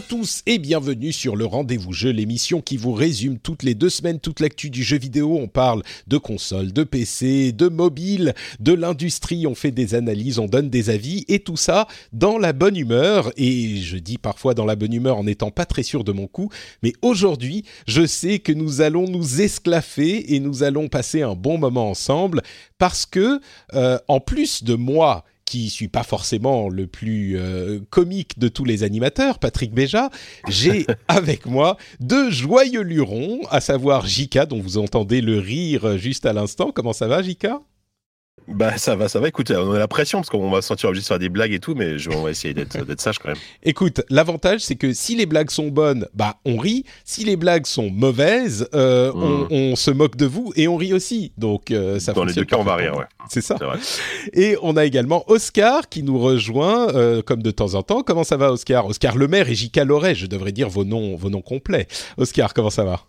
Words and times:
tous 0.00 0.42
et 0.46 0.58
bienvenue 0.58 1.12
sur 1.12 1.36
le 1.36 1.44
Rendez-vous 1.44 1.92
Jeu, 1.92 2.10
l'émission 2.10 2.60
qui 2.60 2.76
vous 2.76 2.92
résume 2.92 3.38
toutes 3.38 3.62
les 3.62 3.74
deux 3.74 3.90
semaines 3.90 4.18
toute 4.18 4.40
l'actu 4.40 4.70
du 4.70 4.82
jeu 4.82 4.98
vidéo. 4.98 5.36
On 5.38 5.48
parle 5.48 5.82
de 6.06 6.16
consoles, 6.16 6.72
de 6.72 6.84
PC, 6.84 7.52
de 7.52 7.68
mobile, 7.68 8.34
de 8.60 8.72
l'industrie, 8.72 9.46
on 9.46 9.54
fait 9.54 9.72
des 9.72 9.94
analyses, 9.94 10.38
on 10.38 10.46
donne 10.46 10.70
des 10.70 10.90
avis 10.90 11.24
et 11.28 11.40
tout 11.40 11.56
ça 11.56 11.86
dans 12.12 12.38
la 12.38 12.52
bonne 12.52 12.76
humeur. 12.76 13.30
Et 13.36 13.76
je 13.76 13.98
dis 13.98 14.16
parfois 14.16 14.54
dans 14.54 14.64
la 14.64 14.76
bonne 14.76 14.94
humeur 14.94 15.18
en 15.18 15.24
n'étant 15.24 15.50
pas 15.50 15.66
très 15.66 15.82
sûr 15.82 16.04
de 16.04 16.12
mon 16.12 16.26
coup, 16.26 16.50
mais 16.82 16.92
aujourd'hui, 17.02 17.64
je 17.86 18.06
sais 18.06 18.38
que 18.38 18.52
nous 18.52 18.80
allons 18.80 19.06
nous 19.06 19.42
esclaffer 19.42 20.34
et 20.34 20.40
nous 20.40 20.62
allons 20.62 20.88
passer 20.88 21.22
un 21.22 21.34
bon 21.34 21.58
moment 21.58 21.90
ensemble 21.90 22.42
parce 22.78 23.04
que, 23.04 23.40
euh, 23.74 23.98
en 24.08 24.20
plus 24.20 24.64
de 24.64 24.74
moi, 24.74 25.24
qui 25.50 25.68
suis 25.68 25.88
pas 25.88 26.04
forcément 26.04 26.68
le 26.68 26.86
plus 26.86 27.36
euh, 27.36 27.80
comique 27.90 28.38
de 28.38 28.46
tous 28.46 28.64
les 28.64 28.84
animateurs, 28.84 29.40
Patrick 29.40 29.72
Béja, 29.72 30.08
j'ai 30.48 30.86
avec 31.08 31.44
moi 31.44 31.76
deux 31.98 32.30
joyeux 32.30 32.82
lurons, 32.82 33.40
à 33.50 33.60
savoir 33.60 34.06
Jika, 34.06 34.46
dont 34.46 34.60
vous 34.60 34.78
entendez 34.78 35.20
le 35.20 35.40
rire 35.40 35.98
juste 35.98 36.24
à 36.24 36.32
l'instant. 36.32 36.70
Comment 36.72 36.92
ça 36.92 37.08
va, 37.08 37.20
Jika? 37.20 37.60
Bah 38.48 38.76
ça 38.78 38.96
va, 38.96 39.08
ça 39.08 39.20
va. 39.20 39.28
Écoute, 39.28 39.50
on 39.50 39.72
a 39.72 39.78
la 39.78 39.88
pression 39.88 40.18
parce 40.18 40.30
qu'on 40.30 40.50
va 40.50 40.62
se 40.62 40.68
sentir 40.68 40.88
obligé 40.88 41.02
de 41.02 41.06
faire 41.06 41.18
des 41.18 41.28
blagues 41.28 41.52
et 41.52 41.60
tout, 41.60 41.74
mais 41.74 41.98
je, 41.98 42.10
on 42.10 42.22
va 42.22 42.30
essayer 42.30 42.54
d'être 42.54 43.00
sage 43.00 43.18
quand 43.18 43.28
même. 43.28 43.38
Écoute, 43.62 44.02
l'avantage 44.10 44.60
c'est 44.60 44.76
que 44.76 44.92
si 44.92 45.16
les 45.16 45.26
blagues 45.26 45.50
sont 45.50 45.68
bonnes, 45.68 46.06
bah 46.14 46.36
on 46.44 46.56
rit. 46.56 46.84
Si 47.04 47.24
les 47.24 47.36
blagues 47.36 47.66
sont 47.66 47.90
mauvaises, 47.90 48.68
euh, 48.74 49.12
on, 49.14 49.46
on, 49.50 49.76
se 49.76 49.90
moque 49.90 50.16
de 50.16 50.26
vous 50.26 50.52
et 50.56 50.68
on 50.68 50.76
rit 50.76 50.92
aussi. 50.92 51.32
Donc 51.38 51.70
euh, 51.70 51.98
ça 51.98 52.12
Dans 52.12 52.24
les 52.24 52.34
deux 52.34 52.44
cas, 52.44 52.56
on 52.58 52.64
va 52.64 52.76
rire, 52.76 52.96
ouais. 52.96 53.06
C'est 53.28 53.40
ça. 53.40 53.56
Et 54.32 54.56
on 54.62 54.76
a 54.76 54.84
également 54.84 55.24
Oscar 55.30 55.88
qui 55.88 56.02
nous 56.02 56.18
rejoint 56.18 56.88
euh, 56.94 57.22
comme 57.22 57.42
de 57.42 57.50
temps 57.50 57.74
en 57.74 57.82
temps. 57.82 58.02
Comment 58.02 58.24
ça 58.24 58.36
va, 58.36 58.52
Oscar? 58.52 58.86
Oscar 58.86 59.16
Lemaire 59.16 59.48
et 59.48 59.54
J.K. 59.54 59.84
Loret, 59.84 60.14
je 60.14 60.26
devrais 60.26 60.52
dire 60.52 60.68
vos 60.68 60.84
noms, 60.84 61.16
vos 61.16 61.30
noms 61.30 61.42
complets. 61.42 61.86
Oscar, 62.16 62.54
comment 62.54 62.70
ça 62.70 62.84
va? 62.84 63.04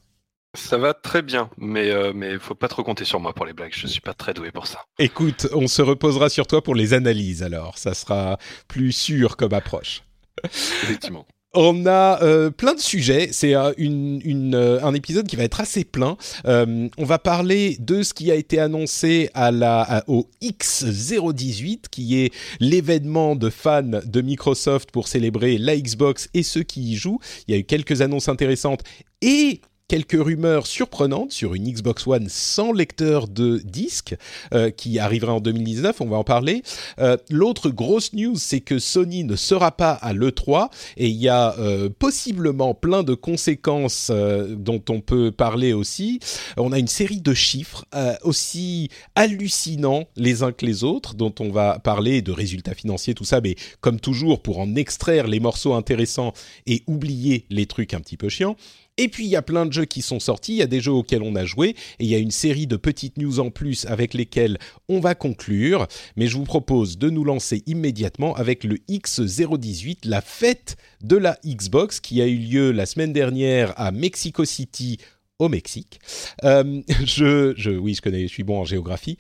Ça 0.53 0.77
va 0.77 0.93
très 0.93 1.21
bien, 1.21 1.49
mais 1.57 1.91
euh, 1.91 2.11
mais 2.13 2.37
faut 2.39 2.55
pas 2.55 2.67
trop 2.67 2.83
compter 2.83 3.05
sur 3.05 3.19
moi 3.19 3.33
pour 3.33 3.45
les 3.45 3.53
blagues. 3.53 3.73
Je 3.73 3.87
suis 3.87 4.01
pas 4.01 4.13
très 4.13 4.33
doué 4.33 4.51
pour 4.51 4.67
ça. 4.67 4.83
Écoute, 4.99 5.47
on 5.53 5.67
se 5.67 5.81
reposera 5.81 6.29
sur 6.29 6.47
toi 6.47 6.61
pour 6.61 6.75
les 6.75 6.93
analyses 6.93 7.43
alors. 7.43 7.77
Ça 7.77 7.93
sera 7.93 8.37
plus 8.67 8.91
sûr 8.91 9.37
comme 9.37 9.53
approche. 9.53 10.03
Effectivement. 10.43 11.25
On 11.53 11.85
a 11.85 12.23
euh, 12.23 12.49
plein 12.49 12.73
de 12.75 12.79
sujets. 12.79 13.29
C'est 13.33 13.55
euh, 13.55 13.73
une, 13.77 14.21
une, 14.23 14.55
euh, 14.55 14.83
un 14.83 14.93
épisode 14.93 15.27
qui 15.27 15.35
va 15.35 15.43
être 15.43 15.59
assez 15.59 15.83
plein. 15.83 16.15
On 16.45 16.89
va 17.03 17.19
parler 17.19 17.75
de 17.79 18.03
ce 18.03 18.13
qui 18.13 18.31
a 18.31 18.35
été 18.35 18.59
annoncé 18.59 19.29
à 19.33 19.51
la, 19.51 19.81
à, 19.81 20.03
au 20.07 20.29
X018, 20.41 21.89
qui 21.91 22.21
est 22.21 22.33
l'événement 22.59 23.35
de 23.35 23.49
fans 23.49 23.81
de 23.83 24.21
Microsoft 24.21 24.91
pour 24.91 25.07
célébrer 25.09 25.57
la 25.57 25.75
Xbox 25.75 26.29
et 26.33 26.43
ceux 26.43 26.63
qui 26.63 26.93
y 26.93 26.95
jouent. 26.95 27.19
Il 27.47 27.53
y 27.53 27.57
a 27.57 27.59
eu 27.59 27.65
quelques 27.65 28.01
annonces 28.01 28.29
intéressantes 28.29 28.81
et 29.21 29.61
quelques 29.91 30.13
rumeurs 30.13 30.67
surprenantes 30.67 31.33
sur 31.33 31.53
une 31.53 31.69
Xbox 31.69 32.07
One 32.07 32.29
sans 32.29 32.71
lecteur 32.71 33.27
de 33.27 33.57
disque 33.57 34.15
euh, 34.53 34.69
qui 34.69 34.99
arrivera 34.99 35.33
en 35.33 35.41
2019, 35.41 35.99
on 35.99 36.05
va 36.05 36.15
en 36.15 36.23
parler. 36.23 36.63
Euh, 36.99 37.17
L'autre 37.29 37.69
grosse 37.69 38.13
news, 38.13 38.37
c'est 38.37 38.61
que 38.61 38.79
Sony 38.79 39.25
ne 39.25 39.35
sera 39.35 39.73
pas 39.73 39.91
à 39.91 40.13
l'E3 40.13 40.69
et 40.95 41.09
il 41.09 41.17
y 41.17 41.27
a 41.27 41.59
euh, 41.59 41.89
possiblement 41.89 42.73
plein 42.73 43.03
de 43.03 43.15
conséquences 43.15 44.07
euh, 44.11 44.55
dont 44.55 44.81
on 44.87 45.01
peut 45.01 45.29
parler 45.29 45.73
aussi. 45.73 46.21
On 46.55 46.71
a 46.71 46.79
une 46.79 46.87
série 46.87 47.19
de 47.19 47.33
chiffres 47.33 47.83
aussi 48.23 48.87
hallucinants 49.15 50.05
les 50.15 50.41
uns 50.41 50.53
que 50.53 50.65
les 50.65 50.85
autres 50.85 51.15
dont 51.15 51.33
on 51.41 51.49
va 51.49 51.79
parler, 51.79 52.21
de 52.21 52.31
résultats 52.31 52.75
financiers, 52.75 53.13
tout 53.13 53.25
ça, 53.25 53.41
mais 53.41 53.55
comme 53.81 53.99
toujours 53.99 54.41
pour 54.41 54.59
en 54.59 54.73
extraire 54.75 55.27
les 55.27 55.41
morceaux 55.41 55.73
intéressants 55.73 56.31
et 56.65 56.83
oublier 56.87 57.45
les 57.49 57.65
trucs 57.65 57.93
un 57.93 57.99
petit 57.99 58.15
peu 58.15 58.29
chiants. 58.29 58.55
Et 59.01 59.07
puis 59.07 59.25
il 59.25 59.29
y 59.31 59.35
a 59.35 59.41
plein 59.41 59.65
de 59.65 59.73
jeux 59.73 59.85
qui 59.85 60.03
sont 60.03 60.19
sortis, 60.19 60.53
il 60.53 60.57
y 60.57 60.61
a 60.61 60.67
des 60.67 60.79
jeux 60.79 60.91
auxquels 60.91 61.23
on 61.23 61.35
a 61.35 61.43
joué, 61.43 61.69
et 61.69 62.03
il 62.03 62.05
y 62.05 62.13
a 62.13 62.19
une 62.19 62.29
série 62.29 62.67
de 62.67 62.75
petites 62.75 63.17
news 63.17 63.39
en 63.39 63.49
plus 63.49 63.87
avec 63.87 64.13
lesquelles 64.13 64.59
on 64.89 64.99
va 64.99 65.15
conclure. 65.15 65.87
Mais 66.17 66.27
je 66.27 66.37
vous 66.37 66.43
propose 66.43 66.99
de 66.99 67.09
nous 67.09 67.23
lancer 67.23 67.63
immédiatement 67.65 68.35
avec 68.35 68.63
le 68.63 68.75
X018, 68.89 70.01
la 70.03 70.21
fête 70.21 70.75
de 71.01 71.17
la 71.17 71.39
Xbox 71.43 71.99
qui 71.99 72.21
a 72.21 72.27
eu 72.27 72.37
lieu 72.37 72.71
la 72.71 72.85
semaine 72.85 73.11
dernière 73.11 73.73
à 73.75 73.91
Mexico 73.91 74.45
City 74.45 74.99
au 75.39 75.49
Mexique. 75.49 75.99
Euh, 76.43 76.83
je, 77.03 77.55
je, 77.57 77.71
oui, 77.71 77.95
je 77.95 78.03
connais, 78.03 78.27
je 78.27 78.33
suis 78.33 78.43
bon 78.43 78.59
en 78.59 78.65
géographie. 78.65 79.17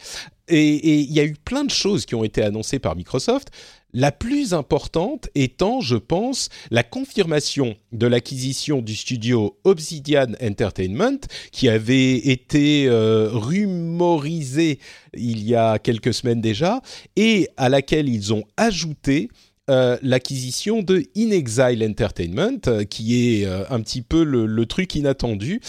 Et 0.47 0.99
il 0.99 1.11
y 1.11 1.19
a 1.19 1.23
eu 1.23 1.33
plein 1.33 1.63
de 1.63 1.71
choses 1.71 2.05
qui 2.05 2.13
ont 2.13 2.23
été 2.23 2.43
annoncées 2.43 2.77
par 2.77 2.95
Microsoft. 2.95 3.49
La 3.93 4.11
plus 4.11 4.53
importante 4.53 5.29
étant, 5.35 5.81
je 5.81 5.95
pense, 5.95 6.49
la 6.69 6.83
confirmation 6.83 7.75
de 7.91 8.07
l'acquisition 8.07 8.81
du 8.81 8.95
studio 8.95 9.57
Obsidian 9.63 10.33
Entertainment, 10.41 11.19
qui 11.51 11.69
avait 11.69 12.15
été 12.15 12.87
euh, 12.87 13.29
rumorisé 13.31 14.79
il 15.13 15.43
y 15.43 15.55
a 15.55 15.79
quelques 15.79 16.13
semaines 16.13 16.41
déjà, 16.41 16.81
et 17.15 17.49
à 17.57 17.69
laquelle 17.69 18.07
ils 18.07 18.33
ont 18.33 18.43
ajouté 18.57 19.29
euh, 19.69 19.97
l'acquisition 20.01 20.81
de 20.81 21.03
In 21.15 21.29
Exile 21.29 21.85
Entertainment, 21.87 22.59
euh, 22.67 22.83
qui 22.83 23.39
est 23.39 23.45
euh, 23.45 23.63
un 23.69 23.79
petit 23.79 24.01
peu 24.01 24.23
le, 24.23 24.65
truc 24.65 24.95
inattendu. 24.95 25.61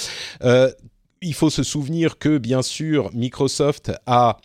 Il 1.24 1.34
faut 1.34 1.50
se 1.50 1.62
souvenir 1.62 2.18
que, 2.18 2.38
bien 2.38 2.62
sûr, 2.62 3.10
Microsoft 3.14 3.92
a 4.06 4.38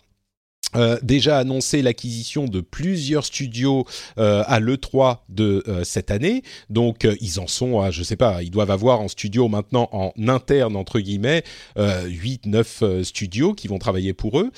euh, 0.76 0.98
déjà 1.02 1.38
annoncé 1.38 1.80
l'acquisition 1.80 2.44
de 2.44 2.60
plusieurs 2.60 3.24
studios 3.24 3.86
euh, 4.18 4.44
à 4.46 4.60
l'E3 4.60 5.20
de 5.30 5.64
euh, 5.66 5.82
cette 5.82 6.10
année. 6.10 6.42
Donc 6.68 7.08
ils 7.20 7.40
en 7.40 7.46
sont 7.46 7.80
à, 7.80 7.90
je 7.90 8.02
sais 8.02 8.16
pas, 8.16 8.42
ils 8.42 8.50
doivent 8.50 8.70
avoir 8.70 9.00
en 9.00 9.08
studio 9.08 9.48
maintenant 9.48 9.88
en 9.92 10.12
interne 10.26 10.76
entre 10.76 11.00
guillemets 11.00 11.42
8 11.76 12.46
9 12.46 13.02
studios 13.02 13.54
qui 13.54 13.68
vont 13.68 13.78
travailler 13.78 14.12
pour 14.12 14.40
eux. 14.40 14.50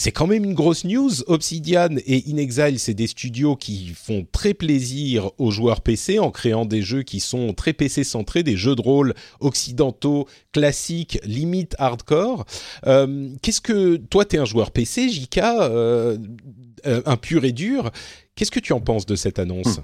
C'est 0.00 0.12
quand 0.12 0.28
même 0.28 0.44
une 0.44 0.54
grosse 0.54 0.84
news. 0.84 1.10
Obsidian 1.26 1.88
et 2.06 2.22
In 2.28 2.36
Exile, 2.36 2.78
c'est 2.78 2.94
des 2.94 3.08
studios 3.08 3.56
qui 3.56 3.88
font 3.88 4.24
très 4.30 4.54
plaisir 4.54 5.32
aux 5.38 5.50
joueurs 5.50 5.80
PC 5.80 6.20
en 6.20 6.30
créant 6.30 6.64
des 6.64 6.82
jeux 6.82 7.02
qui 7.02 7.18
sont 7.18 7.52
très 7.52 7.72
PC 7.72 8.04
centrés, 8.04 8.44
des 8.44 8.56
jeux 8.56 8.76
de 8.76 8.80
rôle 8.80 9.14
occidentaux, 9.40 10.28
classiques, 10.52 11.18
limite 11.24 11.74
hardcore. 11.80 12.46
Euh, 12.86 13.28
Qu'est-ce 13.42 13.60
que 13.60 13.96
toi, 13.96 14.24
t'es 14.24 14.38
un 14.38 14.44
joueur 14.44 14.70
PC, 14.70 15.08
JK, 15.08 15.38
euh, 15.38 16.16
un 16.84 17.16
pur 17.16 17.44
et 17.44 17.50
dur. 17.50 17.90
Qu'est-ce 18.36 18.52
que 18.52 18.60
tu 18.60 18.72
en 18.72 18.80
penses 18.80 19.04
de 19.04 19.16
cette 19.16 19.40
annonce? 19.40 19.80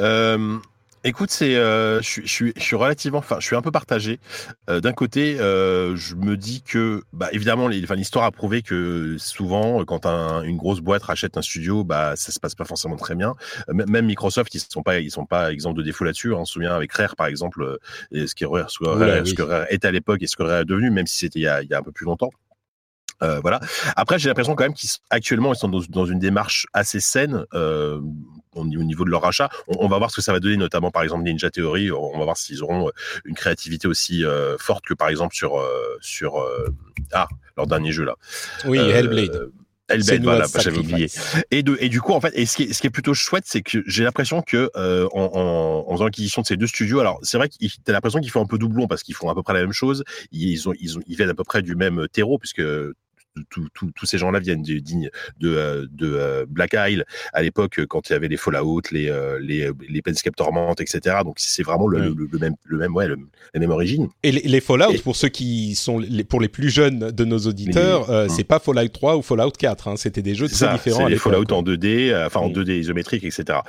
Euh, 0.00 0.58
Écoute, 1.02 1.30
c'est, 1.30 1.56
euh, 1.56 2.02
je, 2.02 2.26
suis, 2.26 2.52
je 2.54 2.62
suis 2.62 2.76
relativement, 2.76 3.18
enfin, 3.18 3.36
je 3.40 3.46
suis 3.46 3.56
un 3.56 3.62
peu 3.62 3.70
partagé. 3.70 4.20
Euh, 4.68 4.80
D'un 4.80 4.92
côté, 4.92 5.40
euh, 5.40 5.96
je 5.96 6.14
me 6.14 6.36
dis 6.36 6.62
que, 6.62 7.02
bah, 7.14 7.28
évidemment, 7.32 7.68
l'histoire 7.68 8.26
a 8.26 8.30
prouvé 8.30 8.60
que 8.60 9.16
souvent, 9.18 9.82
quand 9.86 10.04
un, 10.04 10.42
une 10.42 10.58
grosse 10.58 10.80
boîte 10.80 11.04
rachète 11.04 11.38
un 11.38 11.42
studio, 11.42 11.84
bah, 11.84 12.16
ça 12.16 12.32
se 12.32 12.38
passe 12.38 12.54
pas 12.54 12.66
forcément 12.66 12.96
très 12.96 13.14
bien. 13.14 13.34
Même 13.72 14.04
Microsoft, 14.04 14.54
ils 14.54 14.60
sont 14.60 14.82
pas, 14.82 15.00
ils 15.00 15.10
sont 15.10 15.24
pas 15.24 15.52
exemples 15.52 15.78
de 15.78 15.84
défaut 15.84 16.04
là-dessus. 16.04 16.34
Hein. 16.34 16.40
On 16.40 16.44
se 16.44 16.52
souvient 16.52 16.74
avec 16.74 16.92
Rare, 16.92 17.16
par 17.16 17.28
exemple, 17.28 17.78
et 18.12 18.26
ce, 18.26 18.34
qui, 18.34 18.44
ce, 18.44 18.78
que, 18.78 18.84
Rare, 18.84 19.26
ce 19.26 19.34
que 19.34 19.42
Rare 19.42 19.66
était 19.70 19.88
à 19.88 19.92
l'époque 19.92 20.22
et 20.22 20.26
ce 20.26 20.36
que 20.36 20.42
Rare 20.42 20.60
est 20.60 20.64
devenu, 20.66 20.90
même 20.90 21.06
si 21.06 21.16
c'était 21.16 21.38
il, 21.38 21.60
il, 21.62 21.70
y 21.70 21.74
a 21.74 21.78
un 21.78 21.82
peu 21.82 21.92
plus 21.92 22.04
longtemps. 22.04 22.30
Euh, 23.22 23.40
voilà. 23.40 23.60
Après, 23.96 24.18
j'ai 24.18 24.28
l'impression 24.28 24.54
quand 24.54 24.64
même 24.64 24.74
qu'actuellement, 24.74 25.52
ils 25.52 25.58
sont 25.58 25.68
dans, 25.68 26.06
une 26.06 26.18
démarche 26.18 26.66
assez 26.72 27.00
saine 27.00 27.44
euh, 27.54 28.00
au 28.54 28.64
niveau 28.64 29.04
de 29.04 29.10
leur 29.10 29.24
achat. 29.24 29.48
On, 29.68 29.88
va 29.88 29.98
voir 29.98 30.10
ce 30.10 30.16
que 30.16 30.22
ça 30.22 30.32
va 30.32 30.40
donner, 30.40 30.56
notamment 30.56 30.90
par 30.90 31.02
exemple 31.02 31.24
Ninja 31.24 31.50
Theory. 31.50 31.90
On 31.90 32.18
va 32.18 32.24
voir 32.24 32.36
s'ils 32.36 32.62
auront 32.62 32.88
euh, 32.88 32.92
une 33.24 33.34
créativité 33.34 33.88
aussi 33.88 34.24
euh, 34.24 34.56
forte 34.58 34.84
que 34.84 34.94
par 34.94 35.08
exemple 35.08 35.34
sur 35.34 35.62
sur 36.00 36.44
ah 37.12 37.28
leur 37.56 37.66
dernier 37.66 37.92
jeu 37.92 38.04
là. 38.04 38.14
Oui, 38.64 38.78
Hellblade. 38.78 39.50
Hellblade, 39.88 40.22
voilà, 40.22 40.46
j'avais 40.56 40.78
oublié. 40.78 41.10
Et, 41.50 41.64
de, 41.64 41.76
et 41.80 41.88
du 41.88 42.00
coup, 42.00 42.12
en 42.12 42.20
fait, 42.20 42.32
et 42.34 42.46
ce 42.46 42.56
qui 42.56 42.62
est, 42.62 42.72
ce 42.72 42.80
qui 42.80 42.86
est 42.86 42.90
plutôt 42.90 43.12
chouette, 43.12 43.42
c'est 43.46 43.60
que 43.60 43.82
j'ai 43.86 44.04
l'impression 44.04 44.40
que 44.40 44.70
en, 44.76 45.08
en, 45.12 45.84
en 45.88 45.92
faisant 45.92 46.04
l'acquisition 46.04 46.42
de 46.42 46.46
ces 46.46 46.56
deux 46.56 46.68
studios, 46.68 47.00
alors 47.00 47.18
c'est 47.22 47.38
vrai 47.38 47.48
que 47.48 47.56
t'as 47.84 47.92
l'impression 47.92 48.20
qu'ils 48.20 48.30
font 48.30 48.42
un 48.42 48.46
peu 48.46 48.58
doublon 48.58 48.86
parce 48.86 49.02
qu'ils 49.02 49.16
font 49.16 49.28
à 49.28 49.34
peu 49.34 49.42
près 49.42 49.54
la 49.54 49.60
même 49.60 49.72
chose. 49.72 50.04
Ils 50.30 50.68
ont, 50.68 50.74
ils 50.80 50.98
ont, 50.98 51.02
ils 51.06 51.16
viennent 51.16 51.30
à 51.30 51.34
peu 51.34 51.44
près 51.44 51.62
du 51.62 51.74
même 51.74 52.06
terreau 52.12 52.38
puisque 52.38 52.62
tous 53.48 54.06
ces 54.06 54.18
gens-là 54.18 54.40
viennent 54.40 54.62
de, 54.62 54.78
de, 54.78 55.10
euh, 55.44 55.86
de, 55.90 56.12
euh, 56.12 56.46
Black 56.48 56.74
Isle 56.74 57.04
à 57.32 57.42
l'époque 57.42 57.84
quand 57.86 58.08
il 58.08 58.12
y 58.12 58.16
avait 58.16 58.28
les 58.28 58.36
Fallout, 58.36 58.82
les 58.90 59.08
euh, 59.08 59.38
les 59.40 59.70
les 59.88 60.02
Torment, 60.36 60.74
etc. 60.78 61.18
Donc 61.24 61.36
c'est 61.38 61.62
vraiment 61.62 61.86
le, 61.86 62.14
le, 62.14 62.38
même 62.38 62.54
le 62.64 62.78
même 62.78 62.94
ouais 62.94 63.08
la 63.08 63.60
même 63.60 63.70
origine. 63.70 64.08
Et 64.22 64.32
les, 64.32 64.60
Fallout 64.60 65.00
pour 65.02 65.16
ceux 65.16 65.28
qui 65.28 65.74
sont 65.74 65.98
les, 65.98 66.24
pour 66.24 66.40
les 66.40 66.48
plus 66.48 66.70
jeunes 66.70 67.10
de 67.10 67.24
nos 67.24 67.38
auditeurs, 67.38 68.10
euh, 68.10 68.28
c'est 68.28 68.44
pas 68.44 68.58
Fallout 68.58 68.88
3 68.88 69.16
ou 69.16 69.22
Fallout 69.22 69.50
4. 69.50 69.88
Hein, 69.88 69.96
C'était 69.96 70.22
des 70.22 70.34
jeux 70.34 70.48
très 70.48 70.72
différents. 70.72 71.06
Les 71.06 71.16
Fallout 71.16 71.52
en 71.52 71.62
2D, 71.62 72.26
enfin 72.26 72.40
en 72.40 72.50
2D 72.50 72.78
isométrique, 72.78 73.24
etc. 73.24 73.60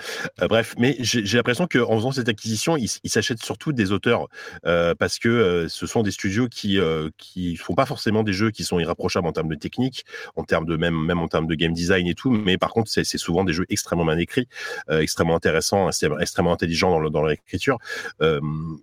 bref, 0.50 0.76
mais 0.78 0.98
j'ai 1.00 1.38
l'impression 1.38 1.68
qu'en 1.68 1.98
faisant 1.98 2.12
cette 2.12 2.30
acquisition, 2.30 2.78
ils 2.78 2.90
il 3.04 3.10
s'achètent 3.10 3.44
surtout 3.44 3.72
des 3.72 3.92
auteurs 3.92 4.28
parce 4.64 5.20
que 5.20 5.68
ce 5.70 5.86
sont 5.86 6.04
des 6.04 6.12
studios 6.12 6.48
qui 6.48 6.80
qui 7.18 7.56
font 7.56 7.76
pas 7.76 7.86
forcément 7.86 8.24
des 8.24 8.34
jeux 8.34 8.52
qui 8.52 8.64
sont 8.64 8.80
irrapprochables 8.80 9.28
en 9.28 9.32
termes 9.32 9.50
de 9.50 9.56
technique, 9.62 10.06
en 10.36 10.44
termes 10.44 10.66
de 10.66 10.76
même 10.76 10.96
même 11.06 11.20
en 11.20 11.28
termes 11.28 11.48
de 11.48 11.56
game 11.56 11.74
design 11.74 12.08
et 12.08 12.16
tout. 12.16 12.32
Mais 12.32 12.58
par 12.58 12.72
contre, 12.72 12.92
c'est 12.92 13.18
souvent 13.18 13.44
des 13.44 13.54
jeux 13.54 13.66
extrêmement 13.70 14.06
bien 14.06 14.18
écrits, 14.18 14.48
euh, 14.90 15.00
extrêmement 15.00 15.36
intéressants, 15.36 15.90
extrêmement 15.90 16.54
intelligents 16.54 17.00
dans, 17.00 17.10
dans 17.10 17.26
l'écriture. 17.26 17.78
Euh, 18.22 18.40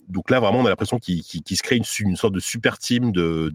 donc 0.09 0.31
là, 0.31 0.41
vraiment, 0.41 0.61
on 0.61 0.67
a 0.67 0.71
l'impression 0.71 0.99
qu'il 0.99 1.23
se 1.23 1.63
crée 1.63 1.77
une, 1.77 1.85
une, 2.01 2.17
sorte 2.17 2.35
de 2.35 2.41
super 2.41 2.79
team 2.79 3.13
de 3.13 3.53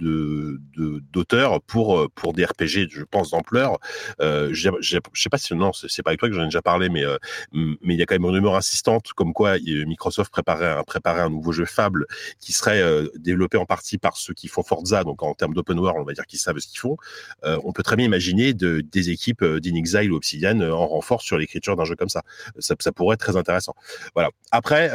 d'auteurs 1.12 1.62
pour 1.62 2.10
pour 2.14 2.34
des 2.34 2.46
RPG, 2.46 2.90
je 2.92 3.04
pense 3.04 3.32
d'ampleur. 3.32 3.80
Euh, 4.22 4.50
je 4.52 4.70
sais 5.14 5.30
pas 5.30 5.38
si 5.38 5.54
non, 5.56 5.72
c'est 5.74 6.04
pas 6.04 6.12
avec 6.12 6.20
toi 6.20 6.30
que 6.30 6.36
j'en 6.36 6.44
ai 6.44 6.46
déjà 6.46 6.62
parlé, 6.62 6.90
mais 6.90 7.04
mais 7.54 7.94
il 7.94 7.98
y 7.98 8.02
a 8.02 8.06
quand 8.06 8.16
même 8.16 8.26
une 8.26 8.36
rumeur 8.36 8.56
insistante 8.56 9.14
comme 9.14 9.34
quoi 9.34 9.58
Microsoft 9.60 10.32
préparait 10.32 10.72
un 10.72 10.84
préparait 10.84 11.22
un 11.22 11.30
nouveau 11.30 11.52
jeu 11.52 11.66
Fable 11.66 12.06
qui 12.40 12.54
serait 12.54 12.84
développé 13.16 13.58
en 13.58 13.66
partie 13.66 13.98
par 13.98 14.18
ceux 14.18 14.34
qui 14.34 14.48
font 14.48 14.64
Forza, 14.64 15.04
donc 15.04 15.24
en 15.24 15.34
termes 15.34 15.54
d'open 15.54 15.80
world, 15.80 16.00
on 16.02 16.06
va 16.06 16.14
dire 16.14 16.26
qu'ils 16.26 16.40
savent 16.40 16.60
ce 16.60 16.68
qu'ils 16.68 16.80
font, 16.80 16.98
euh, 17.46 17.60
on 17.64 17.72
peut 17.72 17.84
très 17.84 17.96
bien 17.96 18.06
imaginer 18.06 18.54
de, 18.54 18.82
des 18.82 19.10
équipes 19.10 19.42
euh, 19.42 19.60
d'Inexile 19.60 20.12
ou 20.12 20.16
Obsidian 20.16 20.60
euh, 20.60 20.72
en 20.72 20.88
renfort 20.88 21.22
sur 21.22 21.38
l'écriture 21.38 21.76
d'un 21.76 21.86
jeu 21.86 21.96
comme 21.96 22.10
ça. 22.10 22.24
ça. 22.60 22.76
ça. 22.80 22.92
pourrait 22.92 23.16
être 23.16 23.22
très 23.22 23.38
intéressant. 23.38 23.76
Voilà. 24.14 24.30
Après, 24.52 24.90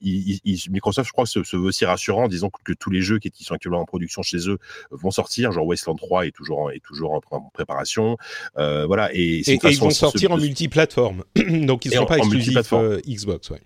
Microsoft, 0.00 1.08
je 1.08 1.12
crois, 1.12 1.26
se, 1.26 1.42
se, 1.42 1.56
veut 1.56 1.64
aussi 1.64 1.84
rassurant 1.84 2.24
en 2.24 2.28
disant 2.28 2.50
que, 2.50 2.72
tous 2.72 2.90
les 2.90 3.02
jeux 3.02 3.18
qui, 3.18 3.30
sont 3.44 3.54
actuellement 3.54 3.80
en 3.80 3.84
production 3.84 4.22
chez 4.22 4.48
eux 4.48 4.58
vont 4.90 5.10
sortir. 5.10 5.52
Genre 5.52 5.66
Wasteland 5.66 5.96
3 5.96 6.26
est 6.26 6.30
toujours 6.30 6.60
en, 6.60 6.70
est 6.70 6.82
toujours 6.82 7.12
en, 7.12 7.50
préparation. 7.52 8.16
voilà. 8.56 9.10
Et, 9.14 9.40
et, 9.40 9.58
ils 9.62 9.78
vont 9.78 9.90
sortir 9.90 10.32
en 10.32 10.38
multiplateforme. 10.38 11.24
Donc 11.36 11.84
ils 11.84 11.90
ne 11.90 11.96
sont 11.96 12.06
pas 12.06 12.18
exclusifs 12.18 12.56
Xbox. 13.06 13.50
Ouais. 13.50 13.60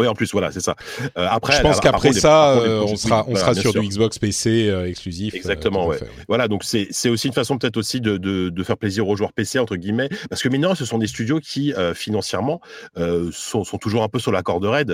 Oui, 0.00 0.06
en 0.06 0.14
plus, 0.14 0.30
voilà, 0.30 0.52
c'est 0.52 0.60
ça. 0.60 0.76
Euh, 1.00 1.26
après, 1.28 1.56
je 1.56 1.62
pense 1.62 1.80
qu'après 1.80 2.12
ça, 2.12 2.52
euh, 2.52 2.82
on 2.82 2.94
sera, 2.94 3.24
on 3.26 3.34
sera 3.34 3.52
sur 3.54 3.72
du 3.72 3.80
Xbox 3.80 4.20
PC 4.20 4.68
euh, 4.68 4.86
exclusif. 4.86 5.34
Exactement, 5.34 5.88
ouais. 5.88 5.98
Voilà, 6.28 6.46
donc 6.46 6.62
c'est 6.62 7.08
aussi 7.08 7.26
une 7.26 7.32
façon 7.32 7.58
peut-être 7.58 7.76
aussi 7.76 8.00
de, 8.00 8.16
de, 8.16 8.48
de, 8.48 8.62
faire 8.62 8.76
plaisir 8.76 9.08
aux 9.08 9.16
joueurs 9.16 9.32
PC 9.32 9.58
entre 9.58 9.74
guillemets, 9.74 10.08
parce 10.30 10.40
que 10.40 10.48
maintenant, 10.48 10.76
ce 10.76 10.84
sont 10.84 10.98
des 10.98 11.08
studios 11.08 11.40
qui 11.40 11.74
financièrement 11.94 12.60
sont, 13.32 13.64
sont, 13.64 13.78
toujours 13.78 14.04
un 14.04 14.08
peu 14.08 14.20
sur 14.20 14.30
la 14.30 14.42
corde 14.42 14.64
raide. 14.64 14.92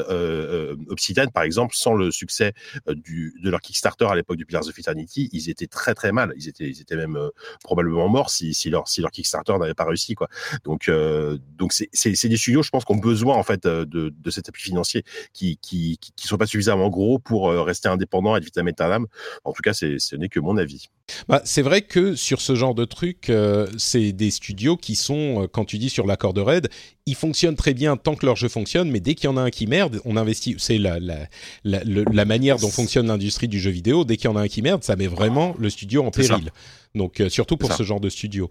Obsidian, 0.89 1.27
par 1.27 1.43
exemple, 1.43 1.75
sans 1.77 1.93
le 1.93 2.11
succès 2.11 2.55
du, 2.89 3.35
de 3.43 3.51
leur 3.51 3.61
Kickstarter 3.61 4.07
à 4.07 4.15
l'époque 4.15 4.37
du 4.37 4.47
Pillars 4.47 4.67
of 4.67 4.79
Eternity, 4.79 5.29
ils 5.33 5.51
étaient 5.51 5.67
très 5.67 5.95
très 5.95 6.13
mal. 6.13 6.33
Ils 6.37 6.49
étaient, 6.49 6.69
ils 6.69 6.81
étaient 6.81 6.97
même 6.97 7.19
probablement 7.63 8.09
morts 8.09 8.31
si, 8.31 8.55
si, 8.55 8.71
leur, 8.71 8.89
si 8.89 9.03
leur 9.03 9.11
Kickstarter 9.11 9.53
n'avait 9.59 9.75
pas 9.75 9.85
réussi, 9.85 10.15
quoi. 10.15 10.29
Donc, 10.65 10.91
donc 11.59 11.75
c'est 11.75 12.29
des 12.29 12.37
studios, 12.39 12.63
je 12.63 12.71
pense, 12.71 12.87
qui 12.87 12.93
ont 12.93 12.97
besoin 12.97 13.37
en 13.37 13.43
fait 13.43 13.65
de, 13.65 13.85
de 13.85 14.31
cet 14.31 14.49
appui 14.49 14.65
qui 15.33 15.59
qui, 15.61 15.99
qui, 16.17 16.27
sont 16.27 16.37
pas 16.37 16.47
suffisamment 16.47 16.89
gros 16.89 17.19
pour 17.19 17.51
euh, 17.51 17.63
rester 17.63 17.89
indépendants 17.89 18.37
et 18.37 18.41
vitam 18.41 18.69
aeternam. 18.69 19.07
En 19.45 19.53
tout 19.53 19.63
cas, 19.63 19.73
ce 19.75 20.17
n'est 20.17 20.29
que 20.29 20.41
mon 20.41 20.57
avis. 20.57 20.89
Bah, 21.29 21.43
c'est 21.45 21.63
vrai 21.63 21.83
que 21.83 22.15
sur 22.15 22.41
ce 22.41 22.55
genre 22.55 22.75
de 22.75 22.85
truc, 22.85 23.29
euh, 23.29 23.67
c'est 23.77 24.13
des 24.13 24.31
studios 24.31 24.77
qui 24.77 24.95
sont, 24.95 25.43
euh, 25.43 25.47
quand 25.47 25.65
tu 25.65 25.79
dis 25.79 25.91
sur 25.91 26.07
la 26.07 26.17
corde 26.17 26.39
raide, 26.39 26.69
ils 27.07 27.15
fonctionnent 27.15 27.57
très 27.57 27.75
bien 27.75 27.97
tant 27.97 28.15
que 28.15 28.25
leur 28.25 28.37
jeu 28.37 28.49
fonctionne, 28.49 28.91
mais 28.91 29.01
dès 29.01 29.15
qu'il 29.15 29.25
y 29.25 29.33
en 29.33 29.37
a 29.37 29.43
un 29.43 29.51
qui 29.51 29.67
merde, 29.67 30.01
on 30.05 30.17
investit. 30.17 30.57
C'est 30.59 30.79
la, 30.79 30.99
la, 30.99 31.29
la, 31.65 31.83
la, 31.85 32.25
manière 32.25 32.59
dont 32.59 32.71
fonctionne 32.71 33.09
l'industrie 33.09 33.49
du 33.49 33.61
jeu 33.61 33.71
vidéo. 33.71 34.05
Dès 34.05 34.17
qu'il 34.17 34.31
y 34.31 34.33
en 34.33 34.37
a 34.37 34.43
un 34.43 34.49
qui 34.49 34.63
merde, 34.63 34.83
ça 34.83 34.97
met 34.97 35.07
vraiment 35.07 35.55
le 35.59 35.69
studio 35.69 36.03
en 36.03 36.11
péril. 36.11 36.51
Donc 36.95 37.21
euh, 37.21 37.29
surtout 37.29 37.57
pour 37.57 37.73
ce 37.73 37.83
genre 37.83 38.01
de 38.01 38.09
studio. 38.09 38.49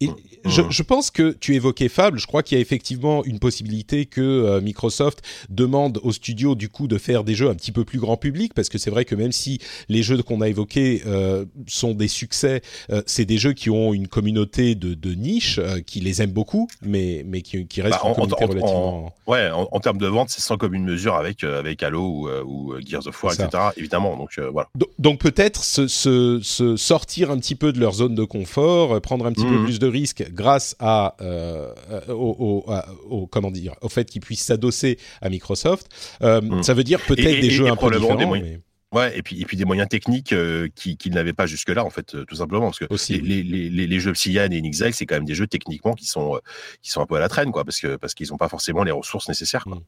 Et 0.00 0.08
mmh. 0.08 0.14
je, 0.44 0.62
je, 0.68 0.82
pense 0.82 1.10
que 1.10 1.32
tu 1.32 1.54
évoquais 1.54 1.88
Fable. 1.88 2.18
Je 2.18 2.26
crois 2.26 2.42
qu'il 2.42 2.56
y 2.56 2.58
a 2.58 2.62
effectivement 2.62 3.24
une 3.24 3.38
possibilité 3.38 4.04
que 4.04 4.20
euh, 4.20 4.60
Microsoft 4.60 5.22
demande 5.48 5.98
aux 6.02 6.12
studios 6.12 6.54
du 6.54 6.68
coup 6.68 6.88
de 6.88 6.98
faire 6.98 7.24
des 7.24 7.34
jeux 7.34 7.48
un 7.48 7.54
petit 7.54 7.72
peu 7.72 7.84
plus 7.84 7.98
grand 7.98 8.18
public, 8.18 8.52
parce 8.52 8.68
que 8.68 8.76
c'est 8.76 8.90
vrai 8.90 9.06
que 9.06 9.14
même 9.14 9.32
si 9.32 9.60
les 9.88 10.02
jeux 10.02 10.22
qu'on 10.22 10.42
a 10.42 10.48
évoqués 10.48 11.02
euh, 11.06 11.46
sont 11.66 11.94
des 11.94 12.08
succès, 12.08 12.60
c'est 13.06 13.24
des 13.24 13.38
jeux 13.38 13.52
qui 13.54 13.70
ont 13.70 13.94
une 13.94 14.08
communauté 14.08 14.74
de, 14.74 14.94
de 14.94 15.14
niche 15.14 15.60
qui 15.86 16.00
les 16.00 16.20
aime 16.20 16.32
beaucoup, 16.32 16.68
mais 16.82 17.24
mais 17.26 17.42
qui, 17.42 17.66
qui 17.66 17.80
restent 17.80 17.95
bah, 18.02 18.38
en, 18.62 19.12
ouais, 19.26 19.50
en, 19.50 19.80
termes 19.80 19.98
de 19.98 20.06
vente, 20.06 20.30
c'est 20.30 20.40
sans 20.40 20.56
commune 20.56 20.84
mesure 20.84 21.14
avec 21.14 21.44
avec 21.44 21.82
Halo 21.82 22.02
ou, 22.02 22.28
ou 22.28 22.74
Gears 22.84 23.06
of 23.06 23.22
War, 23.22 23.32
etc. 23.32 23.48
Évidemment. 23.76 24.16
Donc 24.16 24.38
voilà. 24.38 24.68
Donc, 24.74 24.88
donc 24.98 25.20
peut-être 25.20 25.62
se, 25.62 25.88
se, 25.88 26.40
se, 26.42 26.76
sortir 26.76 27.30
un 27.30 27.38
petit 27.38 27.54
peu 27.54 27.72
de 27.72 27.80
leur 27.80 27.92
zone 27.92 28.14
de 28.14 28.24
confort, 28.24 28.94
euh, 28.94 29.00
prendre 29.00 29.26
un 29.26 29.32
petit 29.32 29.44
peu 29.44 29.58
mhm. 29.58 29.64
plus 29.64 29.78
de 29.78 29.86
risques 29.86 30.26
grâce 30.32 30.76
à, 30.78 31.16
euh, 31.20 31.72
au, 32.08 32.64
au, 33.08 33.26
comment 33.26 33.50
dire, 33.50 33.74
au 33.82 33.88
fait 33.88 34.04
qu'ils 34.04 34.20
puissent 34.20 34.44
s'adosser 34.44 34.98
à 35.20 35.28
Microsoft. 35.28 35.88
Euh, 36.22 36.40
mhm. 36.40 36.62
Ça 36.62 36.74
veut 36.74 36.84
dire 36.84 37.00
peut-être 37.00 37.40
des 37.40 37.50
jeux 37.50 37.68
un 37.68 37.76
peu 37.76 37.90
différents. 37.90 38.32
mais... 38.32 38.60
Ouais, 38.92 39.18
et 39.18 39.22
puis, 39.22 39.40
et 39.40 39.44
puis 39.44 39.56
des 39.56 39.64
moyens 39.64 39.88
techniques 39.88 40.32
euh, 40.32 40.68
qu'ils 40.74 40.96
qui 40.96 41.10
n'avaient 41.10 41.32
pas 41.32 41.46
jusque-là, 41.46 41.84
en 41.84 41.90
fait, 41.90 42.24
tout 42.24 42.36
simplement. 42.36 42.66
Parce 42.66 42.78
que 42.78 42.86
Aussi, 42.90 43.20
les, 43.20 43.42
les, 43.42 43.68
les, 43.68 43.86
les, 43.86 44.00
jeux 44.00 44.12
Psyan 44.12 44.50
et 44.50 44.56
Inixile, 44.56 44.94
c'est 44.94 45.06
quand 45.06 45.16
même 45.16 45.24
des 45.24 45.34
jeux 45.34 45.48
techniquement 45.48 45.94
qui 45.94 46.06
sont, 46.06 46.40
qui 46.82 46.90
sont 46.90 47.00
un 47.00 47.06
peu 47.06 47.16
à 47.16 47.20
la 47.20 47.28
traîne, 47.28 47.50
quoi, 47.50 47.64
parce 47.64 47.80
que 47.80 47.96
parce 47.96 48.14
qu'ils 48.14 48.28
n'ont 48.28 48.36
pas 48.36 48.48
forcément 48.48 48.84
les 48.84 48.92
ressources 48.92 49.28
nécessaires. 49.28 49.64
Quoi. 49.64 49.82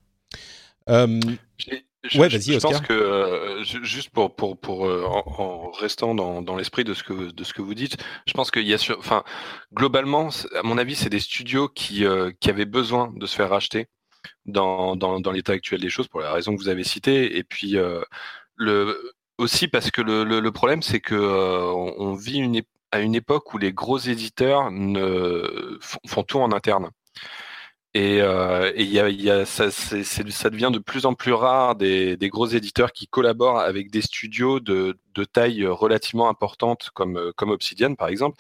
Mm. 1.07 1.21
Je, 2.05 2.19
ouais, 2.19 2.28
vas-y, 2.28 2.55
Je 2.55 2.59
pense 2.61 2.81
que 2.81 2.93
euh, 2.93 3.64
juste 3.64 4.11
pour 4.11 4.35
pour 4.37 4.59
pour 4.59 4.87
euh, 4.87 5.05
en, 5.05 5.71
restant 5.73 6.14
dans, 6.14 6.43
dans 6.43 6.55
l'esprit 6.55 6.85
de 6.85 6.95
ce 6.95 7.02
que 7.02 7.33
de 7.33 7.45
ce 7.45 7.52
que 7.52 7.61
vous 7.61 7.75
dites, 7.75 7.97
je 8.26 8.33
pense 8.35 8.52
qu'il 8.52 8.67
y 8.67 8.73
a 8.73 8.78
sur, 8.78 8.97
enfin 8.99 9.25
globalement, 9.75 10.28
à 10.55 10.62
mon 10.62 10.78
avis, 10.78 10.95
c'est 10.95 11.11
des 11.11 11.19
studios 11.19 11.69
qui 11.69 12.05
euh, 12.05 12.31
qui 12.38 12.50
avaient 12.50 12.67
besoin 12.67 13.12
de 13.17 13.26
se 13.26 13.35
faire 13.35 13.50
racheter 13.50 13.88
dans 14.47 14.95
dans, 14.95 15.19
dans 15.19 15.33
l'état 15.33 15.52
actuel 15.52 15.81
des 15.81 15.90
choses 15.90 16.07
pour 16.07 16.21
la 16.21 16.33
raison 16.33 16.55
que 16.55 16.61
vous 16.62 16.69
avez 16.69 16.85
citée, 16.85 17.37
et 17.37 17.43
puis 17.43 17.76
le 18.59 19.15
aussi 19.38 19.69
parce 19.69 19.91
que 19.91 20.03
le 20.03 20.25
le, 20.25 20.53
problème 20.53 20.83
c'est 20.83 21.00
que 21.00 21.15
on, 21.15 22.15
vit 22.15 22.38
une 22.38 22.62
à 22.93 23.00
une 23.00 23.15
époque 23.15 23.55
où 23.55 23.59
les 23.59 23.73
gros 23.73 23.99
éditeurs 23.99 24.71
ne 24.71 25.79
font 26.07 26.23
tout 26.25 26.38
en 26.41 26.53
interne. 26.53 26.91
Et, 27.95 28.21
euh, 28.21 28.71
et 28.75 28.85
y 28.85 29.00
a, 29.00 29.09
y 29.09 29.31
a, 29.31 29.47
ça, 29.47 29.71
ça, 29.71 30.50
devient 30.50 30.71
de 30.73 30.79
plus 30.79 31.07
en 31.07 31.15
plus 31.15 31.33
rare 31.33 31.75
des, 31.75 32.17
des, 32.19 32.29
gros 32.29 32.47
éditeurs 32.47 32.93
qui 32.93 33.09
collaborent 33.09 33.61
avec 33.61 33.91
des 33.91 34.03
studios 34.03 34.61
de, 34.61 34.99
de 35.15 35.25
taille 35.25 35.67
relativement 35.67 36.29
importante 36.29 36.91
comme, 36.95 37.33
comme 37.37 37.50
Obsidian 37.50 37.95
par 37.95 38.09
exemple. 38.09 38.37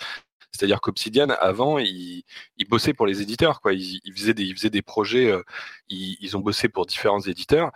C'est-à-dire 0.52 0.80
qu'Obsidian, 0.80 1.28
avant, 1.40 1.78
ils, 1.78 2.24
ils, 2.56 2.68
bossaient 2.68 2.94
pour 2.94 3.06
les 3.06 3.22
éditeurs. 3.22 3.60
Quoi. 3.60 3.74
Ils, 3.74 4.00
ils, 4.04 4.12
faisaient, 4.12 4.34
des, 4.34 4.44
ils 4.44 4.56
faisaient 4.56 4.70
des 4.70 4.82
projets, 4.82 5.30
euh, 5.30 5.42
ils, 5.88 6.16
ils, 6.20 6.36
ont 6.36 6.40
bossé 6.40 6.68
pour 6.68 6.86
différents 6.86 7.20
éditeurs. 7.20 7.70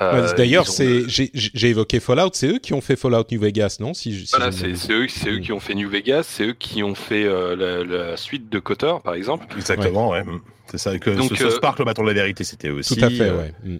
Euh, 0.00 0.32
D'ailleurs, 0.34 0.66
c'est 0.66 1.08
j'ai 1.08 1.68
évoqué 1.68 2.00
Fallout, 2.00 2.30
c'est 2.32 2.48
eux 2.48 2.58
qui 2.58 2.72
ont 2.72 2.80
fait 2.80 2.96
Fallout 2.96 3.24
New 3.30 3.40
Vegas, 3.40 3.78
non 3.80 3.92
si, 3.92 4.26
si 4.26 4.30
Voilà, 4.30 4.52
c'est 4.52 4.70
eux, 4.90 5.06
eux 5.26 5.38
mm. 5.38 5.40
qui 5.40 5.52
ont 5.52 5.60
fait 5.60 5.74
New 5.74 5.88
Vegas, 5.88 6.22
c'est 6.22 6.46
eux 6.46 6.52
qui 6.52 6.82
ont 6.82 6.94
fait 6.94 7.24
euh, 7.24 7.56
la, 7.56 7.84
la, 7.84 8.16
suite 8.16 8.48
de 8.48 8.58
Cotter, 8.60 8.94
par 9.02 9.14
exemple. 9.14 9.46
Exactement, 9.56 10.10
ouais. 10.10 10.24
C'est 10.70 10.78
ça. 10.78 10.98
Que 10.98 11.10
Donc, 11.10 11.36
ce, 11.36 11.50
Spark, 11.50 11.78
le 11.78 11.84
bâton 11.84 12.02
de 12.02 12.08
la 12.08 12.14
vérité, 12.14 12.44
c'était 12.44 12.70
aussi. 12.70 12.96
Tout 12.96 13.04
à 13.04 13.10
fait, 13.10 13.30
ouais. 13.30 13.52
Mm. 13.64 13.78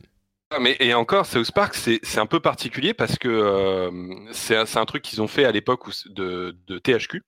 Ah, 0.53 0.59
mais 0.59 0.77
et 0.81 0.95
encore, 0.95 1.27
South 1.27 1.53
Park, 1.53 1.77
c'est 1.77 2.19
un 2.19 2.27
peu 2.27 2.41
particulier 2.41 2.93
parce 2.93 3.17
que 3.17 3.29
euh, 3.29 3.91
c'est 4.33 4.57
un, 4.57 4.85
truc 4.85 5.03
qu'ils 5.03 5.23
ont 5.23 5.29
fait 5.29 5.45
à 5.45 5.53
l'époque 5.53 5.89
de, 6.07 6.57
de 6.67 6.79
THQ 6.79 7.23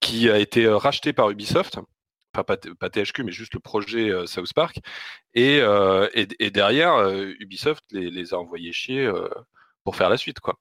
qui 0.00 0.30
a 0.30 0.38
été 0.38 0.64
euh, 0.64 0.76
racheté 0.76 1.12
par 1.12 1.30
Ubisoft. 1.30 1.78
Enfin, 2.32 2.44
pas, 2.44 2.56
pas 2.56 2.90
THQ, 2.90 3.24
mais 3.24 3.32
juste 3.32 3.54
le 3.54 3.60
projet 3.60 4.08
euh, 4.08 4.26
South 4.26 4.52
Park. 4.54 4.78
Et, 5.34 5.60
euh, 5.60 6.08
et, 6.14 6.28
et, 6.38 6.50
derrière, 6.50 6.94
euh, 6.94 7.32
Ubisoft 7.40 7.84
les, 7.90 8.10
les, 8.10 8.34
a 8.34 8.38
envoyés 8.38 8.72
chier 8.72 9.10
pour 9.84 9.96
faire 9.96 10.08
la 10.08 10.16
suite. 10.16 10.40
Quoi. 10.40 10.58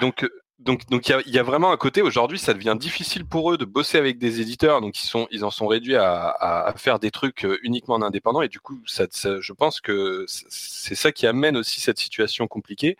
donc, 0.00 0.28
donc, 0.58 0.86
donc 0.86 1.08
il 1.08 1.32
y 1.32 1.38
a, 1.38 1.42
vraiment 1.42 1.72
un 1.72 1.76
côté 1.76 2.02
aujourd'hui, 2.02 2.38
ça 2.38 2.54
devient 2.54 2.76
difficile 2.78 3.26
pour 3.26 3.52
eux 3.52 3.58
de 3.58 3.64
bosser 3.64 3.98
avec 3.98 4.18
des 4.18 4.40
éditeurs, 4.40 4.80
donc 4.80 4.96
ils 5.02 5.08
sont, 5.08 5.26
ils 5.32 5.44
en 5.44 5.50
sont 5.50 5.66
réduits 5.66 5.96
à, 5.96 6.72
faire 6.76 7.00
des 7.00 7.10
trucs 7.10 7.44
uniquement 7.62 7.96
en 7.96 8.02
indépendant, 8.02 8.42
et 8.42 8.48
du 8.48 8.60
coup, 8.60 8.80
ça, 8.86 9.06
je 9.12 9.52
pense 9.52 9.80
que 9.80 10.24
c'est 10.28 10.94
ça 10.94 11.10
qui 11.10 11.26
amène 11.26 11.56
aussi 11.56 11.80
cette 11.80 11.98
situation 11.98 12.46
compliquée, 12.46 12.96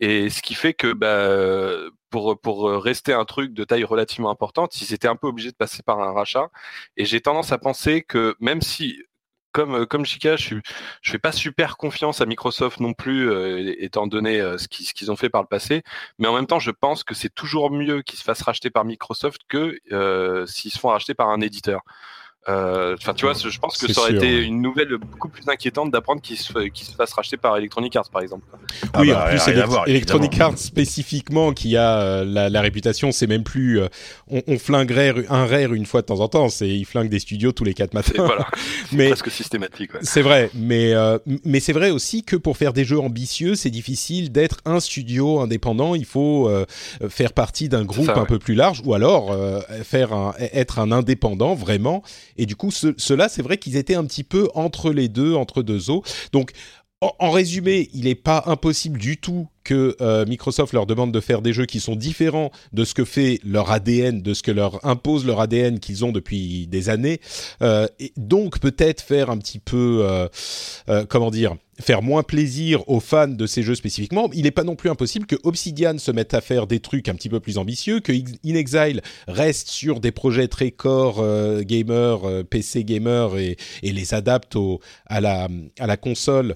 et 0.00 0.28
ce 0.28 0.42
qui 0.42 0.54
fait 0.54 0.74
que 0.74 0.92
bah, 0.92 1.88
pour, 2.14 2.38
pour 2.40 2.70
rester 2.70 3.12
un 3.12 3.24
truc 3.24 3.54
de 3.54 3.64
taille 3.64 3.82
relativement 3.82 4.30
importante, 4.30 4.80
ils 4.80 4.94
étaient 4.94 5.08
un 5.08 5.16
peu 5.16 5.26
obligés 5.26 5.50
de 5.50 5.56
passer 5.56 5.82
par 5.82 5.98
un 6.00 6.12
rachat, 6.12 6.48
et 6.96 7.04
j'ai 7.04 7.20
tendance 7.20 7.50
à 7.50 7.58
penser 7.58 8.02
que 8.02 8.36
même 8.38 8.62
si 8.62 9.02
comme 9.50 9.74
euh, 9.74 9.86
comme 9.86 10.04
Chica, 10.04 10.36
je 10.36 10.56
je 11.02 11.10
fais 11.10 11.18
pas 11.18 11.32
super 11.32 11.76
confiance 11.76 12.20
à 12.20 12.26
Microsoft 12.26 12.78
non 12.80 12.92
plus, 12.92 13.30
euh, 13.30 13.74
étant 13.78 14.06
donné 14.06 14.40
euh, 14.40 14.58
ce 14.58 14.68
qu'ils 14.68 15.10
ont 15.10 15.16
fait 15.16 15.28
par 15.30 15.42
le 15.42 15.48
passé. 15.48 15.82
Mais 16.18 16.28
en 16.28 16.34
même 16.34 16.46
temps, 16.46 16.60
je 16.60 16.70
pense 16.70 17.02
que 17.04 17.14
c'est 17.14 17.34
toujours 17.34 17.70
mieux 17.70 18.02
qu'ils 18.02 18.18
se 18.18 18.24
fassent 18.24 18.42
racheter 18.42 18.70
par 18.70 18.84
Microsoft 18.84 19.42
que 19.48 19.78
s'ils 20.46 20.72
se 20.72 20.78
font 20.78 20.90
racheter 20.90 21.14
par 21.14 21.30
un 21.30 21.40
éditeur. 21.40 21.80
Euh, 22.48 22.94
enfin, 22.98 23.14
tu 23.14 23.24
vois, 23.24 23.34
je 23.34 23.58
pense 23.58 23.78
que 23.78 23.90
ça 23.90 24.02
aurait 24.02 24.14
été 24.14 24.42
une 24.42 24.60
nouvelle 24.60 24.98
beaucoup 24.98 25.28
plus 25.28 25.48
inquiétante 25.48 25.90
d'apprendre 25.90 26.20
qu'il 26.20 26.36
se, 26.36 26.52
qu 26.68 26.84
se 26.84 26.92
fasse 26.92 27.12
racheter 27.14 27.38
par 27.38 27.56
Electronic 27.56 27.96
Arts, 27.96 28.10
par 28.10 28.20
exemple. 28.20 28.44
Ah 28.92 29.00
oui, 29.00 29.10
bah, 29.10 29.26
en 29.26 29.30
plus, 29.30 29.48
Electronic 29.86 30.38
Arts 30.40 30.58
spécifiquement, 30.58 31.54
qui 31.54 31.76
a 31.76 32.00
euh, 32.00 32.24
la, 32.24 32.50
la, 32.50 32.60
réputation, 32.60 33.12
c'est 33.12 33.26
même 33.26 33.44
plus 33.44 33.80
euh, 33.80 33.88
on, 34.28 34.42
on, 34.46 34.58
flinguerait 34.58 35.14
un 35.30 35.46
rare 35.46 35.72
une 35.72 35.86
fois 35.86 36.02
de 36.02 36.06
temps 36.06 36.20
en 36.20 36.28
temps, 36.28 36.50
c'est 36.50 36.68
ils 36.68 36.84
flinguent 36.84 37.08
des 37.08 37.18
studios 37.18 37.52
tous 37.52 37.64
les 37.64 37.72
quatre 37.72 37.94
matins. 37.94 38.12
Voilà, 38.24 38.46
mais 38.92 39.08
presque 39.08 39.30
systématique. 39.30 39.94
Ouais. 39.94 40.00
C'est 40.02 40.22
vrai, 40.22 40.50
mais 40.54 40.92
mais 41.44 41.60
c'est 41.60 41.72
vrai 41.72 41.90
aussi 41.90 42.24
que 42.24 42.36
pour 42.36 42.56
faire 42.56 42.72
des 42.72 42.84
jeux 42.84 43.00
ambitieux, 43.00 43.54
c'est 43.54 43.70
difficile 43.70 44.32
d'être 44.32 44.58
un 44.66 44.80
studio 44.80 45.40
indépendant. 45.40 45.94
Il 45.94 46.04
faut 46.04 46.50
faire 47.08 47.32
partie 47.32 47.68
d'un 47.68 47.84
groupe 47.84 48.10
un 48.10 48.24
peu 48.24 48.38
plus 48.38 48.54
large, 48.54 48.82
ou 48.84 48.94
alors 48.94 49.34
faire 49.82 50.12
un, 50.12 50.34
être 50.38 50.78
un 50.78 50.92
indépendant 50.92 51.54
vraiment 51.54 52.02
et 52.36 52.46
du 52.46 52.56
coup, 52.56 52.70
ceux-là, 52.70 53.28
c'est 53.28 53.42
vrai 53.42 53.58
qu'ils 53.58 53.76
étaient 53.76 53.94
un 53.94 54.04
petit 54.04 54.24
peu 54.24 54.48
entre 54.54 54.90
les 54.90 55.08
deux, 55.08 55.34
entre 55.34 55.62
deux 55.62 55.90
eaux. 55.90 56.02
Donc, 56.32 56.52
en, 57.00 57.30
résumé, 57.30 57.90
il 57.92 58.04
n'est 58.04 58.14
pas 58.14 58.44
impossible 58.46 58.98
du 58.98 59.18
tout 59.18 59.48
que 59.64 59.96
euh, 60.00 60.24
Microsoft 60.26 60.72
leur 60.72 60.86
demande 60.86 61.12
de 61.12 61.20
faire 61.20 61.42
des 61.42 61.52
jeux 61.52 61.66
qui 61.66 61.80
sont 61.80 61.96
différents 61.96 62.50
de 62.72 62.84
ce 62.84 62.94
que 62.94 63.04
fait 63.04 63.40
leur 63.44 63.70
ADN, 63.70 64.22
de 64.22 64.34
ce 64.34 64.42
que 64.42 64.50
leur 64.50 64.84
impose 64.86 65.26
leur 65.26 65.40
ADN 65.40 65.80
qu'ils 65.80 66.04
ont 66.04 66.12
depuis 66.12 66.66
des 66.66 66.90
années. 66.90 67.20
Euh, 67.62 67.88
et 67.98 68.12
donc 68.16 68.60
peut-être 68.60 69.00
faire 69.00 69.30
un 69.30 69.38
petit 69.38 69.58
peu, 69.58 70.04
euh, 70.88 71.04
comment 71.08 71.30
dire, 71.30 71.56
faire 71.80 72.02
moins 72.02 72.22
plaisir 72.22 72.88
aux 72.88 73.00
fans 73.00 73.26
de 73.26 73.46
ces 73.46 73.62
jeux 73.62 73.74
spécifiquement. 73.74 74.28
Il 74.32 74.42
n'est 74.42 74.52
pas 74.52 74.62
non 74.62 74.76
plus 74.76 74.90
impossible 74.90 75.26
que 75.26 75.36
Obsidian 75.42 75.98
se 75.98 76.12
mette 76.12 76.34
à 76.34 76.40
faire 76.40 76.68
des 76.68 76.78
trucs 76.78 77.08
un 77.08 77.14
petit 77.14 77.28
peu 77.28 77.40
plus 77.40 77.58
ambitieux, 77.58 77.98
que 77.98 78.12
In 78.12 78.54
Exile 78.54 79.00
reste 79.26 79.68
sur 79.68 79.98
des 79.98 80.12
projets 80.12 80.46
très 80.46 80.70
core 80.70 81.24
gamer, 81.62 82.44
PC 82.48 82.84
gamer 82.84 83.36
et, 83.38 83.56
et 83.82 83.92
les 83.92 84.14
adapte 84.14 84.54
au, 84.54 84.80
à, 85.06 85.20
la, 85.20 85.48
à 85.80 85.86
la 85.88 85.96
console 85.96 86.54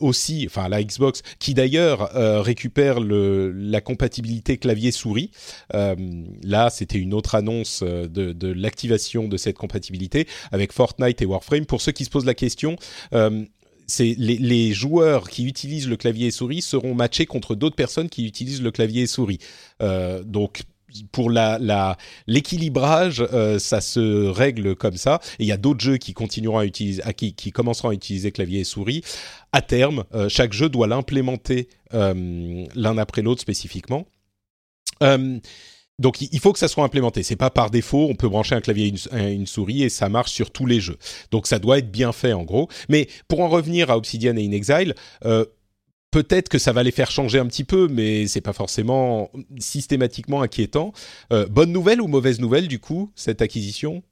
aussi, 0.00 0.44
enfin 0.48 0.68
la 0.68 0.82
Xbox, 0.82 1.22
qui 1.38 1.54
d'ailleurs 1.54 2.10
récupère 2.44 3.00
le, 3.00 3.52
la 3.52 3.80
compatibilité 3.80 4.56
clavier-souris. 4.56 5.30
Euh, 5.74 5.94
là, 6.42 6.70
c'était 6.70 6.98
une 6.98 7.14
autre 7.14 7.34
annonce 7.34 7.82
euh, 7.82 8.06
de, 8.06 8.52
l'activation 8.52 9.28
de 9.28 9.36
cette 9.36 9.56
compatibilité 9.56 10.26
avec 10.52 10.72
Fortnite 10.72 11.20
et 11.22 11.26
Warframe. 11.26 11.66
Pour 11.66 11.80
ceux 11.80 11.92
qui 11.92 12.04
se 12.04 12.10
posent 12.10 12.24
la 12.24 12.34
question, 12.34 12.76
euh, 13.12 13.44
c'est 13.86 14.14
les, 14.18 14.72
joueurs 14.72 15.28
qui 15.28 15.46
utilisent 15.46 15.88
le 15.88 15.96
clavier 15.96 16.28
et 16.28 16.30
souris 16.30 16.62
seront 16.62 16.94
matchés 16.94 17.26
contre 17.26 17.54
d'autres 17.54 17.76
personnes 17.76 18.08
qui 18.08 18.26
utilisent 18.26 18.62
le 18.62 18.70
clavier 18.70 19.02
et 19.02 19.06
souris. 19.06 19.38
Euh, 19.82 20.22
donc 20.22 20.62
pour 21.12 21.30
l'équilibrage, 22.26 23.24
euh, 23.32 23.58
ça 23.58 23.80
se 23.80 24.26
règle 24.26 24.76
comme 24.76 24.96
ça. 24.96 25.20
Et 25.38 25.44
il 25.44 25.46
y 25.46 25.52
a 25.52 25.56
d'autres 25.56 25.80
jeux 25.80 25.96
qui 25.96 26.14
continueront 26.14 26.58
à 26.58 26.64
utiliser, 26.64 27.02
qui, 27.14 27.52
commenceront 27.52 27.90
à 27.90 27.94
utiliser 27.94 28.32
clavier 28.32 28.60
et 28.60 28.64
souris. 28.64 29.02
À 29.52 29.62
terme, 29.62 30.04
euh, 30.14 30.28
chaque 30.28 30.52
jeu 30.52 30.68
doit 30.68 30.86
l'implémenter 30.86 31.68
euh, 31.94 32.66
l'un 32.74 32.98
après 32.98 33.22
l'autre 33.22 33.40
spécifiquement. 33.40 34.06
donc 35.98 36.20
il 36.20 36.40
faut 36.40 36.52
que 36.52 36.58
ça 36.58 36.68
soit 36.68 36.84
implémenté. 36.84 37.22
C'est 37.22 37.36
pas 37.36 37.50
par 37.50 37.70
défaut. 37.70 38.06
On 38.10 38.14
peut 38.14 38.28
brancher 38.28 38.54
un 38.54 38.60
clavier 38.60 38.92
et 39.12 39.32
une, 39.32 39.46
souris 39.46 39.82
et 39.82 39.88
ça 39.88 40.08
marche 40.08 40.32
sur 40.32 40.50
tous 40.50 40.66
les 40.66 40.80
jeux. 40.80 40.98
Donc 41.30 41.46
ça 41.46 41.58
doit 41.58 41.78
être 41.78 41.90
bien 41.90 42.12
fait 42.12 42.32
en 42.32 42.44
gros. 42.44 42.68
Mais 42.88 43.08
pour 43.28 43.40
en 43.40 43.48
revenir 43.48 43.90
à 43.90 43.96
Obsidian 43.96 44.36
et 44.36 44.46
In 44.46 44.52
Exile, 44.52 44.94
peut-être 46.10 46.48
que 46.48 46.58
ça 46.58 46.72
va 46.72 46.82
les 46.82 46.90
faire 46.90 47.10
changer 47.10 47.38
un 47.38 47.46
petit 47.46 47.64
peu, 47.64 47.88
mais 47.88 48.26
c'est 48.26 48.40
pas 48.40 48.52
forcément 48.52 49.30
systématiquement 49.58 50.42
inquiétant. 50.42 50.92
Euh, 51.32 51.46
bonne 51.46 51.72
nouvelle 51.72 52.00
ou 52.00 52.06
mauvaise 52.06 52.40
nouvelle 52.40 52.68
du 52.68 52.78
coup 52.78 53.12
cette 53.14 53.42
acquisition? 53.42 54.02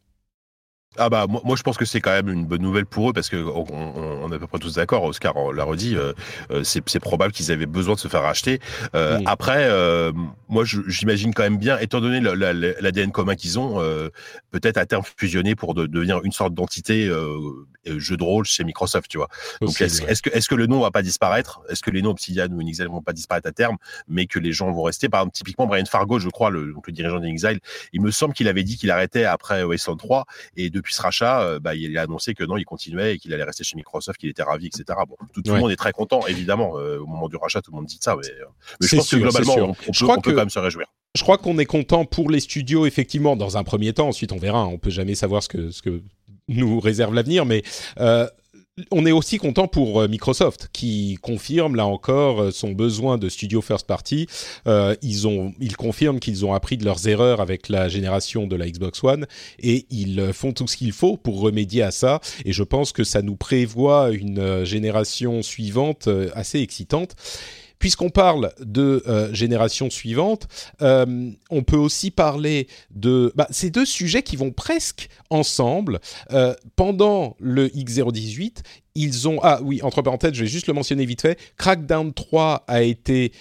Ah 0.97 1.09
bah 1.09 1.27
moi, 1.29 1.57
je 1.57 1.63
pense 1.63 1.77
que 1.77 1.85
c'est 1.85 2.01
quand 2.01 2.13
même 2.13 2.29
une 2.29 2.47
bonne 2.47 2.63
nouvelle 2.63 2.87
pour 2.87 3.11
eux 3.11 3.13
parce 3.13 3.29
que 3.29 3.37
on, 3.37 4.31
est 4.31 4.37
à 4.37 4.39
peu 4.39 4.47
près 4.47 4.59
tous 4.59 4.75
d'accord. 4.75 5.03
Oscar 5.05 5.35
l'a 5.53 5.65
redit, 5.65 5.97
euh, 5.97 6.13
euh, 6.51 6.63
c'est 6.65 7.01
probable 7.01 7.33
qu'ils 7.33 7.51
avaient 7.51 7.67
besoin 7.67 7.95
de 7.95 8.01
se 8.01 8.09
faire 8.09 8.23
racheter. 8.23 8.61
Euh, 8.95 9.21
Après, 9.27 9.65
euh, 9.69 10.13
moi 10.49 10.65
j'imagine 10.65 11.35
quand 11.35 11.43
même 11.43 11.59
bien, 11.59 11.79
étant 11.79 12.01
donné 12.01 12.21
l'ADN 12.21 13.11
commun 13.11 13.35
qu'ils 13.35 13.59
ont, 13.59 13.81
peut-être 14.51 14.77
à 14.77 14.87
terme 14.87 15.03
fusionner 15.17 15.55
pour 15.55 15.75
devenir 15.75 16.21
une 16.25 16.33
sorte 16.33 16.55
d'entité 16.55 17.11
jeu 17.87 18.17
de 18.17 18.23
rôle 18.23 18.45
chez 18.45 18.65
Microsoft, 18.65 19.11
tu 19.11 19.19
vois. 19.19 19.29
Donc 19.61 19.81
est-ce 19.81 20.03
est 20.03 20.21
que 20.23 20.31
est-ce 20.31 20.49
que 20.49 20.55
le 20.55 20.67
nom 20.67 20.81
va 20.81 20.91
pas 20.91 21.03
disparaître? 21.03 21.61
Est-ce 21.69 21.83
que 21.83 21.91
les 21.91 22.03
noms 22.03 22.11
Obsidian 22.11 22.49
ou 22.51 22.61
Inexile 22.61 22.87
vont 22.87 23.03
pas 23.03 23.13
disparaître 23.13 23.49
à 23.49 23.53
terme, 23.53 23.77
mais 24.09 24.27
que 24.27 24.39
les 24.39 24.53
gens 24.53 24.71
vont 24.71 24.83
rester? 24.83 25.09
Par 25.09 25.21
exemple, 25.21 25.35
typiquement 25.35 25.67
Brian 25.67 25.85
Fargo, 25.85 26.19
je 26.19 26.29
crois, 26.29 26.51
le, 26.51 26.73
donc 26.73 26.87
le 26.87 26.93
dirigeant 26.93 27.19
d'Inexile, 27.19 27.61
il 27.93 28.01
me 28.01 28.11
semble 28.11 28.35
qu'il 28.35 28.49
avait 28.49 28.63
dit 28.63 28.77
qu'il 28.77 28.91
arrêtait 28.91 29.25
après 29.25 29.65
Wasteland 29.65 29.97
3 29.97 30.27
et 30.57 30.71
de 30.71 30.81
depuis 30.85 30.95
ce 30.95 31.03
rachat, 31.03 31.41
euh, 31.41 31.59
bah, 31.59 31.75
il 31.75 31.97
a 31.97 32.03
annoncé 32.03 32.35
que 32.35 32.45
non, 32.45 32.59
il 32.59 32.65
continuait 32.65 33.15
et 33.15 33.19
qu'il 33.19 33.33
allait 33.33 33.45
rester 33.45 33.65
chez 33.65 33.75
Microsoft, 33.77 34.21
qu'il 34.21 34.29
était 34.29 34.43
ravi, 34.43 34.67
etc. 34.67 34.85
Bon, 35.09 35.17
tout, 35.33 35.43
le 35.45 35.59
monde 35.59 35.71
est 35.71 35.77
très 35.77 35.93
content, 35.93 36.27
évidemment. 36.27 36.79
Euh, 36.79 36.99
au 36.99 37.07
moment 37.07 37.29
du 37.29 37.37
rachat, 37.37 37.63
tout 37.63 37.71
le 37.71 37.77
monde 37.77 37.87
dit 37.87 37.99
ça, 38.01 38.15
mais, 38.17 38.29
euh, 38.29 38.45
je 38.81 38.97
pense 38.97 39.11
que 39.11 39.17
globalement, 39.17 39.55
on, 39.89 40.21
peut, 40.21 40.33
quand 40.33 40.35
même 40.35 40.51
se 40.51 40.59
réjouir. 40.59 40.87
Je 41.17 41.23
crois 41.23 41.39
qu'on 41.39 41.59
est 41.59 41.65
content 41.65 42.05
pour 42.05 42.31
les 42.31 42.41
studios, 42.41 42.87
effectivement, 42.87 43.35
dans 43.35 43.57
un 43.57 43.65
premier 43.65 43.93
temps. 43.95 44.09
Ensuite, 44.09 44.33
on 44.33 44.37
verra. 44.37 44.67
On 44.67 44.79
peut 44.79 44.91
jamais 44.91 45.15
savoir 45.15 45.43
ce 45.43 45.49
que, 45.49 45.71
ce 45.71 45.81
que 45.81 46.03
nous 46.49 46.79
réserve 46.81 47.15
l'avenir, 47.15 47.47
mais 47.47 47.63
on 48.91 49.07
est 49.07 49.13
aussi 49.13 49.39
content 49.39 49.69
pour 49.69 50.01
euh, 50.01 50.09
Microsoft 50.09 50.69
qui 50.73 51.17
confirme 51.23 51.77
là 51.77 51.87
encore 51.87 52.43
euh, 52.43 52.51
son 52.51 52.73
besoin 52.73 53.19
de 53.19 53.29
studio 53.29 53.63
first 53.63 53.87
party. 53.87 54.27
Euh, 54.67 54.97
ils 55.01 55.29
ont, 55.29 55.55
ils 55.61 55.77
confirment 55.77 56.19
qu'ils 56.19 56.45
ont 56.45 56.55
appris 56.55 56.77
de 56.77 56.85
leurs 56.85 57.07
erreurs 57.07 57.41
avec 57.41 57.69
la 57.69 57.89
génération 57.89 58.49
de 58.49 58.57
la 58.57 58.69
Xbox 58.69 59.05
One 59.05 59.27
et 59.61 59.87
ils 59.91 60.33
font 60.33 60.53
tout 60.53 60.67
ce 60.67 60.77
qu'il 60.77 60.93
faut 60.93 61.17
pour 61.17 61.41
remédier 61.41 61.83
à 61.83 61.93
ça. 61.93 62.21
Et 62.45 62.53
je 62.53 62.65
pense 62.65 62.91
que 62.93 63.05
ça 63.05 63.23
nous 63.23 63.37
prévoit 63.37 64.11
une 64.11 64.65
génération 64.65 65.43
suivante 65.43 66.09
assez 66.35 66.61
excitante. 66.61 67.15
Puisqu'on 67.85 68.09
parle 68.09 68.51
de 68.61 69.03
euh, 69.07 69.31
génération 69.35 69.91
suivante, 69.91 70.49
euh, 70.81 71.31
on 71.51 71.63
peut 71.63 71.77
aussi 71.77 72.11
parler 72.11 72.67
de 72.91 73.31
bah, 73.37 73.47
ces 73.51 73.69
deux 73.69 73.85
sujets 73.85 74.23
qui 74.23 74.37
vont 74.37 74.53
presque 74.53 75.11
ensemble. 75.29 76.01
Euh, 76.33 76.55
pendant 76.77 77.37
le 77.41 77.69
X018, 77.69 78.63
ils 78.95 79.29
ont... 79.29 79.39
Ah 79.43 79.61
oui, 79.63 79.83
entre 79.83 80.01
parenthèses, 80.01 80.33
je 80.33 80.45
vais 80.45 80.51
juste 80.51 80.67
le 80.67 80.73
mentionner 80.73 81.05
vite 81.05 81.21
fait. 81.21 81.39
Crackdown 81.59 82.15
3 82.15 82.65
a 82.67 82.83
été... 82.83 83.33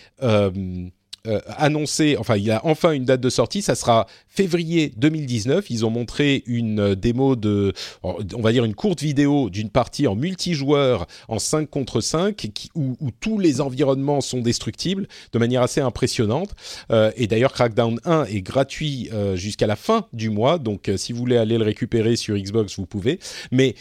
Euh, 1.26 1.40
annoncé, 1.56 2.18
enfin 2.20 2.36
il 2.36 2.52
a 2.52 2.60
enfin 2.66 2.92
une 2.92 3.06
date 3.06 3.22
de 3.22 3.30
sortie, 3.30 3.62
ça 3.62 3.76
sera 3.76 4.08
février 4.28 4.92
2019. 4.98 5.70
Ils 5.70 5.86
ont 5.86 5.90
montré 5.90 6.44
une 6.48 6.82
euh, 6.82 6.96
démo 6.96 7.38
de, 7.38 7.72
on 8.04 8.42
va 8.42 8.52
dire 8.52 8.66
une 8.66 8.76
courte 8.76 9.02
vidéo 9.02 9.50
d'une 9.50 9.70
partie 9.70 10.06
en 10.06 10.16
multijoueur 10.16 11.08
en 11.30 11.40
5 11.40 11.70
contre 11.70 12.02
5, 12.02 12.50
où, 12.76 12.98
tous 13.22 13.40
les 13.40 13.62
environnements 13.62 14.20
sont 14.20 14.42
destructibles 14.42 15.08
de 15.32 15.40
manière 15.40 15.62
assez 15.62 15.80
impressionnante. 15.80 16.50
Euh, 16.92 17.14
et 17.16 17.28
d'ailleurs 17.28 17.54
Crackdown 17.54 18.02
1 18.04 18.26
est 18.26 18.42
gratuit 18.42 19.10
jusqu'à 19.36 19.68
la 19.68 19.78
fin 19.78 20.08
du 20.12 20.30
mois, 20.30 20.58
donc 20.58 20.92
si 20.98 21.14
vous 21.14 21.20
voulez 21.20 21.38
aller 21.38 21.58
le 21.58 21.64
récupérer 21.64 22.18
sur 22.18 22.36
Xbox, 22.36 22.78
vous 22.78 22.86
pouvez. 22.86 23.20
Mais 23.50 23.76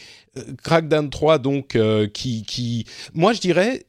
Crackdown 0.62 1.10
3 1.10 1.38
donc 1.38 1.76
qui, 2.12 2.44
qui 2.44 2.84
moi 3.14 3.32
je 3.32 3.40
dirais 3.40 3.84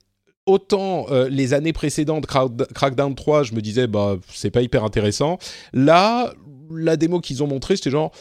autant 0.46 1.06
euh, 1.10 1.30
les 1.30 1.54
années 1.54 1.74
précédentes, 1.74 2.26
Crackdown 2.26 3.16
3, 3.16 3.44
je 3.44 3.54
me 3.54 3.62
disais, 3.62 3.88
bah, 3.88 4.18
c'est 4.34 4.52
pas 4.52 4.62
hyper 4.62 4.84
intéressant. 4.84 5.38
Là, 5.74 6.34
la 6.72 6.98
démo 6.98 7.20
qu'ils 7.20 7.44
ont 7.44 7.48
montrée, 7.48 7.76
c'était 7.76 7.92
genre, 7.92 8.12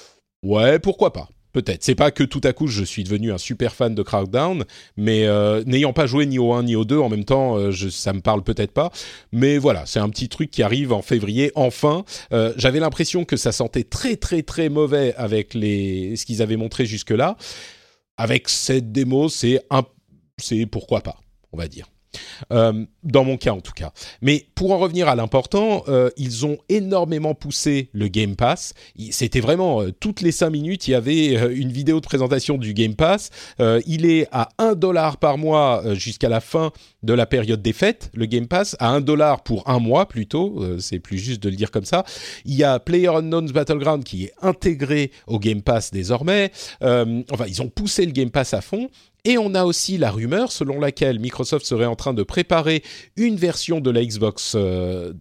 ouais, 0.42 0.78
pourquoi 0.78 1.12
pas 1.12 1.28
Peut-être. 1.52 1.84
C'est 1.84 1.94
pas 1.94 2.10
que 2.10 2.24
tout 2.24 2.40
à 2.44 2.54
coup 2.54 2.66
je 2.66 2.82
suis 2.82 3.04
devenu 3.04 3.30
un 3.30 3.36
super 3.36 3.74
fan 3.74 3.94
de 3.94 4.02
Crackdown, 4.02 4.64
mais 4.96 5.26
euh, 5.26 5.62
n'ayant 5.66 5.92
pas 5.92 6.06
joué 6.06 6.24
ni 6.24 6.38
au 6.38 6.54
1 6.54 6.62
ni 6.62 6.76
au 6.76 6.86
2 6.86 6.98
en 6.98 7.10
même 7.10 7.26
temps, 7.26 7.58
euh, 7.58 7.72
ça 7.90 8.14
me 8.14 8.22
parle 8.22 8.42
peut-être 8.42 8.72
pas. 8.72 8.90
Mais 9.32 9.58
voilà, 9.58 9.84
c'est 9.84 9.98
un 9.98 10.08
petit 10.08 10.30
truc 10.30 10.50
qui 10.50 10.62
arrive 10.62 10.94
en 10.94 11.02
février. 11.02 11.52
Enfin, 11.54 12.06
j'avais 12.56 12.80
l'impression 12.80 13.26
que 13.26 13.36
ça 13.36 13.52
sentait 13.52 13.84
très 13.84 14.16
très 14.16 14.42
très 14.42 14.70
mauvais 14.70 15.14
avec 15.16 15.52
les 15.52 16.16
ce 16.16 16.24
qu'ils 16.24 16.40
avaient 16.40 16.56
montré 16.56 16.86
jusque 16.86 17.10
là. 17.10 17.36
Avec 18.16 18.48
cette 18.48 18.90
démo, 18.90 19.28
c'est 19.28 19.60
un, 19.68 19.82
c'est 20.38 20.64
pourquoi 20.64 21.02
pas, 21.02 21.20
on 21.52 21.58
va 21.58 21.68
dire. 21.68 21.92
Euh, 22.52 22.84
dans 23.04 23.24
mon 23.24 23.36
cas 23.36 23.52
en 23.52 23.60
tout 23.60 23.72
cas. 23.72 23.92
Mais 24.20 24.46
pour 24.54 24.72
en 24.72 24.78
revenir 24.78 25.08
à 25.08 25.14
l'important, 25.14 25.84
euh, 25.88 26.10
ils 26.16 26.46
ont 26.46 26.58
énormément 26.68 27.34
poussé 27.34 27.88
le 27.92 28.08
Game 28.08 28.36
Pass. 28.36 28.74
C'était 29.10 29.40
vraiment 29.40 29.82
toutes 30.00 30.20
les 30.20 30.32
5 30.32 30.50
minutes, 30.50 30.88
il 30.88 30.92
y 30.92 30.94
avait 30.94 31.34
une 31.54 31.72
vidéo 31.72 32.00
de 32.00 32.06
présentation 32.06 32.58
du 32.58 32.74
Game 32.74 32.94
Pass. 32.94 33.30
il 33.86 34.06
est 34.06 34.26
à 34.32 34.50
1 34.58 34.74
dollar 34.74 35.16
par 35.16 35.38
mois 35.38 35.94
jusqu'à 35.94 36.28
la 36.28 36.40
fin 36.40 36.72
de 37.02 37.12
la 37.12 37.26
période 37.26 37.62
des 37.62 37.72
fêtes, 37.72 38.10
le 38.14 38.26
Game 38.26 38.46
Pass, 38.46 38.76
à 38.78 38.90
1 38.90 39.00
dollar 39.00 39.42
pour 39.42 39.68
un 39.68 39.78
mois 39.78 40.06
plutôt, 40.06 40.64
c'est 40.78 41.00
plus 41.00 41.18
juste 41.18 41.42
de 41.42 41.48
le 41.48 41.56
dire 41.56 41.70
comme 41.70 41.84
ça. 41.84 42.04
Il 42.44 42.54
y 42.54 42.64
a 42.64 42.78
PlayerUnknown's 42.78 43.52
Battleground 43.52 44.04
qui 44.04 44.24
est 44.24 44.32
intégré 44.40 45.10
au 45.26 45.38
Game 45.38 45.62
Pass 45.62 45.90
désormais. 45.90 46.52
enfin, 46.80 47.46
ils 47.48 47.60
ont 47.60 47.68
poussé 47.68 48.06
le 48.06 48.12
Game 48.12 48.30
Pass 48.30 48.54
à 48.54 48.60
fond. 48.60 48.88
Et 49.24 49.38
on 49.38 49.54
a 49.54 49.64
aussi 49.64 49.98
la 49.98 50.10
rumeur 50.10 50.50
selon 50.50 50.80
laquelle 50.80 51.20
Microsoft 51.20 51.64
serait 51.64 51.86
en 51.86 51.94
train 51.94 52.14
de 52.14 52.22
préparer 52.22 52.82
une 53.16 53.36
version 53.36 53.80
de 53.80 53.90
la 53.90 54.04
Xbox, 54.04 54.54
euh, 54.56 55.12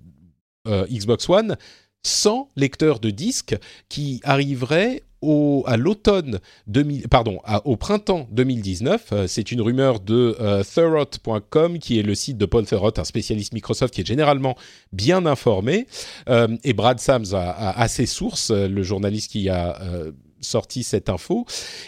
euh, 0.67 0.85
Xbox 0.87 1.29
One 1.29 1.55
sans 2.03 2.49
lecteur 2.55 2.99
de 2.99 3.11
disque 3.11 3.55
qui 3.89 4.19
arriverait 4.23 5.03
au, 5.21 5.65
printemps 7.79 8.27
2019. 8.31 9.07
Euh, 9.11 9.27
c'est 9.27 9.51
une 9.51 9.61
rumeur 9.61 9.99
de 9.99 10.35
euh, 10.39 10.63
qui 11.79 11.99
est 11.99 12.03
le 12.03 12.15
site 12.15 12.37
de 12.37 12.45
Paul 12.45 12.65
Thurrott, 12.65 12.99
un 12.99 13.03
spécialiste 13.03 13.53
Microsoft 13.53 13.93
qui 13.93 14.01
est 14.01 14.07
généralement 14.07 14.55
bien 14.91 15.25
informé. 15.25 15.87
et 16.27 16.73
Brad 16.73 16.99
Sams 16.99 17.33
a, 17.33 17.49
a, 17.49 17.81
a, 17.81 17.87
ses 17.87 18.05
sources, 18.05 18.51
le 18.51 18.83
journaliste 18.83 19.31
qui 19.31 19.49
a 19.49 19.79
sorti 20.41 20.83
cette 20.83 21.09
info. 21.09 21.45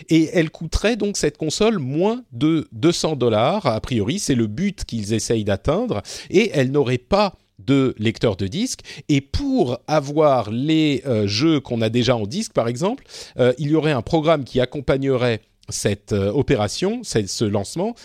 Et 0.10 0.30
elle 0.34 0.50
coûterait 0.50 0.96
donc 0.96 1.18
cette 1.18 1.38
console 1.38 1.80
moins 1.80 2.24
de 2.32 2.68
200 2.72 3.16
dollars. 3.16 3.66
A 3.66 3.80
priori, 3.82 4.20
c'est 4.20 4.36
le 4.36 4.48
but 4.48 4.86
qu'ils 4.86 5.14
essayent 5.14 5.44
d'atteindre. 5.44 6.02
Et 6.30 6.52
elle 6.54 6.72
n'aurait 6.72 6.98
pas 6.98 7.36
de 7.60 7.96
lecteur 7.98 8.36
de 8.36 8.48
disque. 8.48 8.82
Et 9.10 9.22
pour 9.22 9.80
avoir 9.88 10.52
les 10.52 11.04
euh, 11.06 11.28
jeux 11.28 11.60
qu'on 11.60 11.82
a 11.82 11.90
déjà 11.90 12.16
en 12.16 12.26
disque, 12.26 12.54
par 12.54 12.68
exemple, 12.68 13.04
euh, 13.40 13.54
il 13.58 13.70
y 13.70 13.76
aurait 13.76 13.92
un 13.92 14.02
programme 14.02 14.44
qui 14.44 14.60
accompagnerait 14.60 15.42
cette 15.70 16.12
euh, 16.12 16.30
opération, 16.32 17.02
ce 17.04 17.46
lancement, 17.46 17.96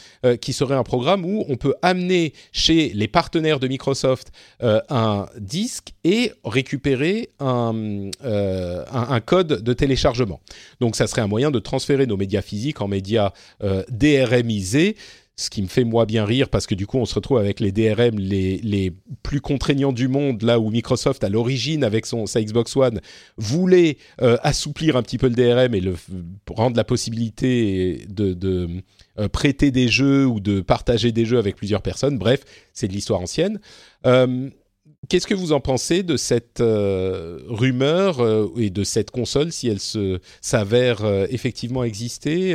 qui 0.40 0.52
serait 0.52 0.76
un 0.76 0.84
programme 0.84 1.24
où 1.24 1.44
on 1.48 1.56
peut 1.56 1.74
amener 1.82 2.32
chez 2.52 2.90
les 2.94 3.08
partenaires 3.08 3.58
de 3.58 3.66
Microsoft 3.66 4.30
un 4.60 5.26
disque 5.38 5.92
et 6.04 6.32
récupérer 6.44 7.30
un, 7.40 8.10
un, 8.22 9.20
code 9.20 9.62
de 9.62 9.72
téléchargement. 9.72 10.40
Donc 10.80 10.94
ça 10.94 11.08
serait 11.08 11.22
un 11.22 11.26
moyen 11.26 11.50
de 11.50 11.58
transférer 11.58 12.06
nos 12.06 12.16
médias 12.16 12.42
physiques 12.42 12.80
en 12.80 12.86
médias 12.86 13.32
DRMisés 13.90 14.96
ce 15.38 15.50
qui 15.50 15.62
me 15.62 15.68
fait 15.68 15.84
moi 15.84 16.04
bien 16.04 16.24
rire 16.24 16.48
parce 16.48 16.66
que 16.66 16.74
du 16.74 16.86
coup 16.86 16.98
on 16.98 17.04
se 17.06 17.14
retrouve 17.14 17.38
avec 17.38 17.60
les 17.60 17.70
DRM 17.70 18.18
les, 18.18 18.58
les 18.58 18.92
plus 19.22 19.40
contraignants 19.40 19.92
du 19.92 20.08
monde 20.08 20.42
là 20.42 20.58
où 20.58 20.68
Microsoft 20.70 21.22
à 21.22 21.28
l'origine 21.28 21.84
avec 21.84 22.06
son 22.06 22.26
sa 22.26 22.42
Xbox 22.42 22.76
One 22.76 23.00
voulait 23.36 23.98
euh, 24.20 24.36
assouplir 24.42 24.96
un 24.96 25.02
petit 25.02 25.16
peu 25.16 25.28
le 25.28 25.36
DRM 25.36 25.74
et 25.76 25.82
rendre 26.52 26.76
la 26.76 26.82
possibilité 26.82 28.04
de, 28.08 28.34
de 28.34 28.68
euh, 29.20 29.28
prêter 29.28 29.70
des 29.70 29.86
jeux 29.86 30.26
ou 30.26 30.40
de 30.40 30.60
partager 30.60 31.12
des 31.12 31.24
jeux 31.24 31.38
avec 31.38 31.54
plusieurs 31.54 31.82
personnes. 31.82 32.18
Bref 32.18 32.44
c'est 32.74 32.88
de 32.88 32.92
l'histoire 32.92 33.20
ancienne. 33.20 33.60
Euh, 34.06 34.50
Qu'est-ce 35.08 35.26
que 35.26 35.34
vous 35.34 35.52
en 35.52 35.60
pensez 35.60 36.02
de 36.02 36.18
cette 36.18 36.60
euh, 36.60 37.40
rumeur 37.48 38.20
euh, 38.20 38.52
et 38.58 38.68
de 38.68 38.84
cette 38.84 39.10
console 39.10 39.52
si 39.52 39.66
elle 39.66 39.80
se 39.80 40.20
s'avère 40.42 41.02
euh, 41.02 41.26
effectivement 41.30 41.82
exister 41.82 42.52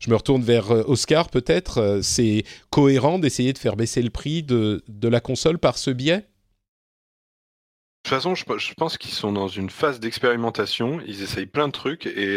Je 0.00 0.10
me 0.10 0.16
retourne 0.16 0.42
vers 0.42 0.70
Oscar 0.70 1.30
peut-être. 1.30 2.00
c'est 2.02 2.44
cohérent 2.70 3.18
d'essayer 3.18 3.54
de 3.54 3.58
faire 3.58 3.76
baisser 3.76 4.02
le 4.02 4.10
prix 4.10 4.42
de, 4.42 4.82
la 5.02 5.20
console 5.20 5.58
par 5.58 5.78
ce 5.78 5.90
biais? 5.90 6.18
De 6.18 8.10
toute 8.10 8.16
façon, 8.16 8.34
je, 8.34 8.74
pense 8.74 8.98
qu'ils 8.98 9.12
sont 9.12 9.32
dans 9.32 9.48
une 9.48 9.70
phase 9.70 9.98
d'expérimentation. 9.98 11.00
Ils 11.06 11.22
essayent 11.22 11.46
plein 11.46 11.68
de 11.68 11.72
trucs 11.72 12.06
et, 12.06 12.36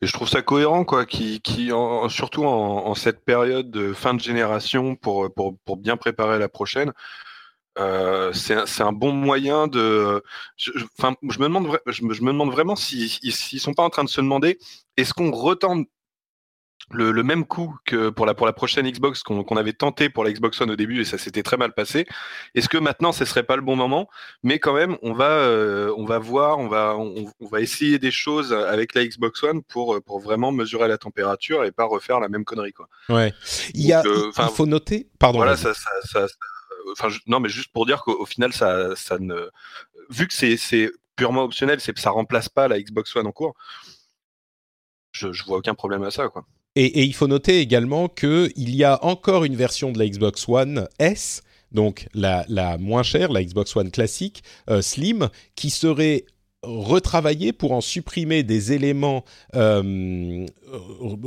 je 0.00 0.12
trouve 0.12 0.28
ça 0.28 0.42
cohérent, 0.42 0.84
quoi. 0.84 1.06
Qui, 1.06 1.40
surtout 2.08 2.44
en, 2.44 2.94
cette 2.94 3.24
période 3.24 3.70
de 3.70 3.94
fin 3.94 4.12
de 4.12 4.20
génération 4.20 4.94
pour 4.94 5.30
bien 5.78 5.96
préparer 5.96 6.38
la 6.38 6.50
prochaine. 6.50 6.92
Euh, 7.78 8.32
c'est 8.32 8.82
un, 8.82 8.92
bon 8.92 9.12
moyen 9.12 9.68
de. 9.68 10.22
Enfin, 10.98 11.14
je, 11.22 11.38
me 11.38 11.44
demande, 11.44 11.78
je, 11.86 12.02
me, 12.02 12.14
demande 12.14 12.50
vraiment 12.50 12.76
s'ils 12.76 13.08
si, 13.08 13.58
sont 13.58 13.74
pas 13.74 13.84
en 13.84 13.90
train 13.90 14.04
de 14.04 14.08
se 14.08 14.20
demander 14.20 14.58
est-ce 14.96 15.14
qu'on 15.14 15.30
retente 15.30 15.86
le, 16.90 17.22
même 17.22 17.44
coup 17.44 17.76
que 17.84 18.08
pour 18.08 18.24
la, 18.24 18.34
pour 18.34 18.46
la 18.46 18.52
prochaine 18.52 18.90
Xbox 18.90 19.22
qu'on 19.22 19.56
avait 19.56 19.74
tenté 19.74 20.08
pour 20.08 20.24
la 20.24 20.32
Xbox 20.32 20.60
One 20.60 20.70
au 20.70 20.76
début 20.76 21.00
et 21.02 21.04
ça 21.04 21.18
s'était 21.18 21.42
très 21.42 21.56
mal 21.56 21.72
passé? 21.72 22.06
Est-ce 22.54 22.68
que 22.68 22.78
maintenant 22.78 23.12
ce 23.12 23.24
serait 23.24 23.42
pas 23.44 23.56
le 23.56 23.62
bon 23.62 23.76
moment? 23.76 24.08
Mais 24.42 24.58
quand 24.58 24.74
même, 24.74 24.96
on 25.02 25.12
va, 25.12 25.30
euh, 25.30 25.94
on 25.96 26.04
va 26.04 26.18
voir, 26.18 26.58
on 26.58 26.66
va, 26.66 26.96
on, 26.96 27.26
va 27.40 27.60
essayer 27.60 27.98
des 27.98 28.10
choses 28.10 28.52
avec 28.52 28.94
la 28.94 29.04
Xbox 29.04 29.42
One 29.42 29.62
pour, 29.62 30.02
pour 30.02 30.18
vraiment 30.18 30.50
mesurer 30.50 30.88
la 30.88 30.98
température 30.98 31.64
et 31.64 31.70
pas 31.70 31.84
refaire 31.84 32.18
la 32.18 32.28
même 32.28 32.44
connerie. 32.44 32.72
Quoi. 32.72 32.88
Ouais. 33.08 33.32
Il, 33.74 33.86
y 33.86 33.92
a, 33.92 34.02
euh, 34.04 34.32
il 34.36 34.48
faut 34.48 34.66
noter. 34.66 35.08
Pardon. 35.18 35.38
Voilà, 35.38 35.56
ça, 35.56 35.74
ça, 35.74 35.90
ça, 36.02 36.26
non, 37.26 37.40
mais 37.40 37.48
juste 37.48 37.72
pour 37.72 37.86
dire 37.86 38.02
qu'au 38.02 38.26
final, 38.26 38.52
ça, 38.52 38.94
vu 40.10 40.26
que 40.26 40.34
c'est 40.34 40.90
purement 41.16 41.44
optionnel, 41.44 41.80
c'est 41.80 41.96
ça 41.98 42.10
remplace 42.10 42.48
pas 42.48 42.68
la 42.68 42.80
Xbox 42.80 43.14
One 43.16 43.26
en 43.26 43.32
cours. 43.32 43.54
Je, 45.12 45.32
je 45.32 45.44
vois 45.44 45.58
aucun 45.58 45.74
problème 45.74 46.02
à 46.02 46.10
ça, 46.10 46.28
quoi. 46.28 46.44
Et, 46.76 47.02
il 47.02 47.14
faut 47.14 47.26
noter 47.26 47.58
également 47.60 48.08
qu'il 48.08 48.52
y 48.56 48.84
a 48.84 49.04
encore 49.04 49.44
une 49.44 49.56
version 49.56 49.90
de 49.90 49.98
la 49.98 50.08
Xbox 50.08 50.48
One 50.48 50.86
S, 51.00 51.42
donc 51.72 52.06
la, 52.14 52.44
la 52.48 52.78
moins 52.78 53.02
chère, 53.02 53.32
la 53.32 53.42
Xbox 53.42 53.74
One 53.74 53.90
classique, 53.90 54.44
euh, 54.70 54.80
Slim, 54.80 55.28
qui 55.56 55.70
serait 55.70 56.24
retravaillée 56.62 57.52
pour 57.52 57.72
en 57.72 57.80
supprimer 57.80 58.42
des 58.42 58.72
éléments 58.72 59.24
euh, 59.54 60.44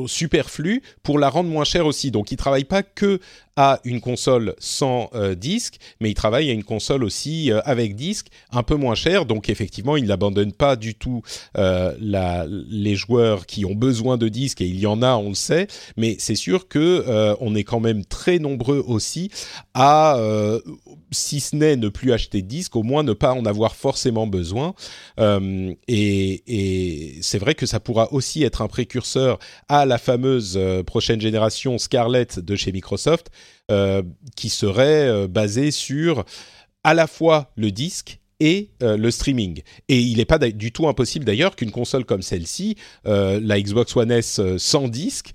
superflus 0.05 0.81
pour 1.03 1.19
la 1.19 1.29
rendre 1.29 1.49
moins 1.49 1.63
chère 1.63 1.85
aussi. 1.85 2.11
Donc, 2.11 2.31
il 2.31 2.37
travaille 2.37 2.65
pas 2.65 2.83
que 2.83 3.19
à 3.57 3.79
une 3.83 3.99
console 3.99 4.55
sans 4.59 5.09
euh, 5.13 5.35
disque, 5.35 5.75
mais 5.99 6.09
il 6.09 6.13
travaille 6.13 6.49
à 6.49 6.53
une 6.53 6.63
console 6.63 7.03
aussi 7.03 7.51
euh, 7.51 7.59
avec 7.65 7.95
disque, 7.95 8.27
un 8.51 8.63
peu 8.63 8.75
moins 8.75 8.95
cher. 8.95 9.25
Donc 9.25 9.49
effectivement, 9.49 9.97
il 9.97 10.05
n'abandonne 10.05 10.53
pas 10.53 10.77
du 10.77 10.95
tout 10.95 11.21
les 11.55 12.95
joueurs 12.95 13.45
qui 13.45 13.65
ont 13.65 13.75
besoin 13.75 14.17
de 14.17 14.29
disques, 14.29 14.61
et 14.61 14.67
il 14.67 14.79
y 14.79 14.87
en 14.87 15.01
a, 15.01 15.15
on 15.15 15.29
le 15.29 15.35
sait. 15.35 15.67
Mais 15.97 16.15
c'est 16.19 16.35
sûr 16.35 16.67
que 16.67 17.35
on 17.39 17.55
est 17.55 17.63
quand 17.63 17.79
même 17.79 18.05
très 18.05 18.39
nombreux 18.39 18.83
aussi 18.87 19.29
à, 19.73 20.17
si 21.11 21.39
ce 21.39 21.55
n'est 21.55 21.75
ne 21.75 21.89
plus 21.89 22.13
acheter 22.13 22.41
de 22.41 22.47
disques, 22.47 22.75
au 22.75 22.83
moins 22.83 23.03
ne 23.03 23.13
pas 23.13 23.33
en 23.33 23.45
avoir 23.45 23.75
forcément 23.75 24.27
besoin. 24.27 24.73
Et, 25.21 26.43
et 26.47 27.21
c'est 27.21 27.37
vrai 27.37 27.53
que 27.53 27.65
ça 27.65 27.79
pourra 27.79 28.11
aussi 28.11 28.43
être 28.43 28.61
un 28.61 28.67
précurseur 28.67 29.37
à 29.69 29.85
la 29.85 29.97
fameuse 29.97 30.59
prochaine 30.85 31.21
génération 31.21 31.77
Scarlett 31.77 32.39
de 32.39 32.55
chez 32.55 32.71
Microsoft 32.71 33.29
euh, 33.71 34.01
qui 34.35 34.49
serait 34.49 35.07
euh, 35.07 35.27
basé 35.29 35.71
sur 35.71 36.25
à 36.83 36.93
la 36.93 37.07
fois 37.07 37.53
le 37.55 37.71
disque 37.71 38.19
et 38.41 38.71
euh, 38.83 38.97
le 38.97 39.11
streaming. 39.11 39.61
Et 39.87 39.99
il 39.99 40.17
n'est 40.17 40.25
pas 40.25 40.39
du 40.39 40.73
tout 40.73 40.89
impossible 40.89 41.23
d'ailleurs 41.23 41.55
qu'une 41.55 41.71
console 41.71 42.03
comme 42.03 42.21
celle-ci, 42.21 42.75
la 43.05 43.61
Xbox 43.61 43.95
One 43.95 44.11
S 44.11 44.41
sans 44.57 44.89
disque, 44.89 45.31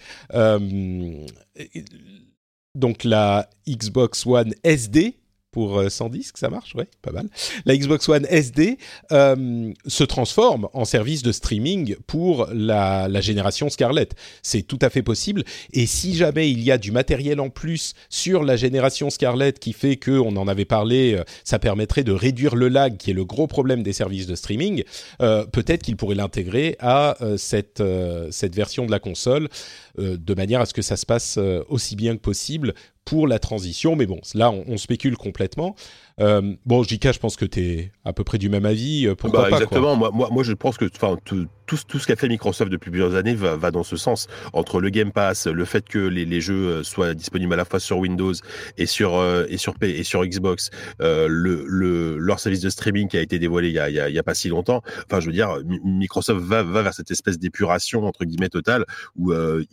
donc 2.74 3.04
la 3.04 3.48
Xbox 3.66 4.26
One 4.26 4.52
SD, 4.64 5.14
pour 5.56 5.90
100 5.90 6.04
euh, 6.04 6.08
disques, 6.10 6.36
ça 6.36 6.50
marche, 6.50 6.74
ouais, 6.74 6.86
pas 7.00 7.12
mal. 7.12 7.30
La 7.64 7.74
Xbox 7.74 8.06
One 8.10 8.26
SD 8.28 8.76
euh, 9.10 9.72
se 9.86 10.04
transforme 10.04 10.68
en 10.74 10.84
service 10.84 11.22
de 11.22 11.32
streaming 11.32 11.96
pour 12.06 12.46
la, 12.52 13.08
génération 13.22 13.70
Scarlett. 13.70 14.14
C'est 14.42 14.60
tout 14.60 14.78
à 14.82 14.90
fait 14.90 15.00
possible. 15.00 15.44
Et 15.72 15.86
si 15.86 16.14
jamais 16.14 16.50
il 16.50 16.62
y 16.62 16.70
a 16.70 16.76
du 16.76 16.92
matériel 16.92 17.40
en 17.40 17.48
plus 17.48 17.94
sur 18.10 18.42
la 18.42 18.56
génération 18.56 19.08
Scarlett 19.08 19.58
qui 19.58 19.72
fait 19.72 19.96
que, 19.96 20.10
on 20.10 20.36
en 20.36 20.46
avait 20.46 20.66
parlé, 20.66 21.14
euh, 21.14 21.24
ça 21.42 21.58
permettrait 21.58 22.04
de 22.04 22.12
réduire 22.12 22.54
le 22.54 22.68
lag, 22.68 22.98
qui 22.98 23.12
est 23.12 23.14
le 23.14 23.24
gros 23.24 23.46
problème 23.46 23.82
des 23.82 23.94
services 23.94 24.26
de 24.26 24.34
streaming, 24.34 24.82
peut-être 25.18 25.82
qu'il 25.82 25.96
pourrait 25.96 26.16
l'intégrer 26.16 26.76
à 26.80 27.16
cette, 27.38 27.82
cette 28.30 28.54
version 28.54 28.84
de 28.84 28.90
la 28.90 28.98
console 28.98 29.48
de 29.96 30.34
manière 30.34 30.60
à 30.60 30.66
ce 30.66 30.74
que 30.74 30.82
ça 30.82 30.96
se 30.96 31.06
passe 31.06 31.38
aussi 31.68 31.96
bien 31.96 32.14
que 32.16 32.20
possible 32.20 32.74
pour 33.06 33.26
la 33.26 33.38
transition, 33.38 33.96
mais 33.96 34.04
bon, 34.04 34.20
là 34.34 34.50
on, 34.50 34.76
spécule 34.76 35.16
complètement. 35.16 35.74
Euh, 36.18 36.54
bon, 36.64 36.82
JK, 36.82 37.12
je 37.12 37.18
pense 37.18 37.36
que 37.36 37.44
tu 37.44 37.60
es 37.60 37.92
à 38.04 38.12
peu 38.12 38.24
près 38.24 38.38
du 38.38 38.48
même 38.48 38.64
avis. 38.64 39.06
Pourquoi 39.18 39.42
bah, 39.42 39.50
pas, 39.50 39.56
Exactement. 39.56 39.96
Moi, 39.96 40.10
moi, 40.12 40.28
moi, 40.32 40.42
je 40.42 40.52
pense 40.52 40.78
que 40.78 40.86
tout, 40.86 41.46
tout, 41.66 41.78
tout 41.86 41.98
ce 41.98 42.06
qu'a 42.06 42.16
fait 42.16 42.28
Microsoft 42.28 42.70
depuis 42.70 42.90
plusieurs 42.90 43.16
années 43.16 43.34
va, 43.34 43.56
va, 43.56 43.70
dans 43.70 43.82
ce 43.82 43.96
sens. 43.96 44.26
Entre 44.52 44.80
le 44.80 44.88
Game 44.88 45.12
Pass, 45.12 45.46
le 45.46 45.64
fait 45.64 45.86
que 45.86 45.98
les, 45.98 46.24
les, 46.24 46.40
jeux 46.40 46.82
soient 46.82 47.14
disponibles 47.14 47.52
à 47.52 47.56
la 47.56 47.64
fois 47.64 47.80
sur 47.80 47.98
Windows 47.98 48.32
et 48.78 48.86
sur, 48.86 49.22
et 49.48 49.56
sur, 49.58 49.74
et 49.82 50.02
sur 50.04 50.24
Xbox, 50.24 50.70
euh, 51.02 51.26
le, 51.28 51.64
le, 51.66 52.16
leur 52.18 52.40
service 52.40 52.60
de 52.60 52.70
streaming 52.70 53.08
qui 53.08 53.18
a 53.18 53.20
été 53.20 53.38
dévoilé 53.38 53.68
il 53.68 53.74
y 53.74 53.78
a, 53.78 53.90
y 53.90 54.18
a, 54.18 54.22
pas 54.22 54.34
si 54.34 54.48
longtemps. 54.48 54.82
Enfin, 55.06 55.20
je 55.20 55.26
veux 55.26 55.32
dire, 55.32 55.58
Microsoft 55.84 56.40
va, 56.40 56.62
va 56.62 56.82
vers 56.82 56.94
cette 56.94 57.10
espèce 57.10 57.38
d'épuration 57.38 58.04
entre 58.04 58.24
guillemets 58.24 58.48
totale 58.48 58.84
où 59.16 59.32
euh, 59.32 59.64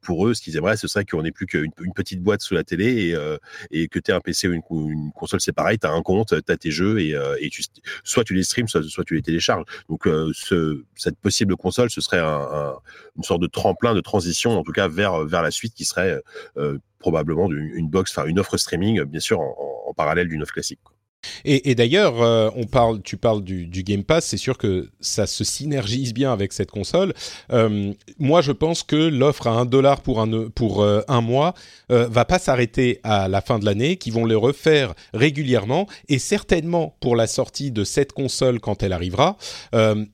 pour 0.00 0.26
eux, 0.26 0.34
ce 0.34 0.40
qu'ils 0.40 0.56
aimeraient, 0.56 0.76
ce 0.76 0.88
serait 0.88 1.04
qu'on 1.04 1.24
ait 1.24 1.32
plus 1.32 1.46
qu'une 1.46 1.70
une 1.82 1.92
petite 1.92 2.22
boîte 2.22 2.40
sous 2.40 2.54
la 2.54 2.64
télé 2.64 3.08
et, 3.08 3.14
euh, 3.14 3.36
et 3.70 3.88
que 3.88 3.98
tu 3.98 4.10
aies 4.10 4.14
un 4.14 4.20
PC 4.20 4.48
ou 4.48 4.52
une, 4.52 4.62
une 4.70 5.12
console, 5.12 5.40
tu 5.40 5.50
un 5.92 6.02
compte, 6.02 6.28
tu 6.28 6.52
as 6.52 6.56
tes 6.56 6.70
jeux 6.70 7.00
et, 7.00 7.14
euh, 7.14 7.36
tu, 7.50 7.62
soit 8.04 8.24
tu 8.24 8.34
les 8.34 8.42
streams, 8.42 8.68
soit, 8.68 8.82
soit 8.82 9.04
tu 9.04 9.14
les 9.14 9.22
télécharges. 9.22 9.64
Donc, 9.88 10.06
ce, 10.32 10.82
cette 10.96 11.18
possible 11.18 11.56
console, 11.56 11.90
ce 11.90 12.00
serait 12.00 12.20
un, 12.20 12.74
une 13.16 13.22
sorte 13.22 13.42
de 13.42 13.46
tremplin, 13.46 13.94
de 13.94 14.00
transition, 14.00 14.58
en 14.58 14.62
tout 14.62 14.72
cas, 14.72 14.88
vers, 14.88 15.24
la 15.24 15.50
suite 15.50 15.74
qui 15.74 15.84
serait 15.84 16.20
probablement 16.98 17.50
une, 17.50 17.88
box, 17.88 18.16
enfin 18.16 18.26
une 18.26 18.38
offre 18.38 18.56
streaming, 18.56 19.02
bien 19.04 19.20
sûr, 19.20 19.40
en 19.40 19.92
parallèle 19.94 20.28
d'une 20.28 20.42
offre 20.42 20.52
classique. 20.52 20.80
Et, 21.44 21.74
d'ailleurs, 21.74 22.22
euh, 22.22 22.50
on 22.56 22.64
parle, 22.64 23.02
tu 23.02 23.16
parles 23.16 23.42
du, 23.42 23.66
Game 23.82 24.04
Pass, 24.04 24.26
c'est 24.26 24.36
sûr 24.36 24.58
que 24.58 24.90
ça 25.00 25.26
se 25.26 25.44
synergise 25.44 26.12
bien 26.12 26.32
avec 26.32 26.52
cette 26.52 26.70
console. 26.70 27.14
Euh, 27.52 27.92
moi, 28.18 28.40
je 28.42 28.52
pense 28.52 28.82
que 28.82 28.96
l'offre 28.96 29.46
à 29.46 29.52
un 29.52 29.64
dollar 29.64 30.02
pour 30.02 30.20
un 30.20 30.30
pour 30.54 30.82
euh, 30.82 31.00
un 31.08 31.20
mois 31.20 31.54
va 31.88 32.24
pas 32.24 32.38
s'arrêter 32.38 33.00
à 33.02 33.26
la 33.26 33.40
fin 33.40 33.58
de 33.58 33.64
l'année, 33.64 33.96
qu'ils 33.96 34.12
vont 34.12 34.24
le 34.24 34.36
refaire 34.36 34.94
régulièrement 35.12 35.88
et 36.08 36.20
certainement 36.20 36.94
pour 37.00 37.16
la 37.16 37.26
sortie 37.26 37.72
de 37.72 37.82
cette 37.82 38.12
console 38.12 38.60
quand 38.60 38.84
elle 38.84 38.92
arrivera. 38.92 39.36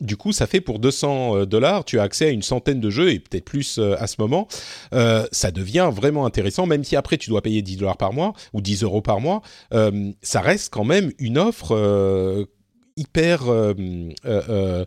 du 0.00 0.16
coup, 0.16 0.32
ça 0.32 0.46
fait 0.46 0.62
pour 0.62 0.78
200 0.78 1.44
dollars, 1.44 1.84
tu 1.84 1.98
as 1.98 2.02
accès 2.02 2.26
à 2.26 2.30
une 2.30 2.42
centaine 2.42 2.80
de 2.80 2.88
jeux 2.88 3.10
et 3.10 3.18
peut-être 3.18 3.44
plus 3.44 3.78
à 3.78 4.06
ce 4.06 4.16
moment. 4.18 4.48
ça 4.90 5.50
devient 5.50 5.90
vraiment 5.92 6.24
intéressant, 6.24 6.64
même 6.64 6.82
si 6.82 6.96
après 6.96 7.18
tu 7.18 7.28
dois 7.28 7.42
payer 7.42 7.60
10 7.60 7.76
dollars 7.76 7.98
par 7.98 8.14
mois 8.14 8.32
ou 8.54 8.62
10 8.62 8.82
euros 8.82 9.02
par 9.02 9.20
mois. 9.20 9.42
ça 10.22 10.40
reste 10.40 10.72
quand 10.72 10.84
même 10.84 10.95
une 11.18 11.38
offre 11.38 11.74
euh, 11.74 12.44
hyper 12.96 13.48
euh, 13.48 13.74
euh, 14.24 14.84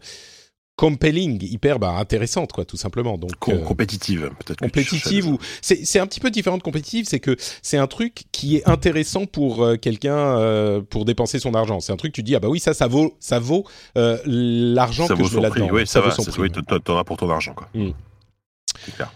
compelling, 0.75 1.43
hyper 1.43 1.79
bah, 1.79 1.91
intéressante, 1.91 2.51
quoi, 2.51 2.65
tout 2.65 2.77
simplement. 2.77 3.17
Donc 3.17 3.31
compétitive, 3.37 4.31
peut-être. 4.39 4.59
Compétitive 4.59 5.27
ou 5.27 5.37
c'est 5.61 5.99
un 5.99 6.07
petit 6.07 6.19
peu 6.19 6.31
différent 6.31 6.57
de 6.57 6.63
compétitive, 6.63 7.05
c'est 7.07 7.19
que 7.19 7.35
c'est 7.61 7.77
un 7.77 7.87
truc 7.87 8.23
qui 8.31 8.57
est 8.57 8.67
intéressant 8.67 9.25
pour 9.25 9.67
quelqu'un 9.81 10.81
pour 10.89 11.05
dépenser 11.05 11.39
son 11.39 11.53
argent. 11.53 11.79
C'est 11.81 11.91
un 11.91 11.97
truc 11.97 12.13
tu 12.13 12.23
dis 12.23 12.35
ah 12.35 12.39
bah 12.39 12.47
oui 12.47 12.59
ça 12.59 12.73
ça 12.73 12.87
vaut 12.87 13.17
ça 13.19 13.39
vaut 13.39 13.65
l'argent 13.95 15.07
que 15.07 15.23
je 15.23 15.35
mets 15.35 15.41
là-dedans. 15.41 15.69
Oui, 15.71 15.85
ça, 15.85 16.01
va, 16.01 16.11
ça, 16.11 16.23
oui, 16.37 16.49
t'en 16.49 16.97
as 16.97 17.03
pour 17.03 17.17
ton 17.17 17.29
argent 17.29 17.53
quoi. 17.53 17.67
Mm. 17.73 17.91
Clair. 18.95 19.11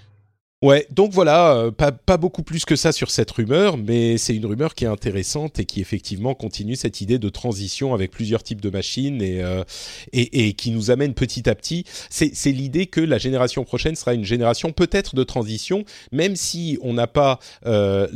Ouais, 0.63 0.87
donc 0.91 1.11
voilà, 1.11 1.57
euh, 1.57 1.71
pas, 1.71 2.15
beaucoup 2.15 2.41
plus 2.41 2.63
que 2.63 2.77
ça 2.77 2.93
sur 2.93 3.11
cette 3.11 3.29
rumeur, 3.31 3.75
mais 3.75 4.17
c'est 4.17 4.33
une 4.33 4.45
rumeur 4.45 4.75
qui 4.75 4.85
est 4.85 4.87
intéressante 4.87 5.59
et 5.59 5.65
qui 5.65 5.81
effectivement 5.81 6.35
continue 6.35 6.77
cette 6.77 7.01
idée 7.01 7.19
de 7.19 7.27
transition 7.27 7.93
avec 7.93 8.11
plusieurs 8.11 8.43
types 8.43 8.61
de 8.61 8.69
machines 8.69 9.21
et, 9.21 9.43
euh, 9.43 9.65
et, 10.13 10.53
qui 10.53 10.71
nous 10.71 10.89
amène 10.89 11.15
petit 11.15 11.49
à 11.49 11.55
petit. 11.55 11.83
C'est 12.09 12.51
l'idée 12.53 12.85
que 12.85 13.01
la 13.01 13.17
génération 13.17 13.65
prochaine 13.65 13.97
sera 13.97 14.13
une 14.13 14.23
génération 14.23 14.71
peut-être 14.71 15.15
de 15.15 15.25
transition, 15.25 15.83
même 16.13 16.37
si 16.37 16.77
on 16.81 16.93
n'a 16.93 17.07
pas 17.07 17.39
euh, 17.65 18.07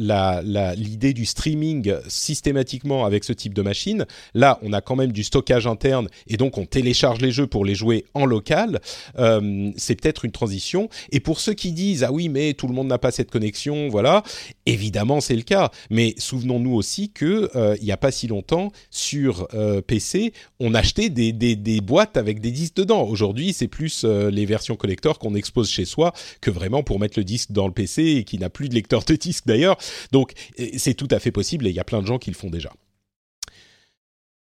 l'idée 0.77 1.11
du 1.11 1.25
streaming 1.25 1.95
systématiquement 2.07 3.05
avec 3.05 3.25
ce 3.25 3.33
type 3.33 3.55
de 3.55 3.61
machine. 3.61 4.05
Là, 4.33 4.57
on 4.61 4.71
a 4.71 4.79
quand 4.79 4.95
même 4.95 5.11
du 5.11 5.25
stockage 5.25 5.67
interne 5.67 6.07
et 6.27 6.37
donc 6.37 6.57
on 6.57 6.65
télécharge 6.65 7.19
les 7.19 7.31
jeux 7.31 7.47
pour 7.47 7.65
les 7.65 7.75
jouer 7.75 8.05
en 8.13 8.25
local. 8.25 8.79
Euh, 9.19 9.71
c'est 9.75 9.99
peut-être 9.99 10.23
une 10.23 10.31
transition. 10.31 10.87
Et 11.11 11.19
pour 11.19 11.41
ceux 11.41 11.53
qui 11.53 11.73
disent 11.73 12.05
ah 12.05 12.11
oui 12.13 12.29
mais 12.29 12.36
tout 12.57 12.67
le 12.67 12.73
monde 12.73 12.87
n'a 12.87 12.97
pas 12.97 13.11
cette 13.11 13.31
connexion, 13.31 13.89
voilà. 13.89 14.23
Évidemment, 14.65 15.21
c'est 15.21 15.35
le 15.35 15.41
cas. 15.41 15.71
Mais 15.89 16.13
souvenons-nous 16.17 16.73
aussi 16.73 17.11
que 17.11 17.49
euh, 17.55 17.75
il 17.79 17.85
n'y 17.85 17.91
a 17.91 17.97
pas 17.97 18.11
si 18.11 18.27
longtemps 18.27 18.71
sur 18.91 19.47
euh, 19.53 19.81
PC, 19.81 20.33
on 20.59 20.73
achetait 20.73 21.09
des, 21.09 21.31
des, 21.31 21.81
boîtes 21.81 22.17
avec 22.17 22.39
des 22.41 22.51
disques 22.51 22.75
dedans. 22.75 23.03
Aujourd'hui, 23.03 23.53
c'est 23.53 23.67
plus 23.67 24.03
euh, 24.03 24.29
les 24.29 24.45
versions 24.45 24.75
collector 24.75 25.19
qu'on 25.19 25.35
expose 25.35 25.69
chez 25.69 25.85
soi 25.85 26.13
que 26.41 26.51
vraiment 26.51 26.83
pour 26.83 26.99
mettre 26.99 27.17
le 27.17 27.23
disque 27.23 27.51
dans 27.51 27.67
le 27.67 27.73
PC 27.73 28.03
et 28.03 28.23
qui 28.23 28.37
n'a 28.37 28.49
plus 28.49 28.69
de 28.69 28.75
lecteur 28.75 29.03
de 29.03 29.15
disque 29.15 29.45
d'ailleurs. 29.45 29.77
Donc, 30.11 30.33
c'est 30.77 30.93
tout 30.93 31.07
à 31.11 31.19
fait 31.19 31.31
possible 31.31 31.67
et 31.67 31.69
il 31.69 31.75
y 31.75 31.79
a 31.79 31.83
plein 31.83 32.01
de 32.01 32.07
gens 32.07 32.17
qui 32.17 32.29
le 32.29 32.35
font 32.35 32.49
déjà. 32.49 32.71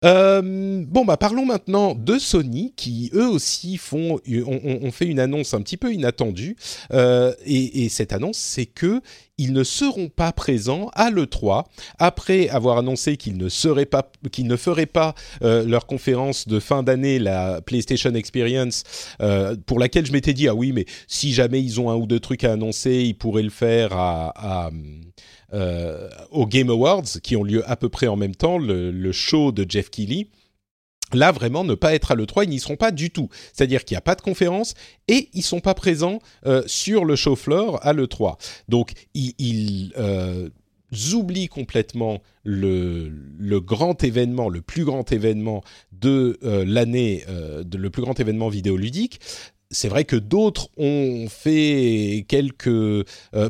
Euh, 0.05 0.85
bon, 0.87 1.05
bah 1.05 1.17
parlons 1.17 1.45
maintenant 1.45 1.95
de 1.95 2.19
Sony 2.19 2.73
qui 2.77 3.11
eux 3.15 3.29
aussi 3.29 3.77
font, 3.77 4.21
ont, 4.47 4.91
fait 4.91 5.07
une 5.07 5.21
annonce 5.21 5.55
un 5.55 5.63
petit 5.63 5.77
peu 5.77 5.93
inattendue. 5.93 6.57
Euh, 6.93 7.33
et, 7.45 7.85
et, 7.85 7.89
cette 7.89 8.13
annonce, 8.13 8.39
c'est 8.39 8.67
que 8.67 9.01
ils 9.39 9.53
ne 9.53 9.65
seront 9.65 10.09
pas 10.09 10.33
présents 10.33 10.91
à 10.95 11.11
l'E3 11.11 11.65
après 11.99 12.49
avoir 12.49 12.79
annoncé 12.79 13.17
qu'ils 13.17 13.37
ne 13.37 13.49
seraient 13.49 13.87
pas, 13.87 14.11
qu'ils 14.31 14.47
ne 14.47 14.57
feraient 14.57 14.87
pas 14.87 15.15
euh, 15.43 15.65
leur 15.67 15.87
conférence 15.87 16.47
de 16.47 16.61
fin 16.61 16.83
d'année, 16.83 17.19
la 17.19 17.61
PlayStation 17.61 18.15
Experience, 18.15 18.85
euh, 19.21 19.57
pour 19.67 19.79
laquelle 19.79 20.07
je 20.07 20.13
m'étais 20.13 20.35
dit 20.35 20.49
ah 20.49 20.55
oui, 20.55 20.73
mais 20.73 20.85
si 21.09 21.33
jamais 21.33 21.61
ils 21.61 21.81
ont 21.81 21.91
un 21.91 21.97
ou 21.97 22.07
deux 22.07 22.21
trucs 22.21 22.45
à 22.45 22.53
annoncer, 22.53 23.03
ils 23.05 23.15
pourraient 23.15 23.43
le 23.43 23.51
faire 23.51 23.93
à, 23.95 24.67
à 24.67 24.71
euh, 25.53 26.09
aux 26.31 26.47
Game 26.47 26.71
Awards, 26.71 27.21
qui 27.23 27.37
ont 27.37 27.45
lieu 27.45 27.69
à 27.71 27.77
peu 27.77 27.89
près 27.89 28.07
en 28.07 28.17
même 28.17 28.35
temps, 28.35 28.59
le, 28.59 29.13
show 29.13 29.53
de 29.53 29.67
Jeff 29.69 29.91
Keighley. 29.91 30.29
Là, 31.13 31.31
vraiment, 31.31 31.63
ne 31.63 31.75
pas 31.75 31.95
être 31.95 32.11
à 32.11 32.15
l'E3, 32.15 32.45
ils 32.45 32.51
n'y 32.51 32.59
seront 32.59 32.77
pas 32.77 32.91
du 32.91 33.11
tout. 33.11 33.29
C'est-à-dire 33.53 33.85
qu'il 33.85 33.95
n'y 33.95 33.99
a 33.99 34.03
pas 34.03 34.15
de 34.15 34.23
conférence 34.23 34.73
et 35.09 35.29
ils 35.35 35.41
ne 35.41 35.45
sont 35.45 35.61
pas 35.61 35.75
présents 35.75 36.21
euh, 36.47 36.63
sur 36.67 37.05
le 37.05 37.17
show 37.17 37.37
floor 37.37 37.79
à 37.83 37.93
l'E3. 37.93 38.39
Donc, 38.69 38.93
ils, 39.15 39.93
euh, 39.99 40.49
oublient 41.13 41.49
complètement 41.49 42.23
le, 42.45 43.13
le, 43.39 43.61
grand 43.61 44.03
événement, 44.05 44.49
le 44.49 44.63
plus 44.63 44.85
grand 44.85 45.11
événement 45.13 45.63
de 45.93 46.39
l'année, 46.43 47.25
le 47.29 47.89
plus 47.89 48.03
grand 48.03 48.19
événement 48.21 48.49
vidéoludique 48.49 49.21
c'est 49.73 49.89
vrai 49.89 50.05
que 50.05 50.17
d'autres 50.17 50.69
ont 50.77 51.27
fait 51.29 52.25
quelques 52.29 52.67
euh, 52.67 53.05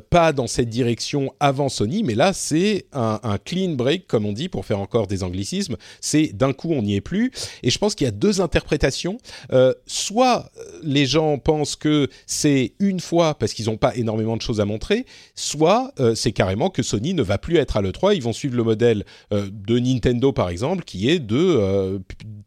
pas 0.08 0.32
dans 0.32 0.46
cette 0.46 0.70
direction 0.70 1.34
avant 1.40 1.68
Sony, 1.68 2.02
mais 2.02 2.14
là 2.14 2.32
c'est 2.32 2.86
un, 2.92 3.18
clean 3.44 3.72
break, 3.72 4.06
comme 4.06 4.24
on 4.24 4.32
dit, 4.32 4.48
pour 4.48 4.64
faire 4.64 4.78
encore 4.78 5.06
des 5.06 5.22
anglicismes. 5.24 5.76
C'est 6.00 6.28
d'un 6.28 6.52
coup 6.52 6.72
on 6.72 6.82
n'y 6.82 6.94
est 6.94 7.00
plus. 7.00 7.32
Et 7.62 7.70
je 7.70 7.78
pense 7.78 7.94
qu'il 7.94 8.04
y 8.04 8.08
a 8.08 8.12
deux 8.12 8.40
interprétations. 8.40 9.18
Euh, 9.52 9.74
soit 9.86 10.50
les 10.82 11.06
gens 11.06 11.38
pensent 11.38 11.76
que 11.76 12.08
c'est 12.26 12.74
une 12.78 13.00
fois 13.00 13.34
parce 13.34 13.52
qu'ils 13.52 13.66
n'ont 13.66 13.76
pas 13.76 13.94
énormément 13.96 14.36
de 14.36 14.42
choses 14.42 14.60
à 14.60 14.64
montrer, 14.64 15.04
soit 15.34 15.92
euh, 15.98 16.14
c'est 16.14 16.32
carrément 16.32 16.70
que 16.70 16.82
Sony 16.82 17.14
ne 17.14 17.22
va 17.22 17.38
plus 17.38 17.56
être 17.56 17.76
à 17.76 17.82
l'E3. 17.82 18.14
Ils 18.14 18.22
vont 18.22 18.32
suivre 18.32 18.56
le 18.56 18.64
modèle 18.64 19.04
de 19.30 19.78
Nintendo 19.78 20.32
par 20.32 20.48
exemple, 20.48 20.84
qui 20.84 21.08
est 21.08 21.18
de 21.18 22.00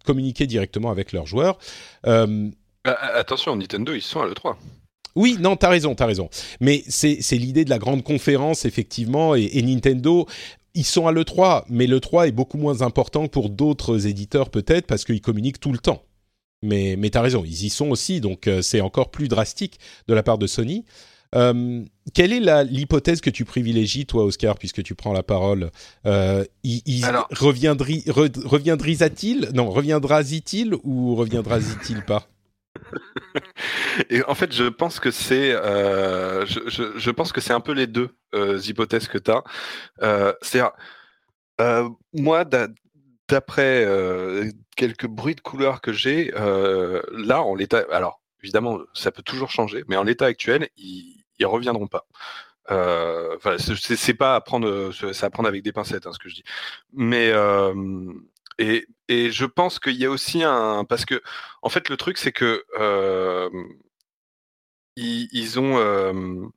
communiquer 0.05 0.47
directement 0.47 0.91
avec 0.91 1.11
leurs 1.11 1.25
joueurs. 1.25 1.57
Bah, 2.85 2.99
attention, 3.15 3.55
Nintendo, 3.55 3.95
ils 3.95 4.01
sont 4.01 4.21
à 4.21 4.27
l'E3. 4.27 4.55
Oui, 5.15 5.37
non, 5.39 5.55
t'as 5.55 5.69
raison, 5.69 5.95
t'as 5.95 6.05
raison. 6.05 6.29
Mais 6.59 6.83
c'est 6.87 7.17
l'idée 7.31 7.65
de 7.65 7.71
la 7.71 7.79
grande 7.79 8.03
conférence, 8.03 8.65
effectivement, 8.65 9.33
et, 9.33 9.61
Nintendo, 9.63 10.27
ils 10.75 10.85
sont 10.85 11.07
à 11.07 11.11
l'E3, 11.11 11.63
mais 11.69 11.87
l'E3 11.87 12.27
est 12.27 12.31
beaucoup 12.31 12.57
moins 12.57 12.83
important 12.83 13.27
pour 13.27 13.49
d'autres 13.49 14.07
éditeurs, 14.07 14.51
peut-être, 14.51 14.85
parce 14.85 15.03
qu'ils 15.03 15.21
communiquent 15.21 15.59
tout 15.59 15.71
le 15.71 15.79
temps. 15.79 16.03
Mais, 16.61 16.95
mais 16.97 17.09
t'as 17.09 17.21
raison, 17.21 17.43
ils 17.43 17.65
y 17.65 17.69
sont 17.69 17.89
aussi, 17.89 18.21
donc 18.21 18.47
euh, 18.47 18.61
c'est 18.61 18.81
encore 18.81 19.09
plus 19.09 19.27
drastique 19.27 19.79
de 20.07 20.13
la 20.13 20.23
part 20.23 20.37
de 20.37 20.47
Sony. 20.47 20.85
Euh, 21.33 21.83
quelle 22.13 22.33
est 22.33 22.65
l'hypothèse 22.65 23.19
que 23.19 23.29
tu 23.29 23.45
privilégies, 23.45 24.05
toi, 24.05 24.25
Oscar, 24.25 24.57
puisque 24.57 24.83
tu 24.83 24.95
prends 24.95 25.11
la 25.11 25.23
parole 25.23 25.71
euh, 26.05 26.45
il, 26.63 27.03
reviendra-t-il 27.31 29.49
Non, 29.53 29.69
reviendra-t-il 29.69 30.75
ou 30.83 31.15
reviendra-t-il 31.15 32.03
pas? 32.03 32.27
Et 34.09 34.23
en 34.23 34.35
fait, 34.35 34.51
je 34.53 34.65
pense 34.65 34.99
que 34.99 35.11
c'est, 35.11 35.51
euh, 35.53 36.45
je, 36.45 37.11
pense 37.11 37.31
que 37.31 37.41
c'est 37.41 37.53
un 37.53 37.59
peu 37.59 37.71
les 37.71 37.87
deux 37.87 38.15
euh, 38.33 38.59
hypothèses 38.59 39.07
que 39.07 39.17
tu 39.17 39.31
as. 39.31 39.43
Euh, 40.01 40.33
c'est 40.41 40.61
moi, 42.13 42.45
d'après 43.27 43.87
quelques 44.75 45.07
bruits 45.07 45.35
de 45.35 45.41
couleurs 45.41 45.81
que 45.81 45.93
j'ai, 45.93 46.31
là, 46.31 47.41
en 47.41 47.55
l'état, 47.55 47.85
alors 47.91 48.21
évidemment, 48.43 48.79
ça 48.93 49.11
peut 49.11 49.23
toujours 49.23 49.49
changer, 49.49 49.83
mais 49.87 49.97
en 49.97 50.03
l'état 50.03 50.25
actuel, 50.25 50.69
ils, 50.77 51.23
ils 51.39 51.45
reviendront 51.45 51.87
pas. 51.87 52.05
C'est 53.77 54.13
pas 54.13 54.35
à 54.35 54.41
prendre, 54.41 54.91
c'est 54.91 55.25
à 55.25 55.29
prendre 55.29 55.49
avec 55.49 55.63
des 55.63 55.71
pincettes, 55.71 56.07
hein, 56.07 56.11
ce 56.13 56.19
que 56.19 56.29
je 56.29 56.35
dis. 56.35 56.43
Mais 56.93 57.31
et, 58.57 58.87
et 59.07 59.31
je 59.31 59.45
pense 59.45 59.79
qu'il 59.79 59.95
y 59.95 60.05
a 60.05 60.09
aussi 60.09 60.43
un 60.43 60.85
parce 60.85 61.05
que 61.05 61.21
en 61.61 61.69
fait 61.69 61.89
le 61.89 61.97
truc 61.97 62.17
c'est 62.17 62.31
que 62.31 62.63
euh, 62.79 63.49
ils, 64.95 65.27
ils, 65.31 65.59
ont 65.59 65.77
euh, 65.77 66.47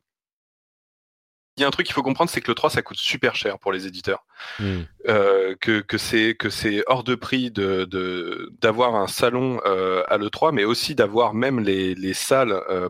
y 1.60 1.64
a 1.64 1.66
un 1.66 1.70
truc 1.70 1.86
qu'il 1.86 1.94
faut 1.94 2.02
comprendre, 2.02 2.30
c'est 2.30 2.40
que 2.40 2.50
le 2.50 2.54
3, 2.54 2.70
ça 2.70 2.82
coûte 2.82 2.96
super 2.96 3.34
cher 3.34 3.58
pour 3.58 3.72
les 3.72 3.86
éditeurs. 3.86 4.24
Hmm. 4.58 4.82
Euh, 5.08 5.54
que, 5.60 5.80
que 5.80 5.98
c'est 5.98 6.82
hors 6.86 7.04
de 7.04 7.14
prix 7.14 7.50
de 7.50 8.50
d'avoir 8.60 8.94
un 8.94 9.06
salon 9.06 9.60
euh, 9.66 10.02
à 10.08 10.18
l'E3, 10.18 10.52
mais 10.52 10.64
aussi 10.64 10.94
d'avoir 10.94 11.34
même 11.34 11.60
les, 11.60 11.94
les 11.94 12.14
salles. 12.14 12.52
Euh, 12.68 12.88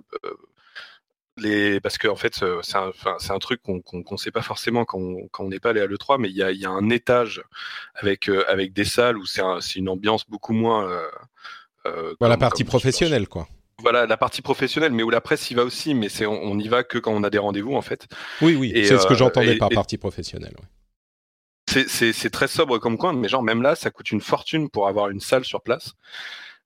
les, 1.40 1.80
parce 1.80 1.98
qu'en 1.98 2.12
en 2.12 2.16
fait, 2.16 2.34
c'est 2.34 2.76
un, 2.76 2.92
c'est 3.18 3.32
un 3.32 3.38
truc 3.38 3.62
qu'on 3.62 3.80
qu'on 3.80 4.16
sait 4.16 4.30
pas 4.30 4.42
forcément 4.42 4.84
quand 4.84 5.00
on 5.38 5.48
n'est 5.48 5.60
pas 5.60 5.70
allé 5.70 5.80
à 5.80 5.86
l'E3, 5.86 6.18
mais 6.18 6.28
il 6.28 6.36
y 6.36 6.42
a, 6.42 6.52
y 6.52 6.64
a 6.64 6.70
un 6.70 6.90
étage 6.90 7.42
avec, 7.94 8.28
avec 8.48 8.72
des 8.72 8.84
salles 8.84 9.16
où 9.16 9.26
c'est 9.26 9.42
un, 9.42 9.58
une 9.76 9.88
ambiance 9.88 10.28
beaucoup 10.28 10.52
moins. 10.52 10.88
la 12.20 12.36
partie 12.36 12.64
professionnelle, 12.64 13.28
quoi 13.28 13.48
voilà 13.80 14.06
la 14.06 14.16
partie 14.16 14.42
professionnelle, 14.42 14.92
mais 14.92 15.02
où 15.02 15.10
la 15.10 15.20
presse 15.20 15.50
y 15.50 15.54
va 15.54 15.64
aussi, 15.64 15.94
mais 15.94 16.08
c'est 16.08 16.26
on, 16.26 16.54
n'y 16.56 16.64
y 16.64 16.68
va 16.68 16.82
que 16.82 16.98
quand 16.98 17.12
on 17.12 17.22
a 17.22 17.30
des 17.30 17.38
rendez-vous 17.38 17.74
en 17.74 17.82
fait. 17.82 18.08
Oui, 18.42 18.56
oui, 18.56 18.72
c'est 18.74 18.98
ce 18.98 19.06
que 19.06 19.12
euh, 19.12 19.16
j'entendais 19.16 19.56
par 19.56 19.68
partie 19.68 19.98
professionnelle. 19.98 20.56
C'est 21.66 22.30
très 22.30 22.48
sobre 22.48 22.78
comme 22.78 22.98
coin, 22.98 23.12
mais 23.12 23.28
genre 23.28 23.42
même 23.42 23.62
là, 23.62 23.74
ça 23.74 23.90
coûte 23.90 24.10
une 24.10 24.20
fortune 24.20 24.68
pour 24.68 24.88
avoir 24.88 25.10
une 25.10 25.20
salle 25.20 25.44
sur 25.44 25.62
place. 25.62 25.94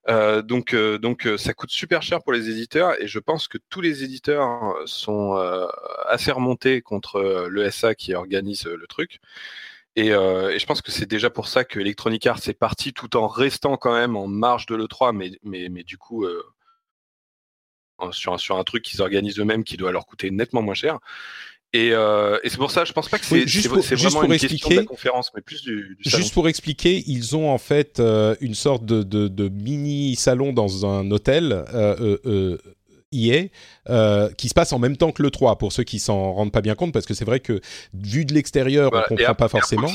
Euh, 0.09 0.41
donc, 0.41 0.73
euh, 0.73 0.97
donc 0.99 1.27
ça 1.37 1.53
coûte 1.53 1.71
super 1.71 2.01
cher 2.01 2.21
pour 2.21 2.33
les 2.33 2.49
éditeurs 2.49 3.01
et 3.01 3.07
je 3.07 3.19
pense 3.19 3.47
que 3.47 3.57
tous 3.69 3.79
les 3.81 4.03
éditeurs 4.03 4.75
sont 4.85 5.33
assez 6.07 6.31
remontés 6.31 6.81
contre 6.81 7.47
l'ESA 7.51 7.95
qui 7.95 8.13
organise 8.13 8.65
le 8.65 8.87
truc. 8.87 9.19
Et, 9.95 10.09
je 10.09 10.65
pense 10.65 10.81
que 10.81 10.91
c'est 10.91 11.05
déjà 11.05 11.29
pour 11.29 11.47
ça 11.47 11.63
que 11.63 11.79
Electronic 11.79 12.25
Arts 12.27 12.47
est 12.47 12.53
parti 12.53 12.93
tout 12.93 13.15
en 13.17 13.27
restant 13.27 13.77
quand 13.77 13.93
même 13.93 14.15
en 14.15 14.27
marge 14.27 14.65
de 14.65 14.75
l'E3, 14.75 15.15
mais, 15.15 15.31
mais, 15.43 15.69
mais 15.69 15.83
du 15.83 15.97
coup 15.97 16.25
sur, 18.11 18.39
sur 18.39 18.57
un 18.57 18.63
truc 18.63 18.83
qu'ils 18.83 19.01
organisent 19.01 19.39
eux-mêmes 19.39 19.63
qui 19.63 19.77
doit 19.77 19.91
leur 19.91 20.05
coûter 20.05 20.31
nettement 20.31 20.61
moins 20.61 20.73
cher. 20.73 20.99
Et, 21.73 21.89
euh, 21.91 22.37
et 22.43 22.49
c'est 22.49 22.57
pour 22.57 22.69
ça, 22.69 22.85
je 22.85 22.93
pense 22.93 23.09
pas 23.09 23.17
que 23.17 23.25
c'est 23.25 23.47
juste 23.47 23.67
pour, 23.67 23.79
vraiment 23.79 24.11
pour 24.11 24.23
une 24.25 24.33
expliquer, 24.33 24.55
question 24.55 24.69
de 24.69 24.75
la 24.75 24.85
conférence, 24.85 25.31
mais 25.35 25.41
plus 25.41 25.63
du, 25.63 25.97
du 25.99 26.09
Juste 26.09 26.33
pour 26.33 26.47
expliquer, 26.47 27.03
ils 27.07 27.35
ont 27.35 27.49
en 27.49 27.57
fait 27.57 27.99
euh, 27.99 28.35
une 28.41 28.53
sorte 28.53 28.85
de, 28.85 29.01
de, 29.01 29.27
de, 29.27 29.49
mini 29.49 30.15
salon 30.15 30.53
dans 30.53 30.85
un 30.85 31.09
hôtel 31.09 31.51
euh, 31.73 32.17
euh, 32.25 32.57
IA 33.13 33.45
euh, 33.89 34.29
qui 34.37 34.49
se 34.49 34.53
passe 34.53 34.73
en 34.73 34.79
même 34.79 34.97
temps 34.97 35.11
que 35.11 35.23
le 35.23 35.31
3 35.31 35.57
pour 35.57 35.71
ceux 35.71 35.83
qui 35.83 35.99
s'en 35.99 36.33
rendent 36.33 36.51
pas 36.51 36.61
bien 36.61 36.75
compte 36.75 36.93
parce 36.93 37.05
que 37.05 37.13
c'est 37.13 37.25
vrai 37.25 37.39
que 37.39 37.61
vu 37.93 38.25
de 38.25 38.33
l'extérieur 38.33 38.91
on 38.93 39.15
comprend 39.15 39.35
pas 39.35 39.47
forcément. 39.47 39.91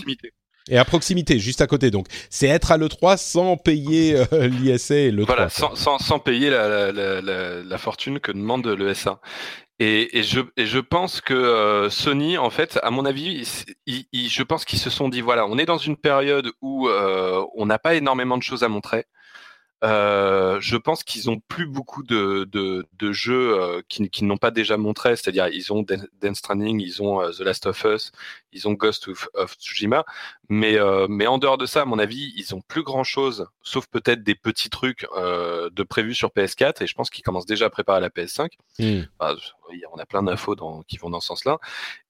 Et 0.71 0.77
à 0.77 0.85
proximité, 0.85 1.38
juste 1.38 1.62
à 1.62 1.67
côté. 1.67 1.91
Donc, 1.91 2.09
c'est 2.29 2.47
être 2.47 2.73
à 2.73 2.77
l'E3 2.77 3.17
sans 3.17 3.57
payer 3.57 4.17
euh, 4.35 4.49
l'ISA 4.49 4.97
et 4.97 5.11
le 5.11 5.25
Voilà, 5.25 5.49
sans, 5.49 5.75
sans, 5.75 5.99
sans, 5.99 6.19
payer 6.19 6.51
la, 6.51 6.93
la, 6.93 7.23
la, 7.23 7.62
la, 7.62 7.79
fortune 7.79 8.21
que 8.21 8.33
demande 8.33 8.67
l'ESA. 8.67 9.19
Et, 9.81 10.23
je, 10.25 10.41
je 10.57 10.79
pense 10.81 11.21
que 11.21 11.35
euh, 11.35 11.88
Sony, 11.88 12.37
en 12.37 12.51
fait, 12.51 12.81
à 12.83 12.91
mon 12.91 13.05
avis, 13.05 13.45
je 13.87 14.43
pense 14.43 14.64
qu'ils 14.64 14.81
se 14.81 14.91
sont 14.91 15.09
dit, 15.09 15.21
voilà, 15.21 15.47
on 15.47 15.57
est 15.57 15.67
dans 15.67 15.79
une 15.79 15.97
période 15.97 16.51
où 16.61 16.88
euh, 16.88 17.45
on 17.55 17.67
n'a 17.67 17.79
pas 17.79 17.95
énormément 17.95 18.37
de 18.37 18.43
choses 18.43 18.64
à 18.64 18.69
montrer. 18.69 19.07
Euh, 19.85 20.59
je 20.61 20.77
pense 20.77 21.05
qu'ils 21.05 21.31
ont 21.31 21.38
plus 21.38 21.67
beaucoup 21.67 22.03
de, 22.03 22.49
de, 22.51 22.85
de 22.99 23.12
jeux 23.12 23.57
euh, 23.61 23.81
qui, 23.88 24.11
qui 24.11 24.25
n'ont 24.25 24.37
pas 24.37 24.51
déjà 24.51 24.77
montré, 24.77 25.14
c'est-à-dire 25.14 25.47
ils 25.49 25.73
ont 25.73 25.87
Dance 26.21 26.38
Stranding, 26.38 26.81
ils 26.81 27.01
ont 27.01 27.23
euh, 27.23 27.31
The 27.31 27.41
Last 27.41 27.67
of 27.67 27.85
Us, 27.85 28.11
ils 28.53 28.67
ont 28.67 28.73
Ghost 28.73 29.09
of, 29.35 29.57
Tsushima, 29.57 30.05
mais 30.49 30.79
mais 31.09 31.27
en 31.27 31.38
dehors 31.38 31.59
de 31.59 31.67
ça, 31.67 31.83
à 31.83 31.85
mon 31.85 31.99
avis, 31.99 32.33
ils 32.37 32.55
ont 32.55 32.61
plus 32.61 32.83
grand-chose, 32.83 33.47
sauf 33.62 33.87
peut-être 33.87 34.25
des 34.25 34.35
petits 34.35 34.71
trucs 34.71 35.07
de 35.14 35.83
prévus 35.83 36.14
sur 36.14 36.31
PS4, 36.31 36.83
et 36.83 36.87
je 36.87 36.95
pense 36.95 37.11
qu'ils 37.11 37.23
commencent 37.25 37.47
déjà 37.47 37.67
à 37.67 37.71
préparer 37.71 38.01
la 38.01 38.09
PS5 38.09 38.49
on 39.93 39.99
a 39.99 40.07
plein 40.07 40.23
d'infos 40.23 40.57
qui 40.87 40.97
vont 40.99 41.11
dans 41.11 41.21
ce 41.21 41.29
sens-là. 41.29 41.59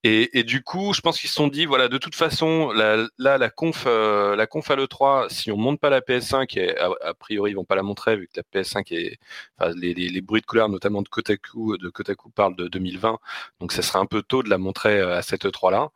Et, 0.05 0.43
du 0.45 0.63
coup, 0.63 0.93
je 0.95 1.01
pense 1.01 1.19
qu'ils 1.21 1.29
se 1.29 1.35
sont 1.35 1.49
dit, 1.49 1.67
voilà, 1.67 1.89
de 1.89 1.99
toute 1.99 2.15
façon, 2.15 2.71
là, 2.73 3.09
la 3.19 3.51
conf, 3.51 3.85
euh, 3.87 4.37
la 4.37 4.47
conf 4.47 4.71
à 4.71 4.77
l'E3, 4.77 5.29
si 5.29 5.51
on 5.51 5.57
monte 5.57 5.81
pas 5.81 5.91
la 5.91 6.01
PS5, 6.01 6.59
et 6.59 6.79
a, 6.79 7.15
priori 7.15 7.55
pas 7.65 7.77
la 7.77 7.83
montrer 7.83 8.17
vu 8.17 8.29
que 8.29 8.41
la 8.41 8.43
PS5 8.43 8.95
est, 8.95 9.19
enfin, 9.59 9.73
les, 9.77 10.21
bruits 10.21 10.41
de 10.41 10.47
couleur, 10.47 10.69
notamment 10.69 11.03
de 11.03 11.09
Kotaku, 11.09 11.79
de 11.79 11.89
Kotaku 11.91 12.31
parlent 12.31 12.57
de 12.57 12.69
2020, 12.69 13.19
donc 13.61 13.73
ça 13.73 13.83
serait 13.83 13.99
un 13.99 14.07
peu 14.07 14.23
tôt 14.23 14.43
de 14.43 14.51
la 14.51 14.59
montrer 14.59 14.99
euh, 14.99 15.17
à 15.17 15.23
cette 15.23 15.45
E3 15.45 15.71
là. 15.71 15.91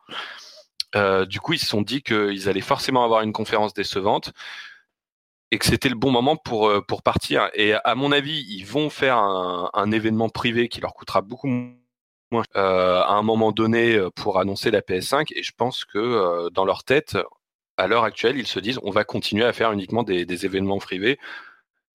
Euh, 0.94 1.24
du 1.24 1.40
coup, 1.40 1.54
ils 1.54 1.58
se 1.58 1.66
sont 1.66 1.82
dit 1.82 2.02
qu'ils 2.02 2.48
allaient 2.48 2.60
forcément 2.60 3.04
avoir 3.04 3.22
une 3.22 3.32
conférence 3.32 3.72
décevante 3.74 4.32
et 5.52 5.58
que 5.58 5.66
c'était 5.66 5.88
le 5.88 5.94
bon 5.94 6.10
moment 6.10 6.36
pour 6.36 6.68
euh, 6.68 6.80
pour 6.80 7.02
partir. 7.02 7.50
Et 7.54 7.74
à 7.74 7.94
mon 7.94 8.10
avis, 8.12 8.44
ils 8.48 8.64
vont 8.64 8.90
faire 8.90 9.16
un, 9.18 9.92
événement 9.92 10.28
privé 10.30 10.68
qui 10.68 10.80
leur 10.80 10.94
coûtera 10.94 11.22
beaucoup 11.22 11.46
moins 11.48 12.44
euh, 12.56 13.02
à 13.02 13.12
un 13.12 13.22
moment 13.22 13.52
donné 13.52 13.94
euh, 13.96 14.10
pour 14.10 14.38
annoncer 14.38 14.70
la 14.70 14.80
PS5. 14.80 15.26
Et 15.36 15.42
je 15.42 15.52
pense 15.56 15.84
que 15.84 15.98
euh, 15.98 16.50
dans 16.50 16.64
leur 16.64 16.84
tête, 16.84 17.18
à 17.76 17.86
l'heure 17.86 18.04
actuelle, 18.04 18.38
ils 18.38 18.46
se 18.46 18.60
disent 18.60 18.80
on 18.82 18.90
va 18.90 19.04
continuer 19.04 19.44
à 19.44 19.52
faire 19.52 19.72
uniquement 19.72 20.02
des 20.02 20.44
événements 20.46 20.78
privés 20.78 21.18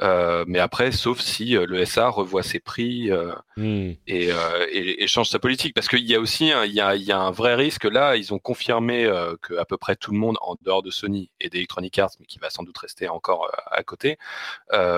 euh, 0.01 0.45
mais 0.47 0.60
après, 0.60 0.91
sauf 0.91 1.19
si 1.19 1.57
euh, 1.57 1.65
le 1.65 1.83
SA 1.86 2.10
revoit 2.10 2.43
ses 2.43 2.60
prix 2.60 3.10
euh, 3.12 3.33
hmm. 3.57 3.93
et, 4.05 4.29
et, 4.71 5.03
et, 5.03 5.07
change 5.07 5.29
sa 5.29 5.39
politique, 5.39 5.73
parce 5.73 5.88
qu'il 5.88 6.05
y 6.05 6.13
a 6.13 6.19
aussi 6.19 6.51
un, 6.51 6.65
il 6.65 6.73
y 6.73 6.81
a, 6.81 6.95
il 6.95 7.03
y 7.03 7.12
a 7.12 7.19
un 7.19 7.31
vrai 7.31 7.55
risque. 7.55 7.86
Là, 7.86 8.15
ils 8.15 8.33
ont 8.33 8.39
confirmé 8.39 9.10
que 9.41 9.57
à 9.57 9.65
peu 9.65 9.77
près 9.77 9.95
tout 9.95 10.12
le 10.12 10.17
monde, 10.17 10.38
en 10.41 10.55
dehors 10.62 10.83
de 10.83 10.91
Sony 10.91 11.31
et 11.39 11.49
d'Electronic 11.49 11.97
Arts, 11.99 12.12
mais 12.19 12.25
qui 12.25 12.39
va 12.39 12.49
sans 12.49 12.63
doute 12.63 12.77
rester 12.77 13.10
encore 13.10 13.49
à 13.71 13.83
côté, 13.83 14.17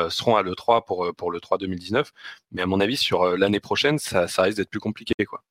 seront 0.09 0.35
à 0.35 0.43
l'E3 0.43 0.85
pour 0.85 1.13
pour 1.15 1.31
le 1.31 1.39
3 1.39 1.57
2019. 1.57 2.11
Mais 2.51 2.61
à 2.61 2.65
mon 2.65 2.79
avis, 2.79 2.97
sur 2.97 3.37
l'année 3.37 3.59
prochaine, 3.59 3.99
ça, 3.99 4.27
ça 4.27 4.43
risque 4.43 4.57
d'être 4.57 4.69
plus 4.69 4.79
compliqué, 4.79 5.13
quoi. 5.25 5.43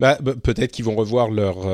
Bah, 0.00 0.18
peut-être 0.42 0.72
qu'ils 0.72 0.84
vont 0.84 0.96
revoir 0.96 1.30
leur 1.30 1.66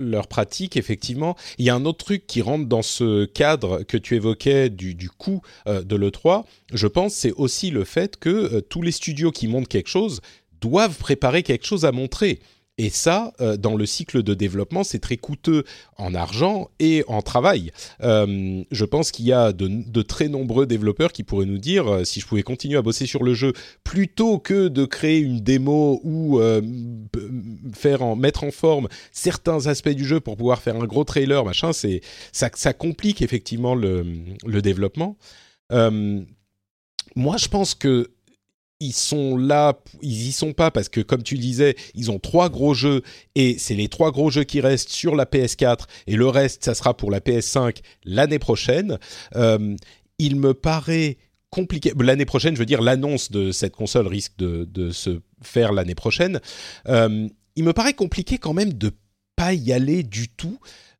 leur 0.00 0.28
pratique, 0.28 0.76
effectivement. 0.76 1.36
Il 1.58 1.64
y 1.64 1.70
a 1.70 1.74
un 1.74 1.84
autre 1.84 2.04
truc 2.04 2.26
qui 2.26 2.42
rentre 2.42 2.66
dans 2.66 2.82
ce 2.82 3.24
cadre 3.24 3.82
que 3.82 3.96
tu 3.96 4.14
évoquais 4.14 4.68
du, 4.68 4.94
du 4.94 5.08
coût 5.08 5.40
euh, 5.66 5.82
de 5.82 5.96
l'E3, 5.96 6.44
je 6.72 6.86
pense, 6.86 7.14
c'est 7.14 7.32
aussi 7.32 7.70
le 7.70 7.84
fait 7.84 8.18
que 8.18 8.28
euh, 8.28 8.60
tous 8.60 8.82
les 8.82 8.92
studios 8.92 9.30
qui 9.30 9.48
montent 9.48 9.68
quelque 9.68 9.88
chose 9.88 10.20
doivent 10.60 10.98
préparer 10.98 11.42
quelque 11.42 11.66
chose 11.66 11.84
à 11.84 11.92
montrer. 11.92 12.40
Et 12.78 12.90
ça, 12.90 13.32
euh, 13.40 13.56
dans 13.56 13.74
le 13.74 13.86
cycle 13.86 14.22
de 14.22 14.34
développement, 14.34 14.84
c'est 14.84 14.98
très 14.98 15.16
coûteux 15.16 15.64
en 15.96 16.14
argent 16.14 16.68
et 16.78 17.04
en 17.08 17.22
travail. 17.22 17.72
Euh, 18.02 18.64
je 18.70 18.84
pense 18.84 19.12
qu'il 19.12 19.24
y 19.24 19.32
a 19.32 19.54
de, 19.54 20.02
très 20.02 20.28
nombreux 20.28 20.66
développeurs 20.66 21.12
qui 21.12 21.22
pourraient 21.22 21.46
nous 21.46 21.56
dire, 21.56 21.88
euh, 21.88 22.04
si 22.04 22.20
je 22.20 22.26
pouvais 22.26 22.42
continuer 22.42 22.76
à 22.76 22.82
bosser 22.82 23.06
sur 23.06 23.24
le 23.24 23.32
jeu, 23.32 23.54
plutôt 23.82 24.38
que 24.38 24.68
de 24.68 24.84
créer 24.84 25.20
une 25.20 25.40
démo 25.40 26.00
ou 26.04 26.38
faire 27.74 28.16
mettre 28.16 28.44
en 28.44 28.50
forme 28.50 28.88
certains 29.10 29.66
aspects 29.66 29.88
du 29.88 30.04
jeu 30.04 30.20
pour 30.20 30.36
pouvoir 30.36 30.60
faire 30.60 30.76
un 30.76 30.84
gros 30.84 31.04
trailer, 31.04 31.44
machin, 31.44 31.72
c'est 31.72 32.02
ça, 32.32 32.72
complique 32.74 33.22
effectivement 33.22 33.74
le 33.74 34.60
développement. 34.60 35.16
moi, 35.70 37.36
je 37.38 37.48
pense 37.48 37.74
que 37.74 38.10
ils 38.80 38.92
sont 38.92 39.36
là, 39.36 39.78
ils 40.02 40.28
y 40.28 40.32
sont 40.32 40.52
pas 40.52 40.70
parce 40.70 40.88
que 40.88 41.00
comme 41.00 41.22
tu 41.22 41.38
disais, 41.38 41.76
ils 41.94 42.10
ont 42.10 42.18
trois 42.18 42.50
gros 42.50 42.74
jeux 42.74 43.02
et 43.34 43.56
c'est 43.58 43.74
les 43.74 43.88
trois 43.88 44.10
gros 44.10 44.30
jeux 44.30 44.44
qui 44.44 44.60
restent 44.60 44.90
sur 44.90 45.16
la 45.16 45.24
PS4 45.24 45.84
et 46.06 46.16
le 46.16 46.28
reste 46.28 46.64
ça 46.64 46.74
sera 46.74 46.96
pour 46.96 47.10
la 47.10 47.20
PS5 47.20 47.78
l'année 48.04 48.38
prochaine. 48.38 48.98
Euh, 49.34 49.76
il 50.18 50.36
me 50.36 50.54
paraît 50.54 51.16
compliqué. 51.50 51.92
L'année 51.98 52.26
prochaine, 52.26 52.54
je 52.54 52.60
veux 52.60 52.66
dire, 52.66 52.82
l'annonce 52.82 53.30
de 53.30 53.52
cette 53.52 53.74
console 53.74 54.06
risque 54.06 54.36
de, 54.36 54.90
se 54.90 55.20
faire 55.42 55.72
l'année 55.72 55.94
prochaine. 55.94 56.40
Euh, 56.88 57.28
il 57.56 57.64
me 57.64 57.72
paraît 57.72 57.94
compliqué 57.94 58.38
quand 58.38 58.52
même 58.52 58.72
de 58.72 58.92
pas 59.36 59.54
y 59.54 59.72
aller 59.72 60.02
du 60.02 60.28
tout 60.28 60.58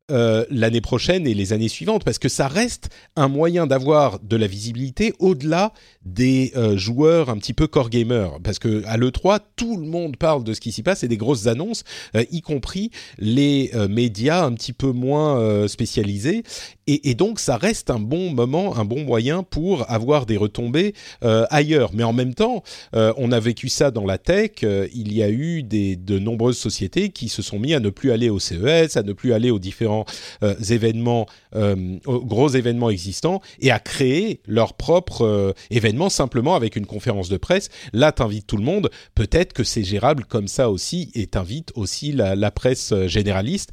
euh, 0.09 0.45
l'année 0.49 0.79
prochaine 0.79 1.27
et 1.27 1.33
les 1.33 1.51
années 1.51 1.67
suivantes, 1.67 2.05
parce 2.05 2.17
que 2.17 2.29
ça 2.29 2.47
reste 2.47 2.87
un 3.17 3.27
moyen 3.27 3.67
d'avoir 3.67 4.21
de 4.21 4.37
la 4.37 4.47
visibilité 4.47 5.13
au-delà 5.19 5.73
des 6.05 6.53
euh, 6.55 6.77
joueurs 6.77 7.29
un 7.29 7.37
petit 7.37 7.51
peu 7.51 7.67
core 7.67 7.89
gamer, 7.89 8.39
parce 8.41 8.57
que 8.57 8.85
à 8.85 8.95
l'E3, 8.95 9.39
tout 9.57 9.75
le 9.75 9.85
monde 9.85 10.15
parle 10.15 10.45
de 10.45 10.53
ce 10.53 10.61
qui 10.61 10.71
s'y 10.71 10.81
passe 10.81 11.03
et 11.03 11.09
des 11.09 11.17
grosses 11.17 11.47
annonces, 11.47 11.83
euh, 12.15 12.23
y 12.31 12.39
compris 12.39 12.89
les 13.17 13.69
médias 13.89 14.45
un 14.45 14.53
petit 14.53 14.71
peu 14.71 14.93
moins 14.93 15.67
spécialisés, 15.67 16.43
et, 16.87 17.09
et, 17.09 17.13
donc 17.13 17.41
ça 17.41 17.57
reste 17.57 17.89
un 17.89 17.99
bon 17.99 18.31
moment, 18.31 18.77
un 18.77 18.85
bon 18.85 19.03
moyen 19.03 19.43
pour 19.43 19.91
avoir 19.91 20.25
des 20.25 20.37
retombées 20.37 20.93
ailleurs. 21.21 21.91
Mais 21.93 22.03
en 22.03 22.13
même 22.13 22.33
temps, 22.33 22.63
on 22.93 23.31
a 23.31 23.39
vécu 23.39 23.67
ça 23.67 23.91
dans 23.91 24.05
la 24.05 24.17
tech, 24.17 24.51
il 24.61 25.13
y 25.13 25.21
a 25.21 25.29
eu 25.29 25.63
des, 25.63 25.97
de 25.97 26.17
nombreuses 26.17 26.57
sociétés 26.57 27.09
qui 27.09 27.27
se 27.27 27.41
sont 27.41 27.59
mis 27.59 27.73
à 27.73 27.81
ne 27.81 27.89
plus 27.89 28.11
aller 28.11 28.29
au 28.29 28.39
CES, 28.39 28.95
à 28.95 29.03
ne 29.03 29.11
plus 29.11 29.33
aller 29.33 29.51
aux 29.51 29.59
différents 29.59 29.96
euh, 30.43 30.55
événements, 30.69 31.27
euh, 31.55 31.97
gros 32.05 32.49
événements 32.49 32.89
existants, 32.89 33.41
et 33.59 33.71
à 33.71 33.79
créer 33.79 34.41
leur 34.45 34.73
propre 34.73 35.23
euh, 35.23 35.53
événement 35.69 36.09
simplement 36.09 36.55
avec 36.55 36.75
une 36.75 36.85
conférence 36.85 37.29
de 37.29 37.37
presse. 37.37 37.69
Là, 37.93 38.11
t'invites 38.11 38.47
tout 38.47 38.57
le 38.57 38.63
monde. 38.63 38.89
Peut-être 39.15 39.53
que 39.53 39.63
c'est 39.63 39.83
gérable 39.83 40.25
comme 40.25 40.47
ça 40.47 40.69
aussi, 40.69 41.11
et 41.13 41.27
t'invites 41.27 41.71
aussi 41.75 42.11
la, 42.11 42.51
presse 42.51 42.93
généraliste. 43.05 43.71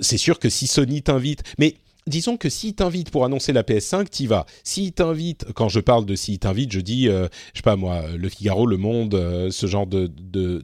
C'est 0.00 0.16
sûr 0.16 0.38
que 0.38 0.48
si 0.48 0.66
Sony 0.66 1.02
t'invite, 1.02 1.42
mais 1.58 1.76
disons 2.06 2.36
que 2.36 2.48
s'il 2.48 2.74
t'invite 2.74 3.10
pour 3.10 3.24
annoncer 3.24 3.52
la 3.52 3.62
PS5, 3.62 4.08
t'y 4.08 4.26
vas. 4.26 4.46
S'il 4.64 4.92
t'invite, 4.92 5.46
quand 5.54 5.68
je 5.68 5.80
parle 5.80 6.06
de 6.06 6.16
s'il 6.16 6.38
t'invite, 6.38 6.72
je 6.72 6.80
dis, 6.80 7.04
je 7.06 7.28
sais 7.54 7.62
pas 7.62 7.76
moi, 7.76 8.02
Le 8.16 8.28
Figaro, 8.28 8.66
Le 8.66 8.78
Monde, 8.78 9.48
ce 9.50 9.66
genre 9.66 9.86
de, 9.86 10.10
de, 10.18 10.62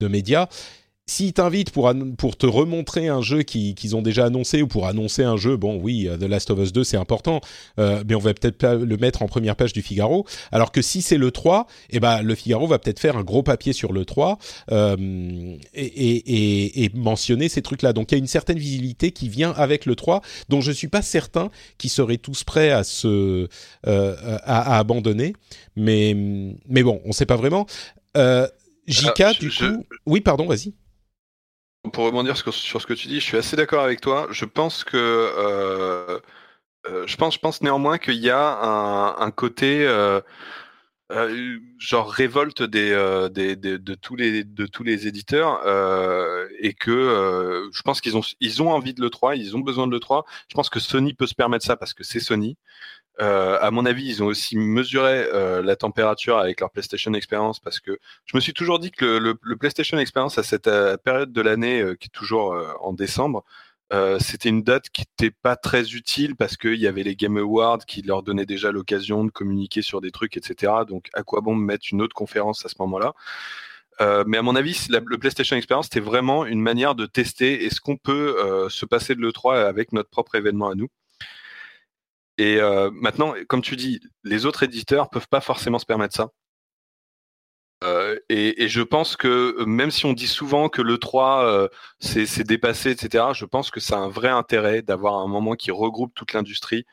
de 0.00 0.08
médias 0.08 0.48
s'ils 1.06 1.34
t'invitent 1.34 1.70
pour, 1.70 1.92
pour 2.16 2.36
te 2.36 2.46
remontrer 2.46 3.08
un 3.08 3.20
jeu 3.20 3.42
qu'ils 3.42 3.94
ont 3.94 4.00
déjà 4.00 4.24
annoncé 4.24 4.62
ou 4.62 4.66
pour 4.66 4.86
annoncer 4.86 5.22
un 5.22 5.36
jeu, 5.36 5.56
bon 5.56 5.76
oui, 5.76 6.08
euh, 6.08 6.16
The 6.16 6.22
Last 6.22 6.50
of 6.50 6.58
Us 6.58 6.72
2 6.72 6.82
c'est 6.82 6.96
important, 6.96 7.40
euh, 7.78 8.02
mais 8.08 8.14
on 8.14 8.20
va 8.20 8.32
peut-être 8.32 8.56
pas 8.56 8.74
le 8.74 8.96
mettre 8.96 9.22
en 9.22 9.26
première 9.26 9.54
page 9.54 9.74
du 9.74 9.82
Figaro. 9.82 10.26
Alors 10.50 10.72
que 10.72 10.80
si 10.80 11.02
c'est 11.02 11.18
le 11.18 11.30
3, 11.30 11.66
eh 11.90 12.00
ben 12.00 12.22
le 12.22 12.34
Figaro 12.34 12.66
va 12.66 12.78
peut-être 12.78 13.00
faire 13.00 13.18
un 13.18 13.22
gros 13.22 13.42
papier 13.42 13.74
sur 13.74 13.92
le 13.92 14.06
3 14.06 14.38
euh, 14.72 14.96
et, 15.74 15.84
et, 15.84 16.84
et, 16.84 16.90
mentionner 16.94 17.50
ces 17.50 17.60
trucs-là. 17.60 17.92
Donc 17.92 18.10
il 18.10 18.14
y 18.14 18.16
a 18.16 18.18
une 18.18 18.26
certaine 18.26 18.58
visibilité 18.58 19.10
qui 19.10 19.28
vient 19.28 19.52
avec 19.52 19.84
le 19.84 19.96
3, 19.96 20.22
dont 20.48 20.62
je 20.62 20.72
suis 20.72 20.88
pas 20.88 21.02
certain 21.02 21.50
qu'ils 21.76 21.90
seraient 21.90 22.16
tous 22.16 22.44
prêts 22.44 22.70
à 22.70 22.82
se 22.82 23.48
euh, 23.86 24.16
à, 24.44 24.74
à, 24.74 24.78
abandonner. 24.78 25.34
Mais 25.76 26.14
mais 26.66 26.82
bon, 26.82 27.02
on 27.04 27.12
sait 27.12 27.26
pas 27.26 27.36
vraiment. 27.36 27.66
JK, 28.86 29.38
du 29.40 29.50
coup, 29.50 29.84
oui, 30.06 30.20
pardon, 30.20 30.46
vas-y. 30.46 30.72
Pour 31.92 32.06
rebondir 32.06 32.36
sur, 32.36 32.54
ce 32.54 32.86
que 32.86 32.94
tu 32.94 33.08
dis, 33.08 33.20
je 33.20 33.24
suis 33.24 33.36
assez 33.36 33.56
d'accord 33.56 33.84
avec 33.84 34.00
toi. 34.00 34.26
Je 34.30 34.46
pense 34.46 34.84
que 34.84 34.96
euh, 34.96 36.18
euh, 36.86 37.06
je 37.06 37.16
pense, 37.16 37.34
je 37.34 37.38
pense 37.38 37.60
néanmoins 37.62 37.98
qu'il 37.98 38.14
y 38.14 38.30
a 38.30 39.16
un, 39.18 39.30
côté 39.30 39.86
euh, 39.86 40.20
genre 41.78 42.10
révolte 42.10 42.62
de 42.62 43.94
tous 43.96 44.16
les 44.16 44.44
de 44.44 44.66
tous 44.66 44.82
les 44.82 45.06
éditeurs 45.06 45.60
et 46.58 46.72
que 46.72 47.68
je 47.72 47.82
pense 47.82 48.00
qu'ils 48.00 48.16
ont 48.16 48.22
ils 48.40 48.62
ont 48.62 48.70
envie 48.70 48.94
de 48.94 49.02
le 49.02 49.10
3, 49.10 49.36
ils 49.36 49.54
ont 49.56 49.60
besoin 49.60 49.86
de 49.86 49.92
le 49.92 50.00
3. 50.00 50.24
Je 50.48 50.54
pense 50.54 50.70
que 50.70 50.80
Sony 50.80 51.12
peut 51.14 51.26
se 51.26 51.34
permettre 51.34 51.66
ça 51.66 51.76
parce 51.76 51.92
que 51.92 52.02
c'est 52.04 52.20
Sony. 52.20 52.56
Euh, 53.20 53.58
à 53.60 53.70
mon 53.70 53.86
avis, 53.86 54.06
ils 54.08 54.22
ont 54.22 54.26
aussi 54.26 54.56
mesuré 54.56 55.24
euh, 55.32 55.62
la 55.62 55.76
température 55.76 56.38
avec 56.38 56.60
leur 56.60 56.70
PlayStation 56.70 57.14
Experience 57.14 57.60
parce 57.60 57.78
que 57.78 57.98
je 58.24 58.36
me 58.36 58.40
suis 58.40 58.52
toujours 58.52 58.78
dit 58.80 58.90
que 58.90 59.04
le, 59.04 59.56
PlayStation 59.56 59.98
Experience 59.98 60.38
à 60.38 60.42
cette 60.42 60.66
euh, 60.66 60.96
période 60.96 61.32
de 61.32 61.40
l'année 61.40 61.82
qui 62.00 62.06
est 62.06 62.12
toujours 62.12 62.56
en 62.80 62.92
décembre, 62.92 63.44
c'était 64.18 64.48
une 64.48 64.64
date 64.64 64.88
qui 64.90 65.02
n'était 65.02 65.30
pas 65.30 65.54
très 65.54 65.92
utile 65.92 66.34
parce 66.34 66.56
qu'il 66.56 66.80
y 66.80 66.88
avait 66.88 67.04
les 67.04 67.14
Game 67.14 67.36
Awards 67.36 67.78
qui 67.86 68.02
leur 68.02 68.24
donnaient 68.24 68.46
déjà 68.46 68.72
l'occasion 68.72 69.24
de 69.24 69.30
communiquer 69.30 69.82
sur 69.82 70.00
des 70.00 70.10
trucs, 70.10 70.36
etc. 70.36 70.72
Donc 70.88 71.10
à 71.14 71.22
quoi 71.22 71.40
bon 71.42 71.54
mettre 71.54 71.86
une 71.92 72.02
autre 72.02 72.14
conférence 72.14 72.66
à 72.66 72.68
ce 72.68 72.74
moment-là? 72.80 73.14
Mais 74.26 74.36
à 74.38 74.42
mon 74.42 74.56
avis, 74.56 74.88
le 74.90 75.18
PlayStation 75.18 75.56
Experience, 75.56 75.86
c'était 75.86 76.00
vraiment 76.00 76.44
une 76.44 76.60
manière 76.60 76.96
de 76.96 77.06
tester 77.06 77.64
est-ce 77.66 77.80
qu'on 77.80 77.96
peut 77.96 78.68
se 78.68 78.84
passer 78.84 79.14
de 79.14 79.20
l'E3 79.20 79.64
avec 79.64 79.92
notre 79.92 80.10
propre 80.10 80.34
événement 80.34 80.68
à 80.68 80.74
nous? 80.74 80.88
Et 82.38 82.56
euh, 82.60 82.90
maintenant, 82.92 83.34
comme 83.48 83.62
tu 83.62 83.76
dis, 83.76 84.00
les 84.24 84.46
autres 84.46 84.62
éditeurs 84.64 85.10
peuvent 85.10 85.28
pas 85.28 85.40
forcément 85.40 85.78
se 85.78 85.86
permettre 85.86 86.16
ça. 86.16 86.30
Euh, 87.84 88.18
et, 88.30 88.68
je 88.68 88.80
pense 88.80 89.16
que 89.16 89.62
même 89.64 89.90
si 89.90 90.06
on 90.06 90.14
dit 90.14 90.26
souvent 90.26 90.68
que 90.70 90.80
le 90.80 90.96
3 90.96 91.44
euh, 91.44 91.68
c'est 92.00 92.46
dépassé, 92.46 92.90
etc., 92.90 93.26
je 93.34 93.44
pense 93.44 93.70
que 93.70 93.80
ça 93.80 93.96
a 93.96 93.98
un 94.00 94.08
vrai 94.08 94.30
intérêt 94.30 94.80
d'avoir 94.82 95.16
un 95.16 95.26
moment 95.26 95.54
qui 95.54 95.70
regroupe 95.70 96.14
toute 96.14 96.32
l'industrie 96.32 96.86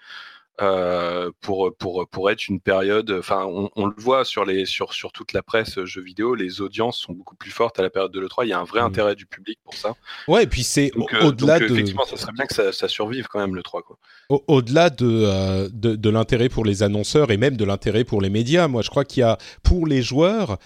euh, 0.61 1.31
pour, 1.41 1.75
pour, 1.75 2.07
pour 2.07 2.29
être 2.29 2.47
une 2.47 2.59
période. 2.59 3.11
Enfin, 3.17 3.45
on, 3.47 3.85
le 3.85 3.93
voit 3.97 4.25
sur, 4.25 4.45
les, 4.45 4.65
sur, 4.65 4.93
sur 4.93 5.11
toute 5.11 5.33
la 5.33 5.41
presse 5.41 5.83
jeux 5.85 6.03
vidéo, 6.03 6.35
les 6.35 6.61
audiences 6.61 6.99
sont 6.99 7.13
beaucoup 7.13 7.35
plus 7.35 7.49
fortes 7.49 7.79
à 7.79 7.81
la 7.81 7.89
période 7.89 8.11
de 8.11 8.19
l'E3. 8.19 8.43
Il 8.43 8.49
y 8.49 8.53
a 8.53 8.59
un 8.59 8.63
vrai 8.63 8.81
mmh. 8.81 8.85
intérêt 8.85 9.15
du 9.15 9.25
public 9.25 9.57
pour 9.63 9.73
ça. 9.73 9.95
Ouais, 10.27 10.43
et 10.43 10.47
puis 10.47 10.63
c'est 10.63 10.91
euh, 10.95 11.25
au-delà 11.25 11.59
de. 11.59 11.65
Effectivement, 11.65 12.05
ça 12.05 12.17
serait 12.17 12.33
bien 12.33 12.45
que 12.45 12.53
ça, 12.53 12.71
ça 12.71 12.87
survive 12.87 13.27
quand 13.27 13.39
même 13.39 13.55
l'E3. 13.55 13.81
Au-delà 14.29 14.89
de, 14.89 15.07
euh, 15.07 15.69
de, 15.73 15.95
de 15.95 16.09
l'intérêt 16.09 16.47
pour 16.47 16.63
les 16.63 16.83
annonceurs 16.83 17.31
et 17.31 17.37
même 17.37 17.57
de 17.57 17.65
l'intérêt 17.65 18.03
pour 18.03 18.21
les 18.21 18.29
médias, 18.29 18.67
moi 18.67 18.81
je 18.81 18.89
crois 18.89 19.03
qu'il 19.03 19.21
y 19.21 19.23
a 19.23 19.37
pour 19.63 19.87
les 19.87 20.01
joueurs, 20.01 20.57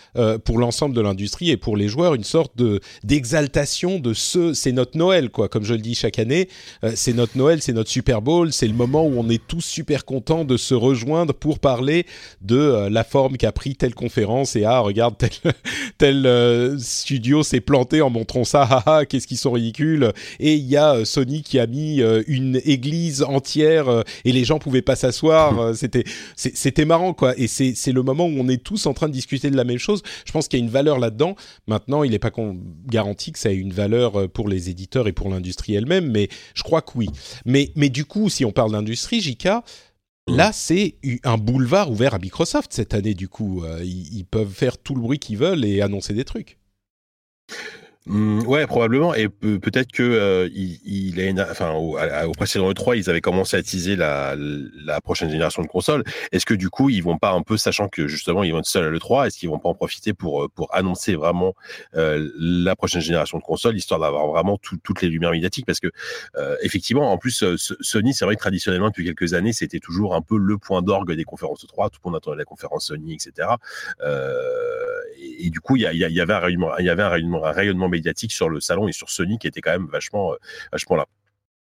pour 0.43 0.59
l'ensemble 0.59 0.93
de 0.93 1.01
l'industrie 1.01 1.51
et 1.51 1.57
pour 1.57 1.77
les 1.77 1.87
joueurs, 1.87 2.15
une 2.15 2.23
sorte 2.23 2.57
de 2.57 2.81
d'exaltation 3.03 3.99
de 3.99 4.13
ce. 4.13 4.53
C'est 4.53 4.71
notre 4.71 4.97
Noël, 4.97 5.29
quoi. 5.29 5.47
Comme 5.47 5.63
je 5.63 5.73
le 5.73 5.79
dis 5.79 5.95
chaque 5.95 6.19
année, 6.19 6.49
c'est 6.95 7.13
notre 7.13 7.37
Noël, 7.37 7.61
c'est 7.61 7.73
notre 7.73 7.89
Super 7.89 8.21
Bowl, 8.21 8.51
c'est 8.51 8.67
le 8.67 8.73
moment 8.73 9.05
où 9.05 9.13
on 9.17 9.29
est 9.29 9.45
tous 9.45 9.61
super 9.61 9.84
content 10.05 10.45
de 10.45 10.57
se 10.57 10.73
rejoindre 10.73 11.33
pour 11.33 11.59
parler 11.59 12.05
de 12.41 12.57
euh, 12.57 12.89
la 12.89 13.03
forme 13.03 13.37
qu'a 13.37 13.51
pris 13.51 13.75
telle 13.75 13.93
conférence 13.93 14.55
et 14.55 14.65
ah 14.65 14.79
regarde 14.79 15.17
tel, 15.17 15.31
tel 15.97 16.25
euh, 16.25 16.77
studio 16.79 17.43
s'est 17.43 17.61
planté 17.61 18.01
en 18.01 18.09
montrant 18.09 18.43
ça, 18.43 18.63
haha 18.85 19.05
qu'est-ce 19.05 19.27
qu'ils 19.27 19.37
sont 19.37 19.51
ridicules 19.51 20.11
et 20.39 20.55
il 20.55 20.65
y 20.65 20.77
a 20.77 20.95
euh, 20.95 21.05
Sony 21.05 21.43
qui 21.43 21.59
a 21.59 21.67
mis 21.67 22.01
une 22.27 22.59
église 22.65 23.23
entière 23.23 24.03
et 24.23 24.31
les 24.31 24.43
gens 24.43 24.59
pouvaient 24.59 24.81
pas 24.81 24.95
s'asseoir, 24.95 25.75
c'était 25.75 26.03
c'était 26.35 26.85
marrant 26.85 27.13
quoi 27.13 27.37
et 27.37 27.47
c'est 27.47 27.73
c'est 27.75 27.91
le 27.91 28.01
moment 28.01 28.25
où 28.25 28.33
on 28.37 28.47
est 28.47 28.63
tous 28.63 28.85
en 28.85 28.93
train 28.93 29.07
de 29.07 29.13
discuter 29.13 29.49
de 29.49 29.57
la 29.57 29.63
même 29.63 29.77
chose. 29.77 30.01
Je 30.25 30.31
pense 30.31 30.47
qu'il 30.47 30.59
y 30.59 30.61
a 30.61 30.65
une 30.65 30.71
valeur 30.71 30.99
là-dedans. 30.99 31.35
Maintenant, 31.67 32.03
il 32.03 32.11
n'est 32.11 32.19
pas 32.19 32.31
garanti 32.87 33.31
que 33.31 33.39
ça 33.39 33.51
ait 33.51 33.55
une 33.55 33.73
valeur 33.73 34.29
pour 34.29 34.49
les 34.49 34.69
éditeurs 34.69 35.07
et 35.07 35.11
pour 35.11 35.29
l'industrie 35.29 35.75
elle-même, 35.75 36.09
mais 36.09 36.29
je 36.53 36.63
crois 36.63 36.81
que 36.81 36.91
oui. 36.95 37.09
Mais 37.45 37.71
mais 37.75 37.89
du 37.89 38.05
coup, 38.05 38.29
si 38.29 38.45
on 38.45 38.51
parle 38.51 38.71
d'industrie, 38.71 39.21
JK, 39.21 39.49
Là, 40.27 40.51
c'est 40.51 40.95
un 41.23 41.37
boulevard 41.37 41.91
ouvert 41.91 42.15
à 42.15 42.19
Microsoft 42.19 42.73
cette 42.73 42.95
année, 42.95 43.13
du 43.13 43.29
coup. 43.29 43.63
Euh, 43.63 43.83
ils, 43.83 44.25
peuvent 44.25 44.51
faire 44.51 44.77
tout 44.77 44.95
le 44.95 45.01
bruit 45.01 45.19
qu'ils 45.19 45.37
veulent 45.37 45.63
et 45.63 45.81
annoncer 45.81 46.13
des 46.13 46.25
trucs. 46.25 46.57
Mmh, 48.07 48.41
ouais, 48.45 48.67
probablement. 48.67 49.15
Et 49.15 49.27
peut-être 49.29 49.91
que 49.91 50.03
euh, 50.03 50.47
il, 50.53 50.79
il 50.85 51.41
enfin, 51.41 51.71
au, 51.71 51.97
au, 51.97 52.31
précédent 52.33 52.71
E3, 52.71 52.97
ils 52.99 53.09
avaient 53.09 53.21
commencé 53.21 53.57
à 53.57 53.63
teaser 53.63 53.95
la, 53.95 54.35
la 54.37 55.01
prochaine 55.01 55.31
génération 55.31 55.63
de 55.63 55.67
consoles. 55.67 56.03
Est-ce 56.31 56.45
que 56.45 56.53
du 56.53 56.69
coup, 56.69 56.91
ils 56.91 57.01
vont 57.01 57.17
pas 57.17 57.31
un 57.31 57.41
peu, 57.41 57.57
sachant 57.57 57.87
que 57.87 58.07
justement, 58.07 58.43
ils 58.43 58.51
vont 58.51 58.59
être 58.59 58.67
seuls 58.67 58.85
à 58.85 58.91
l'E3, 58.91 59.25
est-ce 59.25 59.39
qu'ils 59.39 59.49
vont 59.49 59.57
pas 59.57 59.69
en 59.69 59.73
profiter 59.73 60.13
pour 60.13 60.43
euh, 60.43 60.49
pour 60.53 60.73
annoncer 60.75 61.15
vraiment 61.15 61.55
euh, 61.95 62.29
la 62.37 62.75
prochaine 62.75 63.01
génération 63.01 63.39
de 63.39 63.43
consoles, 63.43 63.75
histoire 63.75 63.99
d'avoir 63.99 64.27
vraiment 64.27 64.59
toutes 64.59 65.01
les 65.01 65.09
lumières 65.09 65.31
médiatiques? 65.31 65.65
Parce 65.65 65.79
que 65.79 65.89
euh, 66.35 66.55
effectivement, 66.61 67.11
en 67.11 67.17
plus, 67.17 67.43
Sony, 67.57 68.13
c'est 68.13 68.25
vrai 68.25 68.35
que 68.35 68.41
traditionnellement 68.41 68.89
depuis 68.89 69.05
quelques 69.05 69.33
années, 69.33 69.53
c'était 69.53 69.79
toujours 69.79 70.13
un 70.13 70.21
peu 70.21 70.37
le 70.37 70.59
point 70.59 70.83
d'orgue 70.83 71.13
des 71.13 71.23
conférences 71.23 71.65
E3. 71.65 71.89
Tout 71.89 72.01
le 72.05 72.11
monde 72.11 72.17
attendait 72.17 72.37
la 72.37 72.45
conférence 72.45 72.85
Sony, 72.85 73.15
etc. 73.15 73.47
Et, 75.17 75.47
et, 75.47 75.49
du 75.49 75.59
coup, 75.59 75.75
il 75.75 75.81
y, 75.81 75.85
y, 75.85 76.13
y, 76.13 76.21
avait 76.21 76.33
un 76.33 76.39
rayonnement, 76.39 76.77
il 76.77 76.85
y 76.85 76.89
avait 76.89 77.01
un 77.01 77.09
rayonnement, 77.09 77.43
un 77.43 77.51
rayonnement 77.51 77.89
médiatique 77.95 78.31
sur 78.31 78.49
le 78.49 78.59
salon 78.59 78.87
et 78.87 78.91
sur 78.91 79.09
Sony 79.09 79.37
qui 79.39 79.47
était 79.47 79.61
quand 79.61 79.71
même 79.71 79.87
vachement, 79.87 80.33
euh, 80.33 80.37
vachement 80.71 80.95
là. 80.95 81.07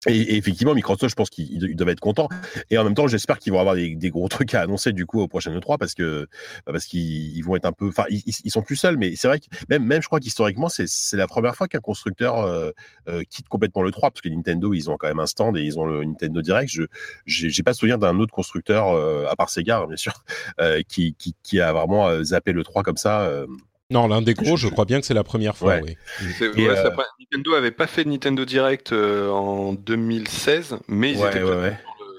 Et, 0.07 0.35
effectivement, 0.37 0.73
Microsoft, 0.73 1.11
je 1.11 1.15
pense 1.15 1.29
qu'ils 1.29 1.75
doivent 1.75 1.89
être 1.89 1.99
contents. 1.99 2.27
Et 2.71 2.77
en 2.77 2.83
même 2.83 2.95
temps, 2.95 3.07
j'espère 3.07 3.37
qu'ils 3.37 3.53
vont 3.53 3.59
avoir 3.59 3.75
des, 3.75 4.09
gros 4.09 4.27
trucs 4.29 4.55
à 4.55 4.61
annoncer 4.61 4.93
du 4.93 5.05
coup 5.05 5.21
au 5.21 5.27
prochain 5.27 5.55
E3 5.55 5.77
parce 5.77 5.93
que 5.93 6.27
bah, 6.65 6.71
parce 6.71 6.85
qu'ils 6.85 7.43
vont 7.45 7.55
être 7.55 7.65
un 7.65 7.71
peu. 7.71 7.87
Enfin, 7.89 8.05
ils, 8.09 8.51
sont 8.51 8.63
plus 8.63 8.75
seuls, 8.75 8.97
mais 8.97 9.15
c'est 9.15 9.27
vrai 9.27 9.39
que 9.39 9.45
même 9.69 9.85
même 9.85 10.01
je 10.01 10.07
crois 10.07 10.19
qu'historiquement, 10.19 10.69
c'est 10.69 10.87
la 11.13 11.27
première 11.27 11.55
fois 11.55 11.67
qu'un 11.67 11.79
constructeur 11.79 12.39
euh, 12.39 12.71
euh, 13.09 13.21
quitte 13.29 13.47
complètement 13.47 13.83
le 13.83 13.91
3 13.91 14.09
parce 14.09 14.21
que 14.21 14.29
Nintendo, 14.29 14.73
ils 14.73 14.89
ont 14.89 14.97
quand 14.97 15.07
même 15.07 15.19
un 15.19 15.27
stand 15.27 15.55
et 15.55 15.61
ils 15.61 15.77
ont 15.77 15.85
le 15.85 16.03
Nintendo 16.03 16.41
Direct. 16.41 16.71
Je 16.71 16.83
j'ai 17.25 17.63
pas 17.63 17.73
souvenir 17.73 17.99
d'un 17.99 18.17
autre 18.19 18.33
constructeur 18.33 18.95
à 19.29 19.35
part 19.35 19.49
Sega, 19.49 19.85
bien 19.85 19.97
sûr, 19.97 20.23
qui, 20.87 21.13
qui, 21.13 21.35
qui 21.43 21.61
a 21.61 21.71
vraiment 21.73 22.23
zappé 22.23 22.53
le 22.53 22.63
3 22.63 22.81
comme 22.81 22.97
ça. 22.97 23.45
Non, 23.91 24.07
l'un 24.07 24.21
des 24.21 24.33
gros, 24.33 24.55
je, 24.57 24.69
crois 24.69 24.85
bien 24.85 24.99
que 25.01 25.05
c'est 25.05 25.13
la 25.13 25.23
première 25.23 25.57
fois. 25.57 25.77
Oui. 25.83 25.97
Euh, 26.41 26.89
Nintendo 27.19 27.53
avait 27.53 27.71
pas 27.71 27.87
fait 27.87 28.05
Nintendo 28.05 28.45
Direct 28.45 28.93
euh, 28.93 29.29
en 29.29 29.73
2016, 29.73 30.77
mais 30.87 31.11
ils 31.11 31.23
étaient 31.23 31.43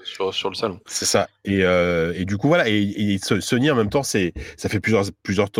sur, 0.03 0.49
le 0.49 0.55
salon. 0.55 0.79
C'est 0.85 1.05
ça. 1.05 1.27
Et, 1.45 1.63
euh, 1.63 2.23
du 2.25 2.37
coup, 2.37 2.47
voilà. 2.47 2.67
Et, 2.67 3.19
Sony, 3.21 3.71
en 3.71 3.75
même 3.75 3.89
temps, 3.89 4.03
ça 4.03 4.19
fait 4.57 4.79
plusieurs, 4.79 5.05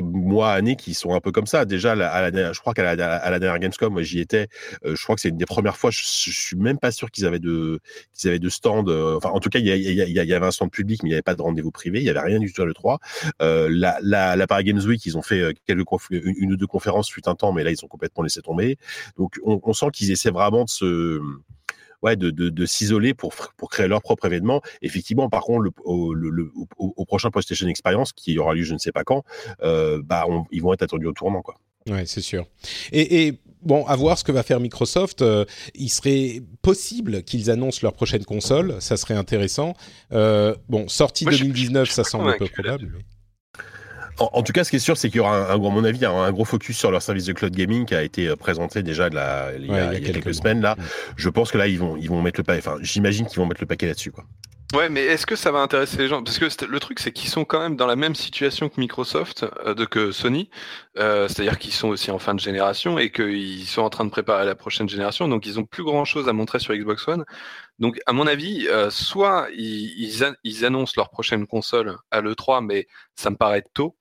mois, 0.03 0.51
années 0.51 0.75
qui 0.75 0.93
sont 0.93 1.13
un 1.13 1.19
peu 1.19 1.31
comme 1.31 1.47
ça. 1.47 1.65
Déjà, 1.65 1.93
à 1.93 2.29
la, 2.29 2.53
je 2.53 2.59
crois 2.59 2.73
qu'à 2.73 2.83
la, 2.83 2.95
dernière 3.39 3.59
Gamescom, 3.59 3.93
moi, 3.93 4.01
j'y 4.01 4.19
étais. 4.19 4.47
Euh, 4.85 4.95
je 4.95 5.03
crois 5.03 5.15
que 5.15 5.21
c'est 5.21 5.29
une 5.29 5.37
des 5.37 5.45
premières 5.45 5.77
fois. 5.77 5.91
Je, 5.91 5.99
suis 6.03 6.55
même 6.55 6.77
pas 6.77 6.91
sûr 6.91 7.11
qu'ils 7.11 7.25
avaient 7.25 7.39
de, 7.39 7.79
qu'ils 8.13 8.51
stand. 8.51 8.89
Euh, 8.89 9.17
enfin, 9.17 9.29
en 9.29 9.39
tout 9.39 9.49
cas, 9.49 9.59
il 9.59 9.65
y, 9.65 10.33
avait 10.33 10.45
un 10.45 10.51
stand 10.51 10.71
public, 10.71 11.03
mais 11.03 11.09
il 11.09 11.11
n'y 11.11 11.15
avait 11.15 11.21
pas 11.21 11.35
de 11.35 11.41
rendez-vous 11.41 11.71
privé. 11.71 11.99
Il 11.99 12.05
y 12.05 12.09
avait 12.09 12.19
rien 12.19 12.39
du 12.39 12.51
tout 12.51 12.61
à 12.61 12.65
le 12.65 12.73
3. 12.73 12.99
Euh, 13.41 13.67
la, 13.71 13.97
la, 14.01 14.35
la 14.35 14.47
Paris 14.47 14.63
Games 14.65 14.81
Week, 14.81 15.05
ils 15.05 15.17
ont 15.17 15.21
fait 15.21 15.53
une, 15.67 16.51
ou 16.53 16.57
deux 16.57 16.67
conférences 16.67 17.09
fut 17.09 17.27
un 17.27 17.35
temps, 17.35 17.53
mais 17.53 17.63
là, 17.63 17.71
ils 17.71 17.83
ont 17.83 17.87
complètement 17.87 18.23
laissé 18.23 18.41
tomber. 18.41 18.77
Donc, 19.17 19.39
on, 19.43 19.59
on 19.63 19.73
sent 19.73 19.87
qu'ils 19.93 20.11
essaient 20.11 20.31
vraiment 20.31 20.65
de 20.65 20.69
se 20.69 21.19
ouais, 22.03 22.15
de, 22.15 22.29
de, 22.29 22.49
de 22.49 22.65
s'isoler 22.65 23.13
pour, 23.13 23.33
pour 23.57 23.69
créer 23.69 23.87
leur 23.87 24.01
propre 24.01 24.25
événement. 24.25 24.61
Effectivement, 24.81 25.29
par 25.29 25.41
contre, 25.41 25.63
le, 25.63 25.71
au, 25.83 26.13
le, 26.13 26.51
au, 26.77 27.05
prochain 27.05 27.31
PlayStation 27.31 27.67
Experience, 27.67 28.13
qui 28.13 28.37
aura 28.37 28.53
lieu 28.53 28.63
je 28.63 28.73
ne 28.73 28.79
sais 28.79 28.91
pas 28.91 29.03
quand, 29.03 29.23
euh, 29.63 30.01
bah, 30.03 30.25
ils 30.51 30.61
vont 30.61 30.73
être 30.73 30.83
attendus 30.83 31.07
au 31.07 31.13
tournant. 31.13 31.41
Quoi. 31.41 31.55
Ouais, 31.89 32.05
c'est 32.05 32.21
sûr. 32.21 32.45
Et, 32.91 33.27
et, 33.27 33.39
bon, 33.61 33.85
à 33.85 33.95
voir 33.95 34.17
ce 34.17 34.23
que 34.23 34.31
va 34.31 34.43
faire 34.43 34.59
Microsoft. 34.59 35.21
Euh, 35.21 35.45
il 35.75 35.89
serait 35.89 36.41
possible 36.61 37.23
qu'ils 37.23 37.49
annoncent 37.49 37.79
leur 37.81 37.93
prochaine 37.93 38.23
console, 38.25 38.75
ça 38.79 38.97
serait 38.97 39.15
intéressant. 39.15 39.73
Euh, 40.11 40.55
bon, 40.69 40.87
sortie 40.87 41.25
2019, 41.25 41.89
ça 41.89 42.03
semble 42.03 42.29
un 42.29 42.37
peu 42.37 42.47
probable. 42.47 42.99
En, 44.19 44.43
tout 44.43 44.53
cas, 44.53 44.63
ce 44.63 44.69
qui 44.69 44.75
est 44.75 44.79
sûr, 44.79 44.97
c'est 44.97 45.09
qu'il 45.09 45.17
y 45.17 45.19
aura, 45.19 45.51
un, 45.51 45.55
à 45.55 45.57
mon 45.57 45.83
avis, 45.83 46.05
un, 46.05 46.31
gros 46.31 46.45
focus 46.45 46.77
sur 46.77 46.91
leur 46.91 47.01
service 47.01 47.25
de 47.25 47.33
cloud 47.33 47.55
gaming 47.55 47.85
qui 47.85 47.95
a 47.95 48.03
été 48.03 48.27
euh, 48.27 48.35
présenté 48.35 48.83
déjà 48.83 49.09
de 49.09 49.15
la, 49.15 49.49
il, 49.57 49.65
y 49.65 49.73
a, 49.73 49.99
quelques, 49.99 50.33
semaines. 50.33 50.61
Là, 50.61 50.75
je 51.15 51.29
pense 51.29 51.51
que 51.51 51.57
là, 51.57 51.67
ils 51.67 51.79
vont, 51.79 51.97
ils 51.97 52.09
vont 52.09 52.21
mettre 52.21 52.39
le 52.39 52.43
paquet. 52.43 52.59
Enfin, 52.59 52.77
j'imagine 52.81 53.25
qu'ils 53.25 53.39
vont 53.39 53.45
mettre 53.45 53.61
le 53.61 53.67
paquet 53.67 53.87
là-dessus, 53.87 54.11
quoi. 54.11 54.25
Ouais, 54.73 54.89
mais 54.89 55.01
est-ce 55.01 55.27
que 55.27 55.35
ça 55.35 55.51
va 55.51 55.59
intéresser 55.59 55.97
les 55.97 56.07
gens? 56.07 56.23
Parce 56.23 56.39
que 56.39 56.65
le 56.65 56.79
truc, 56.79 56.99
c'est 56.99 57.11
qu'ils 57.11 57.29
sont 57.29 57.45
quand 57.45 57.59
même 57.59 57.75
dans 57.75 57.85
la 57.85 57.95
même 57.95 58.15
situation 58.15 58.69
que 58.69 58.79
Microsoft, 58.79 59.45
euh, 59.67 59.75
de, 59.75 59.85
que 59.85 60.11
Sony, 60.11 60.49
euh, 60.97 61.27
c'est-à-dire 61.27 61.59
qu'ils 61.59 61.73
sont 61.73 61.89
aussi 61.89 62.09
en 62.09 62.17
fin 62.17 62.33
de 62.33 62.39
génération 62.39 62.97
et 62.97 63.11
qu'ils 63.11 63.67
sont 63.67 63.83
en 63.83 63.91
train 63.91 64.03
de 64.03 64.09
préparer 64.09 64.45
la 64.45 64.55
prochaine 64.55 64.89
génération, 64.89 65.27
donc 65.27 65.45
ils 65.45 65.59
ont 65.59 65.63
plus 65.63 65.83
grand-chose 65.83 66.27
à 66.27 66.33
montrer 66.33 66.57
sur 66.57 66.73
Xbox 66.73 67.07
One. 67.07 67.23
Donc, 67.79 67.99
à 68.05 68.13
mon 68.13 68.27
avis, 68.27 68.67
euh, 68.67 68.89
soit 68.89 69.47
ils, 69.53 70.23
annoncent 70.63 70.93
leur 70.95 71.09
prochaine 71.09 71.47
console 71.47 71.97
à 72.11 72.21
l'E3, 72.21 72.63
mais 72.65 72.87
ça 73.15 73.29
me 73.29 73.35
paraît 73.35 73.63
tôt, 73.73 73.97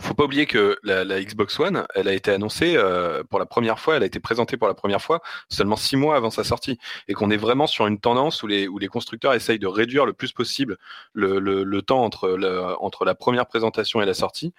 faut 0.00 0.14
pas 0.14 0.24
oublier 0.24 0.46
que 0.46 0.78
la, 0.82 1.04
Xbox 1.22 1.60
One, 1.60 1.86
elle 1.94 2.08
a 2.08 2.14
été 2.14 2.30
annoncée 2.30 2.76
euh, 2.76 3.22
pour 3.24 3.38
la 3.38 3.46
première 3.46 3.78
fois, 3.78 3.96
elle 3.96 4.02
a 4.02 4.06
été 4.06 4.20
présentée 4.20 4.56
pour 4.56 4.66
la 4.66 4.74
première 4.74 5.02
fois 5.02 5.20
seulement 5.50 5.76
six 5.76 5.96
mois 5.96 6.16
avant 6.16 6.30
sa 6.30 6.44
sortie, 6.44 6.78
et 7.08 7.14
qu'on 7.14 7.30
est 7.30 7.36
vraiment 7.36 7.66
sur 7.66 7.86
une 7.86 8.00
tendance 8.00 8.42
où 8.42 8.46
les, 8.46 8.68
constructeurs 8.88 9.34
essayent 9.34 9.58
de 9.58 9.66
réduire 9.66 10.06
le 10.06 10.14
plus 10.14 10.32
possible 10.32 10.78
le, 11.12 11.80
temps 11.80 12.02
entre, 12.04 13.04
la 13.04 13.14
première 13.14 13.46
présentation 13.46 14.00
et 14.02 14.06
la 14.06 14.14
sortie. 14.14 14.54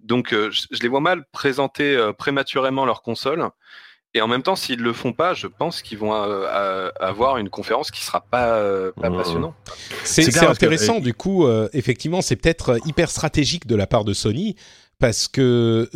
Donc, 0.00 0.34
euh, 0.34 0.50
je, 0.50 0.66
les 0.82 0.88
vois 0.88 1.00
mal 1.00 1.24
présenter 1.32 2.10
prématurément 2.18 2.84
leur 2.84 3.02
console. 3.02 3.50
Et 4.14 4.20
en 4.20 4.28
même 4.28 4.42
temps, 4.42 4.56
s'ils 4.56 4.80
le 4.80 4.92
font 4.92 5.12
pas, 5.12 5.32
je 5.32 5.46
pense 5.46 5.80
qu'ils 5.80 5.98
vont 5.98 6.12
avoir 6.12 7.38
une 7.38 7.48
conférence 7.48 7.90
qui 7.90 8.04
sera 8.04 8.20
pas, 8.20 8.60
pas 9.00 9.08
mmh. 9.08 9.16
passionnante. 9.16 9.54
C'est 10.04 10.42
intéressant, 10.42 11.00
du 11.00 11.14
coup, 11.14 11.46
effectivement, 11.72 12.20
c'est 12.20 12.36
peut-être 12.36 12.78
hyper 12.86 13.10
stratégique 13.10 13.66
de 13.66 13.74
la 13.74 13.86
part 13.86 14.04
de 14.04 14.12
Sony 14.12 14.56
parce 14.98 15.28
que 15.28 15.88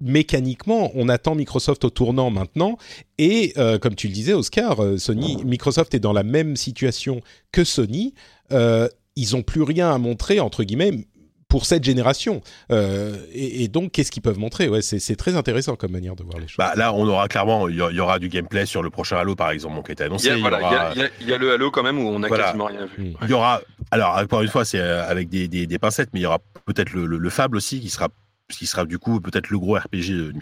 mécaniquement, 0.00 0.90
on 0.94 1.08
attend 1.08 1.34
Microsoft 1.34 1.84
au 1.84 1.90
tournant 1.90 2.30
maintenant. 2.30 2.78
Et 3.18 3.52
euh, 3.58 3.78
comme 3.78 3.94
tu 3.94 4.08
le 4.08 4.14
disais, 4.14 4.32
Oscar, 4.32 4.82
euh, 4.82 4.96
Sony, 4.96 5.42
Microsoft 5.44 5.94
est 5.94 6.00
dans 6.00 6.12
la 6.12 6.22
même 6.22 6.56
situation 6.56 7.20
que 7.52 7.64
Sony. 7.64 8.14
Euh, 8.52 8.88
ils 9.16 9.32
n'ont 9.32 9.42
plus 9.42 9.62
rien 9.62 9.92
à 9.92 9.98
montrer 9.98 10.40
entre 10.40 10.64
guillemets 10.64 10.92
pour 11.50 11.66
cette 11.66 11.84
génération. 11.84 12.40
Et, 12.70 13.68
donc, 13.68 13.92
qu'est-ce 13.92 14.10
qu'ils 14.10 14.22
peuvent 14.22 14.38
montrer? 14.38 14.68
Ouais, 14.68 14.80
c'est 14.80 15.16
très 15.16 15.36
intéressant 15.36 15.76
comme 15.76 15.92
manière 15.92 16.16
de 16.16 16.22
voir 16.22 16.38
les 16.38 16.48
choses. 16.48 16.56
Bah, 16.56 16.72
là, 16.76 16.94
on 16.94 17.06
aura 17.06 17.28
clairement, 17.28 17.68
il 17.68 17.76
y, 17.76 18.00
aura 18.00 18.18
du 18.18 18.28
gameplay 18.28 18.64
sur 18.64 18.82
le 18.82 18.88
prochain 18.88 19.18
Halo, 19.18 19.34
par 19.34 19.50
exemple, 19.50 19.82
qui 19.82 19.90
a 19.90 19.92
été 19.92 20.04
annoncé. 20.04 20.30
Il 20.30 21.28
y 21.28 21.32
a, 21.32 21.38
le 21.38 21.52
Halo 21.52 21.70
quand 21.70 21.82
même 21.82 21.98
où 21.98 22.08
on 22.08 22.22
a 22.22 22.28
quasiment 22.28 22.66
rien 22.66 22.86
vu. 22.86 23.12
Il 23.22 23.28
y 23.28 23.32
aura, 23.34 23.60
alors 23.90 24.16
encore 24.16 24.40
une 24.40 24.48
fois, 24.48 24.64
c'est 24.64 24.80
avec 24.80 25.28
des, 25.28 25.78
pincettes, 25.78 26.10
mais 26.14 26.20
il 26.20 26.22
y 26.22 26.26
aura 26.26 26.38
peut-être 26.64 26.92
le, 26.92 27.06
le, 27.06 27.30
Fable 27.30 27.56
aussi 27.56 27.80
qui 27.80 27.90
sera 27.90 28.08
qui 28.48 28.66
sera 28.66 28.84
du 28.84 28.98
coup 28.98 29.20
peut-être 29.20 29.50
le 29.50 29.58
gros 29.58 29.76
RPG 29.76 30.32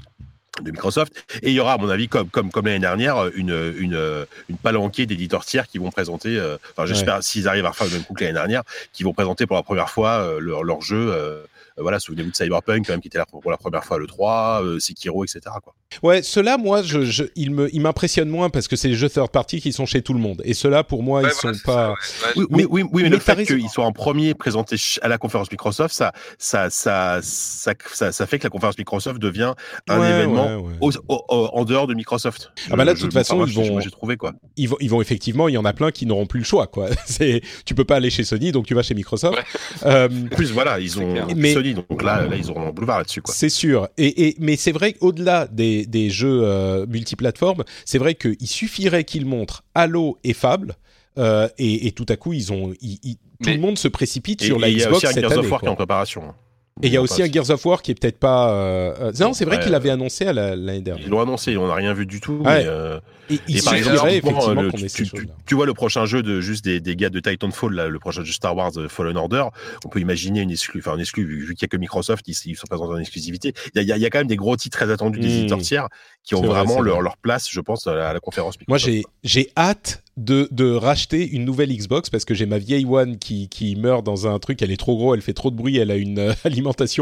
de, 0.62 0.70
Microsoft. 0.70 1.12
Et 1.42 1.50
il 1.50 1.54
y 1.54 1.60
aura, 1.60 1.74
à 1.74 1.78
mon 1.78 1.88
avis, 1.88 2.08
comme, 2.08 2.28
comme, 2.28 2.50
comme 2.50 2.66
l'année 2.66 2.78
dernière, 2.78 3.26
une, 3.34 3.74
une, 3.78 4.26
une 4.48 4.56
palanquée 4.56 5.06
d'éditeurs 5.06 5.44
tiers 5.44 5.66
qui 5.66 5.78
vont 5.78 5.90
présenter, 5.90 6.38
euh, 6.38 6.56
enfin 6.72 6.86
j'espère, 6.86 7.22
s'ils 7.22 7.48
arrivent 7.48 7.66
à 7.66 7.72
faire 7.72 7.86
le 7.86 7.92
même 7.92 8.04
coup 8.04 8.14
que 8.14 8.24
l'année 8.24 8.34
dernière, 8.34 8.62
qui 8.92 9.02
vont 9.02 9.12
présenter 9.12 9.46
pour 9.46 9.56
la 9.56 9.62
première 9.62 9.90
fois 9.90 10.20
euh, 10.20 10.40
leur, 10.40 10.62
leur, 10.62 10.80
jeu 10.80 11.12
euh, 11.12 11.42
euh, 11.78 11.82
voilà, 11.82 12.00
souvenez-vous 12.00 12.30
de 12.30 12.36
Cyberpunk 12.36 12.86
quand 12.86 12.92
même 12.92 13.00
qui 13.00 13.08
était 13.08 13.18
là 13.18 13.26
pour, 13.26 13.50
la 13.50 13.56
première 13.56 13.84
fois 13.84 13.98
le 13.98 14.06
3, 14.06 14.62
euh, 14.64 14.78
Sekiro, 14.78 15.24
etc. 15.24 15.40
Quoi. 15.62 15.74
Ouais, 16.02 16.22
ceux-là, 16.22 16.58
moi, 16.58 16.82
je, 16.82 17.02
je, 17.02 17.24
ils 17.34 17.50
me, 17.50 17.74
ils 17.74 17.80
m'impressionnent 17.80 18.28
moins 18.28 18.50
parce 18.50 18.68
que 18.68 18.76
c'est 18.76 18.88
les 18.88 18.94
jeux 18.94 19.08
third 19.08 19.30
party 19.30 19.60
qui 19.60 19.72
sont 19.72 19.86
chez 19.86 20.02
tout 20.02 20.12
le 20.12 20.20
monde. 20.20 20.42
Et 20.44 20.54
ceux-là, 20.54 20.84
pour 20.84 21.02
moi, 21.02 21.22
ils 21.22 21.30
sont 21.30 21.52
pas. 21.64 21.94
oui, 22.36 22.46
mais, 22.50 22.64
oui, 22.66 22.84
oui, 22.92 23.02
mais, 23.02 23.08
le 23.08 23.18
fait 23.18 23.44
qu'ils 23.44 23.68
soient 23.68 23.86
en 23.86 23.92
premier 23.92 24.34
présentés 24.34 24.76
à 25.02 25.08
la 25.08 25.18
conférence 25.18 25.50
Microsoft, 25.50 25.94
ça, 25.94 26.12
ça, 26.38 26.68
ça, 26.70 27.20
ça, 27.22 28.12
ça, 28.12 28.26
fait 28.26 28.38
que 28.38 28.44
la 28.44 28.50
conférence 28.50 28.78
Microsoft 28.78 29.18
devient 29.18 29.54
un 29.88 30.02
événement 30.02 30.62
en 30.78 31.64
dehors 31.64 31.86
de 31.86 31.94
Microsoft. 31.94 32.52
Ah 32.70 32.76
bah 32.76 32.84
là, 32.84 32.94
de 32.94 33.00
toute 33.00 33.12
façon, 33.12 33.44
ils 33.46 33.54
vont. 33.54 33.80
J'ai 33.80 33.90
trouvé 33.90 34.16
quoi. 34.16 34.32
Ils 34.56 34.68
vont, 34.68 34.76
ils 34.80 34.90
vont 34.90 35.00
effectivement. 35.00 35.48
Il 35.48 35.54
y 35.54 35.58
en 35.58 35.64
a 35.64 35.72
plein 35.72 35.90
qui 35.90 36.06
n'auront 36.06 36.26
plus 36.26 36.40
le 36.40 36.44
choix, 36.44 36.66
quoi. 36.66 36.88
C'est, 37.06 37.40
tu 37.64 37.74
peux 37.74 37.84
pas 37.84 37.96
aller 37.96 38.10
chez 38.10 38.24
Sony, 38.24 38.52
donc 38.52 38.66
tu 38.66 38.74
vas 38.74 38.82
chez 38.82 38.94
Microsoft. 38.94 39.38
Euh, 39.84 40.08
plus, 40.30 40.52
voilà, 40.52 40.78
ils 40.78 40.98
ont 41.00 41.14
Sony 41.52 41.74
donc 41.74 42.02
là, 42.02 42.26
là 42.26 42.36
ils 42.36 42.50
auront 42.50 42.68
un 42.68 42.70
boulevard 42.70 42.98
là-dessus. 42.98 43.22
C'est 43.26 43.48
sûr. 43.48 43.88
Et, 43.96 44.28
et, 44.28 44.36
mais 44.38 44.56
c'est 44.56 44.72
vrai 44.72 44.92
qu'au-delà 44.92 45.46
des, 45.46 45.77
des, 45.86 46.10
jeux 46.10 46.42
euh, 46.44 46.86
multiplateformes, 46.86 47.64
c'est 47.84 47.98
vrai 47.98 48.14
qu'il 48.14 48.46
suffirait 48.46 49.04
qu'ils 49.04 49.26
montrent 49.26 49.64
Halo 49.74 50.18
et 50.24 50.32
Fable. 50.34 50.76
Euh, 51.18 51.48
et, 51.58 51.88
et, 51.88 51.92
tout 51.92 52.06
à 52.08 52.16
coup, 52.16 52.32
ils 52.32 52.52
ont, 52.52 52.72
tout 52.72 53.50
le 53.50 53.58
monde 53.58 53.76
se 53.76 53.88
précipite 53.88 54.42
sur 54.42 54.58
la 54.58 54.70
Xbox 54.70 55.00
cette 55.00 55.16
année. 55.16 55.18
Il 55.18 55.22
y 55.22 55.24
a 55.24 55.26
aussi 55.26 55.34
Gears 55.34 55.44
of 55.44 55.50
War 55.50 55.60
qui 55.60 55.66
est 55.66 55.70
en 55.70 55.74
préparation. 55.74 56.34
Et 56.82 56.86
il 56.88 56.92
y 56.92 56.96
a 56.96 57.02
aussi 57.02 57.22
un 57.22 57.30
Gears 57.30 57.50
of 57.50 57.64
War 57.64 57.82
qui 57.82 57.90
est 57.90 57.94
peut-être 57.94 58.18
pas. 58.18 58.52
Euh, 58.52 58.94
euh, 59.00 59.12
non, 59.20 59.32
c'est 59.32 59.44
vrai 59.44 59.58
qu'il 59.60 59.72
l'avait 59.72 59.90
annoncé 59.90 60.24
l'année 60.24 60.80
dernière. 60.80 61.04
Ils 61.04 61.10
l'ont 61.10 61.20
annoncé, 61.20 61.56
on 61.56 61.66
n'a 61.66 61.74
rien 61.74 61.92
vu 61.92 62.06
du 62.06 62.20
tout. 62.20 62.40
Mais, 62.44 62.64
euh... 62.66 63.00
et, 63.30 63.38
il 63.48 63.62
par 63.62 63.74
exemple, 63.74 64.08
effectivement 64.08 64.62
le, 64.62 64.72
tu, 64.72 64.88
tu, 64.88 65.28
tu, 65.46 65.54
vois 65.54 65.66
le 65.66 65.74
prochain 65.74 66.04
jeu 66.04 66.22
de 66.22 66.40
juste 66.40 66.64
des, 66.64 66.80
des 66.80 66.96
gars 66.96 67.10
de 67.10 67.20
Titanfall, 67.20 67.74
là, 67.74 67.88
le 67.88 67.98
prochain 67.98 68.22
jeu 68.22 68.32
Star 68.32 68.56
Wars 68.56 68.72
Fallen 68.88 69.16
Order, 69.16 69.44
on 69.84 69.88
peut 69.88 70.00
imaginer 70.00 70.40
une 70.40 70.50
exclu, 70.50 70.80
enfin 70.80 70.96
une 70.96 71.02
vu, 71.02 71.14
qu'il 71.14 71.26
n'y 71.48 71.64
a 71.64 71.68
que 71.68 71.76
Microsoft, 71.76 72.26
ils, 72.28 72.36
ils 72.46 72.56
sont 72.56 72.66
présentés 72.68 72.94
en 72.94 72.98
exclusivité. 72.98 73.54
Il 73.74 73.82
y, 73.82 73.92
a, 73.92 73.96
il 73.96 74.02
y 74.02 74.06
a 74.06 74.10
quand 74.10 74.18
même 74.18 74.26
des 74.26 74.36
gros 74.36 74.56
titres 74.56 74.76
très 74.78 74.90
attendus 74.90 75.18
des 75.18 75.28
mmh. 75.28 75.38
éditeurs 75.38 75.58
tiers 75.60 75.88
qui 76.22 76.34
ont 76.34 76.42
vraiment 76.42 76.80
leur, 76.80 77.00
leur, 77.00 77.16
place, 77.16 77.48
je 77.50 77.60
pense, 77.60 77.86
à 77.86 77.94
la, 78.12 78.20
conférence 78.20 78.58
Microsoft. 78.60 78.86
Moi, 78.86 79.04
j'ai 79.22 79.50
hâte 79.56 80.02
de, 80.18 80.48
de, 80.50 80.72
racheter 80.72 81.28
une 81.28 81.44
nouvelle 81.44 81.74
Xbox 81.74 82.10
parce 82.10 82.24
que 82.24 82.34
j'ai 82.34 82.44
ma 82.44 82.58
vieille 82.58 82.84
One 82.84 83.18
qui, 83.18 83.48
qui 83.48 83.76
meurt 83.76 84.04
dans 84.04 84.26
un 84.26 84.38
truc, 84.38 84.60
elle 84.62 84.72
est 84.72 84.76
trop 84.76 84.96
gros, 84.96 85.14
elle 85.14 85.22
fait 85.22 85.32
trop 85.32 85.50
de 85.50 85.56
bruit, 85.56 85.78
elle 85.78 85.90
a 85.90 85.96
une 85.96 86.18
euh, 86.18 86.32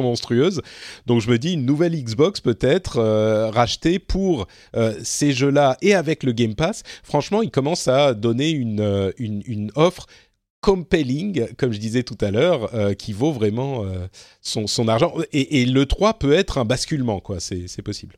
monstrueuse. 0.03 0.63
Donc 1.07 1.21
je 1.21 1.31
me 1.31 1.39
dis 1.39 1.53
une 1.55 1.65
nouvelle 1.65 1.95
Xbox 1.95 2.41
peut-être 2.41 2.99
euh, 2.99 3.51
rachetée 3.51 3.99
pour 3.99 4.47
euh, 4.77 4.95
ces 5.03 5.33
jeux-là 5.33 5.77
et 5.83 5.95
avec 5.95 6.23
le 6.23 6.33
Game 6.33 6.55
Pass. 6.55 6.83
Franchement, 7.03 7.43
il 7.43 7.51
commence 7.51 7.89
à 7.89 8.15
donner 8.15 8.51
une, 8.51 9.13
une, 9.19 9.43
une 9.47 9.71
offre 9.75 10.07
compelling, 10.61 11.47
comme 11.57 11.73
je 11.73 11.79
disais 11.79 12.03
tout 12.03 12.19
à 12.21 12.31
l'heure, 12.31 12.71
qui 12.97 13.13
vaut 13.13 13.31
vraiment 13.31 13.85
son, 14.41 14.67
son, 14.67 14.89
argent. 14.89 15.15
Et, 15.33 15.63
et, 15.63 15.67
le 15.67 15.87
3 15.87 16.19
peut 16.19 16.33
être 16.33 16.59
un 16.59 16.65
basculement, 16.65 17.21
quoi. 17.21 17.39
C'est 17.39 17.83
possible. 17.83 18.17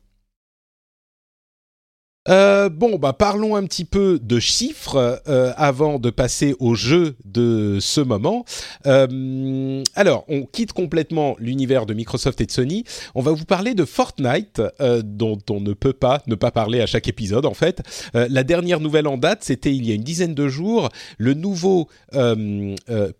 Euh, 2.27 2.67
bon, 2.67 2.97
bah 2.97 3.13
parlons 3.13 3.55
un 3.55 3.63
petit 3.63 3.85
peu 3.85 4.19
de 4.21 4.39
chiffres 4.39 5.21
euh, 5.27 5.53
avant 5.55 5.99
de 5.99 6.09
passer 6.09 6.53
au 6.59 6.75
jeu 6.75 7.15
de 7.23 7.77
ce 7.79 8.01
moment. 8.01 8.43
Euh, 8.85 9.83
alors, 9.95 10.25
on 10.27 10.43
quitte 10.43 10.73
complètement 10.73 11.37
l'univers 11.39 11.85
de 11.85 11.93
Microsoft 11.93 12.41
et 12.41 12.45
de 12.45 12.51
Sony. 12.51 12.83
On 13.15 13.21
va 13.21 13.31
vous 13.31 13.45
parler 13.45 13.73
de 13.73 13.85
Fortnite, 13.85 14.61
dont 15.03 15.39
on 15.49 15.61
ne 15.61 15.73
peut 15.73 15.93
pas 15.93 16.21
ne 16.27 16.35
pas 16.35 16.51
parler 16.51 16.81
à 16.81 16.85
chaque 16.85 17.07
épisode. 17.07 17.45
En 17.45 17.53
fait, 17.53 17.81
la 18.13 18.43
dernière 18.43 18.79
nouvelle 18.79 19.07
en 19.07 19.17
date, 19.17 19.43
c'était 19.43 19.73
il 19.73 19.85
y 19.85 19.91
a 19.91 19.95
une 19.95 20.03
dizaine 20.03 20.35
de 20.35 20.47
jours, 20.47 20.89
le 21.17 21.33
nouveau 21.33 21.87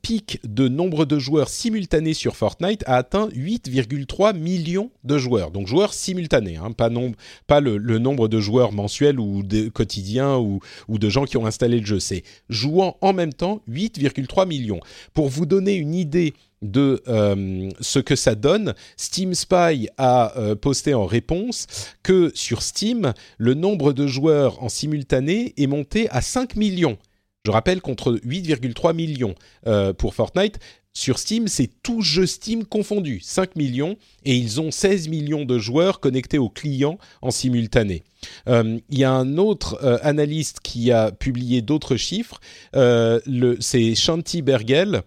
pic 0.02 0.39
de 0.43 0.68
nombre 0.68 1.06
de 1.06 1.20
joueurs 1.20 1.50
simultanés 1.50 2.14
sur 2.14 2.36
Fortnite 2.36 2.84
a 2.86 2.97
atteint 2.97 3.28
8,3 3.30 4.38
millions 4.38 4.91
de 5.04 5.18
joueurs. 5.18 5.52
Donc 5.52 5.68
joueurs 5.68 5.93
simultanés, 5.93 6.58
hein, 6.58 6.72
pas, 6.72 7.60
le, 7.60 7.78
le 7.78 8.00
nombre 8.00 8.28
de 8.28 8.39
joueurs 8.39 8.72
mensuels 8.72 8.89
ou 9.20 9.44
de 9.44 9.70
quotidien 9.70 10.38
ou, 10.38 10.60
ou 10.88 10.98
de 10.98 11.10
gens 11.10 11.26
qui 11.26 11.38
ont 11.38 11.46
installé 11.46 11.80
le 11.80 11.86
jeu. 11.86 12.00
C'est 12.00 12.24
jouant 12.50 12.98
en 13.02 13.14
même 13.14 13.34
temps 13.34 13.62
8,3 13.70 14.48
millions. 14.48 14.80
Pour 15.14 15.30
vous 15.30 15.46
donner 15.46 15.76
une 15.76 15.96
idée 15.96 16.34
de 16.62 17.02
euh, 17.08 17.70
ce 17.80 18.00
que 18.00 18.16
ça 18.16 18.36
donne, 18.36 18.74
Steam 18.98 19.34
Spy 19.34 19.90
a 19.98 20.38
euh, 20.38 20.56
posté 20.56 20.94
en 20.94 21.06
réponse 21.06 21.68
que 22.04 22.32
sur 22.36 22.62
Steam, 22.62 23.14
le 23.38 23.54
nombre 23.54 23.94
de 23.94 24.08
joueurs 24.08 24.62
en 24.62 24.70
simultané 24.70 25.54
est 25.58 25.68
monté 25.68 26.10
à 26.10 26.22
5 26.22 26.56
millions. 26.56 26.98
Je 27.46 27.52
rappelle 27.52 27.82
contre 27.82 28.14
8,3 28.26 28.94
millions 28.94 29.34
euh, 29.66 29.94
pour 29.94 30.14
Fortnite. 30.14 30.60
Sur 30.94 31.20
Steam, 31.20 31.48
c'est 31.48 31.70
tout 31.84 32.02
jeu 32.02 32.26
Steam 32.26 32.66
confondu, 32.66 33.20
5 33.22 33.56
millions, 33.56 33.96
et 34.26 34.36
ils 34.36 34.60
ont 34.60 34.72
16 34.72 35.08
millions 35.08 35.46
de 35.46 35.58
joueurs 35.60 36.00
connectés 36.00 36.40
aux 36.40 36.50
clients 36.50 36.98
en 37.22 37.32
simultané. 37.32 38.04
Euh, 38.48 38.80
il 38.90 38.98
y 38.98 39.04
a 39.04 39.12
un 39.12 39.38
autre 39.38 39.80
euh, 39.84 39.98
analyste 40.02 40.60
qui 40.62 40.92
a 40.92 41.12
publié 41.12 41.62
d'autres 41.62 41.96
chiffres, 41.96 42.42
euh, 42.76 43.20
c'est 43.60 43.96
Shanti 43.96 44.42
Bergel, 44.42 45.04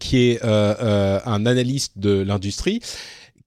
qui 0.00 0.30
est 0.30 0.42
un 0.42 1.46
analyste 1.46 1.98
de 1.98 2.20
l'industrie 2.20 2.80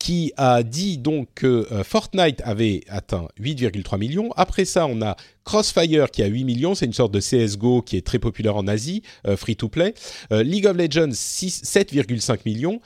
qui 0.02 0.34
a 0.36 0.64
dit 0.64 0.97
donc 0.97 1.28
que 1.36 1.68
Fortnite 1.84 2.41
avait 2.43 2.82
atteint 2.89 3.28
8,3 3.39 3.99
millions. 3.99 4.32
Après 4.36 4.66
ça, 4.66 4.88
on 4.88 4.99
a 5.04 5.16
Crossfire 5.43 6.10
qui 6.10 6.24
a 6.24 6.26
8 6.26 6.43
millions, 6.43 6.74
c'est 6.74 6.88
une 6.88 6.93
sorte 6.93 7.14
de 7.14 7.20
CSGO 7.20 7.84
qui 7.84 7.97
est 7.97 8.06
très 8.06 8.18
populaire 8.18 8.56
en 8.56 8.68
Asie, 8.68 9.04
free 9.38 9.56
to 9.56 9.70
play. 9.70 9.93
League 10.32 10.66
of 10.66 10.76
Legends 10.76 11.12
7,5 11.12 12.39
millions. 12.45 12.82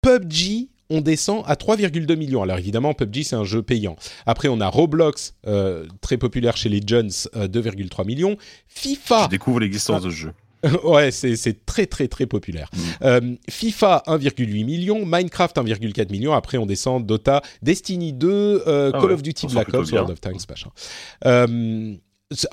PUBG 0.00 0.68
on 0.90 1.00
descend 1.00 1.42
à 1.46 1.54
3,2 1.54 2.16
millions. 2.16 2.42
Alors 2.42 2.58
évidemment, 2.58 2.94
PUBG, 2.94 3.24
c'est 3.24 3.36
un 3.36 3.44
jeu 3.44 3.62
payant. 3.62 3.96
Après, 4.26 4.48
on 4.48 4.60
a 4.60 4.68
Roblox, 4.68 5.34
euh, 5.46 5.86
très 6.00 6.16
populaire 6.16 6.56
chez 6.56 6.68
les 6.68 6.80
jeunes, 6.86 7.08
2,3 7.08 8.00
euh, 8.00 8.04
millions. 8.04 8.36
FIFA... 8.68 9.24
Je 9.24 9.30
découvre 9.30 9.60
l'existence 9.60 10.02
de 10.02 10.10
ce 10.10 10.14
jeu. 10.16 10.32
ouais, 10.84 11.10
c'est 11.10 11.66
très 11.66 11.86
très 11.86 12.08
très 12.08 12.26
populaire. 12.26 12.68
Mm. 12.72 12.80
Euh, 13.02 13.36
FIFA 13.48 14.02
1,8 14.06 14.64
million, 14.64 15.04
Minecraft 15.04 15.56
1,4 15.56 16.10
million. 16.10 16.32
Après, 16.32 16.58
on 16.58 16.66
descend 16.66 17.06
Dota, 17.06 17.42
Destiny 17.62 18.12
2, 18.12 18.62
ah 18.66 18.90
Call 18.92 19.12
of 19.12 19.22
Duty 19.22 19.46
Black 19.48 19.72
Ops, 19.74 19.92
World 19.92 20.10
of 20.10 20.20
Tanks, 20.20 20.48
machin. 20.48 20.70
enfin, 21.24 21.98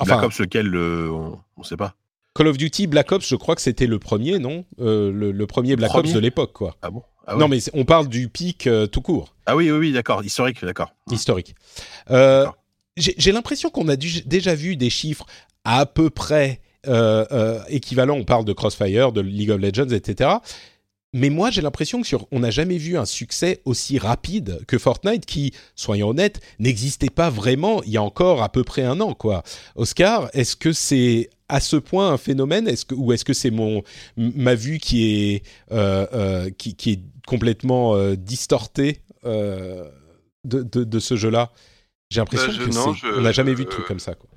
Black 0.05 0.23
Ops 0.23 0.39
lequel 0.39 0.75
on, 0.75 1.37
ne 1.57 1.63
sait 1.63 1.77
pas. 1.77 1.95
Call 2.33 2.47
of 2.47 2.57
Duty 2.57 2.87
Black 2.87 3.11
Ops, 3.11 3.27
je 3.27 3.35
crois 3.35 3.55
que 3.55 3.61
c'était 3.61 3.87
le 3.87 3.99
premier, 3.99 4.39
non? 4.39 4.65
Le, 4.77 5.11
le, 5.11 5.47
premier 5.47 5.75
Black 5.75 5.93
Ops 5.93 6.13
de 6.13 6.19
l'époque, 6.19 6.53
quoi. 6.53 6.75
Ah 6.81 6.89
bon? 6.89 7.03
Ah 7.27 7.35
Non, 7.35 7.47
mais 7.47 7.59
on 7.73 7.85
parle 7.85 8.07
du 8.07 8.29
pic 8.29 8.67
tout 8.91 9.01
court. 9.01 9.35
Ah 9.45 9.55
oui, 9.55 9.69
oui, 9.69 9.77
oui 9.77 9.91
d'accord, 9.91 10.23
historique, 10.23 10.63
d'accord. 10.63 10.93
Historique. 11.11 11.55
Euh, 12.09 12.45
j'ai 12.97 13.31
l'impression 13.31 13.69
qu'on 13.69 13.87
a 13.87 13.95
déjà 13.95 14.55
vu 14.55 14.75
des 14.75 14.89
chiffres 14.89 15.25
à 15.63 15.85
peu 15.85 16.09
près 16.09 16.61
euh, 16.87 17.25
euh, 17.31 17.59
équivalents. 17.67 18.15
On 18.15 18.23
parle 18.23 18.43
de 18.43 18.53
Crossfire, 18.53 19.11
de 19.11 19.21
League 19.21 19.51
of 19.51 19.61
Legends, 19.61 19.89
etc. 19.89 20.31
Mais 21.13 21.29
moi, 21.29 21.51
j'ai 21.51 21.61
l'impression 21.61 22.01
que 22.01 22.07
sur, 22.07 22.25
on 22.31 22.39
n'a 22.39 22.49
jamais 22.49 22.77
vu 22.77 22.97
un 22.97 23.05
succès 23.05 23.61
aussi 23.65 23.99
rapide 23.99 24.61
que 24.65 24.79
Fortnite, 24.79 25.27
qui, 25.27 25.53
soyons 25.75 26.09
honnêtes, 26.09 26.39
n'existait 26.57 27.09
pas 27.09 27.29
vraiment 27.29 27.83
il 27.83 27.91
y 27.91 27.97
a 27.97 28.01
encore 28.01 28.41
à 28.41 28.49
peu 28.49 28.63
près 28.63 28.81
un 28.81 28.99
an, 28.99 29.13
quoi. 29.13 29.43
Oscar, 29.75 30.29
est-ce 30.33 30.55
que 30.55 30.73
c'est 30.73 31.29
à 31.49 31.59
ce 31.59 31.75
point 31.75 32.11
un 32.11 32.17
phénomène, 32.17 32.67
est-ce 32.67 32.85
que, 32.85 32.95
ou 32.95 33.11
est-ce 33.11 33.25
que 33.25 33.33
c'est 33.33 33.51
mon 33.51 33.83
ma 34.17 34.55
vue 34.55 34.79
qui 34.79 35.03
est 35.05 35.43
euh, 35.71 36.49
qui, 36.57 36.75
qui, 36.75 36.91
est 36.93 37.01
complètement 37.27 37.95
distortée 38.15 39.01
de, 39.23 39.91
de, 40.45 40.83
de, 40.83 40.99
ce 40.99 41.15
jeu-là? 41.15 41.51
J'ai 42.09 42.21
l'impression 42.21 42.47
bah, 42.47 42.93
que 42.99 43.19
on 43.19 43.21
n'a 43.21 43.33
jamais 43.33 43.53
vu 43.53 43.65
de 43.65 43.69
truc 43.69 43.85
comme 43.85 43.99
ça. 43.99 44.15
Quoi. 44.15 44.30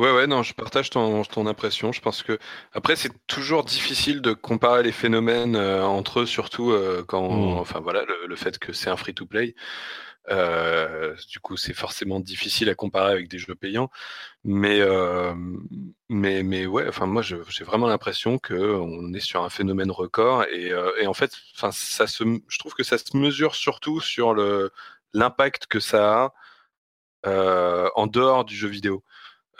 Ouais, 0.00 0.12
ouais, 0.12 0.26
non, 0.26 0.42
je 0.42 0.54
partage 0.54 0.88
ton, 0.88 1.22
ton 1.24 1.46
impression. 1.46 1.92
Je 1.92 2.00
pense 2.00 2.22
que 2.22 2.38
après, 2.72 2.96
c'est 2.96 3.12
toujours 3.26 3.64
difficile 3.64 4.22
de 4.22 4.32
comparer 4.32 4.82
les 4.82 4.92
phénomènes 4.92 5.56
euh, 5.56 5.84
entre 5.84 6.20
eux, 6.20 6.26
surtout 6.26 6.70
euh, 6.70 7.04
quand, 7.06 7.28
mmh. 7.30 7.58
enfin 7.58 7.80
voilà, 7.80 8.06
le, 8.26 8.34
fait 8.36 8.58
que 8.58 8.72
c'est 8.72 8.88
un 8.88 8.96
free-to-play. 8.96 9.54
Euh, 10.30 11.14
du 11.28 11.38
coup, 11.40 11.58
c'est 11.58 11.74
forcément 11.74 12.18
difficile 12.18 12.70
à 12.70 12.74
comparer 12.74 13.12
avec 13.12 13.28
des 13.28 13.36
jeux 13.38 13.54
payants. 13.54 13.90
Mais, 14.44 14.80
mais, 16.08 16.42
mais 16.44 16.64
ouais, 16.66 16.88
enfin 16.88 17.04
moi, 17.06 17.20
j'ai 17.22 17.64
vraiment 17.64 17.86
l'impression 17.86 18.38
que 18.38 18.54
on 18.54 19.12
est 19.12 19.20
sur 19.20 19.44
un 19.44 19.50
phénomène 19.50 19.90
record. 19.90 20.44
Et, 20.44 20.72
et 21.00 21.06
en 21.06 21.14
fait, 21.14 21.32
enfin, 21.56 21.72
ça 21.72 22.06
se, 22.06 22.24
je 22.48 22.58
trouve 22.58 22.74
que 22.74 22.84
ça 22.84 22.96
se 22.96 23.16
mesure 23.18 23.54
surtout 23.54 24.00
sur 24.00 24.32
le 24.34 24.72
l'impact 25.12 25.66
que 25.66 25.80
ça 25.80 26.32
a 27.24 27.90
en 27.96 28.06
dehors 28.06 28.46
du 28.46 28.56
jeu 28.56 28.68
vidéo. 28.68 29.04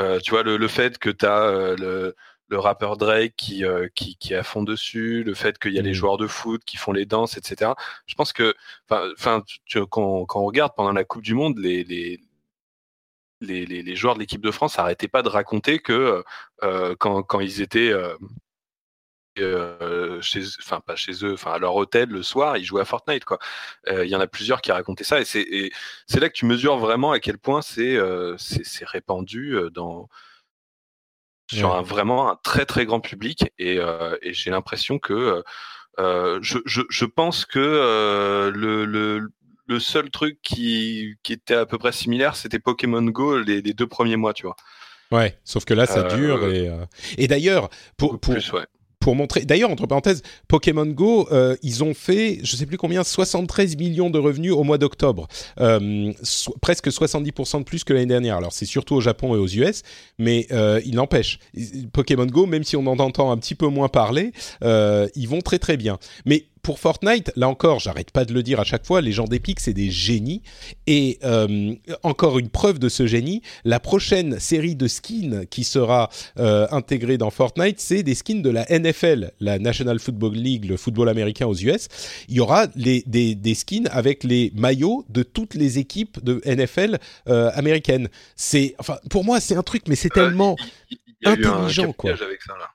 Euh, 0.01 0.19
tu 0.21 0.31
vois, 0.31 0.43
le, 0.43 0.69
fait 0.69 0.99
que 0.99 1.11
tu 1.11 1.27
as 1.27 1.43
euh, 1.43 1.77
le, 1.77 2.17
le, 2.49 2.59
rappeur 2.59 2.97
Drake 2.97 3.35
qui, 3.37 3.65
qui, 3.95 4.17
qui, 4.17 4.33
est 4.33 4.37
à 4.37 4.43
fond 4.43 4.63
dessus, 4.63 5.23
le 5.25 5.35
fait 5.35 5.59
qu'il 5.59 5.73
y 5.73 5.79
a 5.79 5.83
les 5.83 5.91
mmh. 5.91 5.95
joueurs 5.95 6.17
de 6.17 6.27
foot 6.27 6.63
qui 6.65 6.77
font 6.77 6.93
les 6.93 7.07
danses, 7.07 7.37
etc. 7.37 7.73
Je 8.07 8.15
pense 8.15 8.33
que, 8.33 8.55
enfin, 8.91 9.43
quand, 9.91 10.27
quand, 10.27 10.41
on 10.41 10.45
regarde 10.45 10.73
pendant 10.77 10.93
la 10.93 11.05
Coupe 11.05 11.23
du 11.23 11.35
Monde, 11.35 11.59
les, 11.59 11.85
les 11.85 12.21
les, 13.41 13.67
les, 13.67 13.83
les, 13.83 13.97
joueurs 13.97 14.15
de 14.15 14.21
l'équipe 14.21 14.43
de 14.43 14.51
France 14.51 14.77
n'arrêtaient 14.77 15.09
pas 15.09 15.23
de 15.23 15.29
raconter 15.29 15.79
que 15.79 16.23
euh, 16.63 16.95
quand, 16.99 17.23
quand, 17.23 17.41
ils 17.41 17.63
étaient 17.63 17.91
euh, 17.91 18.15
chez, 20.21 20.43
enfin 20.61 20.81
pas 20.81 20.97
chez 20.97 21.25
eux, 21.25 21.35
enfin 21.35 21.53
à 21.53 21.59
leur 21.59 21.75
hôtel 21.77 22.09
le 22.09 22.23
soir, 22.23 22.57
ils 22.57 22.65
jouaient 22.65 22.83
à 22.83 22.85
Fortnite 22.85 23.25
quoi. 23.25 23.39
Euh, 23.89 24.05
il 24.05 24.11
y 24.11 24.17
en 24.17 24.21
a 24.21 24.27
plusieurs 24.27 24.61
qui 24.61 24.73
racontaient 24.73 25.05
ça 25.05 25.21
et 25.21 25.25
c'est 25.25 25.71
c'est 26.07 26.21
là 26.21 26.29
que 26.29 26.35
tu 26.35 26.47
mesures 26.47 26.77
vraiment 26.79 27.13
à 27.13 27.21
quel 27.21 27.39
point 27.39 27.63
c'est 27.63 27.97
euh, 27.97 28.37
c'est 28.39 28.87
répandu 28.87 29.57
dans 29.73 30.09
sur 31.51 31.75
un 31.75 31.83
vraiment 31.83 32.31
un 32.31 32.37
très 32.45 32.65
très 32.65 32.87
grand 32.87 33.01
public 33.01 33.51
et, 33.59 33.79
et 34.23 34.33
j'ai 34.33 34.51
l'impression 34.51 34.99
que 34.99 35.43
je, 35.99 36.59
je, 36.65 36.83
je, 36.89 37.05
pense 37.05 37.45
que 37.45 38.51
le, 38.55 38.85
le, 38.85 39.31
le 39.67 39.81
seul 39.81 40.11
truc 40.11 40.39
qui, 40.43 41.17
qui 41.23 41.33
était 41.33 41.55
à 41.55 41.67
peu 41.67 41.79
près 41.79 41.93
similaire, 41.93 42.37
c'était 42.37 42.59
Pokémon 42.59 43.03
Go 43.03 43.41
les, 43.41 43.63
les, 43.63 43.73
deux 43.73 43.87
premiers 43.87 44.17
mois, 44.17 44.33
tu 44.33 44.47
vois. 44.47 44.57
Ouais, 45.11 45.39
sauf 45.45 45.65
que 45.65 45.75
là, 45.75 45.87
ça 45.87 46.05
dure. 46.05 46.47
Et, 46.47 46.71
et 47.19 47.27
d'ailleurs, 47.27 47.69
pour, 47.97 48.21
pour, 48.21 48.35
ouais 48.35 48.67
pour 49.01 49.17
montrer. 49.17 49.45
D'ailleurs, 49.47 49.71
entre 49.71 49.87
parenthèses, 49.87 50.23
Pokémon 50.47 50.87
Go, 50.87 51.27
euh, 51.33 51.57
ils 51.63 51.83
ont 51.83 51.95
fait, 51.95 52.39
je 52.43 52.55
sais 52.55 52.67
plus 52.67 52.77
combien, 52.77 53.03
73 53.03 53.77
millions 53.77 54.11
de 54.11 54.19
revenus 54.19 54.53
au 54.53 54.63
mois 54.63 54.77
d'octobre, 54.77 55.27
euh, 55.59 56.13
presque 56.61 56.89
70% 56.89 57.61
de 57.61 57.65
plus 57.65 57.83
que 57.83 57.95
l'année 57.95 58.07
dernière. 58.07 58.37
Alors 58.37 58.53
c'est 58.53 58.67
surtout 58.67 58.95
au 58.95 59.01
Japon 59.01 59.35
et 59.35 59.39
aux 59.39 59.49
US, 59.49 59.83
mais 60.19 60.47
euh, 60.53 60.81
il 60.85 60.97
n'empêche, 60.97 61.39
Pokémon 61.93 62.27
Go, 62.27 62.45
même 62.45 62.63
si 62.63 62.77
on 62.77 62.87
en 62.87 62.99
entend 62.99 63.33
un 63.33 63.39
petit 63.39 63.55
peu 63.55 63.67
moins 63.69 63.89
parler, 63.89 64.33
euh, 64.63 65.09
ils 65.17 65.29
vont 65.29 65.41
très 65.41 65.59
très 65.59 65.79
bien. 65.79 65.99
Mais 66.27 66.45
pour 66.63 66.79
Fortnite, 66.79 67.33
là 67.37 67.49
encore, 67.49 67.81
j'arrête 67.81 68.11
pas 68.11 68.25
de 68.25 68.33
le 68.33 68.43
dire 68.43 68.61
à 68.61 68.65
chaque 68.65 68.87
fois, 68.87 69.01
les 69.01 69.13
gens 69.13 69.25
d'Epic, 69.25 69.61
c'est 69.61 69.73
des 69.73 69.91
génies. 69.91 70.43
Et 70.87 71.19
euh, 71.25 71.75
encore 72.03 72.39
une 72.39 72.49
preuve 72.49 72.79
de 72.79 72.89
ce 72.89 73.07
génie, 73.07 73.43
la 73.65 73.81
prochaine 73.81 74.39
série 74.39 74.77
de 74.77 74.87
skins 74.89 75.47
qui 75.47 75.65
sera 75.65 76.11
euh, 76.39 76.67
intégrée 76.71 77.19
dans 77.19 77.31
Fortnite, 77.31 77.81
c'est 77.81 78.03
des 78.03 78.15
skins 78.15 78.43
de 78.43 78.51
la 78.51 78.67
NFL, 78.67 79.33
la 79.41 79.59
National 79.59 79.99
Football 79.99 80.35
League, 80.35 80.65
le 80.65 80.77
football 80.77 81.09
américain 81.09 81.47
aux 81.47 81.55
US. 81.55 81.89
Il 82.29 82.37
y 82.37 82.41
aura 82.41 82.67
les, 82.75 83.03
des, 83.07 83.35
des, 83.35 83.55
skins 83.55 83.89
avec 83.91 84.25
les 84.25 84.53
maillots 84.55 85.05
de 85.09 85.23
toutes 85.23 85.55
les 85.55 85.79
équipes 85.79 86.23
de 86.23 86.41
NFL 86.47 86.99
euh, 87.29 87.51
américaines. 87.55 88.09
C'est, 88.37 88.75
enfin, 88.79 88.99
pour 89.11 89.25
moi, 89.25 89.41
c'est 89.41 89.57
un 89.57 89.63
truc, 89.63 89.83
mais 89.89 89.97
c'est 89.97 90.09
tellement 90.11 90.57
intelligent, 91.25 91.93
quoi. 91.93 92.11
Avec 92.11 92.43
ça, 92.43 92.55
là. 92.59 92.71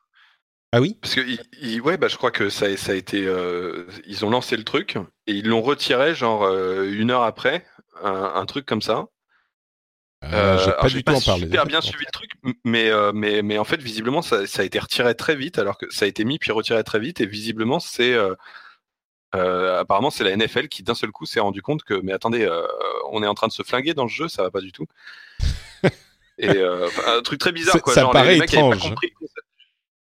Ah 0.72 0.82
oui 0.82 0.98
Parce 1.02 1.16
que 1.16 1.80
ouais, 1.80 1.98
bah, 1.98 2.08
je 2.08 2.18
crois 2.18 2.32
que 2.32 2.50
ça, 2.50 2.76
ça 2.76 2.92
a 2.92 2.96
été. 2.96 3.26
Euh, 3.26 3.88
ils 4.06 4.26
ont 4.26 4.30
lancé 4.30 4.58
le 4.58 4.64
truc 4.64 4.98
et 5.28 5.34
ils 5.34 5.48
l'ont 5.48 5.62
retiré 5.62 6.16
genre 6.16 6.44
euh, 6.44 6.92
une 6.92 7.12
heure 7.12 7.24
après, 7.24 7.66
un, 8.04 8.46
truc 8.46 8.66
comme 8.66 8.82
ça. 8.82 9.06
Euh, 10.24 10.58
j'ai 10.58 10.72
pas 10.72 10.90
du 10.90 11.04
tout 11.04 11.14
en 11.14 11.22
parler. 11.22 11.44
super 11.44 11.66
bien 11.66 11.82
suivi 11.82 12.04
le 12.06 12.12
truc, 12.12 12.32
mais, 12.64 12.92
mais, 13.14 13.42
mais 13.42 13.58
en 13.58 13.64
fait, 13.64 13.82
visiblement, 13.82 14.22
ça, 14.22 14.48
ça, 14.48 14.64
a 14.64 14.66
été 14.66 14.80
retiré 14.80 15.16
très 15.16 15.36
vite, 15.36 15.60
alors 15.60 15.78
que 15.78 15.86
ça 15.94 16.06
a 16.06 16.08
été 16.08 16.26
mis 16.26 16.40
puis 16.40 16.52
retiré 16.52 16.84
très 16.84 17.00
vite, 17.00 17.22
et 17.22 17.26
visiblement, 17.26 17.80
c'est. 17.80 18.14
apparemment, 19.32 20.10
c'est 20.10 20.26
la 20.26 20.36
NFL 20.36 20.68
qui 20.68 20.84
d'un 20.84 20.96
seul 20.96 21.12
coup 21.12 21.26
s'est 21.26 21.40
rendu 21.40 21.62
compte 21.62 21.84
que, 21.84 21.94
mais 21.94 22.12
attendez, 22.12 22.50
on 23.12 23.24
est 23.24 23.28
en 23.28 23.34
train 23.34 23.48
de 23.48 23.54
se 23.54 23.64
flinguer 23.64 23.94
dans 23.94 24.04
le 24.04 24.10
jeu, 24.10 24.28
ça 24.28 24.44
va 24.44 24.52
pas 24.52 24.62
du 24.62 24.74
tout. 24.74 24.88
et 26.38 26.50
un 26.50 27.22
truc 27.22 27.40
très 27.40 27.54
bizarre, 27.54 27.82
quoi. 27.82 27.94
Ça 27.94 28.02
genre, 28.02 28.12
paraît 28.12 28.34
les 28.34 28.40
mecs 28.40 28.54
étrange. 28.54 28.82
Pas 28.82 28.90
compris 28.90 29.14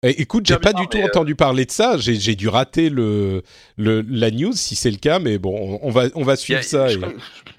écoute, 0.03 0.45
j'ai 0.45 0.57
pas 0.57 0.73
du 0.73 0.87
tout 0.87 0.99
entendu 0.99 1.35
parler 1.35 1.65
de 1.65 1.71
ça. 1.71 1.97
J'ai 1.97 2.35
dû 2.35 2.47
rater 2.47 2.89
le, 2.89 3.43
le, 3.77 4.01
la 4.01 4.31
news 4.31 4.53
si 4.53 4.75
c'est 4.75 4.91
le 4.91 4.97
cas, 4.97 5.19
mais 5.19 5.37
bon, 5.37 5.79
on 5.81 5.89
va 5.89 6.05
on 6.15 6.23
va 6.23 6.35
suivre 6.35 6.63
ça. 6.63 6.87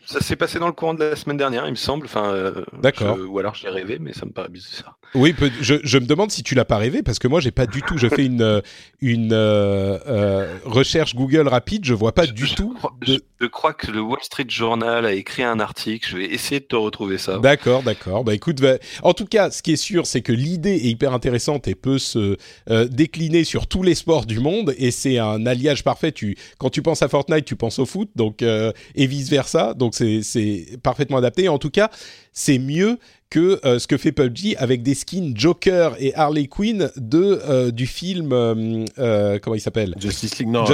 Ça 0.06 0.20
s'est 0.20 0.36
passé 0.36 0.58
dans 0.58 0.66
le 0.66 0.72
courant 0.72 0.94
de 0.94 1.04
la 1.04 1.16
semaine 1.16 1.36
dernière, 1.36 1.66
il 1.66 1.70
me 1.70 1.76
semble. 1.76 2.06
Enfin, 2.06 2.32
euh, 2.32 2.64
D'accord. 2.80 3.18
Ou 3.28 3.38
alors 3.38 3.54
j'ai 3.54 3.68
rêvé, 3.68 3.98
mais 4.00 4.12
ça 4.12 4.26
me 4.26 4.32
paraît 4.32 4.48
bizarre. 4.48 4.99
Oui, 5.14 5.34
je, 5.60 5.74
je 5.82 5.98
me 5.98 6.06
demande 6.06 6.30
si 6.30 6.42
tu 6.42 6.54
l'as 6.54 6.64
pas 6.64 6.76
rêvé 6.76 7.02
parce 7.02 7.18
que 7.18 7.26
moi 7.26 7.40
j'ai 7.40 7.50
pas 7.50 7.66
du 7.66 7.82
tout. 7.82 7.98
Je 7.98 8.08
fais 8.08 8.24
une 8.24 8.42
euh, 8.42 8.60
une 9.00 9.32
euh, 9.32 9.98
euh, 10.06 10.58
recherche 10.64 11.14
Google 11.16 11.48
rapide, 11.48 11.84
je 11.84 11.94
vois 11.94 12.12
pas 12.12 12.26
du 12.26 12.48
tout. 12.54 12.76
Je, 13.02 13.46
crois 13.46 13.72
que 13.72 13.90
le 13.90 14.00
Wall 14.00 14.22
Street 14.22 14.46
Journal 14.48 15.04
a 15.04 15.12
écrit 15.12 15.42
un 15.42 15.58
article. 15.58 16.08
Je 16.08 16.16
vais 16.18 16.26
essayer 16.26 16.60
de 16.60 16.64
te 16.64 16.76
retrouver 16.76 17.18
ça. 17.18 17.38
D'accord, 17.38 17.82
d'accord. 17.82 18.22
Bah 18.22 18.34
écoute, 18.34 18.62
en 19.02 19.12
tout 19.12 19.24
cas, 19.24 19.50
ce 19.50 19.62
qui 19.62 19.72
est 19.72 19.76
sûr, 19.76 20.06
c'est 20.06 20.20
que 20.20 20.32
l'idée 20.32 20.74
est 20.74 20.88
hyper 20.88 21.12
intéressante 21.12 21.66
et 21.66 21.74
peut 21.74 21.98
se 21.98 22.36
décliner 22.68 23.44
sur 23.44 23.66
tous 23.66 23.82
les 23.82 23.94
sports 23.94 24.26
du 24.26 24.38
monde 24.38 24.74
et 24.78 24.90
c'est 24.90 25.18
un 25.18 25.44
alliage 25.46 25.82
parfait. 25.82 26.12
Tu 26.12 26.36
quand 26.58 26.70
tu 26.70 26.82
penses 26.82 27.02
à 27.02 27.08
Fortnite, 27.08 27.44
tu 27.44 27.56
penses 27.56 27.78
au 27.78 27.86
foot, 27.86 28.10
donc 28.14 28.42
et 28.42 29.06
vice 29.06 29.28
versa. 29.28 29.74
Donc 29.74 29.94
c'est 29.94 30.78
parfaitement 30.82 31.16
adapté. 31.16 31.48
En 31.48 31.58
tout 31.58 31.70
cas, 31.70 31.90
c'est 32.32 32.58
mieux 32.58 32.98
que 33.30 33.60
euh, 33.64 33.78
ce 33.78 33.86
que 33.86 33.96
fait 33.96 34.12
PUBG 34.12 34.56
avec 34.58 34.82
des 34.82 34.94
skins 34.94 35.32
Joker 35.34 35.94
et 35.98 36.14
Harley 36.14 36.48
Quinn 36.48 36.90
de 36.96 37.40
euh, 37.48 37.70
du 37.70 37.86
film 37.86 38.32
euh, 38.32 39.38
comment 39.40 39.54
il 39.54 39.60
s'appelle? 39.60 39.94
Justice 39.98 40.38
League 40.40 40.48
non 40.48 40.64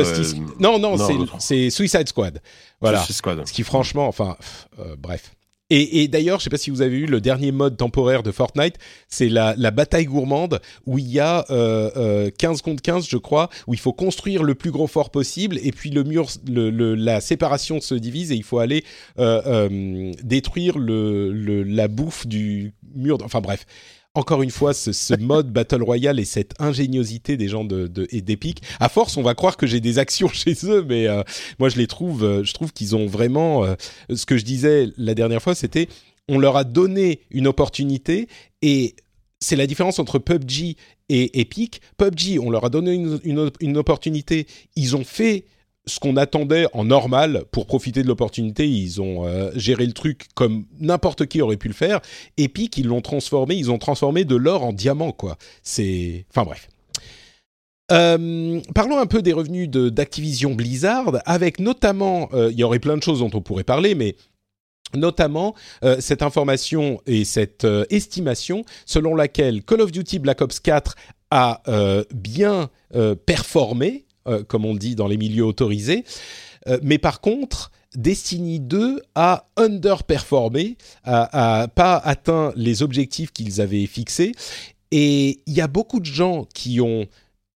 non 0.78 0.96
non, 0.96 1.28
c'est 1.38 1.70
Suicide 1.70 2.08
Squad. 2.08 2.40
Voilà. 2.80 3.04
Ce 3.04 3.52
qui 3.52 3.62
franchement 3.62 4.08
enfin 4.08 4.36
bref 4.98 5.35
et, 5.68 6.06
d'ailleurs, 6.06 6.38
je 6.38 6.44
sais 6.44 6.50
pas 6.50 6.58
si 6.58 6.70
vous 6.70 6.80
avez 6.80 6.96
vu 6.96 7.06
le 7.06 7.20
dernier 7.20 7.50
mode 7.50 7.76
temporaire 7.76 8.22
de 8.22 8.30
Fortnite, 8.30 8.76
c'est 9.08 9.28
la, 9.28 9.54
bataille 9.72 10.04
gourmande 10.04 10.60
où 10.86 10.98
il 10.98 11.08
y 11.08 11.18
a 11.18 11.44
euh, 11.50 12.30
15 12.38 12.58
euh, 12.58 12.62
contre 12.62 12.82
15, 12.82 13.08
je 13.08 13.16
crois, 13.16 13.50
où 13.66 13.74
il 13.74 13.80
faut 13.80 13.92
construire 13.92 14.44
le 14.44 14.54
plus 14.54 14.70
gros 14.70 14.86
fort 14.86 15.10
possible 15.10 15.58
et 15.62 15.72
puis 15.72 15.90
le 15.90 16.04
mur, 16.04 16.28
le, 16.48 16.70
la 16.94 17.20
séparation 17.20 17.80
se 17.80 17.96
divise 17.96 18.30
et 18.30 18.36
il 18.36 18.44
faut 18.44 18.60
aller 18.60 18.84
euh, 19.18 19.42
euh, 19.46 20.12
détruire 20.22 20.78
le, 20.78 21.32
la 21.64 21.88
bouffe 21.88 22.28
du 22.28 22.72
mur. 22.94 23.18
Enfin 23.24 23.40
bref, 23.40 23.66
encore 24.16 24.42
une 24.42 24.50
fois 24.50 24.72
ce, 24.74 25.16
mode 25.20 25.52
Battle 25.52 25.82
Royale 25.82 26.18
et 26.18 26.24
cette 26.24 26.54
ingéniosité 26.60 27.36
des 27.36 27.48
gens 27.48 27.64
de, 27.64 27.90
et 28.10 28.22
d'Epic. 28.22 28.62
À 28.80 28.88
force, 28.88 29.16
on 29.16 29.22
va 29.22 29.34
croire 29.34 29.56
que 29.56 29.66
j'ai 29.66 29.80
des 29.80 29.98
actions 29.98 30.28
chez 30.32 30.54
eux, 30.64 30.84
mais 30.88 31.06
euh, 31.06 31.22
moi 31.58 31.68
je 31.68 31.76
les 31.76 31.86
trouve, 31.86 32.24
euh, 32.24 32.44
je 32.44 32.52
trouve 32.52 32.72
qu'ils 32.72 32.96
ont 32.96 33.06
vraiment. 33.06 33.64
Euh, 33.64 33.74
ce 34.14 34.26
que 34.26 34.36
je 34.36 34.44
disais 34.44 34.88
la 34.96 35.14
dernière 35.14 35.42
fois, 35.42 35.54
c'était 35.54 35.88
on 36.28 36.38
leur 36.38 36.56
a 36.56 36.64
donné 36.64 37.20
une 37.30 37.46
opportunité 37.46 38.28
et 38.62 38.96
c'est 39.38 39.56
la 39.56 39.66
différence 39.66 39.98
entre 39.98 40.18
PUBG 40.18 40.76
et 41.08 41.40
Epic. 41.40 41.80
PUBG, 41.98 42.38
on 42.40 42.50
leur 42.50 42.64
a 42.64 42.70
donné 42.70 42.94
une, 42.94 43.50
une 43.60 43.76
opportunité, 43.76 44.46
ils 44.74 44.96
ont 44.96 45.04
fait 45.04 45.44
ce 45.86 46.00
qu'on 46.00 46.16
attendait 46.16 46.66
en 46.72 46.84
normal 46.84 47.44
pour 47.52 47.66
profiter 47.66 48.02
de 48.02 48.08
l'opportunité. 48.08 48.68
Ils 48.68 49.00
ont 49.00 49.26
euh, 49.26 49.50
géré 49.54 49.86
le 49.86 49.92
truc 49.92 50.26
comme 50.34 50.64
n'importe 50.80 51.26
qui 51.26 51.40
aurait 51.40 51.56
pu 51.56 51.68
le 51.68 51.74
faire. 51.74 52.00
Epic, 52.36 52.76
ils 52.76 52.86
l'ont 52.86 53.00
transformé, 53.00 53.54
ils 53.54 53.70
ont 53.70 53.78
transformé 53.78 54.24
de 54.24 54.36
l'or 54.36 54.64
en 54.64 54.72
diamant, 54.72 55.12
quoi. 55.12 55.36
C'est, 55.62 56.26
enfin 56.30 56.44
bref. 56.44 56.68
Euh, 57.92 58.60
parlons 58.74 58.98
un 58.98 59.06
peu 59.06 59.22
des 59.22 59.32
revenus 59.32 59.70
d'Activision 59.70 60.54
Blizzard, 60.54 61.20
avec 61.24 61.60
notamment, 61.60 62.28
euh, 62.32 62.50
il 62.50 62.58
y 62.58 62.64
aurait 62.64 62.80
plein 62.80 62.96
de 62.96 63.02
choses 63.02 63.20
dont 63.20 63.30
on 63.32 63.40
pourrait 63.40 63.64
parler, 63.64 63.94
mais 63.94 64.16
notamment 64.94 65.54
cette 65.98 66.22
information 66.22 67.02
et 67.06 67.24
cette 67.24 67.66
estimation 67.90 68.64
selon 68.86 69.16
laquelle 69.16 69.64
Call 69.64 69.80
of 69.80 69.90
Duty 69.90 70.20
Black 70.20 70.40
Ops 70.40 70.60
4 70.60 70.94
a 71.32 71.60
bien 72.14 72.70
performé 73.26 74.05
euh, 74.26 74.42
comme 74.42 74.64
on 74.64 74.74
dit 74.74 74.94
dans 74.94 75.06
les 75.06 75.16
milieux 75.16 75.44
autorisés. 75.44 76.04
Euh, 76.68 76.78
mais 76.82 76.98
par 76.98 77.20
contre, 77.20 77.70
Destiny 77.94 78.60
2 78.60 79.00
a 79.14 79.46
underperformé, 79.56 80.76
a, 81.04 81.68
pas 81.74 81.96
atteint 81.96 82.52
les 82.56 82.82
objectifs 82.82 83.32
qu'ils 83.32 83.60
avaient 83.60 83.86
fixés. 83.86 84.32
Et 84.90 85.40
il 85.46 85.54
y 85.54 85.60
a 85.60 85.68
beaucoup 85.68 86.00
de 86.00 86.06
gens 86.06 86.46
qui 86.54 86.80
ont 86.80 87.06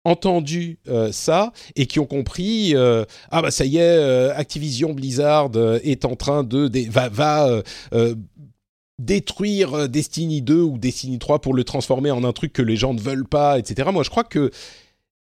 entendu 0.06 0.80
euh, 0.88 1.12
ça 1.12 1.52
et 1.76 1.86
qui 1.86 2.00
ont 2.00 2.06
compris 2.06 2.74
ah 2.76 3.42
bah 3.42 3.52
ça 3.52 3.66
y 3.66 3.78
est 3.78 4.30
Activision 4.32 4.94
Blizzard 4.94 5.52
est 5.84 6.06
en 6.06 6.16
train 6.16 6.44
de, 6.44 6.70
va 6.90 7.62
détruire 9.00 9.90
Destiny 9.90 10.42
2 10.42 10.62
ou 10.62 10.78
Destiny 10.78 11.20
3 11.20 11.40
pour 11.42 11.54
le 11.54 11.64
transformer 11.64 12.12
en 12.12 12.24
un 12.24 12.32
truc 12.32 12.54
que 12.54 12.62
les 12.62 12.78
gens 12.78 12.94
ne 12.94 13.02
veulent 13.02 13.28
pas 13.28 13.60
etc 13.60 13.90
moi 13.92 14.04
je 14.04 14.10
crois 14.10 14.24
que 14.24 14.52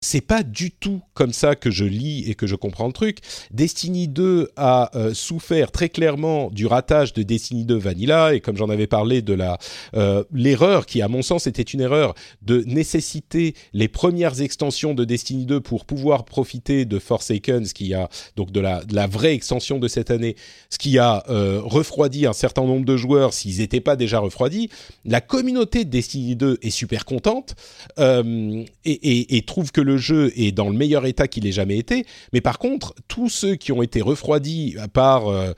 c'est 0.04 0.22
pas 0.22 0.44
du 0.44 0.72
tout 0.72 1.02
comme 1.14 1.34
ça 1.34 1.56
que 1.56 1.72
je 1.72 1.86
lis 1.86 2.30
et 2.30 2.36
que 2.36 2.46
je 2.46 2.56
comprends 2.56 2.88
le 2.88 2.94
truc. 2.94 3.20
Destiny 3.52 4.08
2 4.08 4.52
a 4.58 4.92
euh, 4.96 5.14
souffert 5.14 5.72
très 5.72 5.90
clairement 5.90 6.50
du 6.52 6.68
ratage 6.68 7.14
de 7.14 7.24
Destiny 7.24 7.64
2 7.66 7.76
Vanilla 7.76 8.34
et 8.34 8.42
comme 8.42 8.58
j'en 8.58 8.70
avais 8.70 8.88
parlé 8.88 9.22
de 9.22 9.34
la 9.34 9.58
euh, 9.96 10.24
l'erreur 10.34 10.86
qui 10.86 11.02
à 11.02 11.08
mon 11.08 11.22
sens 11.22 11.48
était 11.48 11.62
une 11.62 11.82
erreur 11.82 12.14
de 12.42 12.64
nécessiter 12.68 13.56
les 13.72 13.88
premières 13.88 14.42
extensions 14.42 14.94
de 14.94 15.06
Destiny 15.06 15.46
2 15.46 15.62
pour 15.62 15.86
pouvoir 15.86 16.26
profiter 16.26 16.86
de 16.86 17.00
Forsaken, 17.00 17.66
ce 17.66 17.74
qui 17.74 17.94
a 17.94 18.10
donc 18.36 18.52
de 18.52 18.60
la, 18.60 18.82
la 18.92 19.08
vraie 19.08 19.34
extension 19.34 19.80
de 19.80 19.88
cette 19.88 20.12
année, 20.12 20.36
ce 20.70 20.78
qui 20.78 21.00
a 21.00 21.24
euh, 21.30 21.62
refroidi 21.64 22.26
un 22.26 22.34
certain 22.34 22.64
nombre 22.64 22.86
de 22.86 22.98
joueurs 22.98 23.34
s'ils 23.34 23.60
n'étaient 23.60 23.80
pas 23.80 23.96
déjà 23.96 24.20
refroidis. 24.20 24.70
La 25.06 25.22
communauté 25.22 25.86
de 25.86 25.90
Destiny 25.90 26.36
2 26.36 26.60
est 26.62 26.70
super 26.70 27.06
contente 27.06 27.56
et 27.98 29.44
trouve 29.46 29.72
que 29.72 29.82
le 29.82 29.93
le 29.94 29.98
jeu 29.98 30.32
est 30.36 30.52
dans 30.52 30.70
le 30.70 30.76
meilleur 30.76 31.06
état 31.06 31.28
qu'il 31.28 31.46
ait 31.46 31.52
jamais 31.52 31.78
été. 31.78 32.06
Mais 32.34 32.42
par 32.42 32.58
contre, 32.58 32.96
tous 33.08 33.30
ceux 33.30 33.56
qui 33.56 33.72
ont 33.72 33.82
été 33.82 34.02
refroidis 34.02 34.76
par 34.92 35.28
euh, 35.28 35.54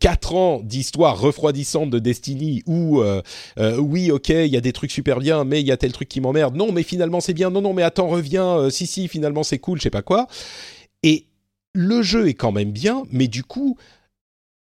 4 0.00 0.32
euh, 0.32 0.36
ans 0.36 0.60
d'histoire 0.62 1.18
refroidissante 1.18 1.90
de 1.90 1.98
Destiny 1.98 2.62
où 2.66 3.00
euh, 3.00 3.22
euh, 3.58 3.78
oui, 3.78 4.10
ok, 4.10 4.30
il 4.30 4.48
y 4.48 4.56
a 4.56 4.60
des 4.60 4.72
trucs 4.72 4.90
super 4.90 5.20
bien, 5.20 5.44
mais 5.44 5.60
il 5.60 5.66
y 5.66 5.72
a 5.72 5.76
tel 5.76 5.92
truc 5.92 6.08
qui 6.08 6.20
m'emmerde. 6.20 6.56
Non, 6.56 6.72
mais 6.72 6.82
finalement 6.82 7.20
c'est 7.20 7.34
bien. 7.34 7.50
Non, 7.50 7.60
non, 7.60 7.72
mais 7.74 7.82
attends, 7.82 8.08
reviens. 8.08 8.70
si, 8.70 8.86
si, 8.86 9.08
finalement 9.08 9.44
c'est 9.44 9.58
cool, 9.58 9.78
je 9.78 9.84
sais 9.84 9.90
pas 9.90 10.02
quoi. 10.02 10.26
Et 11.02 11.26
le 11.72 12.02
jeu 12.02 12.28
est 12.28 12.34
quand 12.34 12.52
même 12.52 12.72
bien, 12.72 13.04
mais 13.12 13.28
du 13.28 13.44
coup, 13.44 13.76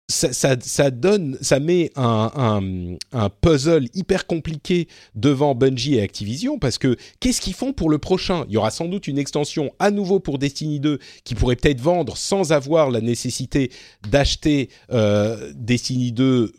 ça, 0.08 0.92
donne, 0.92 1.38
ça 1.42 1.60
met 1.60 1.92
un, 1.96 2.98
puzzle 3.42 3.88
hyper 3.94 4.28
compliqué 4.28 4.88
devant 5.16 5.56
Bungie 5.56 5.96
et 5.96 6.02
Activision 6.02 6.60
parce 6.60 6.78
que 6.78 6.96
qu'est-ce 7.20 7.42
qu'ils 7.42 7.54
font 7.54 7.74
pour 7.74 7.90
le 7.90 7.98
prochain? 7.98 8.46
Il 8.48 8.54
y 8.54 8.58
aura 8.58 8.72
sans 8.72 8.86
doute 8.86 9.08
une 9.08 9.18
extension 9.18 9.74
à 9.80 9.92
nouveau 9.92 10.20
pour 10.20 10.38
Destiny 10.38 10.80
2 10.80 11.00
qui 11.24 11.36
pourrait 11.36 11.56
peut-être 11.56 11.82
vendre 11.82 12.18
sans 12.18 12.52
avoir 12.52 12.92
la 12.92 13.02
nécessité 13.02 13.72
d'acheter 14.10 14.70
euh, 14.92 15.52
Destiny 15.56 16.12
2 16.12 16.54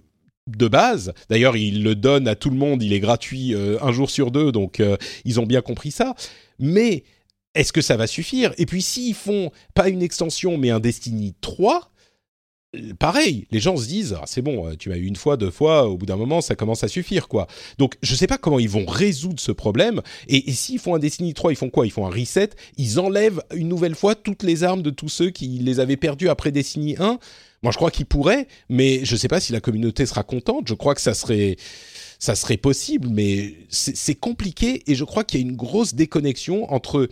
de 0.49 0.69
base. 0.69 1.13
D'ailleurs, 1.29 1.57
ils 1.57 1.83
le 1.83 1.95
donnent 1.95 2.29
à 2.29 2.37
tout 2.37 2.51
le 2.51 2.57
monde, 2.57 2.83
il 2.83 2.93
est 2.93 3.01
gratuit 3.01 3.55
euh, 3.55 3.79
un 3.83 3.93
jour 3.93 4.11
sur 4.11 4.31
deux, 4.31 4.53
donc 4.53 4.81
euh, 4.81 4.97
ils 5.25 5.41
ont 5.41 5.47
bien 5.47 5.61
compris 5.61 5.91
ça. 5.91 6.15
Mais 6.59 7.05
est-ce 7.55 7.73
que 7.73 7.81
ça 7.81 7.97
va 7.97 8.07
suffire? 8.07 8.53
Et 8.59 8.67
puis 8.67 8.83
s'ils 8.83 9.15
font 9.15 9.51
pas 9.75 9.89
une 9.89 10.03
extension 10.03 10.59
mais 10.59 10.71
un 10.71 10.81
Destiny 10.81 11.35
3 11.41 11.93
pareil, 12.99 13.47
les 13.51 13.61
gens 13.61 13.77
se 13.77 13.87
disent 13.87 14.17
ah, 14.19 14.25
c'est 14.27 14.43
bon, 14.43 14.75
tu 14.77 14.89
m'as 14.89 14.97
eu 14.97 15.05
une 15.07 15.17
fois, 15.17 15.37
deux 15.37 15.51
fois, 15.51 15.89
au 15.89 15.97
bout 15.97 16.07
d'un 16.07 16.17
moment, 16.17 16.41
ça 16.41 16.55
commence 16.55 16.85
à 16.85 16.89
suffire, 16.89 17.29
quoi. 17.29 17.47
Donc, 17.79 17.97
je 18.03 18.15
sais 18.15 18.27
pas 18.27 18.39
comment 18.39 18.59
ils 18.59 18.69
vont 18.69 18.87
résoudre 18.87 19.41
ce 19.41 19.53
problème. 19.53 20.03
Et, 20.29 20.53
s'ils 20.53 20.79
font 20.79 20.95
un 20.95 20.99
Destiny 20.99 21.35
3, 21.35 21.53
ils 21.53 21.57
font 21.57 21.71
quoi? 21.71 21.87
Ils 21.87 21.91
font 21.91 22.07
un 22.07 22.11
reset, 22.11 22.51
ils 22.77 22.99
enlèvent 23.01 23.43
une 23.55 23.69
nouvelle 23.69 23.95
fois 23.95 24.15
toutes 24.15 24.43
les 24.43 24.65
armes 24.65 24.83
de 24.83 24.91
tous 24.91 25.09
ceux 25.09 25.31
qui 25.31 25.47
les 25.59 25.81
avaient 25.81 25.97
perdues 25.97 26.29
après 26.29 26.53
Destiny 26.53 26.97
1. 26.99 27.19
Moi, 27.63 27.73
je 27.73 27.77
crois 27.77 27.91
qu'ils 27.91 28.07
pourraient, 28.07 28.47
mais 28.69 29.05
je 29.05 29.17
sais 29.17 29.29
pas 29.29 29.41
si 29.41 29.53
la 29.53 29.61
communauté 29.61 30.07
sera 30.07 30.23
contente. 30.23 30.69
Je 30.69 30.75
crois 30.75 30.95
que 30.95 31.01
ça 31.01 31.15
serait 31.15 31.57
ça 32.19 32.35
serait 32.35 32.57
possible, 32.57 33.09
mais 33.11 33.55
c'est 33.69 34.15
compliqué 34.15 34.83
et 34.91 34.95
je 34.95 35.05
crois 35.05 35.23
qu'il 35.23 35.41
y 35.41 35.43
a 35.43 35.47
une 35.47 35.57
grosse 35.57 35.95
déconnexion 35.95 36.73
entre 36.73 37.09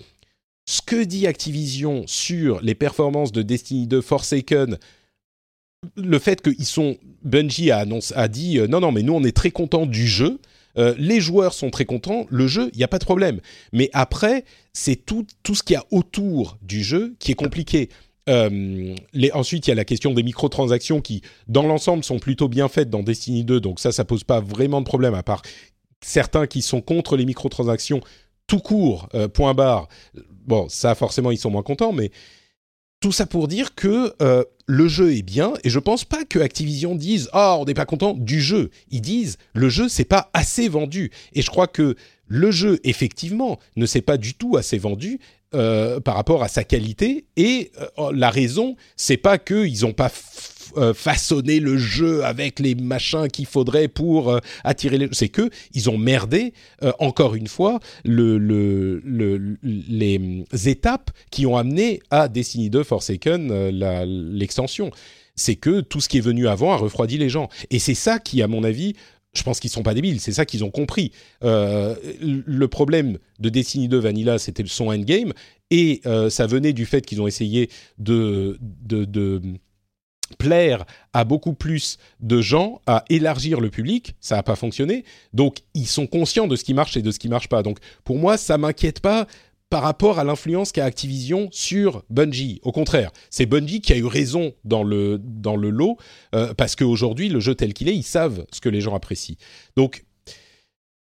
ce 0.66 0.80
que 0.80 1.04
dit 1.04 1.26
Activision 1.26 2.04
sur 2.06 2.60
les 2.62 2.74
performances 2.74 3.32
de 3.32 3.42
Destiny 3.42 3.86
2 3.86 4.00
Forsaken 4.00 4.78
le 5.96 6.18
fait 6.18 6.42
qu'ils 6.42 6.64
sont 6.64 6.96
Bungie 7.22 7.70
a, 7.70 7.84
a 8.14 8.28
dit 8.28 8.58
euh, 8.58 8.66
non 8.66 8.80
non 8.80 8.92
mais 8.92 9.02
nous 9.02 9.14
on 9.14 9.24
est 9.24 9.36
très 9.36 9.50
content 9.50 9.86
du 9.86 10.06
jeu. 10.06 10.38
Euh, 10.76 10.92
les 10.98 11.20
joueurs 11.20 11.54
sont 11.54 11.70
très 11.70 11.84
contents, 11.84 12.26
le 12.30 12.48
jeu, 12.48 12.70
il 12.72 12.78
n'y 12.78 12.84
a 12.84 12.88
pas 12.88 12.98
de 12.98 13.04
problème. 13.04 13.40
Mais 13.72 13.90
après, 13.92 14.44
c'est 14.72 14.96
tout, 14.96 15.24
tout 15.44 15.54
ce 15.54 15.62
qu'il 15.62 15.74
y 15.74 15.76
a 15.76 15.84
autour 15.92 16.58
du 16.62 16.82
jeu 16.82 17.14
qui 17.20 17.30
est 17.30 17.36
compliqué. 17.36 17.90
Euh, 18.28 18.92
ensuite, 19.34 19.68
il 19.68 19.70
y 19.70 19.72
a 19.72 19.76
la 19.76 19.84
question 19.84 20.12
des 20.12 20.24
microtransactions 20.24 21.00
qui, 21.00 21.22
dans 21.46 21.62
l'ensemble, 21.62 22.02
sont 22.02 22.18
plutôt 22.18 22.48
bien 22.48 22.66
faites 22.66 22.90
dans 22.90 23.04
Destiny 23.04 23.44
2. 23.44 23.60
Donc 23.60 23.78
ça, 23.78 23.92
ça 23.92 24.04
pose 24.04 24.24
pas 24.24 24.40
vraiment 24.40 24.80
de 24.80 24.86
problème, 24.86 25.14
à 25.14 25.22
part 25.22 25.42
certains 26.00 26.48
qui 26.48 26.60
sont 26.60 26.80
contre 26.80 27.16
les 27.16 27.24
microtransactions 27.24 28.00
tout 28.48 28.58
court, 28.58 29.08
point 29.32 29.54
barre. 29.54 29.88
Bon, 30.44 30.68
ça, 30.68 30.96
forcément, 30.96 31.30
ils 31.30 31.38
sont 31.38 31.50
moins 31.50 31.62
contents, 31.62 31.92
mais 31.92 32.10
tout 33.04 33.12
ça 33.12 33.26
pour 33.26 33.48
dire 33.48 33.74
que 33.74 34.14
euh, 34.22 34.44
le 34.64 34.88
jeu 34.88 35.14
est 35.14 35.20
bien 35.20 35.52
et 35.62 35.68
je 35.68 35.78
pense 35.78 36.06
pas 36.06 36.24
que 36.24 36.38
Activision 36.38 36.94
dise 36.94 37.28
ah 37.34 37.58
on 37.60 37.66
n'est 37.66 37.74
pas 37.74 37.84
content 37.84 38.14
du 38.14 38.40
jeu. 38.40 38.70
Ils 38.90 39.02
disent 39.02 39.36
le 39.52 39.68
jeu 39.68 39.90
c'est 39.90 40.06
pas 40.06 40.30
assez 40.32 40.70
vendu 40.70 41.10
et 41.34 41.42
je 41.42 41.50
crois 41.50 41.66
que 41.66 41.96
le 42.28 42.50
jeu 42.50 42.80
effectivement 42.82 43.58
ne 43.76 43.84
s'est 43.84 44.00
pas 44.00 44.16
du 44.16 44.32
tout 44.32 44.56
assez 44.56 44.78
vendu 44.78 45.20
euh, 45.54 46.00
par 46.00 46.14
rapport 46.14 46.42
à 46.42 46.48
sa 46.48 46.64
qualité 46.64 47.26
et 47.36 47.72
euh, 47.98 48.10
la 48.14 48.30
raison 48.30 48.74
c'est 48.96 49.18
pas 49.18 49.36
qu'ils 49.36 49.84
ont 49.84 49.92
pas 49.92 50.10
euh, 50.76 50.94
façonner 50.94 51.60
le 51.60 51.78
jeu 51.78 52.24
avec 52.24 52.58
les 52.58 52.74
machins 52.74 53.28
qu'il 53.28 53.46
faudrait 53.46 53.88
pour 53.88 54.30
euh, 54.30 54.38
attirer 54.64 54.98
les. 54.98 55.08
C'est 55.12 55.28
que 55.28 55.50
ils 55.72 55.88
ont 55.90 55.98
merdé 55.98 56.52
euh, 56.82 56.92
encore 56.98 57.34
une 57.34 57.46
fois 57.46 57.80
le, 58.04 58.38
le, 58.38 59.02
les 59.62 60.44
étapes 60.66 61.10
qui 61.30 61.46
ont 61.46 61.56
amené 61.56 62.00
à 62.10 62.28
Destiny 62.28 62.70
2 62.70 62.82
Forsaken 62.82 63.70
l'extension. 64.38 64.90
C'est 65.36 65.56
que 65.56 65.80
tout 65.80 66.00
ce 66.00 66.08
qui 66.08 66.18
est 66.18 66.22
venu 66.22 66.48
avant 66.48 66.72
a 66.72 66.76
refroidi 66.76 67.18
les 67.18 67.28
gens. 67.28 67.48
Et 67.70 67.78
c'est 67.78 67.94
ça 67.94 68.18
qui, 68.18 68.42
à 68.42 68.48
mon 68.48 68.62
avis, 68.62 68.94
je 69.34 69.42
pense 69.42 69.58
qu'ils 69.58 69.70
sont 69.70 69.82
pas 69.82 69.94
débiles, 69.94 70.20
c'est 70.20 70.32
ça 70.32 70.44
qu'ils 70.44 70.62
ont 70.62 70.70
compris. 70.70 71.10
le 71.42 72.66
problème 72.66 73.18
de 73.40 73.48
Destiny 73.48 73.88
2 73.88 73.98
Vanilla, 73.98 74.38
c'était 74.38 74.64
son 74.66 74.88
endgame, 74.88 75.32
et 75.72 76.02
ça 76.28 76.46
venait 76.46 76.72
du 76.72 76.86
fait 76.86 77.04
qu'ils 77.04 77.20
ont 77.20 77.26
essayé 77.26 77.68
de, 77.98 78.58
plaire 80.34 80.84
à 81.12 81.24
beaucoup 81.24 81.54
plus 81.54 81.98
de 82.20 82.40
gens, 82.40 82.80
à 82.86 83.04
élargir 83.08 83.60
le 83.60 83.70
public, 83.70 84.14
ça 84.20 84.36
n'a 84.36 84.42
pas 84.42 84.56
fonctionné. 84.56 85.04
Donc 85.32 85.58
ils 85.74 85.86
sont 85.86 86.06
conscients 86.06 86.46
de 86.46 86.56
ce 86.56 86.64
qui 86.64 86.74
marche 86.74 86.96
et 86.96 87.02
de 87.02 87.10
ce 87.10 87.18
qui 87.18 87.28
marche 87.28 87.48
pas. 87.48 87.62
Donc 87.62 87.78
pour 88.04 88.18
moi, 88.18 88.36
ça 88.36 88.58
m'inquiète 88.58 89.00
pas 89.00 89.26
par 89.74 89.82
rapport 89.82 90.20
à 90.20 90.24
l'influence 90.24 90.70
qu'a 90.70 90.84
Activision 90.84 91.48
sur 91.50 92.04
Bungie. 92.08 92.60
Au 92.62 92.70
contraire, 92.70 93.10
c'est 93.28 93.44
Bungie 93.44 93.80
qui 93.80 93.92
a 93.92 93.96
eu 93.96 94.04
raison 94.04 94.54
dans 94.64 94.84
le, 94.84 95.18
dans 95.20 95.56
le 95.56 95.70
lot, 95.70 95.96
euh, 96.34 96.54
parce 96.54 96.76
qu'aujourd'hui, 96.76 97.28
le 97.28 97.40
jeu 97.40 97.56
tel 97.56 97.74
qu'il 97.74 97.88
est, 97.88 97.96
ils 97.96 98.04
savent 98.04 98.46
ce 98.52 98.60
que 98.60 98.68
les 98.68 98.80
gens 98.80 98.94
apprécient. 98.94 99.34
Donc, 99.76 100.04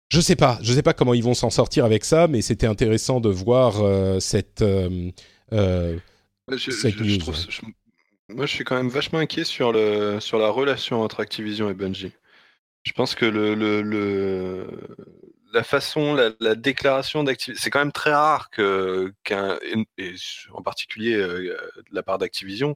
je 0.10 0.22
sais 0.22 0.36
pas, 0.36 0.58
je 0.64 0.74
sais 0.74 0.82
pas 0.82 0.94
comment 0.94 1.14
ils 1.14 1.24
vont 1.24 1.36
s'en 1.36 1.52
sortir 1.52 1.86
avec 1.86 2.04
ça, 2.04 2.28
mais 2.28 2.42
c'était 2.42 2.66
intéressant 2.66 3.20
de 3.20 3.30
voir 3.30 3.80
euh, 3.82 4.20
cette... 4.20 4.64
Euh, 4.64 5.12
je, 5.52 7.18
trouve, 7.20 7.36
moi, 8.30 8.45
je 8.45 8.53
suis 8.53 8.63
quand 8.63 8.76
même 8.76 8.89
vachement 8.89 9.19
inquiet 9.19 9.43
sur, 9.43 9.71
le, 9.71 10.19
sur 10.19 10.39
la 10.39 10.49
relation 10.49 11.01
entre 11.01 11.19
Activision 11.19 11.69
et 11.69 11.74
Bungie. 11.74 12.13
Je 12.84 12.91
pense 12.93 13.15
que 13.15 13.26
le, 13.26 13.55
le, 13.55 14.67
la 15.53 15.63
façon, 15.63 16.15
la, 16.15 16.55
déclaration 16.55 17.24
d'Activision, 17.24 17.61
c'est 17.61 17.69
quand 17.69 17.80
même 17.80 17.91
très 17.91 18.13
rare 18.13 18.49
que, 18.49 19.13
qu'un, 19.24 19.57
en 20.53 20.61
particulier 20.61 21.15
euh, 21.15 21.57
de 21.89 21.95
la 21.95 22.03
part 22.03 22.17
d'Activision, 22.17 22.76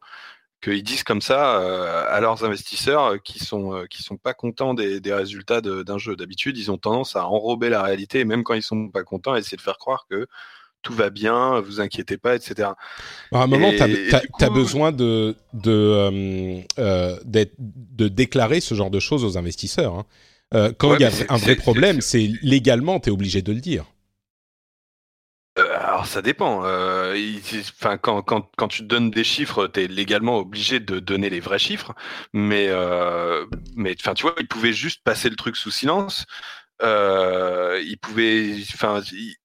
qu'ils 0.62 0.84
disent 0.84 1.04
comme 1.04 1.22
ça 1.22 1.62
euh, 1.62 2.06
à 2.10 2.20
leurs 2.22 2.44
investisseurs 2.44 3.22
qui 3.22 3.40
sont 3.40 3.76
euh, 3.76 3.86
qui 3.86 4.04
sont 4.04 4.18
pas 4.18 4.34
contents 4.34 4.74
des, 4.74 5.00
des 5.00 5.14
résultats 5.14 5.62
d'un 5.62 5.98
jeu. 5.98 6.16
D'habitude, 6.16 6.58
ils 6.58 6.72
ont 6.72 6.78
tendance 6.78 7.16
à 7.16 7.28
enrober 7.28 7.70
la 7.70 7.84
réalité 7.84 8.20
et 8.22 8.26
même 8.26 8.44
quand 8.44 8.54
ils 8.56 8.64
sont 8.64 8.90
pas 8.90 9.04
contents, 9.04 9.34
à 9.34 9.40
essayer 9.40 9.58
de 9.58 9.62
faire 9.62 9.78
croire 9.78 10.08
que 10.10 10.28
tout 10.88 10.94
va 10.94 11.10
bien, 11.10 11.60
vous 11.60 11.82
inquiétez 11.82 12.18
pas, 12.18 12.36
etc. 12.36 12.70
À 13.34 13.44
un 13.44 13.48
moment, 13.48 13.72
tu 13.72 13.84
as, 13.84 14.50
besoin 14.50 14.94
de 14.94 15.36
de, 15.54 16.64
de 16.78 18.08
déclarer 18.08 18.62
ce 18.62 18.74
genre 18.74 18.90
de 18.90 19.00
choses 19.00 19.26
aux 19.26 19.38
investisseurs. 19.38 20.06
Hein. 20.54 20.72
quand 20.78 20.96
il 20.96 21.02
y 21.02 21.06
a 21.06 21.12
un 21.28 21.38
vrai 21.38 21.56
problème, 21.56 22.00
c'est 22.00 22.32
légalement, 22.42 23.02
tu 23.02 23.10
es 23.10 23.12
obligé 23.12 23.42
de 23.42 23.52
le 23.52 23.60
dire. 23.60 23.84
alors 25.58 26.06
ça 26.06 26.22
dépend. 26.22 26.60
Enfin, 26.60 27.98
quand, 27.98 28.22
quand, 28.22 28.50
quand, 28.56 28.70
tu 28.70 28.84
donnes 28.84 29.12
des 29.12 29.26
chiffres, 29.26 29.68
tu 29.68 29.84
es 29.84 29.88
légalement 29.88 30.38
obligé 30.38 30.80
de 30.80 31.00
donner 31.00 31.30
les 31.30 31.42
vrais 31.42 31.60
chiffres. 31.60 31.94
Mais, 32.32 32.70
mais 33.76 33.94
enfin, 34.00 34.14
tu 34.14 34.22
vois, 34.22 34.36
ils 34.40 34.48
pouvaient 34.48 34.72
juste 34.72 35.02
passer 35.04 35.30
le 35.30 35.36
truc 35.36 35.58
sous 35.58 35.72
silence 35.72 36.26
euh, 36.84 37.82
il 37.84 37.98
pouvait, 37.98 38.54
enfin, 38.74 39.02
il, 39.12 39.36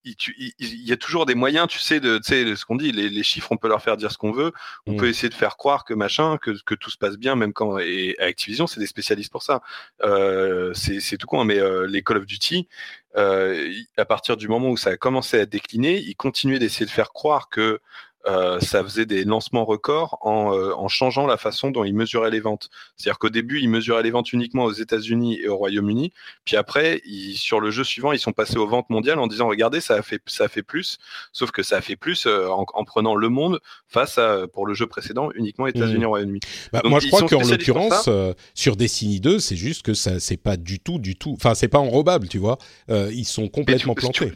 y 0.58 0.92
a 0.92 0.96
toujours 0.96 1.26
des 1.26 1.34
moyens, 1.34 1.66
tu 1.68 1.78
sais, 1.78 2.00
de, 2.00 2.18
tu 2.18 2.24
sais, 2.24 2.56
ce 2.56 2.64
qu'on 2.64 2.76
dit, 2.76 2.92
les, 2.92 3.22
chiffres, 3.22 3.52
on 3.52 3.56
peut 3.56 3.68
leur 3.68 3.82
faire 3.82 3.96
dire 3.96 4.12
ce 4.12 4.18
qu'on 4.18 4.32
veut, 4.32 4.52
on 4.86 4.96
peut 4.96 5.06
mm. 5.06 5.10
essayer 5.10 5.28
de 5.28 5.34
faire 5.34 5.56
croire 5.56 5.84
que 5.84 5.94
machin, 5.94 6.38
que, 6.38 6.50
que 6.64 6.74
tout 6.74 6.90
se 6.90 6.98
passe 6.98 7.16
bien, 7.16 7.36
même 7.36 7.52
quand 7.52 7.78
et 7.78 8.16
Activision, 8.18 8.66
c'est 8.66 8.80
des 8.80 8.86
spécialistes 8.86 9.32
pour 9.32 9.42
ça. 9.42 9.62
Euh, 10.02 10.72
c'est 10.74 11.16
tout 11.16 11.26
con, 11.26 11.44
mais 11.44 11.58
euh, 11.58 11.86
les 11.86 12.02
Call 12.02 12.18
of 12.18 12.26
Duty, 12.26 12.68
euh, 13.16 13.72
à 13.96 14.04
partir 14.04 14.36
du 14.36 14.48
moment 14.48 14.70
où 14.70 14.76
ça 14.76 14.90
a 14.90 14.96
commencé 14.96 15.38
à 15.38 15.46
décliner, 15.46 15.98
ils 15.98 16.16
continuaient 16.16 16.58
d'essayer 16.58 16.86
de 16.86 16.90
faire 16.90 17.12
croire 17.12 17.48
que 17.48 17.80
euh, 18.26 18.60
ça 18.60 18.84
faisait 18.84 19.06
des 19.06 19.24
lancements 19.24 19.64
records 19.64 20.18
en, 20.20 20.54
euh, 20.54 20.72
en, 20.74 20.86
changeant 20.86 21.26
la 21.26 21.36
façon 21.36 21.70
dont 21.70 21.82
ils 21.82 21.94
mesuraient 21.94 22.30
les 22.30 22.40
ventes. 22.40 22.68
C'est-à-dire 22.96 23.18
qu'au 23.18 23.30
début, 23.30 23.60
ils 23.60 23.68
mesuraient 23.68 24.04
les 24.04 24.12
ventes 24.12 24.32
uniquement 24.32 24.64
aux 24.64 24.72
États-Unis 24.72 25.40
et 25.40 25.48
au 25.48 25.56
Royaume-Uni, 25.56 26.12
puis 26.44 26.56
après, 26.56 27.00
ils, 27.04 27.36
sur 27.36 27.58
le 27.58 27.70
jeu 27.70 27.82
suivant, 27.82 28.12
ils 28.12 28.20
sont 28.20 28.32
passés 28.32 28.58
aux 28.58 28.66
ventes 28.68 28.90
mondiales 28.90 29.18
en 29.18 29.26
disant 29.26 29.48
regardez, 29.48 29.80
ça 29.80 29.94
a 29.94 30.02
fait 30.02 30.22
ça 30.26 30.44
a 30.44 30.48
fait 30.48 30.62
plus, 30.62 30.98
sauf 31.32 31.50
que 31.50 31.64
ça 31.64 31.78
a 31.78 31.80
fait 31.80 31.96
plus 31.96 32.26
euh, 32.26 32.48
en, 32.48 32.64
en, 32.74 32.84
prenant 32.84 33.16
le 33.16 33.28
monde 33.28 33.60
face 33.88 34.18
à 34.18 34.46
pour 34.46 34.66
le 34.66 34.74
jeu 34.74 34.86
précédent 34.86 35.30
uniquement 35.34 35.66
États-Unis 35.66 35.94
et 35.94 35.98
mmh. 35.98 36.06
Royaume-Uni. 36.06 36.40
Bah, 36.72 36.82
moi, 36.84 37.00
je 37.00 37.08
crois 37.08 37.26
qu'en 37.28 37.42
l'occurrence, 37.42 38.08
sur 38.54 38.76
Destiny 38.76 39.20
2, 39.20 39.40
c'est 39.40 39.56
juste 39.56 39.82
que 39.82 39.94
ça 39.94 40.20
c'est 40.20 40.36
pas 40.36 40.56
du 40.56 40.78
tout, 40.78 40.98
du 41.00 41.16
tout, 41.16 41.32
enfin 41.32 41.54
c'est 41.54 41.68
pas 41.68 41.80
enrobable, 41.80 42.28
tu 42.28 42.38
vois. 42.38 42.58
ils 42.88 43.26
sont 43.26 43.48
complètement 43.48 43.94
plantés. 43.94 44.32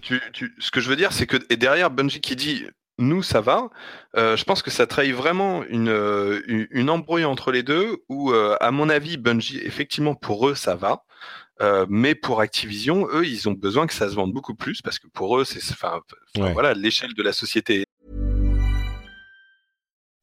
ce 0.59 0.71
que 0.73 0.81
je 0.81 0.89
veux 0.89 0.97
dire, 0.97 1.13
c'est 1.13 1.27
que 1.27 1.37
et 1.51 1.57
derrière 1.57 1.91
Bungie 1.91 2.21
qui 2.21 2.35
dit 2.35 2.65
nous, 2.99 3.23
ça 3.23 3.41
va. 3.41 3.71
Euh, 4.17 4.37
je 4.37 4.45
pense 4.45 4.63
que 4.63 4.71
ça 4.71 4.87
trahit 4.87 5.15
vraiment 5.15 5.65
une, 5.65 5.89
euh, 5.89 6.41
une, 6.71 6.91
embrouille 6.91 7.25
entre 7.25 7.53
les 7.53 7.63
deux, 7.63 7.99
où, 8.09 8.33
euh, 8.33 8.57
à 8.61 8.71
mon 8.71 8.89
avis, 8.89 9.17
Bungie, 9.17 9.61
effectivement, 9.65 10.15
pour 10.15 10.49
eux, 10.49 10.55
ça 10.55 10.75
va. 10.75 11.05
mais 11.89 12.15
pour 12.15 12.41
Activision, 12.41 13.09
eux, 13.13 13.27
ils 13.27 13.49
ont 13.49 13.53
besoin 13.53 13.87
que 13.87 13.95
ça 13.95 14.11
se 14.11 14.15
vende 14.15 14.33
beaucoup 14.33 14.55
plus, 14.55 14.83
parce 14.83 14.99
que 14.99 15.09
pour 15.09 15.39
eux, 15.39 15.45
c'est, 15.45 15.61
enfin, 15.73 16.01
voilà, 16.53 16.75
l'échelle 16.75 17.15
de 17.15 17.23
la 17.23 17.33
société 17.33 17.86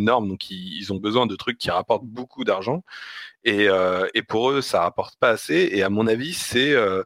Énorme, 0.00 0.28
donc 0.28 0.50
ils, 0.50 0.92
ont 0.92 0.96
besoin 0.96 1.26
de 1.26 1.36
trucs 1.36 1.58
qui 1.58 1.70
rapportent 1.70 2.04
beaucoup 2.04 2.44
d'argent. 2.44 2.82
Et, 3.44 3.68
euh, 3.68 4.06
et, 4.14 4.22
pour 4.22 4.50
eux, 4.50 4.60
ça 4.60 4.82
rapporte 4.82 5.16
pas 5.18 5.30
assez. 5.30 5.70
Et 5.72 5.82
à 5.82 5.90
mon 5.90 6.06
avis, 6.06 6.34
c'est 6.34 6.72
euh, 6.72 7.02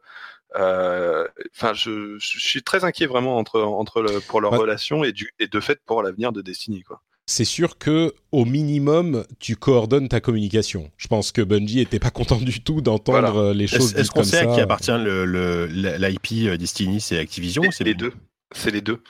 euh, 0.55 1.25
enfin, 1.55 1.73
je, 1.73 2.17
je, 2.19 2.39
suis 2.39 2.63
très 2.63 2.83
inquiet 2.83 3.05
vraiment 3.05 3.37
entre, 3.37 3.61
entre 3.61 4.01
le, 4.01 4.19
pour 4.19 4.41
leur 4.41 4.51
relation 4.51 5.03
et, 5.03 5.11
du, 5.11 5.31
et 5.39 5.47
de 5.47 5.59
fait 5.59 5.79
pour 5.85 6.03
l'avenir 6.03 6.31
de 6.31 6.41
Destiny, 6.41 6.83
quoi. 6.83 7.01
C'est 7.27 7.45
sûr 7.45 7.79
que 7.79 8.13
au 8.31 8.45
minimum, 8.45 9.25
tu 9.39 9.55
coordonnes 9.55 10.07
ta 10.07 10.19
communication. 10.19 10.91
Je 10.95 11.07
pense 11.07 11.31
que 11.31 11.41
Bungie 11.41 11.79
était 11.79 11.97
pas 11.97 12.11
content 12.11 12.37
du 12.37 12.61
tout 12.61 12.81
d'entendre 12.81 13.51
les 13.51 13.65
choses 13.65 13.95
Est-ce 13.95 14.11
qu'on 14.11 14.23
sait 14.23 14.37
à 14.37 14.45
qui 14.45 14.61
appartient 14.61 14.91
l'IP 14.91 16.27
le, 16.31 16.57
Destiny 16.57 17.01
C'est 17.01 17.17
Activision 17.17 17.63
C'est 17.71 17.83
les 17.83 17.95
deux. 17.95 18.13
C'est 18.51 18.69
les 18.69 18.81
deux. 18.81 19.01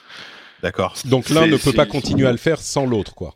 D'accord. 0.62 0.94
Donc 1.04 1.28
l'un 1.28 1.46
ne 1.46 1.56
peut 1.56 1.72
pas 1.72 1.86
continuer 1.86 2.26
à 2.26 2.32
le 2.32 2.38
faire 2.38 2.60
sans 2.60 2.86
l'autre, 2.86 3.14
quoi. 3.14 3.34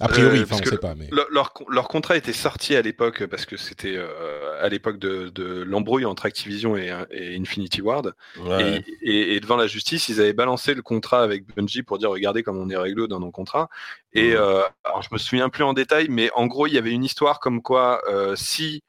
A 0.00 0.08
priori, 0.08 0.38
euh, 0.38 0.42
enfin, 0.44 0.56
on 0.60 0.64
sait 0.64 0.78
pas. 0.78 0.94
Mais... 0.94 1.08
Leur, 1.10 1.52
leur, 1.68 1.88
contrat 1.88 2.16
était 2.16 2.32
sorti 2.32 2.76
à 2.76 2.82
l'époque 2.82 3.26
parce 3.26 3.46
que 3.46 3.56
c'était 3.56 3.96
euh, 3.96 4.62
à 4.62 4.68
l'époque 4.68 4.98
de, 4.98 5.28
de 5.30 5.62
l'embrouille 5.62 6.04
entre 6.04 6.26
Activision 6.26 6.76
et, 6.76 6.94
et 7.10 7.36
Infinity 7.36 7.82
Ward. 7.82 8.14
Et, 8.60 9.34
et, 9.34 9.40
devant 9.40 9.56
la 9.56 9.66
justice, 9.66 10.08
ils 10.08 10.20
avaient 10.20 10.32
balancé 10.32 10.74
le 10.74 10.82
contrat 10.82 11.22
avec 11.22 11.46
Bungie 11.54 11.82
pour 11.82 11.98
dire 11.98 12.10
regardez 12.10 12.42
comme 12.42 12.58
on 12.58 12.70
est 12.70 12.76
réglo 12.76 13.08
dans 13.08 13.20
nos 13.20 13.30
contrats. 13.30 13.68
Et 14.12 14.34
euh, 14.34 14.62
alors, 14.84 15.02
je 15.02 15.08
me 15.12 15.18
souviens 15.18 15.48
plus 15.48 15.64
en 15.64 15.72
détail, 15.72 16.06
mais 16.10 16.30
en 16.34 16.46
gros, 16.46 16.66
il 16.66 16.74
y 16.74 16.78
avait 16.78 16.92
une 16.92 17.04
histoire 17.04 17.40
comme 17.40 17.62
quoi 17.62 18.00
euh, 18.08 18.36
si 18.36 18.82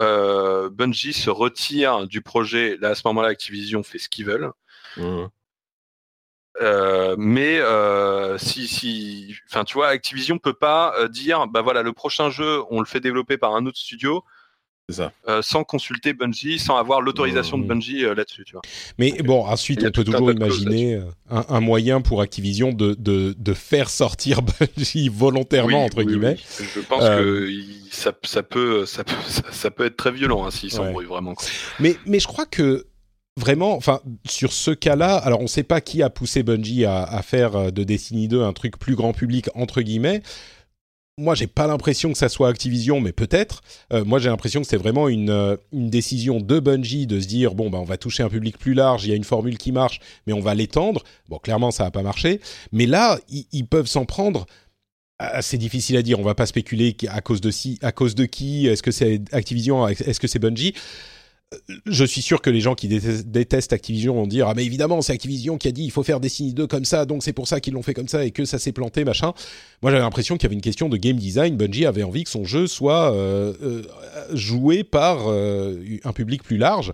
Bungie 0.00 1.12
se 1.12 1.30
retire 1.30 2.08
du 2.08 2.22
projet, 2.22 2.76
là 2.80 2.88
à 2.88 2.94
ce 2.96 3.02
moment-là, 3.04 3.28
Activision 3.28 3.84
fait 3.84 3.98
ce 3.98 4.08
qu'ils 4.08 4.26
veulent. 4.26 4.50
Euh, 6.60 7.16
mais 7.18 7.58
euh, 7.58 8.36
si, 8.38 8.68
si, 8.68 9.34
enfin, 9.50 9.64
tu 9.64 9.74
vois, 9.74 9.88
Activision 9.88 10.38
peut 10.38 10.52
pas 10.52 10.94
euh, 10.98 11.08
dire, 11.08 11.46
bah 11.46 11.62
voilà, 11.62 11.82
le 11.82 11.92
prochain 11.92 12.30
jeu, 12.30 12.62
on 12.70 12.80
le 12.80 12.86
fait 12.86 13.00
développer 13.00 13.38
par 13.38 13.54
un 13.54 13.66
autre 13.66 13.78
studio. 13.78 14.24
Ça. 14.90 15.10
sans 15.40 15.64
consulter 15.64 16.12
Bungie, 16.12 16.58
sans 16.58 16.76
avoir 16.76 17.00
l'autorisation 17.00 17.56
de 17.56 17.64
mmh. 17.64 17.68
Bungie 17.68 18.02
là-dessus, 18.02 18.44
tu 18.44 18.52
vois. 18.52 18.60
Mais 18.98 19.12
bon, 19.22 19.46
ensuite, 19.46 19.82
on 19.86 19.90
peut 19.90 20.04
toujours 20.04 20.30
imaginer 20.30 21.00
un, 21.30 21.60
moyen 21.60 22.02
pour 22.02 22.20
Activision 22.20 22.72
de, 22.72 22.92
de, 22.98 23.34
de 23.38 23.54
faire 23.54 23.88
sortir 23.88 24.42
Bungie 24.76 25.08
volontairement 25.08 25.84
entre 25.84 26.02
guillemets. 26.02 26.36
Je 26.58 26.80
pense 26.80 27.00
que 27.00 27.48
ça, 27.90 28.12
ça, 28.22 28.42
peut, 28.42 28.84
ça, 28.84 29.02
peut, 29.04 29.14
ça, 29.50 29.70
peut 29.70 29.86
être 29.86 29.96
très 29.96 30.12
violent 30.12 30.44
hein, 30.44 30.50
s'ils 30.50 30.72
s'embrouillent 30.72 31.06
vraiment. 31.06 31.34
Mais, 31.80 31.96
mais 32.04 32.20
je 32.20 32.26
crois 32.26 32.44
que 32.44 32.84
vraiment, 33.36 33.74
enfin, 33.76 34.00
sur 34.26 34.52
ce 34.52 34.70
cas-là, 34.70 35.16
alors 35.16 35.40
on 35.40 35.44
ne 35.44 35.48
sait 35.48 35.62
pas 35.62 35.80
qui 35.80 36.02
a 36.02 36.10
poussé 36.10 36.42
Bungie 36.42 36.84
à, 36.84 37.20
faire 37.22 37.56
euh, 37.56 37.70
de 37.70 37.84
Destiny 37.84 38.28
2 38.28 38.42
un 38.42 38.52
truc 38.52 38.78
plus 38.78 38.94
grand 38.94 39.12
public 39.12 39.48
entre 39.54 39.82
guillemets. 39.82 40.22
Moi, 41.18 41.34
j'ai 41.34 41.46
pas 41.46 41.66
l'impression 41.66 42.10
que 42.10 42.16
ça 42.16 42.30
soit 42.30 42.48
Activision, 42.48 42.98
mais 42.98 43.12
peut-être. 43.12 43.60
Euh, 43.92 44.02
moi, 44.02 44.18
j'ai 44.18 44.30
l'impression 44.30 44.62
que 44.62 44.66
c'est 44.66 44.78
vraiment 44.78 45.08
une, 45.08 45.28
euh, 45.28 45.56
une, 45.70 45.90
décision 45.90 46.40
de 46.40 46.58
Bungie 46.58 47.06
de 47.06 47.20
se 47.20 47.26
dire 47.26 47.54
bon, 47.54 47.68
bah, 47.68 47.78
on 47.78 47.84
va 47.84 47.98
toucher 47.98 48.22
un 48.22 48.30
public 48.30 48.56
plus 48.58 48.72
large. 48.72 49.04
Il 49.04 49.10
y 49.10 49.12
a 49.12 49.16
une 49.16 49.24
formule 49.24 49.58
qui 49.58 49.72
marche, 49.72 50.00
mais 50.26 50.32
on 50.32 50.40
va 50.40 50.54
l'étendre. 50.54 51.02
Bon, 51.28 51.38
clairement, 51.38 51.70
ça 51.70 51.84
n'a 51.84 51.90
pas 51.90 52.02
marché. 52.02 52.40
Mais 52.72 52.86
là, 52.86 53.18
ils 53.28 53.66
peuvent 53.66 53.86
s'en 53.86 54.06
prendre 54.06 54.46
c'est 55.40 55.58
difficile 55.58 55.96
à 55.96 56.02
dire. 56.02 56.18
On 56.18 56.24
va 56.24 56.34
pas 56.34 56.46
spéculer 56.46 56.96
à 57.08 57.20
cause 57.20 57.40
de 57.40 57.50
si, 57.50 57.78
à 57.82 57.92
cause 57.92 58.14
de 58.14 58.24
qui. 58.24 58.66
Est-ce 58.66 58.82
que 58.82 58.90
c'est 58.90 59.20
Activision 59.32 59.86
Est-ce 59.86 60.18
que 60.18 60.26
c'est 60.26 60.38
Bungie? 60.38 60.74
Je 61.86 62.04
suis 62.04 62.22
sûr 62.22 62.40
que 62.40 62.50
les 62.50 62.60
gens 62.60 62.74
qui 62.74 62.88
détestent 62.88 63.72
Activision 63.72 64.14
vont 64.14 64.26
dire 64.26 64.48
ah 64.48 64.54
mais 64.54 64.64
évidemment 64.64 65.02
c'est 65.02 65.12
Activision 65.12 65.58
qui 65.58 65.68
a 65.68 65.72
dit 65.72 65.84
il 65.84 65.90
faut 65.90 66.02
faire 66.02 66.20
Destiny 66.20 66.54
2 66.54 66.66
comme 66.66 66.84
ça 66.84 67.04
donc 67.04 67.22
c'est 67.22 67.32
pour 67.32 67.48
ça 67.48 67.60
qu'ils 67.60 67.74
l'ont 67.74 67.82
fait 67.82 67.94
comme 67.94 68.08
ça 68.08 68.24
et 68.24 68.30
que 68.30 68.44
ça 68.44 68.58
s'est 68.58 68.72
planté 68.72 69.04
machin. 69.04 69.32
Moi 69.82 69.90
j'avais 69.90 70.02
l'impression 70.02 70.36
qu'il 70.36 70.44
y 70.44 70.46
avait 70.46 70.54
une 70.54 70.60
question 70.60 70.88
de 70.88 70.96
game 70.96 71.16
design. 71.16 71.56
Bungie 71.56 71.86
avait 71.86 72.02
envie 72.02 72.24
que 72.24 72.30
son 72.30 72.44
jeu 72.44 72.66
soit 72.66 73.12
euh, 73.12 73.52
euh, 73.62 73.82
joué 74.32 74.84
par 74.84 75.28
euh, 75.28 75.76
un 76.04 76.12
public 76.12 76.42
plus 76.42 76.56
large 76.56 76.92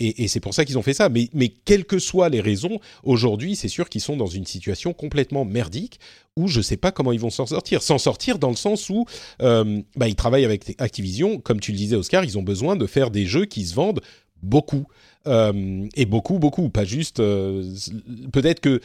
et, 0.00 0.28
c'est 0.28 0.40
pour 0.40 0.54
ça 0.54 0.64
qu'ils 0.64 0.78
ont 0.78 0.82
fait 0.82 0.94
ça. 0.94 1.08
Mais, 1.08 1.28
mais 1.34 1.48
quelles 1.48 1.84
que 1.84 1.98
soient 1.98 2.28
les 2.28 2.40
raisons, 2.40 2.80
aujourd'hui, 3.04 3.54
c'est 3.54 3.68
sûr 3.68 3.88
qu'ils 3.88 4.00
sont 4.00 4.16
dans 4.16 4.26
une 4.26 4.46
situation 4.46 4.92
complètement 4.92 5.44
merdique 5.44 6.00
où 6.36 6.48
je 6.48 6.58
ne 6.58 6.62
sais 6.62 6.76
pas 6.76 6.90
comment 6.90 7.12
ils 7.12 7.20
vont 7.20 7.30
s'en 7.30 7.46
sortir. 7.46 7.82
S'en 7.82 7.98
sortir 7.98 8.38
dans 8.38 8.50
le 8.50 8.56
sens 8.56 8.88
où 8.88 9.04
euh, 9.42 9.82
bah, 9.96 10.08
ils 10.08 10.14
travaillent 10.14 10.44
avec 10.44 10.74
Activision. 10.78 11.38
Comme 11.38 11.60
tu 11.60 11.72
le 11.72 11.76
disais, 11.76 11.96
Oscar, 11.96 12.24
ils 12.24 12.38
ont 12.38 12.42
besoin 12.42 12.76
de 12.76 12.86
faire 12.86 13.10
des 13.10 13.26
jeux 13.26 13.44
qui 13.44 13.66
se 13.66 13.74
vendent 13.74 14.00
beaucoup. 14.42 14.86
Euh, 15.26 15.86
et 15.94 16.06
beaucoup, 16.06 16.38
beaucoup. 16.38 16.70
Pas 16.70 16.84
juste... 16.84 17.20
Euh, 17.20 17.62
peut-être 18.32 18.60
que 18.60 18.80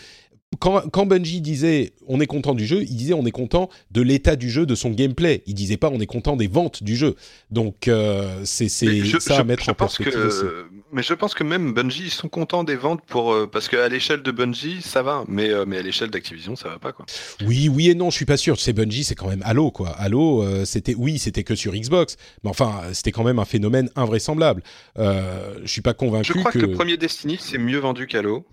quand, 0.60 0.90
quand, 0.90 1.06
Bungie 1.06 1.42
disait 1.42 1.94
on 2.08 2.20
est 2.20 2.28
content 2.28 2.54
du 2.54 2.66
jeu, 2.66 2.84
il 2.84 2.96
disait 2.96 3.14
on 3.14 3.26
est 3.26 3.32
content 3.32 3.70
de 3.92 4.02
l'état 4.02 4.36
du 4.36 4.50
jeu, 4.50 4.66
de 4.66 4.76
son 4.76 4.92
gameplay. 4.92 5.44
Il 5.48 5.54
disait 5.54 5.78
pas 5.78 5.90
on 5.90 6.00
est 6.00 6.06
content 6.06 6.36
des 6.36 6.48
ventes 6.48 6.84
du 6.84 6.96
jeu. 6.96 7.16
Donc 7.52 7.88
euh, 7.88 8.42
c'est 8.46 8.70
ça 8.70 8.86
je, 8.86 9.34
à 9.34 9.44
mettre 9.44 9.66
je 9.66 9.72
en 9.72 9.74
pense 9.74 9.98
que, 9.98 10.68
Mais 10.96 11.04
je 11.04 11.14
pense 11.14 11.34
que 11.34 11.44
même 11.44 11.74
Bungie 11.74 12.06
ils 12.06 12.10
sont 12.10 12.30
contents 12.30 12.64
des 12.64 12.78
ventes 12.78 13.02
pour 13.06 13.34
euh, 13.34 13.48
parce 13.52 13.68
qu'à 13.68 13.90
l'échelle 13.90 14.24
de 14.24 14.32
Bungie 14.32 14.82
ça 14.82 15.04
va, 15.04 15.26
mais 15.28 15.50
euh, 15.50 15.66
mais 15.68 15.78
à 15.78 15.82
l'échelle 15.82 16.10
d'Activision 16.10 16.56
ça 16.56 16.70
va 16.70 16.80
pas 16.80 16.94
quoi. 16.94 17.06
Oui 17.46 17.68
oui 17.68 17.90
et 17.90 17.96
non, 17.96 18.10
je 18.10 18.16
suis 18.16 18.26
pas 18.26 18.38
sûr. 18.38 18.58
C'est 18.58 18.72
Bungie, 18.72 19.04
c'est 19.04 19.14
quand 19.14 19.28
même 19.28 19.44
Halo 19.44 19.72
quoi. 19.72 19.90
Halo 19.90 20.46
c'était 20.64 20.96
oui 20.96 21.20
c'était 21.20 21.44
que 21.44 21.54
sur 21.54 21.74
Xbox, 21.74 22.16
mais 22.46 22.50
enfin 22.50 22.82
c'était 22.94 23.12
quand 23.12 23.26
même 23.26 23.40
un 23.40 23.46
phénomène 23.46 23.90
invraisemblable. 23.98 24.64
je 24.98 25.66
suis 25.66 25.82
pas 25.82 25.94
convaincu. 25.94 26.32
Je 26.34 26.40
crois 26.40 26.52
que, 26.52 26.60
que 26.60 26.66
le 26.66 26.72
premier 26.72 26.96
Destiny 26.96 27.38
c'est 27.42 27.58
mieux 27.58 27.80
vendu 27.80 28.08
qu'Halo. 28.08 28.46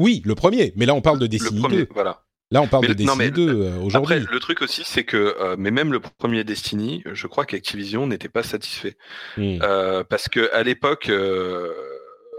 Oui, 0.00 0.22
le 0.24 0.34
premier. 0.34 0.72
Mais 0.76 0.86
là, 0.86 0.94
on 0.94 1.02
parle 1.02 1.18
de 1.18 1.26
Destiny 1.26 1.62
2. 1.68 1.88
Voilà. 1.92 2.22
Là, 2.52 2.62
on 2.62 2.66
parle 2.66 2.88
de 2.88 2.94
Destiny 2.94 3.30
2 3.30 3.48
euh, 3.48 3.76
aujourd'hui. 3.76 4.16
Après, 4.16 4.32
le 4.32 4.40
truc 4.40 4.60
aussi, 4.60 4.82
c'est 4.84 5.04
que, 5.04 5.36
euh, 5.40 5.54
mais 5.56 5.70
même 5.70 5.92
le 5.92 6.00
premier 6.00 6.42
Destiny, 6.42 7.04
je 7.12 7.26
crois 7.28 7.44
qu'Activision 7.44 8.08
n'était 8.08 8.28
pas 8.28 8.42
satisfait. 8.42 8.96
Hmm. 9.36 9.58
Euh, 9.62 10.02
parce 10.02 10.28
que 10.28 10.52
à 10.52 10.64
l'époque, 10.64 11.10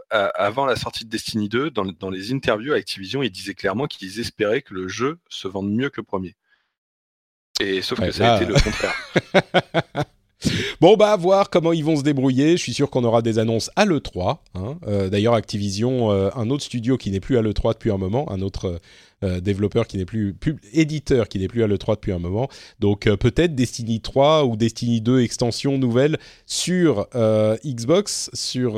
avant 0.10 0.66
la 0.66 0.76
sortie 0.76 1.06
de 1.06 1.10
Destiny 1.10 1.48
2, 1.48 1.70
dans, 1.72 1.86
dans, 1.86 2.10
les 2.10 2.34
interviews, 2.34 2.74
Activision, 2.74 3.24
ils 3.24 3.32
disaient 3.32 3.54
clairement 3.54 3.88
qu'ils 3.88 4.20
espéraient 4.20 4.62
que 4.62 4.74
le 4.74 4.90
jeu 4.90 5.20
se 5.30 5.48
vende 5.48 5.72
mieux 5.72 5.90
que 5.90 6.02
le 6.02 6.06
premier. 6.06 6.36
Et 7.62 7.82
sauf 7.82 8.00
que 8.02 8.12
ça 8.12 8.34
a 8.34 8.42
été 8.42 8.46
le 8.46 8.54
contraire. 8.62 8.96
Bon, 10.80 10.98
bah, 10.98 11.12
à 11.12 11.16
voir 11.16 11.50
comment 11.50 11.74
ils 11.74 11.86
vont 11.86 11.96
se 11.96 12.02
débrouiller. 12.02 12.58
Je 12.58 12.64
suis 12.64 12.74
sûr 12.74 12.90
qu'on 12.90 13.04
aura 13.04 13.22
des 13.22 13.38
annonces 13.38 13.70
à 13.76 13.86
l'E3. 13.86 14.40
Hein. 14.56 14.78
Euh, 14.88 15.10
d'ailleurs, 15.10 15.36
Activision, 15.36 16.12
euh, 16.12 16.30
un 16.36 16.50
autre 16.50 16.64
studio 16.64 16.98
qui 16.98 17.12
n'est 17.12 17.20
plus 17.20 17.38
à 17.38 17.42
l'E3 17.42 17.74
depuis 17.74 17.92
un 17.92 17.98
moment, 17.98 18.32
un 18.32 18.42
autre 18.42 18.80
développeur 19.42 19.88
qui 19.88 19.98
n'est 19.98 20.06
plus, 20.06 20.36
éditeur 20.74 21.28
qui 21.28 21.40
n'est 21.40 21.48
plus 21.48 21.64
à 21.64 21.68
l'E3 21.68 21.96
depuis 21.96 22.12
un 22.12 22.20
moment. 22.20 22.50
Donc, 22.80 23.04
peut-être 23.04 23.56
Destiny 23.56 24.02
3 24.02 24.46
ou 24.46 24.56
Destiny 24.56 25.02
2 25.02 25.22
extension 25.22 25.78
nouvelle 25.78 26.18
sur 26.46 27.08
Xbox, 27.66 28.30
sur, 28.34 28.76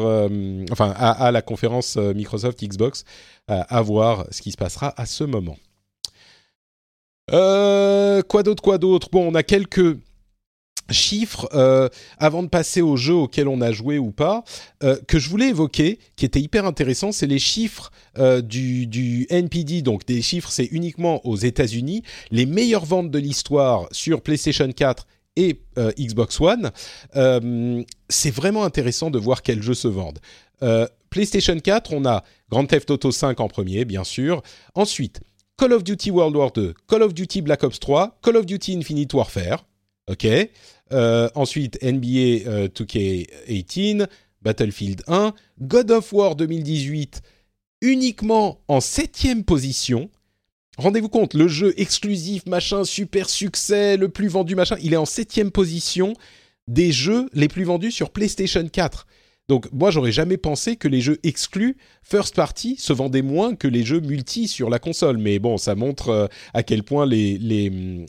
enfin, 0.71 0.93
à, 0.95 1.11
à, 1.11 1.31
la 1.31 1.41
conférence 1.41 1.97
Microsoft 1.97 2.63
Xbox, 2.63 3.05
à 3.47 3.81
voir 3.81 4.25
ce 4.31 4.41
qui 4.41 4.51
se 4.51 4.57
passera 4.57 4.93
à 4.97 5.05
ce 5.05 5.23
moment. 5.23 5.57
quoi 7.29 8.43
d'autre, 8.43 8.63
quoi 8.63 8.77
d'autre? 8.77 9.09
Bon, 9.11 9.31
on 9.31 9.35
a 9.35 9.43
quelques 9.43 9.97
chiffres 10.89 11.47
euh, 11.53 11.89
avant 12.17 12.43
de 12.43 12.47
passer 12.47 12.81
au 12.81 12.95
jeu 12.95 13.13
auquel 13.13 13.47
on 13.47 13.61
a 13.61 13.71
joué 13.71 13.97
ou 13.97 14.11
pas 14.11 14.43
euh, 14.83 14.97
que 15.07 15.19
je 15.19 15.29
voulais 15.29 15.49
évoquer 15.49 15.99
qui 16.15 16.25
était 16.25 16.41
hyper 16.41 16.65
intéressant 16.65 17.11
c'est 17.11 17.27
les 17.27 17.39
chiffres 17.39 17.91
euh, 18.17 18.41
du, 18.41 18.87
du, 18.87 19.25
NPD 19.29 19.81
donc 19.81 20.05
des 20.05 20.21
chiffres 20.21 20.49
c'est 20.51 20.65
uniquement 20.65 21.25
aux 21.25 21.37
États-Unis. 21.37 22.03
Les 22.31 22.45
meilleures 22.45 22.85
ventes 22.85 23.11
de 23.11 23.19
l'histoire 23.19 23.87
sur 23.91 24.21
PlayStation 24.21 24.69
4 24.71 25.07
et 25.35 25.61
Xbox 25.97 26.39
One 26.39 26.71
c'est 28.09 28.31
vraiment 28.31 28.65
intéressant 28.65 29.09
de 29.09 29.17
voir 29.17 29.41
quels 29.41 29.63
jeux 29.63 29.73
se 29.73 29.87
vendent. 29.87 30.19
PlayStation 31.09 31.59
4 31.59 31.93
on 31.93 32.05
a 32.05 32.23
Grand 32.51 32.65
Theft 32.65 32.91
Auto 32.91 33.11
5 33.11 33.39
en 33.39 33.47
premier 33.47 33.83
bien 33.85 34.03
sûr. 34.03 34.43
Ensuite 34.75 35.21
Call 35.57 35.73
of 35.73 35.83
Duty 35.83 36.11
World 36.11 36.35
War 36.35 36.51
2 36.51 36.75
Call 36.87 37.01
of 37.01 37.13
Duty 37.15 37.41
Black 37.41 37.63
Ops 37.63 37.79
3 37.79 38.19
Call 38.21 38.37
of 38.37 38.45
Duty 38.45 38.73
Infinite 38.73 39.13
Warfare 39.13 39.65
ok 40.07 40.27
euh, 40.93 41.29
ensuite, 41.35 41.81
NBA 41.81 42.67
2K18, 42.67 44.01
euh, 44.01 44.05
Battlefield 44.41 45.03
1, 45.07 45.33
God 45.61 45.91
of 45.91 46.13
War 46.13 46.35
2018 46.35 47.21
uniquement 47.81 48.61
en 48.67 48.79
septième 48.79 49.43
position. 49.43 50.09
Rendez-vous 50.77 51.09
compte, 51.09 51.33
le 51.33 51.47
jeu 51.47 51.73
exclusif, 51.77 52.45
machin, 52.45 52.83
super 52.83 53.29
succès, 53.29 53.97
le 53.97 54.09
plus 54.09 54.27
vendu, 54.27 54.55
machin, 54.55 54.77
il 54.81 54.93
est 54.93 54.97
en 54.97 55.05
septième 55.05 55.51
position 55.51 56.13
des 56.67 56.91
jeux 56.91 57.29
les 57.33 57.47
plus 57.47 57.65
vendus 57.65 57.91
sur 57.91 58.09
PlayStation 58.09 58.67
4. 58.67 59.05
Donc 59.49 59.67
moi 59.73 59.91
j'aurais 59.91 60.13
jamais 60.13 60.37
pensé 60.37 60.77
que 60.77 60.87
les 60.87 61.01
jeux 61.01 61.19
exclus 61.23 61.75
first 62.01 62.33
party 62.33 62.77
se 62.79 62.93
vendaient 62.93 63.21
moins 63.21 63.55
que 63.55 63.67
les 63.67 63.83
jeux 63.83 63.99
multi 63.99 64.47
sur 64.47 64.69
la 64.69 64.79
console. 64.79 65.17
Mais 65.17 65.37
bon, 65.37 65.57
ça 65.57 65.75
montre 65.75 66.09
euh, 66.09 66.27
à 66.53 66.63
quel 66.63 66.83
point 66.83 67.05
les, 67.05 67.37
les, 67.37 68.05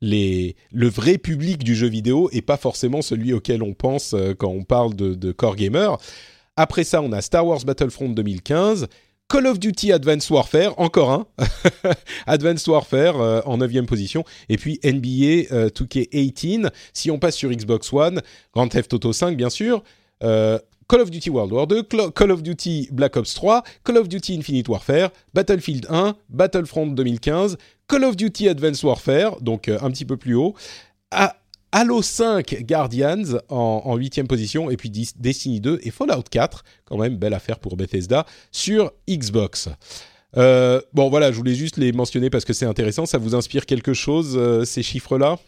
le 0.00 0.88
vrai 0.88 1.18
public 1.18 1.64
du 1.64 1.74
jeu 1.74 1.88
vidéo 1.88 2.28
et 2.32 2.42
pas 2.42 2.56
forcément 2.56 3.02
celui 3.02 3.32
auquel 3.32 3.62
on 3.62 3.74
pense 3.74 4.14
euh, 4.14 4.34
quand 4.34 4.48
on 4.48 4.64
parle 4.64 4.94
de, 4.94 5.32
core 5.32 5.56
gamer. 5.56 5.98
Après 6.56 6.84
ça, 6.84 7.02
on 7.02 7.12
a 7.12 7.20
Star 7.20 7.46
Wars 7.46 7.64
Battlefront 7.64 8.10
2015, 8.10 8.86
Call 9.28 9.46
of 9.46 9.58
Duty 9.58 9.92
Advanced 9.92 10.30
Warfare, 10.30 10.78
encore 10.78 11.10
un, 11.10 11.26
Advanced 12.26 12.68
Warfare 12.68 13.20
euh, 13.20 13.40
en 13.46 13.56
9 13.58 13.86
position, 13.86 14.24
et 14.48 14.56
puis 14.56 14.78
NBA 14.84 15.68
2K18. 15.70 16.66
Euh, 16.66 16.70
si 16.92 17.10
on 17.10 17.18
passe 17.18 17.36
sur 17.36 17.50
Xbox 17.50 17.92
One, 17.92 18.20
Grand 18.52 18.68
Theft 18.68 18.92
Auto 18.94 19.12
5 19.12 19.36
bien 19.36 19.50
sûr, 19.50 19.82
Call 20.88 21.00
of 21.00 21.10
Duty 21.10 21.30
World 21.30 21.52
War 21.52 21.66
2, 21.66 22.10
Call 22.12 22.30
of 22.30 22.42
Duty 22.42 22.88
Black 22.92 23.16
Ops 23.16 23.34
3, 23.34 23.62
Call 23.84 23.98
of 23.98 24.08
Duty 24.08 24.34
Infinite 24.34 24.68
Warfare, 24.68 25.10
Battlefield 25.32 25.86
1, 25.88 26.14
Battlefront 26.28 26.86
2015, 26.94 27.56
Call 27.88 28.04
of 28.04 28.16
Duty 28.16 28.48
Advanced 28.48 28.84
Warfare, 28.84 29.40
donc 29.40 29.68
euh, 29.68 29.78
un 29.82 29.90
petit 29.90 30.04
peu 30.04 30.16
plus 30.16 30.34
haut, 30.34 30.54
Halo 31.72 32.02
5 32.02 32.62
Guardians 32.66 33.38
en 33.48 33.96
huitième 33.96 34.28
position, 34.28 34.70
et 34.70 34.76
puis 34.76 34.90
Destiny 34.90 35.60
2 35.60 35.80
et 35.82 35.90
Fallout 35.90 36.22
4, 36.30 36.64
quand 36.84 36.98
même 36.98 37.16
belle 37.16 37.34
affaire 37.34 37.58
pour 37.58 37.76
Bethesda, 37.76 38.26
sur 38.52 38.92
Xbox. 39.08 39.68
Euh, 40.36 40.80
bon 40.92 41.10
voilà, 41.10 41.30
je 41.30 41.36
voulais 41.36 41.54
juste 41.54 41.76
les 41.76 41.92
mentionner 41.92 42.30
parce 42.30 42.44
que 42.44 42.52
c'est 42.52 42.66
intéressant, 42.66 43.06
ça 43.06 43.18
vous 43.18 43.34
inspire 43.34 43.66
quelque 43.66 43.94
chose, 43.94 44.34
euh, 44.36 44.64
ces 44.64 44.82
chiffres-là? 44.82 45.38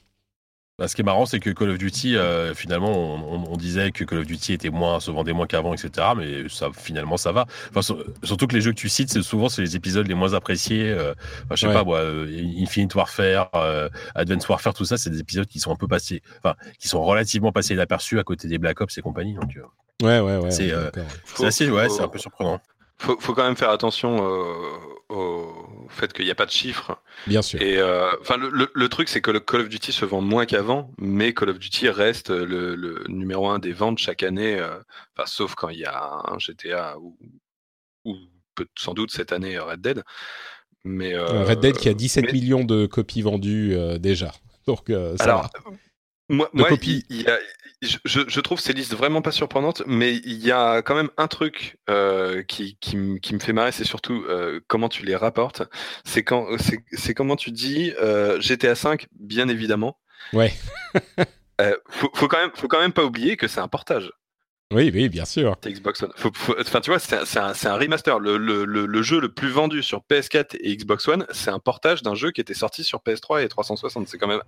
Bah, 0.79 0.89
ce 0.89 0.95
qui 0.95 1.01
est 1.01 1.05
marrant, 1.05 1.24
c'est 1.24 1.41
que 1.41 1.49
Call 1.49 1.70
of 1.70 1.79
Duty, 1.79 2.16
euh, 2.16 2.53
finalement, 2.53 2.91
on, 2.91 3.57
disait 3.57 3.93
que 3.93 4.05
Call 4.05 4.18
of 4.18 4.27
Duty 4.27 4.53
était 4.53 4.68
moins, 4.68 5.01
se 5.01 5.11
vendait 5.11 5.33
moins 5.33 5.47
qu'avant, 5.47 5.72
etc. 5.72 6.09
Mais 6.14 6.51
ça, 6.51 6.68
finalement, 6.77 7.16
ça 7.16 7.33
va. 7.33 7.47
surtout 8.22 8.47
que 8.47 8.55
les 8.55 8.61
jeux 8.61 8.72
que 8.72 8.79
tu 8.79 8.91
cites, 8.91 9.11
c'est 9.11 9.22
souvent 9.22 9.49
c'est 9.49 9.62
les 9.62 9.74
épisodes 9.74 10.07
les 10.07 10.14
moins 10.14 10.35
appréciés. 10.35 10.91
Euh, 10.91 11.14
je 11.51 11.57
sais 11.57 11.72
pas, 11.72 11.83
moi, 11.83 12.01
euh, 12.01 12.27
Infinite 12.59 12.95
Warfare, 12.95 13.51
Advanced 14.14 14.51
Warfare, 14.51 14.74
tout 14.74 14.85
ça, 14.85 14.99
c'est 14.99 15.09
des 15.09 15.20
épisodes 15.20 15.47
qui 15.47 15.61
sont 15.61 15.72
un 15.72 15.77
peu 15.77 15.89
passés, 15.89 16.22
enfin, 16.45 16.57
qui 16.79 16.89
sont 16.89 17.03
relativement 17.03 17.53
passés 17.53 17.72
inaperçus 17.72 18.18
à 18.18 18.24
côté 18.24 18.47
des 18.47 18.59
Black 18.59 18.79
Ops 18.83 18.99
et 18.99 19.01
compagnie. 19.01 19.33
Donc, 19.33 19.59
ouais, 20.03 20.20
ouais, 20.20 20.37
ouais. 20.37 20.51
C'est 20.51 20.72
assez, 21.43 21.70
ouais, 21.70 21.89
c'est 21.89 22.03
un 22.03 22.09
peu 22.09 22.18
surprenant. 22.18 22.61
Faut, 22.99 23.18
faut 23.20 23.34
quand 23.34 23.44
même 23.44 23.57
faire 23.57 23.70
attention 23.70 24.18
au 25.09 25.66
fait 25.88 26.12
qu'il 26.12 26.24
n'y 26.24 26.30
a 26.30 26.34
pas 26.34 26.47
de 26.47 26.51
chiffres. 26.51 27.01
Bien 27.26 27.42
sûr. 27.42 27.61
Et 27.62 27.78
euh, 27.78 28.11
le, 28.28 28.88
truc, 28.88 29.09
c'est 29.09 29.20
que 29.20 29.30
le 29.30 29.40
Call 29.40 29.62
of 29.62 29.68
Duty 29.68 29.92
se 29.92 30.05
vend 30.05 30.20
moins 30.20 30.47
qu'avant, 30.47 30.90
mais 30.99 31.32
Call 31.32 31.51
of 31.51 31.59
Duty 31.59 31.88
reste 31.88 32.30
le, 32.30 33.05
numéro 33.09 33.49
un 33.49 33.59
des 33.59 33.72
ventes 33.72 33.99
chaque 33.99 34.22
année, 34.22 34.59
euh, 34.59 34.78
sauf 35.24 35.55
quand 35.55 35.68
il 35.68 35.80
y 35.80 35.84
a 35.84 36.22
un 36.26 36.38
GTA 36.38 36.99
ou, 36.99 37.16
ou 38.05 38.14
sans 38.76 38.94
doute 38.94 39.11
cette 39.11 39.32
année 39.32 39.59
Red 39.59 39.80
Dead. 39.80 40.03
Mais 40.84 41.14
euh, 41.14 41.44
Red 41.44 41.61
Dead 41.61 41.76
qui 41.76 41.88
a 41.88 41.94
17 41.94 42.32
millions 42.32 42.64
de 42.64 42.86
copies 42.86 43.22
vendues 43.22 43.76
déjà. 43.99 44.32
Donc 44.66 44.92
ça 45.16 45.24
Alors, 45.24 45.51
Moi, 46.29 46.51
moi 46.53 46.68
il, 46.83 47.22
y 47.22 47.27
a, 47.29 47.39
je, 47.83 47.99
je, 48.27 48.41
trouve 48.41 48.59
ces 48.59 48.72
listes 48.72 48.95
vraiment 48.95 49.22
pas 49.22 49.31
surprenantes, 49.31 49.83
mais 49.87 50.16
il 50.16 50.45
y 50.45 50.51
a 50.51 50.83
quand 50.83 50.95
même 50.95 51.11
un 51.16 51.29
truc 51.29 51.79
euh, 51.91 52.43
qui, 52.43 52.77
me 52.97 53.39
fait 53.39 53.53
marrer, 53.53 53.72
c'est 53.72 53.85
surtout 53.85 54.24
euh, 54.29 54.61
comment 54.66 54.89
tu 54.89 55.05
les 55.05 55.14
rapportes. 55.14 55.62
C'est 56.05 56.24
quand, 56.24 56.47
c'est 56.93 57.14
comment 57.14 57.37
tu 57.37 57.53
dis 57.53 57.93
euh, 58.01 58.41
GTA 58.41 58.74
5, 58.74 59.07
bien 59.12 59.49
évidemment. 59.49 59.99
Ouais. 60.33 60.53
faut, 61.89 62.11
faut, 62.14 62.29
quand 62.29 62.39
même, 62.39 62.51
faut 62.55 62.68
quand 62.68 62.81
même 62.81 62.93
pas 62.93 63.05
oublier 63.05 63.37
que 63.37 63.47
c'est 63.47 63.61
un 63.61 63.68
portage. 63.68 64.11
Oui, 64.72 64.91
oui, 64.93 65.09
bien 65.09 65.24
sûr. 65.24 65.57
Xbox 65.64 66.03
One. 66.03 66.11
enfin, 66.59 66.81
tu 66.81 66.91
vois, 66.91 66.99
c'est 66.99 67.39
un, 67.39 67.53
un, 67.53 67.77
remaster. 67.77 68.18
Le, 68.18 68.37
le, 68.37 68.64
le, 68.64 69.03
jeu 69.03 69.20
le 69.20 69.33
plus 69.33 69.51
vendu 69.51 69.81
sur 69.81 70.03
PS4 70.11 70.57
et 70.59 70.77
Xbox 70.77 71.07
One, 71.07 71.24
c'est 71.31 71.51
un 71.51 71.61
portage 71.61 72.03
d'un 72.03 72.16
jeu 72.16 72.33
qui 72.33 72.41
était 72.41 72.55
sorti 72.55 72.83
sur 72.83 72.99
PS3 72.99 73.45
et 73.45 73.49
360. 73.49 74.09
C'est 74.09 74.18
quand 74.18 74.27
même 74.27 74.43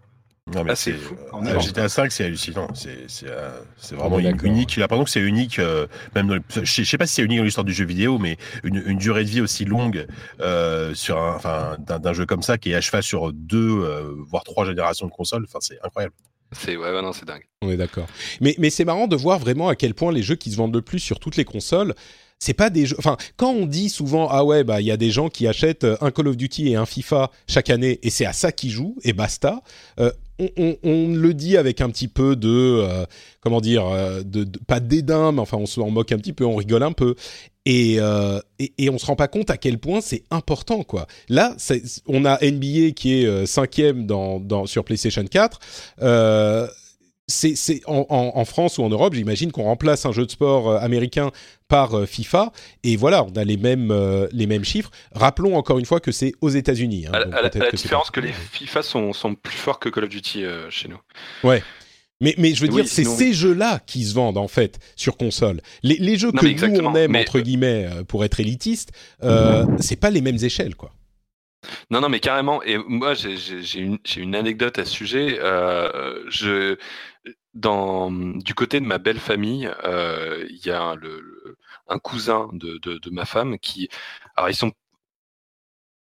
non, 0.54 0.64
mais 0.64 0.72
ah, 0.72 0.76
c'est 0.76 0.92
fou. 0.92 1.14
Euh, 1.34 1.60
GTA 1.60 1.88
5, 1.88 2.10
c'est 2.10 2.24
hallucinant. 2.24 2.68
C'est 2.74 3.26
euh, 3.26 3.50
vraiment 3.92 4.18
unique. 4.18 4.76
L'impression 4.76 5.04
que 5.04 5.10
c'est 5.10 5.20
unique, 5.20 5.58
euh, 5.58 5.86
même 6.14 6.40
je, 6.62 6.82
sais 6.84 6.98
pas 6.98 7.06
si 7.06 7.14
c'est 7.14 7.22
unique 7.22 7.38
dans 7.38 7.44
l'histoire 7.44 7.64
du 7.64 7.74
jeu 7.74 7.84
vidéo, 7.84 8.18
mais 8.18 8.36
une, 8.64 8.82
une, 8.86 8.98
durée 8.98 9.24
de 9.24 9.28
vie 9.28 9.40
aussi 9.40 9.64
longue 9.64 10.06
euh, 10.40 10.94
sur 10.94 11.18
un, 11.18 11.34
enfin, 11.34 11.76
d'un 11.78 12.12
jeu 12.12 12.24
comme 12.24 12.42
ça 12.42 12.56
qui 12.56 12.72
est 12.72 12.74
à 12.74 12.80
cheval 12.80 13.02
sur 13.02 13.32
deux, 13.32 14.14
voire 14.26 14.44
trois 14.44 14.64
générations 14.64 15.06
de 15.06 15.12
consoles. 15.12 15.44
Enfin, 15.44 15.58
c'est 15.60 15.78
incroyable. 15.84 16.14
C'est 16.52 16.76
ouais, 16.76 16.90
ouais, 16.90 17.02
non, 17.02 17.12
c'est 17.12 17.26
dingue. 17.26 17.44
On 17.60 17.70
est 17.70 17.76
d'accord. 17.76 18.06
Mais, 18.40 18.54
mais 18.58 18.70
c'est 18.70 18.86
marrant 18.86 19.06
de 19.06 19.16
voir 19.16 19.38
vraiment 19.38 19.68
à 19.68 19.76
quel 19.76 19.92
point 19.92 20.12
les 20.12 20.22
jeux 20.22 20.36
qui 20.36 20.50
se 20.50 20.56
vendent 20.56 20.74
le 20.74 20.80
plus 20.82 20.98
sur 20.98 21.20
toutes 21.20 21.36
les 21.36 21.44
consoles 21.44 21.94
c'est 22.38 22.54
pas 22.54 22.70
des 22.70 22.86
jeux. 22.86 22.96
Enfin, 22.98 23.16
quand 23.36 23.50
on 23.50 23.66
dit 23.66 23.88
souvent 23.88 24.28
ah 24.30 24.44
ouais 24.44 24.64
bah 24.64 24.80
il 24.80 24.86
y 24.86 24.90
a 24.90 24.96
des 24.96 25.10
gens 25.10 25.28
qui 25.28 25.46
achètent 25.46 25.86
un 26.00 26.10
Call 26.10 26.28
of 26.28 26.36
Duty 26.36 26.68
et 26.68 26.76
un 26.76 26.86
FIFA 26.86 27.30
chaque 27.48 27.70
année 27.70 27.98
et 28.02 28.10
c'est 28.10 28.26
à 28.26 28.32
ça 28.32 28.52
qu'ils 28.52 28.70
jouent 28.70 28.96
et 29.02 29.12
basta. 29.12 29.60
Euh, 29.98 30.12
on, 30.38 31.14
le 31.14 31.34
dit 31.34 31.56
avec 31.56 31.80
un 31.80 31.90
petit 31.90 32.08
peu 32.08 32.36
de, 32.36 32.48
euh, 32.48 33.04
comment 33.40 33.60
dire, 33.60 33.86
euh, 33.86 34.22
de, 34.22 34.44
pas 34.66 34.80
dédain, 34.80 35.32
mais 35.32 35.40
enfin 35.40 35.56
on 35.56 35.66
se 35.66 35.80
en 35.80 35.90
moque 35.90 36.12
un 36.12 36.18
petit 36.18 36.32
peu, 36.32 36.44
on 36.44 36.56
rigole 36.56 36.82
un 36.82 36.92
peu. 36.92 37.14
Et, 37.66 37.96
euh, 37.98 38.40
et, 38.58 38.88
on 38.88 38.96
se 38.96 39.04
rend 39.04 39.16
pas 39.16 39.28
compte 39.28 39.50
à 39.50 39.58
quel 39.58 39.78
point 39.78 40.00
c'est 40.00 40.22
important, 40.30 40.84
quoi. 40.84 41.06
Là, 41.28 41.54
on 42.06 42.24
a 42.24 42.38
NBA 42.42 42.92
qui 42.96 43.14
est 43.14 43.46
cinquième 43.46 44.06
dans, 44.06 44.64
sur 44.66 44.84
PlayStation 44.84 45.24
4 45.24 45.58
c'est 47.28 47.82
en, 47.86 48.44
France 48.44 48.78
ou 48.78 48.82
en 48.82 48.88
Europe, 48.88 49.14
j'imagine 49.14 49.52
qu'on 49.52 49.64
remplace 49.64 50.06
un 50.06 50.12
jeu 50.12 50.24
de 50.24 50.30
sport 50.30 50.70
euh, 50.70 50.78
américain 50.78 51.30
par 51.68 51.94
euh, 51.94 52.06
FIFA 52.06 52.52
et 52.82 52.96
voilà, 52.96 53.24
on 53.24 53.36
a 53.36 53.44
les 53.44 53.58
mêmes 53.58 53.90
euh, 53.90 54.26
les 54.32 54.46
mêmes 54.46 54.64
chiffres. 54.64 54.90
Rappelons 55.12 55.56
encore 55.56 55.78
une 55.78 55.84
fois 55.84 56.00
que 56.00 56.10
c'est 56.10 56.32
aux 56.40 56.48
États-Unis. 56.48 57.06
Hein, 57.06 57.12
à, 57.32 57.42
la, 57.42 57.70
différence 57.70 58.10
que 58.10 58.20
les 58.20 58.32
FIFA 58.32 58.82
sont, 58.82 59.12
sont, 59.12 59.34
plus 59.34 59.56
forts 59.56 59.78
que 59.78 59.90
Call 59.90 60.04
of 60.04 60.10
Duty 60.10 60.44
chez 60.70 60.88
nous. 60.88 60.98
Ouais. 61.44 61.62
Mais, 62.20 62.34
mais 62.36 62.52
je 62.52 62.62
veux 62.62 62.68
dire, 62.68 62.88
c'est 62.88 63.04
ces 63.04 63.32
jeux-là 63.32 63.80
qui 63.86 64.04
se 64.04 64.14
vendent 64.14 64.38
en 64.38 64.48
fait 64.48 64.80
sur 64.96 65.16
console. 65.16 65.60
Les, 65.84 65.96
les 65.96 66.16
jeux 66.16 66.32
que 66.32 66.66
nous 66.66 66.80
on 66.80 66.94
aime 66.96 67.14
entre 67.14 67.40
guillemets 67.40 67.88
pour 68.08 68.24
être 68.24 68.40
élitiste, 68.40 68.92
c'est 69.78 70.00
pas 70.00 70.10
les 70.10 70.22
mêmes 70.22 70.42
échelles 70.42 70.74
quoi. 70.74 70.92
Non, 71.90 72.00
non, 72.00 72.08
mais 72.08 72.20
carrément. 72.20 72.62
Et 72.62 72.78
moi, 72.78 73.14
j'ai 73.14 73.80
une, 73.80 73.98
une, 74.16 74.34
anecdote 74.34 74.78
à 74.78 74.84
ce 74.84 74.92
sujet. 74.92 75.38
Euh, 75.40 76.22
je, 76.28 76.76
dans, 77.58 78.10
du 78.10 78.54
côté 78.54 78.80
de 78.80 78.86
ma 78.86 78.98
belle 78.98 79.18
famille, 79.20 79.70
euh, 79.84 80.46
il 80.50 80.64
y 80.66 80.70
a 80.70 80.94
le, 80.94 81.56
un 81.88 81.98
cousin 81.98 82.48
de, 82.52 82.78
de, 82.78 82.98
de, 82.98 83.10
ma 83.10 83.24
femme 83.24 83.58
qui. 83.58 83.88
Alors, 84.36 84.50
ils 84.50 84.54
sont 84.56 84.72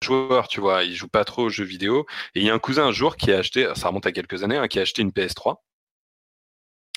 joueurs, 0.03 0.47
tu 0.47 0.61
vois, 0.61 0.83
ils 0.83 0.95
jouent 0.95 1.07
pas 1.07 1.25
trop 1.25 1.43
aux 1.43 1.49
jeux 1.49 1.65
vidéo. 1.65 2.05
Et 2.35 2.41
il 2.41 2.45
y 2.45 2.49
a 2.49 2.53
un 2.53 2.59
cousin 2.59 2.87
un 2.87 2.91
jour 2.91 3.17
qui 3.17 3.31
a 3.31 3.39
acheté, 3.39 3.71
ça 3.75 3.87
remonte 3.87 4.05
à 4.05 4.11
quelques 4.11 4.43
années, 4.43 4.57
hein, 4.57 4.67
qui 4.67 4.79
a 4.79 4.83
acheté 4.83 5.01
une 5.01 5.11
PS3 5.11 5.57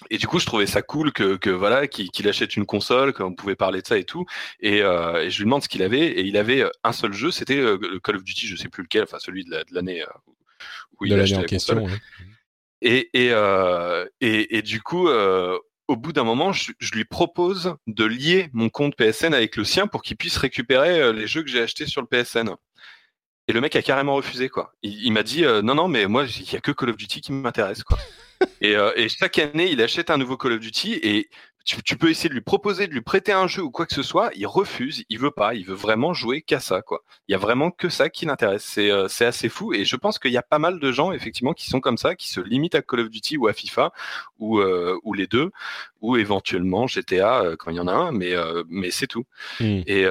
et 0.08 0.16
du 0.16 0.26
coup, 0.26 0.38
je 0.38 0.46
trouvais 0.46 0.66
ça 0.66 0.80
cool 0.80 1.12
que, 1.12 1.36
que 1.36 1.50
voilà, 1.50 1.86
qu'il 1.86 2.28
achète 2.28 2.56
une 2.56 2.64
console, 2.64 3.12
qu'on 3.12 3.34
pouvait 3.34 3.56
parler 3.56 3.82
de 3.82 3.86
ça 3.86 3.98
et 3.98 4.04
tout. 4.04 4.24
Et, 4.60 4.80
euh, 4.82 5.24
et 5.24 5.30
je 5.30 5.38
lui 5.38 5.44
demande 5.44 5.62
ce 5.62 5.68
qu'il 5.68 5.82
avait, 5.82 6.06
et 6.06 6.22
il 6.22 6.36
avait 6.36 6.62
euh, 6.62 6.70
un 6.84 6.92
seul 6.92 7.12
jeu, 7.12 7.30
c'était 7.30 7.58
euh, 7.58 7.78
le 7.80 8.00
Call 8.00 8.16
of 8.16 8.24
Duty, 8.24 8.46
je 8.46 8.56
sais 8.56 8.68
plus 8.68 8.82
lequel, 8.82 9.02
enfin 9.02 9.18
celui 9.18 9.44
de 9.44 9.62
l'année 9.72 10.02
où 10.98 11.04
il 11.04 11.12
a 11.12 11.22
acheté 11.22 11.36
en 11.36 11.42
question. 11.42 11.86
Et, 12.82 13.10
et, 13.12 13.30
et, 14.20 14.56
et, 14.56 14.62
du 14.62 14.80
coup, 14.80 15.08
au 15.08 15.96
bout 15.96 16.12
d'un 16.12 16.24
moment, 16.24 16.52
je, 16.52 16.72
je, 16.78 16.92
lui 16.92 17.04
propose 17.04 17.74
de 17.86 18.04
lier 18.04 18.48
mon 18.52 18.68
compte 18.68 18.96
PSN 18.96 19.34
avec 19.34 19.56
le 19.56 19.64
sien 19.64 19.86
pour 19.86 20.02
qu'il 20.02 20.16
puisse 20.16 20.36
récupérer 20.36 21.12
les 21.12 21.26
jeux 21.26 21.42
que 21.42 21.50
j'ai 21.50 21.60
achetés 21.60 21.86
sur 21.86 22.00
le 22.00 22.06
PSN. 22.06 22.54
Et 23.48 23.52
le 23.52 23.60
mec 23.60 23.76
a 23.76 23.82
carrément 23.82 24.14
refusé, 24.14 24.48
quoi. 24.48 24.72
Il, 24.82 25.04
il 25.04 25.12
m'a 25.12 25.22
dit 25.22 25.42
non, 25.42 25.74
non, 25.74 25.88
mais 25.88 26.06
moi, 26.06 26.24
il 26.24 26.52
y 26.52 26.56
a 26.56 26.60
que 26.60 26.72
Call 26.72 26.90
of 26.90 26.96
Duty 26.96 27.20
qui 27.20 27.32
m'intéresse, 27.32 27.82
quoi. 27.82 27.98
et, 28.60 28.76
euh, 28.76 28.92
et, 28.96 29.08
chaque 29.08 29.38
année, 29.38 29.70
il 29.70 29.82
achète 29.82 30.10
un 30.10 30.16
nouveau 30.16 30.36
Call 30.36 30.52
of 30.52 30.60
Duty 30.60 30.94
et 31.02 31.28
tu, 31.84 31.96
peux 31.96 32.10
essayer 32.10 32.28
de 32.28 32.34
lui 32.34 32.40
proposer 32.40 32.86
de 32.86 32.92
lui 32.92 33.00
prêter 33.00 33.32
un 33.32 33.46
jeu 33.46 33.62
ou 33.62 33.70
quoi 33.70 33.86
que 33.86 33.94
ce 33.94 34.02
soit, 34.02 34.30
il 34.34 34.46
refuse, 34.46 35.04
il 35.08 35.18
veut 35.18 35.30
pas, 35.30 35.54
il 35.54 35.64
veut 35.64 35.74
vraiment 35.74 36.12
jouer 36.12 36.42
qu'à 36.42 36.60
ça 36.60 36.82
quoi. 36.82 37.02
Il 37.28 37.32
y 37.32 37.34
a 37.34 37.38
vraiment 37.38 37.70
que 37.70 37.88
ça 37.88 38.08
qui 38.08 38.26
l'intéresse. 38.26 38.64
C'est 38.64 38.90
euh, 38.90 39.08
c'est 39.08 39.26
assez 39.26 39.48
fou 39.48 39.72
et 39.72 39.84
je 39.84 39.96
pense 39.96 40.18
qu'il 40.18 40.32
y 40.32 40.36
a 40.36 40.42
pas 40.42 40.58
mal 40.58 40.78
de 40.80 40.92
gens 40.92 41.12
effectivement 41.12 41.52
qui 41.52 41.68
sont 41.68 41.80
comme 41.80 41.98
ça, 41.98 42.14
qui 42.14 42.28
se 42.28 42.40
limitent 42.40 42.74
à 42.74 42.82
Call 42.82 43.00
of 43.00 43.10
Duty 43.10 43.36
ou 43.36 43.48
à 43.48 43.52
FIFA 43.52 43.92
ou 44.40 44.58
euh, 44.58 44.98
ou 45.04 45.14
les 45.14 45.26
deux 45.26 45.50
ou 46.00 46.16
éventuellement 46.16 46.86
GTA 46.86 47.42
euh, 47.42 47.56
quand 47.56 47.70
il 47.70 47.76
y 47.76 47.80
en 47.80 47.86
a 47.86 47.92
un, 47.92 48.10
mais 48.10 48.34
mais 48.68 48.90
c'est 48.90 49.06
tout. 49.06 49.24
Hmm. 49.60 49.82
Et, 49.86 50.06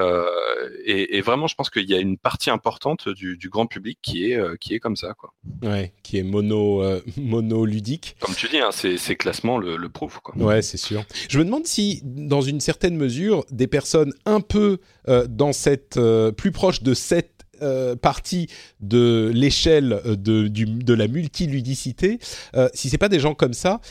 et, 0.85 1.17
et 1.17 1.21
vraiment, 1.21 1.47
je 1.47 1.55
pense 1.55 1.69
qu'il 1.69 1.89
y 1.89 1.95
a 1.95 1.99
une 1.99 2.17
partie 2.17 2.49
importante 2.49 3.09
du, 3.09 3.37
du 3.37 3.49
grand 3.49 3.65
public 3.65 3.99
qui 4.01 4.31
est 4.31 4.57
qui 4.59 4.73
est 4.75 4.79
comme 4.79 4.95
ça 4.95 5.13
quoi. 5.13 5.33
Ouais, 5.63 5.93
qui 6.03 6.17
est 6.17 6.23
mono 6.23 6.83
monoludique. 7.17 8.15
Comme 8.19 8.35
tu 8.35 8.47
dis, 8.47 8.59
hein, 8.59 8.71
ces, 8.71 8.97
ces 8.97 9.15
classements 9.15 9.57
le, 9.57 9.75
le 9.75 9.89
prouvent 9.89 10.21
quoi. 10.21 10.35
Ouais, 10.37 10.61
c'est 10.61 10.77
sûr. 10.77 11.03
Je 11.29 11.37
me 11.39 11.45
demande 11.45 11.65
si, 11.65 12.01
dans 12.03 12.41
une 12.41 12.59
certaine 12.59 12.95
mesure, 12.95 13.45
des 13.51 13.67
personnes 13.67 14.13
un 14.25 14.41
peu 14.41 14.79
euh, 15.07 15.27
dans 15.27 15.53
cette 15.53 15.97
euh, 15.97 16.31
plus 16.31 16.51
proche 16.51 16.83
de 16.83 16.93
cette 16.93 17.45
euh, 17.61 17.95
partie 17.95 18.47
de 18.79 19.31
l'échelle 19.33 20.01
de, 20.05 20.47
de 20.47 20.93
la 20.93 21.07
multiludicité, 21.07 22.19
si 22.73 22.89
c'est 22.89 22.97
pas 22.97 23.09
des 23.09 23.19
gens 23.19 23.33
comme 23.33 23.53
ça 23.53 23.81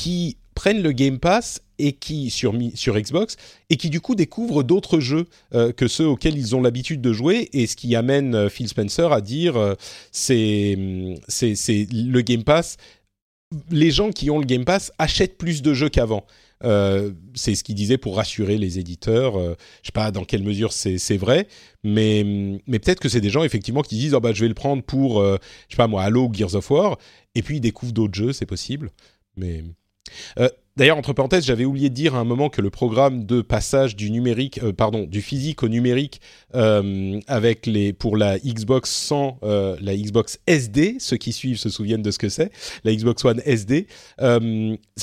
qui 0.00 0.36
prennent 0.54 0.82
le 0.82 0.92
Game 0.92 1.18
Pass 1.18 1.62
et 1.78 1.92
qui 1.92 2.30
sur 2.30 2.54
sur 2.74 2.98
Xbox 2.98 3.36
et 3.70 3.76
qui 3.76 3.90
du 3.90 4.00
coup 4.00 4.14
découvrent 4.14 4.62
d'autres 4.62 5.00
jeux 5.00 5.26
que 5.52 5.88
ceux 5.88 6.06
auxquels 6.06 6.36
ils 6.36 6.54
ont 6.54 6.60
l'habitude 6.60 7.00
de 7.00 7.12
jouer. 7.12 7.48
Et 7.52 7.66
ce 7.66 7.76
qui 7.76 7.96
amène 7.96 8.50
Phil 8.50 8.68
Spencer 8.68 9.12
à 9.12 9.22
dire 9.22 9.76
c'est 10.12 10.76
c'est 11.28 11.86
le 11.90 12.20
Game 12.20 12.44
Pass. 12.44 12.76
Les 13.70 13.90
gens 13.90 14.10
qui 14.10 14.30
ont 14.30 14.38
le 14.38 14.44
Game 14.44 14.66
Pass 14.66 14.92
achètent 14.98 15.38
plus 15.38 15.62
de 15.62 15.72
jeux 15.72 15.88
qu'avant. 15.88 16.26
Euh, 16.62 17.12
c'est 17.34 17.54
ce 17.54 17.64
qu'il 17.64 17.74
disait 17.74 17.96
pour 17.96 18.16
rassurer 18.16 18.58
les 18.58 18.78
éditeurs. 18.78 19.36
Euh, 19.36 19.54
je 19.82 19.88
sais 19.88 19.92
pas 19.92 20.10
dans 20.10 20.24
quelle 20.24 20.42
mesure 20.42 20.72
c'est 20.72 21.16
vrai, 21.16 21.48
mais, 21.82 22.60
mais 22.66 22.78
peut-être 22.78 23.00
que 23.00 23.08
c'est 23.08 23.20
des 23.20 23.30
gens 23.30 23.44
effectivement 23.44 23.82
qui 23.82 23.96
disent 23.96 24.14
oh 24.14 24.20
bah 24.20 24.32
je 24.34 24.42
vais 24.42 24.48
le 24.48 24.54
prendre 24.54 24.82
pour 24.82 25.20
euh, 25.20 25.38
je 25.68 25.74
sais 25.74 25.78
pas 25.78 25.86
moi 25.86 26.02
Halo 26.02 26.30
Gears 26.32 26.54
of 26.54 26.70
War. 26.70 26.98
Et 27.34 27.42
puis 27.42 27.56
ils 27.56 27.60
découvrent 27.60 27.92
d'autres 27.92 28.14
jeux, 28.14 28.32
c'est 28.32 28.46
possible. 28.46 28.90
Mais 29.36 29.64
D'ailleurs, 30.80 30.96
entre 30.96 31.12
parenthèses, 31.12 31.44
j'avais 31.44 31.66
oublié 31.66 31.90
de 31.90 31.94
dire 31.94 32.14
à 32.14 32.20
un 32.20 32.24
moment 32.24 32.48
que 32.48 32.62
le 32.62 32.70
programme 32.70 33.24
de 33.24 33.42
passage 33.42 33.96
du 33.96 34.10
numérique, 34.10 34.60
euh, 34.62 34.72
physique 35.20 35.62
au 35.62 35.68
numérique, 35.68 36.22
euh, 36.54 37.20
avec 37.26 37.66
les 37.66 37.92
pour 37.92 38.16
la 38.16 38.38
Xbox 38.38 38.88
sans 38.88 39.38
euh, 39.42 39.76
la 39.80 39.94
Xbox 39.94 40.38
SD, 40.46 40.96
ceux 40.98 41.18
qui 41.18 41.34
suivent 41.34 41.58
se 41.58 41.68
souviennent 41.68 42.00
de 42.00 42.10
ce 42.10 42.18
que 42.18 42.30
c'est, 42.30 42.50
la 42.84 42.94
Xbox 42.94 43.22
One 43.26 43.42
SD. 43.44 43.88
ça 44.18 44.38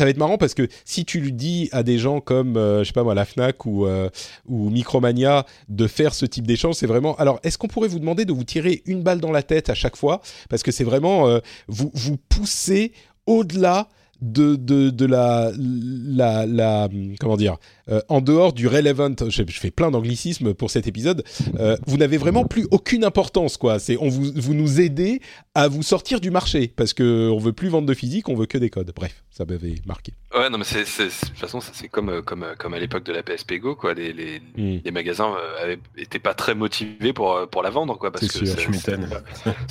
va 0.04 0.10
être 0.10 0.18
marrant 0.18 0.40
parce 0.40 0.56
que 0.56 0.68
si 0.84 1.06
tu 1.06 1.20
lui 1.20 1.32
dis 1.32 1.70
à 1.72 1.84
des 1.84 2.00
gens 2.00 2.22
comme, 2.22 2.56
je 2.56 2.84
sais 2.84 2.94
pas 2.94 3.04
moi, 3.04 3.14
la 3.14 3.26
Fnac 3.26 3.68
ou 3.68 3.86
ou 4.48 4.70
Micromania 4.72 5.46
de 5.70 5.86
faire 5.86 6.16
ce 6.16 6.26
type 6.26 6.48
d'échange, 6.48 6.74
c'est 6.74 6.88
vraiment. 6.88 7.16
Alors, 7.18 7.40
est-ce 7.44 7.60
qu'on 7.60 7.68
pourrait 7.68 7.88
vous 7.88 8.00
demander 8.00 8.26
de 8.26 8.34
vous 8.34 8.46
tirer 8.46 8.82
une 8.88 9.04
balle 9.04 9.20
dans 9.20 9.32
la 9.32 9.44
tête 9.44 9.70
à 9.70 9.76
chaque 9.76 9.96
fois? 9.96 10.22
Parce 10.50 10.64
que 10.64 10.72
c'est 10.72 10.84
vraiment 10.84 11.40
vous 11.68 11.92
vous 11.94 12.18
poussez 12.30 12.94
au-delà 13.28 13.90
de, 14.22 14.56
de, 14.56 14.90
de 14.90 15.06
la, 15.06 15.52
la, 15.58 16.46
la, 16.46 16.90
comment 17.20 17.38
dire, 17.38 17.58
euh, 17.90 18.02
en 18.10 18.22
dehors 18.22 18.54
du 18.54 18.68
relevant, 18.68 19.14
je, 19.30 19.44
fais 19.44 19.72
plein 19.72 19.92
d'anglicismes 19.92 20.54
pour 20.54 20.72
cet 20.72 20.88
épisode, 20.88 21.24
euh, 21.60 21.78
vous 21.86 21.98
n'avez 21.98 22.18
vraiment 22.18 22.46
plus 22.46 22.68
aucune 22.72 23.04
importance, 23.04 23.58
quoi. 23.58 23.80
C'est, 23.80 23.98
on 24.00 24.10
vous, 24.10 24.32
vous 24.36 24.54
nous 24.54 24.82
aidez 24.82 25.22
à 25.56 25.68
vous 25.68 25.84
sortir 25.84 26.20
du 26.20 26.32
marché 26.32 26.72
parce 26.76 26.94
que 26.94 27.30
on 27.30 27.38
veut 27.38 27.54
plus 27.54 27.70
vendre 27.70 27.88
de 27.88 27.94
physique, 27.94 28.30
on 28.30 28.36
veut 28.36 28.46
que 28.46 28.58
des 28.58 28.70
codes. 28.70 28.92
Bref, 28.96 29.24
ça 29.38 29.46
m'avait 29.46 29.76
marqué. 29.86 30.14
Ouais, 30.34 30.50
non, 30.50 30.58
mais 30.58 30.64
c'est, 30.64 30.84
de 30.84 31.10
toute 31.10 31.38
façon, 31.38 31.60
c'est 31.62 31.88
comme, 31.88 32.22
comme, 32.24 32.46
comme 32.58 32.74
à 32.74 32.80
l'époque 32.80 33.04
de 33.04 33.14
la 33.14 33.24
PSP 33.24 33.56
Go, 33.56 33.76
quoi. 33.76 33.94
Les, 33.94 34.14
les, 34.14 34.40
hmm. 34.40 34.82
les 34.84 34.92
magasins 34.92 35.36
n'étaient 35.96 36.18
euh, 36.18 36.22
pas 36.22 36.34
très 36.34 36.56
motivés 36.56 37.14
pour, 37.14 37.48
pour 37.50 37.64
la 37.64 37.70
vendre, 37.70 37.98
quoi, 37.98 38.12
parce 38.12 38.28
que 38.28 38.46
c'était 38.46 38.98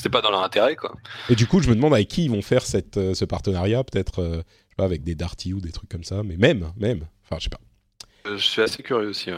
pas, 0.05 0.09
pas 0.11 0.21
dans 0.23 0.31
leur 0.31 0.43
intérêt, 0.43 0.77
quoi. 0.77 0.95
Et 1.29 1.35
du 1.35 1.47
coup, 1.47 1.61
je 1.61 1.69
me 1.69 1.75
demande 1.75 1.95
avec 1.95 2.09
qui 2.09 2.25
ils 2.25 2.31
vont 2.31 2.43
faire 2.43 2.65
cette, 2.65 2.95
ce 2.95 3.25
partenariat, 3.25 3.83
peut-être, 3.85 4.23
je 4.23 4.39
sais 4.39 4.77
pas, 4.77 4.85
avec 4.85 5.03
des 5.03 5.15
Darty 5.15 5.53
ou 5.53 5.61
des 5.61 5.73
trucs 5.73 5.91
comme 5.91 6.05
ça, 6.05 6.23
mais 6.23 6.37
même, 6.37 6.73
même, 6.77 7.07
enfin, 7.25 7.37
je 7.39 7.45
sais 7.45 7.51
pas. 7.51 7.61
Euh, 8.27 8.37
je 8.37 8.45
suis 8.45 8.63
assez 8.63 8.83
curieux 8.83 9.09
aussi. 9.09 9.31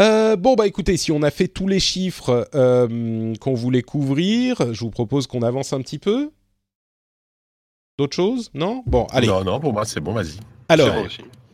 Euh, 0.00 0.36
bon 0.36 0.54
bah 0.54 0.66
écoutez, 0.66 0.96
si 0.96 1.10
on 1.10 1.22
a 1.22 1.30
fait 1.30 1.48
tous 1.48 1.66
les 1.66 1.80
chiffres 1.80 2.48
euh, 2.54 3.34
qu'on 3.40 3.54
voulait 3.54 3.82
couvrir, 3.82 4.72
je 4.72 4.80
vous 4.80 4.90
propose 4.90 5.26
qu'on 5.26 5.42
avance 5.42 5.72
un 5.72 5.80
petit 5.80 5.98
peu. 5.98 6.30
D'autres 7.98 8.16
choses? 8.16 8.50
Non? 8.54 8.82
Bon, 8.86 9.06
allez. 9.10 9.26
Non, 9.26 9.44
non, 9.44 9.60
pour 9.60 9.72
moi 9.72 9.84
c'est 9.84 10.00
bon, 10.00 10.12
vas-y. 10.12 10.38
Alors, 10.68 10.94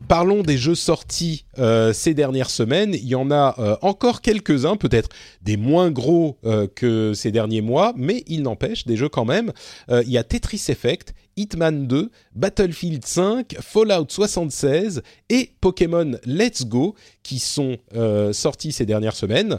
parlons 0.08 0.42
des 0.42 0.58
jeux 0.58 0.74
sortis 0.74 1.46
ces 1.92 2.14
dernières 2.14 2.50
semaines. 2.50 2.94
Il 2.94 3.06
y 3.06 3.14
en 3.14 3.30
a 3.30 3.78
encore 3.80 4.20
quelques-uns, 4.20 4.76
peut-être 4.76 5.08
des 5.40 5.56
moins 5.56 5.90
gros 5.90 6.38
que 6.74 7.12
ces 7.14 7.32
derniers 7.32 7.62
mois, 7.62 7.94
mais 7.96 8.24
il 8.26 8.42
n'empêche, 8.42 8.84
des 8.84 8.96
jeux 8.96 9.08
quand 9.08 9.24
même. 9.24 9.52
il 9.88 10.10
y 10.10 10.18
a 10.18 10.24
Tetris 10.24 10.64
Effect, 10.68 11.14
Hitman 11.36 11.86
2, 11.86 12.10
Battlefield 12.34 13.04
5, 13.04 13.56
Fallout 13.60 14.06
76 14.08 15.02
et 15.30 15.50
Pokémon 15.60 16.12
Let's 16.24 16.66
Go 16.66 16.94
qui 17.22 17.38
sont 17.38 17.76
euh, 17.94 18.32
sortis 18.32 18.72
ces 18.72 18.86
dernières 18.86 19.16
semaines. 19.16 19.58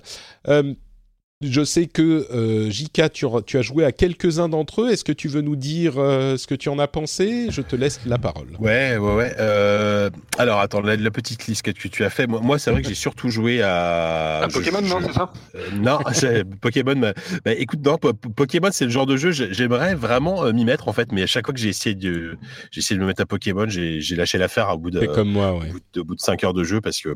Euh, 1.44 1.48
je 1.50 1.64
sais 1.64 1.88
que 1.88 2.28
euh, 2.32 2.70
Jika, 2.70 3.10
tu, 3.10 3.26
as 3.26 3.62
joué 3.62 3.84
à 3.84 3.92
quelques-uns 3.92 4.50
d'entre 4.50 4.84
eux. 4.84 4.90
Est-ce 4.92 5.04
que 5.04 5.12
tu 5.12 5.28
veux 5.28 5.42
nous 5.42 5.56
dire 5.56 5.96
euh, 5.98 6.38
ce 6.38 6.48
que 6.48 6.56
tu 6.56 6.70
en 6.70 6.80
as 6.80 6.88
pensé? 6.88 7.48
Je 7.50 7.62
te 7.62 7.76
laisse 7.76 8.00
la 8.06 8.18
parole. 8.18 8.48
Ouais, 8.60 8.98
ouais, 8.98 9.16
ouais. 9.16 9.36
Euh, 9.40 10.10
alors, 10.38 10.60
attends, 10.60 10.82
la, 10.82 10.98
petite 11.12 11.48
liste 11.48 11.64
que 11.64 11.72
tu, 11.72 12.04
as 12.04 12.10
fait. 12.10 12.28
Moi, 12.28 12.60
c'est 12.60 12.72
vrai 12.72 12.82
que 12.82 12.88
j'ai 12.88 12.96
surtout 12.96 13.30
joué 13.30 13.62
à. 13.62 14.44
Un 14.44 14.48
Pokémon, 14.48 14.82
non, 14.82 15.00
c'est 15.02 15.14
ça? 15.14 15.34
Non, 15.74 16.00
Pokémon. 16.62 17.14
Bah, 17.44 17.52
écoute, 17.54 17.86
non, 17.86 17.98
Pokémon, 17.98 18.70
c'est 18.72 18.86
le 18.86 18.92
genre 18.92 19.06
de 19.06 19.18
jeu. 19.18 19.32
J'aimerais 19.32 19.96
vraiment 19.96 20.52
m'y 20.54 20.66
mettre, 20.66 20.88
en 20.88 20.94
fait, 20.94 21.12
mais 21.12 21.24
à 21.24 21.28
chaque 21.28 21.46
fois 21.46 21.54
que 21.54 21.60
j'ai 21.60 21.70
essayé 21.70 21.96
de, 21.96 22.38
j'ai 22.72 22.80
essayé 22.80 22.98
de 22.98 23.02
me 23.02 23.08
mettre 23.08 23.22
à 23.22 23.26
Pokémon, 23.26 23.66
j'ai 23.68 24.16
lâché 24.16 24.38
l'affaire 24.38 24.70
au 24.74 24.78
bout 24.78 24.92
de. 24.92 25.06
comme 25.06 25.32
moi, 25.32 25.54
ouais. 25.58 25.70
Au 25.98 26.04
bout 26.04 26.16
de, 26.16 26.22
5 26.22 26.44
heures 26.44 26.54
de 26.54 26.64
jeu 26.64 26.82
parce 26.82 27.02
que 27.02 27.14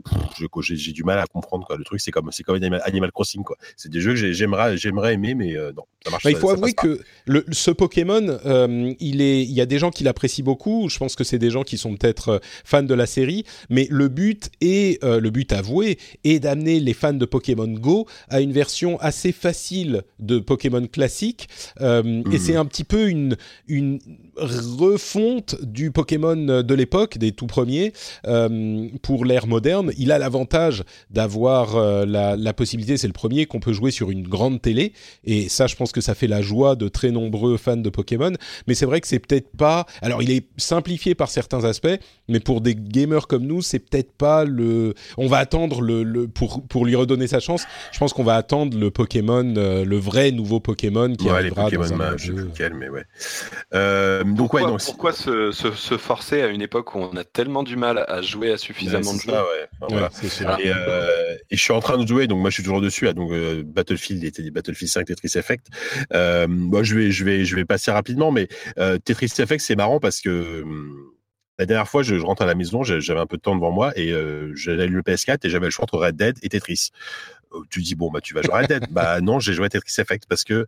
j'ai 0.61 0.91
du 0.91 1.03
mal 1.03 1.19
à 1.19 1.25
comprendre, 1.25 1.65
quoi. 1.65 1.77
Le 1.77 1.83
truc, 1.83 2.01
c'est 2.01 2.11
comme, 2.11 2.29
comme 2.45 2.59
Animal 2.83 3.11
Crossing, 3.11 3.43
quoi. 3.43 3.55
C'est 3.77 3.89
des 3.89 4.01
jeux 4.01 4.08
jeu 4.15 4.27
que 4.27 4.33
j'aimerais, 4.33 5.13
aimer, 5.13 5.35
mais 5.35 5.55
non. 5.75 5.83
Bah, 6.05 6.17
il 6.29 6.35
faut 6.37 6.49
avouer 6.49 6.73
que 6.73 7.01
le, 7.25 7.45
ce 7.51 7.71
Pokémon, 7.71 8.39
euh, 8.45 8.93
il 8.99 9.21
est, 9.21 9.43
il 9.43 9.51
y 9.51 9.59
a 9.59 9.65
des 9.65 9.79
gens 9.79 9.91
qui 9.91 10.05
l'apprécient 10.05 10.45
beaucoup. 10.45 10.87
Je 10.89 10.97
pense 10.97 11.15
que 11.15 11.25
c'est 11.25 11.39
des 11.39 11.49
gens 11.49 11.63
qui 11.63 11.77
sont 11.77 11.95
peut-être 11.95 12.29
euh, 12.29 12.39
fans 12.63 12.83
de 12.83 12.93
la 12.93 13.05
série, 13.05 13.43
mais 13.69 13.85
le 13.89 14.07
but 14.07 14.49
est, 14.61 15.03
euh, 15.03 15.19
le 15.19 15.29
but 15.29 15.51
avoué, 15.51 15.97
est 16.23 16.39
d'amener 16.39 16.79
les 16.79 16.93
fans 16.93 17.13
de 17.13 17.25
Pokémon 17.25 17.67
Go 17.67 18.07
à 18.29 18.39
une 18.39 18.53
version 18.53 18.97
assez 19.01 19.33
facile 19.33 20.03
de 20.19 20.39
Pokémon 20.39 20.87
classique. 20.87 21.49
Et 21.79 21.83
mhm. 21.83 22.37
c'est 22.39 22.55
un 22.55 22.65
petit 22.65 22.85
peu 22.85 23.09
une, 23.09 23.35
une 23.67 23.99
refonte 24.41 25.55
du 25.61 25.91
Pokémon 25.91 26.35
de 26.35 26.73
l'époque, 26.73 27.17
des 27.17 27.31
tout 27.31 27.47
premiers, 27.47 27.93
pour 29.01 29.25
l'ère 29.25 29.47
moderne. 29.47 29.91
Il 29.97 30.11
a 30.11 30.17
l'avantage 30.17 30.83
d'avoir 31.09 32.05
la, 32.05 32.35
la 32.35 32.53
possibilité, 32.53 32.97
c'est 32.97 33.07
le 33.07 33.13
premier 33.13 33.45
qu'on 33.45 33.59
peut 33.59 33.73
jouer 33.73 33.91
sur 33.91 34.11
une 34.11 34.27
grande 34.27 34.61
télé, 34.61 34.93
et 35.23 35.49
ça, 35.49 35.67
je 35.67 35.75
pense 35.75 35.91
que 35.91 36.01
ça 36.01 36.15
fait 36.15 36.27
la 36.27 36.41
joie 36.41 36.75
de 36.75 36.87
très 36.87 37.11
nombreux 37.11 37.57
fans 37.57 37.77
de 37.77 37.89
Pokémon, 37.89 38.33
mais 38.67 38.73
c'est 38.73 38.85
vrai 38.85 39.01
que 39.01 39.07
c'est 39.07 39.19
peut-être 39.19 39.55
pas. 39.55 39.85
Alors, 40.01 40.21
il 40.21 40.31
est 40.31 40.45
simplifié 40.57 41.15
par 41.15 41.29
certains 41.29 41.63
aspects, 41.63 41.87
mais 42.27 42.39
pour 42.39 42.61
des 42.61 42.75
gamers 42.75 43.27
comme 43.27 43.45
nous, 43.45 43.61
c'est 43.61 43.79
peut-être 43.79 44.11
pas 44.13 44.45
le. 44.45 44.93
On 45.17 45.27
va 45.27 45.37
attendre 45.37 45.81
le, 45.81 46.27
pour 46.27 46.65
pour 46.67 46.85
lui 46.85 46.95
redonner 46.95 47.27
sa 47.27 47.39
chance. 47.39 47.63
Je 47.91 47.99
pense 47.99 48.13
qu'on 48.13 48.23
va 48.23 48.35
attendre 48.35 48.77
le 48.77 48.91
Pokémon, 48.91 49.53
euh, 49.57 49.85
le 49.85 49.97
vrai 49.97 50.31
nouveau 50.31 50.59
Pokémon 50.59 51.13
qui 51.13 51.29
arrivera 51.29 51.69
dans 51.69 51.93
un 51.93 52.17
jeu. 52.17 52.51
mais 52.75 52.89
ouais. 52.89 53.05
Euh, 54.29 54.35
donc 54.35 54.37
pourquoi, 54.37 54.61
ouais, 54.61 54.67
donc 54.67 54.83
pourquoi 54.83 55.13
se, 55.13 55.51
se, 55.51 55.97
forcer 55.97 56.41
à 56.41 56.47
une 56.47 56.61
époque 56.61 56.95
où 56.95 56.99
on 56.99 57.15
a 57.15 57.23
tellement 57.23 57.63
du 57.63 57.75
mal 57.75 58.05
à 58.07 58.21
jouer 58.21 58.51
à 58.51 58.57
suffisamment 58.57 59.13
de 59.13 59.19
jeux 59.19 59.33
voilà. 59.87 60.09
et, 60.59 60.71
euh, 60.73 61.35
et, 61.49 61.55
je 61.55 61.61
suis 61.61 61.73
en 61.73 61.79
train 61.79 61.97
de 61.97 62.07
jouer, 62.07 62.27
donc 62.27 62.39
moi 62.39 62.49
je 62.49 62.55
suis 62.55 62.63
toujours 62.63 62.81
dessus. 62.81 63.11
donc 63.13 63.31
Battlefield 63.63 64.23
était 64.23 64.49
Battlefield 64.51 64.91
5, 64.91 65.05
Tetris 65.05 65.37
Effect. 65.37 65.67
Euh, 66.13 66.47
moi, 66.47 66.83
je 66.83 66.95
vais, 66.95 67.11
je 67.11 67.23
vais, 67.25 67.45
je 67.45 67.55
vais 67.55 67.65
passer 67.65 67.91
rapidement, 67.91 68.31
mais 68.31 68.47
euh, 68.77 68.97
Tetris 68.97 69.31
Effect, 69.39 69.61
c'est 69.61 69.75
marrant 69.75 69.99
parce 69.99 70.21
que 70.21 70.61
hum, 70.63 71.11
la 71.57 71.65
dernière 71.65 71.87
fois, 71.87 72.03
je, 72.03 72.15
rentre 72.15 72.41
à 72.41 72.45
la 72.45 72.55
maison, 72.55 72.83
j'avais 72.83 73.19
un 73.19 73.25
peu 73.25 73.37
de 73.37 73.41
temps 73.41 73.55
devant 73.55 73.71
moi 73.71 73.91
et 73.97 74.11
euh, 74.11 74.53
j'avais 74.55 74.87
le 74.87 75.01
PS4 75.01 75.39
et 75.43 75.49
j'avais 75.49 75.65
le 75.65 75.71
choix 75.71 75.83
entre 75.83 75.97
Red 75.97 76.15
Dead 76.15 76.37
et 76.41 76.49
Tetris. 76.49 76.89
Euh, 77.53 77.59
tu 77.69 77.81
dis 77.81 77.95
bon 77.95 78.11
bah 78.11 78.21
tu 78.21 78.33
vas 78.33 78.41
jouer 78.41 78.53
à 78.53 78.57
Red 78.59 78.67
Dead. 78.67 78.85
bah 78.91 79.19
non, 79.21 79.39
j'ai 79.39 79.53
joué 79.53 79.65
à 79.65 79.69
Tetris 79.69 79.93
Effect 79.97 80.25
parce 80.29 80.43
que 80.43 80.67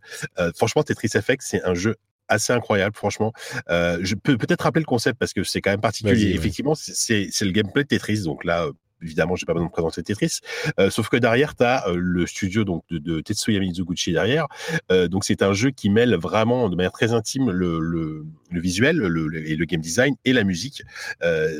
franchement 0.54 0.82
Tetris 0.82 1.10
Effect 1.14 1.42
c'est 1.42 1.62
un 1.64 1.74
jeu 1.74 1.96
assez 2.32 2.52
incroyable, 2.52 2.96
franchement. 2.96 3.32
je 3.68 4.14
peux 4.14 4.36
peut-être 4.36 4.62
rappeler 4.62 4.82
le 4.82 4.86
concept 4.86 5.18
parce 5.18 5.32
que 5.32 5.44
c'est 5.44 5.60
quand 5.60 5.70
même 5.70 5.80
particulier. 5.80 6.34
Effectivement, 6.34 6.74
c'est 6.74 7.30
le 7.40 7.50
gameplay 7.52 7.84
de 7.84 7.88
Tetris. 7.88 8.22
Donc 8.22 8.44
là, 8.44 8.68
évidemment, 9.02 9.36
j'ai 9.36 9.46
pas 9.46 9.52
besoin 9.52 9.66
de 9.68 9.72
présenter 9.72 10.02
Tetris. 10.02 10.40
Euh, 10.78 10.90
sauf 10.90 11.08
que 11.08 11.16
derrière, 11.16 11.54
tu 11.54 11.64
as 11.64 11.88
euh, 11.88 11.94
le 11.96 12.26
studio 12.26 12.64
donc 12.64 12.84
de, 12.90 12.98
de 12.98 13.20
Tetsuya 13.20 13.60
Mizuguchi 13.60 14.12
derrière. 14.12 14.46
Euh, 14.90 15.08
donc 15.08 15.24
c'est 15.24 15.42
un 15.42 15.52
jeu 15.52 15.70
qui 15.70 15.90
mêle 15.90 16.14
vraiment 16.14 16.68
de 16.68 16.76
manière 16.76 16.92
très 16.92 17.12
intime 17.12 17.50
le, 17.50 17.78
le, 17.78 18.24
le 18.50 18.60
visuel 18.60 18.96
le, 18.96 19.48
et 19.48 19.56
le 19.56 19.64
game 19.64 19.80
design 19.80 20.14
et 20.24 20.32
la 20.32 20.44
musique. 20.44 20.82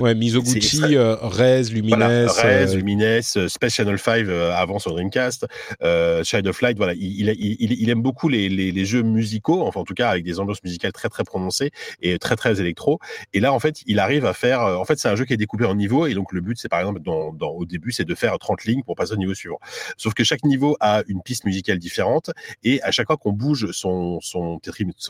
ouais, 0.00 0.14
Mizuguchi, 0.14 0.96
Rez, 0.96 1.64
Lumines, 1.64 1.96
voilà, 1.96 2.30
Rez, 2.30 2.76
Lumines, 2.76 3.22
Space 3.22 3.74
Channel 3.74 3.98
5 3.98 4.28
avant 4.28 4.78
sur 4.78 4.92
Dreamcast, 4.92 5.46
Child 6.24 6.46
of 6.46 6.60
Light. 6.60 6.76
Voilà, 6.76 6.94
il, 6.94 7.28
il, 7.28 7.72
il, 7.72 7.90
aime 7.90 8.02
beaucoup 8.02 8.28
les, 8.28 8.48
les, 8.48 8.72
les, 8.72 8.84
jeux 8.84 9.02
musicaux, 9.02 9.62
enfin 9.62 9.80
en 9.80 9.84
tout 9.84 9.94
cas 9.94 10.10
avec 10.10 10.24
des 10.24 10.40
ambiances 10.40 10.62
musicales 10.62 10.92
très 10.92 11.08
très 11.08 11.24
prononcées 11.24 11.70
et 12.00 12.18
très 12.18 12.36
très 12.36 12.60
électro. 12.60 12.98
Et 13.32 13.40
là, 13.40 13.52
en 13.52 13.58
fait, 13.58 13.82
il 13.86 13.98
arrive 13.98 14.26
à 14.26 14.32
faire. 14.32 14.60
En 14.60 14.84
fait, 14.84 14.98
c'est 14.98 15.08
un 15.08 15.16
jeu 15.16 15.24
qui 15.24 15.32
est 15.32 15.38
découpé 15.38 15.64
en 15.64 15.74
niveaux 15.74 16.06
et 16.06 16.14
donc 16.14 16.32
le 16.32 16.40
but, 16.40 16.58
c'est 16.58 16.68
par 16.68 16.80
exemple 16.80 17.00
dans 17.00 17.31
au 17.40 17.64
début, 17.64 17.92
c'est 17.92 18.04
de 18.04 18.14
faire 18.14 18.38
30 18.38 18.64
lignes 18.64 18.82
pour 18.82 18.94
passer 18.94 19.12
au 19.12 19.16
niveau 19.16 19.34
suivant. 19.34 19.58
Sauf 19.96 20.14
que 20.14 20.24
chaque 20.24 20.44
niveau 20.44 20.76
a 20.80 21.02
une 21.08 21.22
piste 21.22 21.44
musicale 21.44 21.78
différente 21.78 22.30
et 22.62 22.82
à 22.82 22.90
chaque 22.90 23.06
fois 23.06 23.16
qu'on 23.16 23.32
bouge 23.32 23.70
son, 23.72 24.20
son, 24.20 24.60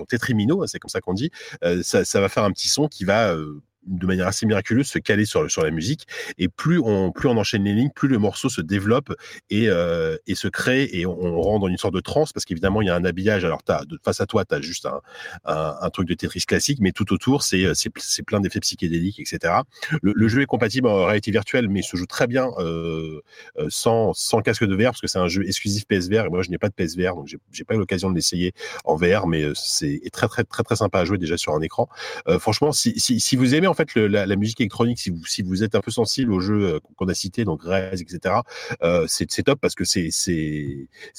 tétrimino, 0.08 0.66
c'est 0.66 0.78
comme 0.78 0.88
ça 0.88 1.00
qu'on 1.00 1.14
dit, 1.14 1.30
euh, 1.64 1.82
ça, 1.82 2.04
ça, 2.04 2.20
va 2.20 2.28
faire 2.28 2.44
un 2.44 2.52
petit 2.52 2.68
son 2.68 2.88
qui 2.88 3.04
va 3.04 3.32
euh, 3.32 3.62
de 3.86 4.06
manière 4.06 4.26
assez 4.26 4.46
miraculeuse 4.46 4.86
se 4.86 4.98
caler 4.98 5.24
sur, 5.24 5.50
sur 5.50 5.62
la 5.62 5.70
musique. 5.70 6.06
Et 6.38 6.48
plus 6.48 6.78
on 6.78 7.12
plus 7.12 7.28
on 7.28 7.36
enchaîne 7.36 7.64
les 7.64 7.72
lignes 7.72 7.90
plus 7.94 8.08
le 8.08 8.18
morceau 8.18 8.48
se 8.48 8.60
développe 8.60 9.12
et, 9.50 9.68
euh, 9.68 10.16
et 10.26 10.34
se 10.34 10.48
crée 10.48 10.88
et 10.92 11.06
on, 11.06 11.40
rentre 11.40 11.60
dans 11.60 11.68
une 11.68 11.78
sorte 11.78 11.94
de 11.94 12.00
transe 12.00 12.32
parce 12.32 12.44
qu'évidemment 12.44 12.82
il 12.82 12.86
y 12.86 12.90
a 12.90 12.94
un 12.94 13.04
habillage. 13.04 13.44
Alors 13.44 13.62
as, 13.68 13.82
face 14.04 14.20
à 14.20 14.26
toi 14.26 14.44
tu 14.44 14.54
as 14.54 14.60
juste 14.60 14.86
un, 14.86 15.00
un, 15.44 15.90
truc 15.90 16.08
de 16.08 16.14
Tetris 16.14 16.42
classique 16.42 16.78
mais 16.80 16.92
tout 16.92 17.12
autour 17.12 17.42
c'est 17.42 17.72
c'est 17.74 18.22
plein 18.22 18.40
d'effets 18.40 18.60
psychédéliques 18.60 19.20
etc 19.20 19.54
le, 20.00 20.28
jeu 20.28 20.42
est 20.42 20.46
compatible 20.46 20.88
en 20.88 21.04
réalité 21.04 21.30
virtuelle 21.30 21.68
mais 21.68 21.80
il 21.80 21.84
se 21.84 21.96
joue 21.96 22.06
très 22.06 22.26
bien 22.26 22.50
euh, 22.58 23.20
euh 23.58 23.66
sans, 23.68 24.12
sans 24.14 24.40
casque 24.40 24.64
de 24.64 24.74
VR 24.74 24.90
parce 24.90 25.00
que 25.00 25.06
c'est 25.06 25.18
un 25.18 25.28
jeu 25.28 25.46
exclusif 25.46 25.86
PSVR 25.86 26.26
et 26.26 26.28
moi 26.28 26.42
je 26.42 26.50
n'ai 26.50 26.58
pas 26.58 26.68
de 26.68 26.74
PSVR 26.74 27.14
donc 27.14 27.28
j'ai 27.50 27.64
pas 27.64 27.74
eu 27.74 27.78
l'occasion 27.78 28.10
de 28.10 28.14
l'essayer 28.14 28.52
en 28.84 28.96
VR 28.96 29.26
mais 29.26 29.42
euh, 29.42 29.52
c'est 29.54 30.00
très 30.12 30.28
très 30.28 30.44
très 30.44 30.62
très 30.62 30.76
sympa 30.76 31.00
à 31.00 31.04
jouer 31.04 31.18
déjà 31.18 31.36
sur 31.36 31.54
un 31.54 31.60
écran. 31.60 31.88
Euh, 32.28 32.38
franchement 32.38 32.72
si, 32.72 32.98
si, 32.98 33.20
si 33.20 33.36
vous 33.36 33.54
aimez 33.54 33.66
en 33.72 33.74
fait 33.74 33.94
la, 33.96 34.36
musique 34.36 34.60
électronique, 34.60 34.98
si 34.98 35.10
vous, 35.10 35.24
si 35.24 35.42
vous 35.42 35.64
êtes 35.64 35.74
un 35.74 35.80
peu 35.80 35.90
sensible 35.90 36.32
aux 36.32 36.40
jeux 36.40 36.74
euh, 36.74 36.80
qu'on 36.96 37.08
a 37.08 37.14
cités, 37.14 37.44
donc 37.44 37.62
Rez, 37.64 38.00
etc., 38.00 38.36
euh, 38.82 39.06
c'est 39.08 39.26
top 39.42 39.58
parce 39.60 39.74
que 39.74 39.84
c'est 39.84 40.10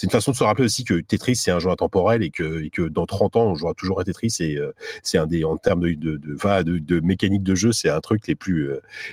une 0.04 0.10
façon 0.10 0.32
de 0.32 0.36
se 0.36 0.44
rappeler 0.44 0.66
aussi 0.66 0.84
que 0.84 1.02
Tetris 1.02 1.36
c'est 1.36 1.52
un 1.52 1.60
jeu 1.60 1.70
intemporel 1.70 2.24
et 2.24 2.30
que, 2.30 2.68
que 2.70 2.84
dans 2.84 3.06
30 3.06 3.36
ans 3.36 3.46
on 3.48 3.56
jouera 3.56 3.74
toujours 3.74 4.00
à 4.00 4.04
Tetris 4.04 4.36
et 4.40 4.58
euh, 4.58 4.72
c'est 5.02 5.18
un 5.18 5.26
des 5.26 5.44
en 5.44 5.58
termes 5.58 5.82
de 5.82 5.94
de, 5.94 6.78
de, 6.78 7.00
mécanique 7.00 7.44
de 7.44 7.56
jeu, 7.56 7.72
c'est 7.72 7.90
un 7.90 8.00
truc 8.00 8.28
les 8.28 8.36
plus 8.36 8.70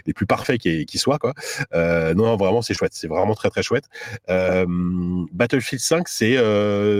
les 0.06 0.12
plus 0.12 0.26
parfaits 0.26 0.60
qui, 0.60 0.84
qui 0.84 0.98
soit 0.98 1.18
quoi. 1.18 1.32
non, 1.72 2.36
vraiment 2.36 2.62
c'est 2.62 2.74
chouette, 2.74 2.92
c'est 2.94 3.08
vraiment 3.08 3.34
très 3.34 3.48
très 3.48 3.62
chouette. 3.62 3.84
Battlefield 4.28 5.80
5 5.80 6.08
c'est 6.08 6.36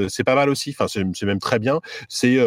c'est 0.09 0.25
pas 0.25 0.35
mal 0.35 0.49
aussi, 0.49 0.75
enfin 0.79 0.87
c'est 0.89 1.27
même 1.27 1.39
très 1.39 1.59
bien. 1.59 1.81
C'est 2.09 2.39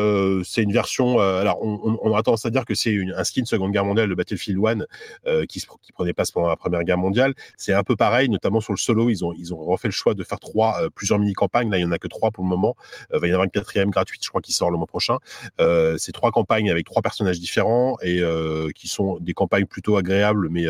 c'est 0.44 0.64
une 0.64 0.74
version 0.74 1.20
alors 1.20 1.64
on, 1.64 2.00
on, 2.02 2.16
a 2.16 2.24
tendance 2.24 2.46
à 2.46 2.50
dire 2.50 2.66
que 2.66 2.74
c'est 2.76 2.98
un 3.16 3.24
skin 3.24 3.46
Seconde 3.46 3.72
Guerre 3.72 3.83
mondiale 3.86 4.10
de 4.10 4.16
Battlefield 4.16 4.60
1 4.66 4.86
euh, 5.28 5.46
qui, 5.46 5.62
prenait 5.94 6.14
place 6.14 6.32
pendant 6.32 6.48
la 6.48 6.56
Première 6.56 6.84
Guerre 6.84 6.98
mondiale. 6.98 7.34
C'est 7.58 7.74
un 7.74 7.84
peu 7.84 7.96
pareil, 7.96 8.30
notamment 8.30 8.62
sur 8.62 8.74
le 8.74 8.78
solo. 8.78 9.10
Ils 9.10 9.24
ont, 9.24 9.34
refait 9.58 9.88
le 9.88 9.94
choix 9.94 10.14
de 10.14 10.24
faire 10.24 10.40
trois, 10.40 10.82
euh, 10.82 10.90
plusieurs 10.90 11.20
mini-campagnes. 11.20 11.70
Là, 11.70 11.78
il 11.78 11.82
n'y 11.82 11.88
en 11.88 11.92
a 11.92 12.00
que 12.00 12.08
trois 12.08 12.32
pour 12.32 12.44
le 12.44 12.50
moment. 12.50 12.76
Euh, 13.12 13.18
il 13.18 13.20
va 13.20 13.28
y 13.28 13.32
en 13.32 13.34
avoir 13.34 13.46
une 13.46 13.52
quatrième 13.52 13.90
gratuite, 13.90 14.24
je 14.24 14.30
crois, 14.30 14.42
qui 14.42 14.54
sort 14.54 14.72
le 14.72 14.78
mois 14.78 14.88
prochain. 14.88 15.18
c'est 15.98 16.12
trois 16.12 16.32
campagnes 16.32 16.70
avec 16.70 16.86
trois 16.86 17.02
personnages 17.02 17.40
différents 17.40 17.98
et 18.02 18.22
qui 18.76 18.88
sont 18.88 19.18
des 19.20 19.34
campagnes 19.34 19.66
plutôt 19.66 19.98
agréables, 19.98 20.50
mais 20.50 20.66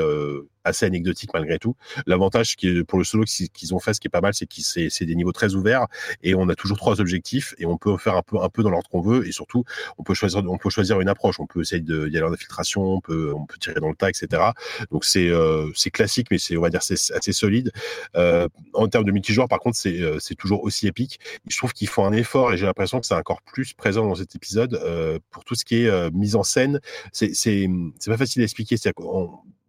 assez 0.63 0.85
anecdotique 0.85 1.31
malgré 1.33 1.59
tout. 1.59 1.75
L'avantage 2.05 2.55
pour 2.87 2.99
le 2.99 3.05
solo 3.05 3.23
qu'ils 3.25 3.73
ont 3.73 3.79
fait, 3.79 3.93
ce 3.93 3.99
qui 3.99 4.07
est 4.07 4.09
pas 4.09 4.21
mal, 4.21 4.33
c'est 4.33 4.45
que 4.45 4.55
c'est 4.61 5.05
des 5.05 5.15
niveaux 5.15 5.31
très 5.31 5.55
ouverts 5.55 5.87
et 6.21 6.35
on 6.35 6.49
a 6.49 6.55
toujours 6.55 6.77
trois 6.77 7.01
objectifs 7.01 7.53
et 7.57 7.65
on 7.65 7.77
peut 7.77 7.97
faire 7.97 8.15
un 8.15 8.21
peu 8.21 8.41
un 8.41 8.49
peu 8.49 8.63
dans 8.63 8.69
l'ordre 8.69 8.89
qu'on 8.89 9.01
veut 9.01 9.27
et 9.27 9.31
surtout 9.31 9.63
on 9.97 10.03
peut 10.03 10.13
choisir 10.13 10.43
on 10.47 10.57
peut 10.57 10.69
choisir 10.69 10.99
une 11.01 11.09
approche. 11.09 11.39
On 11.39 11.47
peut 11.47 11.61
essayer 11.61 11.81
d'y 11.81 11.91
aller 11.93 12.23
en 12.23 12.33
infiltration, 12.33 12.81
on 12.83 13.01
peut 13.01 13.33
on 13.33 13.45
peut 13.45 13.57
tirer 13.57 13.79
dans 13.79 13.89
le 13.89 13.95
tas, 13.95 14.09
etc. 14.09 14.51
Donc 14.91 15.05
c'est 15.05 15.29
euh, 15.29 15.69
c'est 15.75 15.91
classique, 15.91 16.27
mais 16.31 16.37
c'est 16.37 16.57
on 16.57 16.61
va 16.61 16.69
dire 16.69 16.83
c'est 16.83 17.13
assez 17.13 17.33
solide. 17.33 17.71
Euh, 18.15 18.47
en 18.73 18.87
termes 18.87 19.05
de 19.05 19.11
multijoueur, 19.11 19.47
par 19.47 19.59
contre, 19.59 19.77
c'est 19.77 20.01
euh, 20.01 20.19
c'est 20.19 20.35
toujours 20.35 20.63
aussi 20.63 20.87
épique. 20.87 21.19
Je 21.47 21.57
trouve 21.57 21.73
qu'ils 21.73 21.87
font 21.87 22.05
un 22.05 22.13
effort 22.13 22.53
et 22.53 22.57
j'ai 22.57 22.65
l'impression 22.65 22.99
que 22.99 23.05
c'est 23.05 23.15
encore 23.15 23.41
plus 23.41 23.73
présent 23.73 24.07
dans 24.07 24.15
cet 24.15 24.35
épisode 24.35 24.75
euh, 24.75 25.19
pour 25.31 25.43
tout 25.43 25.55
ce 25.55 25.65
qui 25.65 25.83
est 25.83 25.87
euh, 25.87 26.09
mise 26.11 26.35
en 26.35 26.43
scène. 26.43 26.79
C'est 27.11 27.33
c'est 27.33 27.67
pas 28.07 28.17
facile 28.17 28.41
à 28.41 28.45
expliquer. 28.45 28.77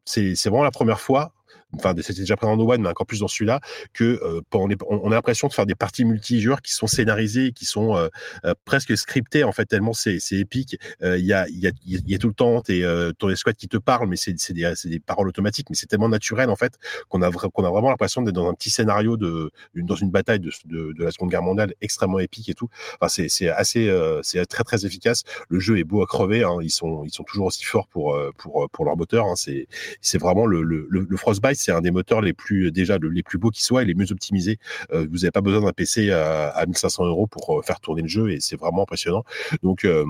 C'est 0.04 0.34
vraiment 0.44 0.64
la 0.64 0.70
première 0.70 1.00
fois 1.00 1.32
enfin 1.76 1.94
c'était 2.02 2.20
déjà 2.20 2.36
présent 2.36 2.56
dans 2.56 2.66
One, 2.66 2.82
mais 2.82 2.88
encore 2.88 3.06
plus 3.06 3.20
dans 3.20 3.28
celui-là, 3.28 3.60
que 3.92 4.20
euh, 4.22 4.40
on, 4.52 5.10
a 5.10 5.14
l'impression 5.14 5.48
de 5.48 5.52
faire 5.52 5.66
des 5.66 5.74
parties 5.74 6.04
multijoueurs 6.04 6.62
qui 6.62 6.72
sont 6.72 6.86
scénarisées, 6.86 7.52
qui 7.52 7.64
sont 7.64 7.96
euh, 7.96 8.08
euh, 8.44 8.54
presque 8.64 8.96
scriptées 8.96 9.44
en 9.44 9.52
fait 9.52 9.66
tellement 9.66 9.92
c'est 9.92 10.18
épique. 10.32 10.78
Il 11.02 11.24
y 11.24 11.32
a 11.32 11.46
y 11.48 11.66
a 11.66 11.72
y 11.84 12.14
a 12.14 12.18
tout 12.18 12.28
le 12.28 12.34
temps 12.34 12.60
tes 12.60 12.84
ton 13.18 13.28
escouade 13.30 13.56
qui 13.56 13.68
te 13.68 13.76
parle, 13.76 14.08
mais 14.08 14.16
c'est 14.16 14.52
des 14.52 14.72
des 14.84 15.00
paroles 15.00 15.28
automatiques, 15.28 15.68
mais 15.70 15.76
c'est 15.76 15.86
tellement 15.86 16.08
naturel 16.08 16.50
en 16.50 16.56
fait 16.56 16.78
qu'on 17.08 17.22
a 17.22 17.26
a 17.26 17.30
vraiment 17.30 17.90
l'impression 17.90 18.22
d'être 18.22 18.34
dans 18.34 18.48
un 18.48 18.54
petit 18.54 18.70
scénario 18.70 19.16
de 19.16 19.50
dans 19.74 19.94
une 19.94 20.10
bataille 20.10 20.40
de, 20.40 20.50
de, 20.66 20.92
de, 20.92 21.04
la 21.04 21.10
Seconde 21.10 21.30
Guerre 21.30 21.42
mondiale 21.42 21.74
extrêmement 21.80 22.18
épique 22.18 22.48
et 22.48 22.54
tout. 22.54 22.68
Enfin 23.00 23.08
c'est 23.28 23.48
assez 23.48 23.92
c'est 24.22 24.44
très 24.46 24.64
très 24.64 24.86
efficace. 24.86 25.24
Le 25.48 25.60
jeu 25.60 25.78
est 25.78 25.84
beau 25.84 26.02
à 26.02 26.06
crever. 26.06 26.44
Hein. 26.44 26.58
Ils 26.62 26.70
sont 26.70 27.04
ils 27.04 27.12
sont 27.12 27.24
toujours 27.24 27.46
aussi 27.46 27.64
forts 27.64 27.88
pour 27.88 28.18
pour 28.38 28.68
pour 28.70 28.84
leur 28.84 28.96
moteur. 28.96 29.26
Hein. 29.26 29.36
C'est 29.36 29.66
c'est 30.00 30.18
vraiment 30.18 30.46
le 30.46 31.16
Frostbite 31.16 31.56
c'est 31.64 31.72
un 31.72 31.80
des 31.80 31.90
moteurs 31.90 32.20
les 32.20 32.32
plus 32.32 32.70
déjà 32.70 32.98
les 32.98 33.22
plus 33.22 33.38
beaux 33.38 33.50
qui 33.50 33.62
soient 33.62 33.82
et 33.82 33.86
les 33.86 33.94
mieux 33.94 34.10
optimisés. 34.12 34.58
Euh, 34.92 35.06
vous 35.10 35.18
n'avez 35.18 35.30
pas 35.30 35.40
besoin 35.40 35.60
d'un 35.60 35.72
PC 35.72 36.10
à, 36.10 36.48
à 36.48 36.66
1500 36.66 37.06
euros 37.06 37.26
pour 37.26 37.58
euh, 37.58 37.62
faire 37.62 37.80
tourner 37.80 38.02
le 38.02 38.08
jeu 38.08 38.30
et 38.30 38.40
c'est 38.40 38.56
vraiment 38.56 38.82
impressionnant. 38.82 39.24
Donc 39.62 39.84
euh, 39.84 40.04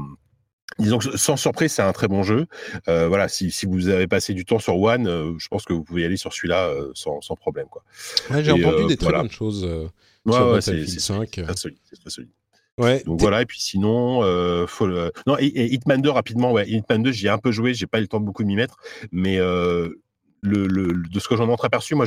Disons 0.78 0.98
que 0.98 1.16
sans 1.16 1.36
surprise, 1.36 1.72
c'est 1.72 1.82
un 1.82 1.92
très 1.92 2.08
bon 2.08 2.22
jeu. 2.22 2.46
Euh, 2.88 3.06
voilà, 3.06 3.28
si, 3.28 3.50
si, 3.50 3.66
vous 3.66 3.88
avez 3.88 4.08
passé 4.08 4.34
du 4.34 4.44
temps 4.44 4.58
sur 4.58 4.76
One, 4.76 5.06
euh, 5.06 5.32
je 5.38 5.46
pense 5.48 5.64
que 5.64 5.72
vous 5.72 5.84
pouvez 5.84 6.04
aller 6.04 6.16
sur 6.16 6.32
celui-là 6.32 6.68
euh, 6.68 6.90
sans, 6.94 7.20
sans, 7.20 7.36
problème. 7.36 7.66
Quoi. 7.70 7.84
Ouais, 8.30 8.42
J'ai 8.42 8.50
entendu 8.50 8.86
des 8.86 8.96
très 8.96 9.12
bonnes 9.12 9.30
choses 9.30 9.64
ouais, 9.64 10.32
sur 10.32 10.46
ouais, 10.46 10.52
Battlefield 10.54 11.00
5. 11.00 11.28
C'est 11.32 11.42
très 11.42 11.56
solide. 11.56 11.78
Très 12.00 12.10
solide. 12.10 12.30
Ouais, 12.76 13.04
Donc 13.04 13.20
voilà, 13.20 13.42
et 13.42 13.46
puis 13.46 13.60
sinon, 13.60 14.24
euh, 14.24 14.66
faut 14.66 14.88
le... 14.88 15.12
non, 15.28 15.36
et, 15.38 15.46
et 15.46 15.72
Hitman 15.72 16.02
2 16.02 16.10
rapidement, 16.10 16.50
ouais, 16.50 16.68
Hitman 16.68 17.04
2, 17.04 17.12
j'y 17.12 17.26
ai 17.26 17.30
un 17.30 17.38
peu 17.38 17.52
joué, 17.52 17.72
j'ai 17.72 17.86
pas 17.86 17.98
eu 17.98 18.02
le 18.02 18.08
temps 18.08 18.18
de 18.18 18.24
beaucoup 18.24 18.44
m'y 18.44 18.56
mettre, 18.56 18.78
mais 19.12 19.38
euh, 19.38 20.00
de 20.44 21.20
ce 21.20 21.28
que 21.28 21.36
j'en 21.36 21.48
ai 21.48 21.52
entreaperçu, 21.52 21.94
moi, 21.94 22.06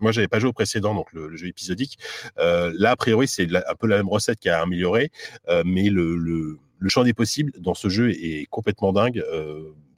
moi, 0.00 0.12
j'avais 0.12 0.28
pas 0.28 0.38
joué 0.38 0.50
au 0.50 0.52
précédent, 0.52 0.94
donc 0.94 1.12
le, 1.12 1.36
jeu 1.36 1.46
épisodique. 1.48 1.98
là, 2.36 2.90
a 2.90 2.96
priori, 2.96 3.28
c'est 3.28 3.48
un 3.54 3.74
peu 3.78 3.86
la 3.86 3.96
même 3.96 4.08
recette 4.08 4.38
qui 4.38 4.48
a 4.48 4.60
amélioré, 4.60 5.10
mais 5.64 5.90
le, 5.90 6.16
le, 6.16 6.58
champ 6.88 7.04
des 7.04 7.14
possibles 7.14 7.52
dans 7.58 7.74
ce 7.74 7.88
jeu 7.88 8.10
est 8.10 8.46
complètement 8.50 8.92
dingue 8.92 9.22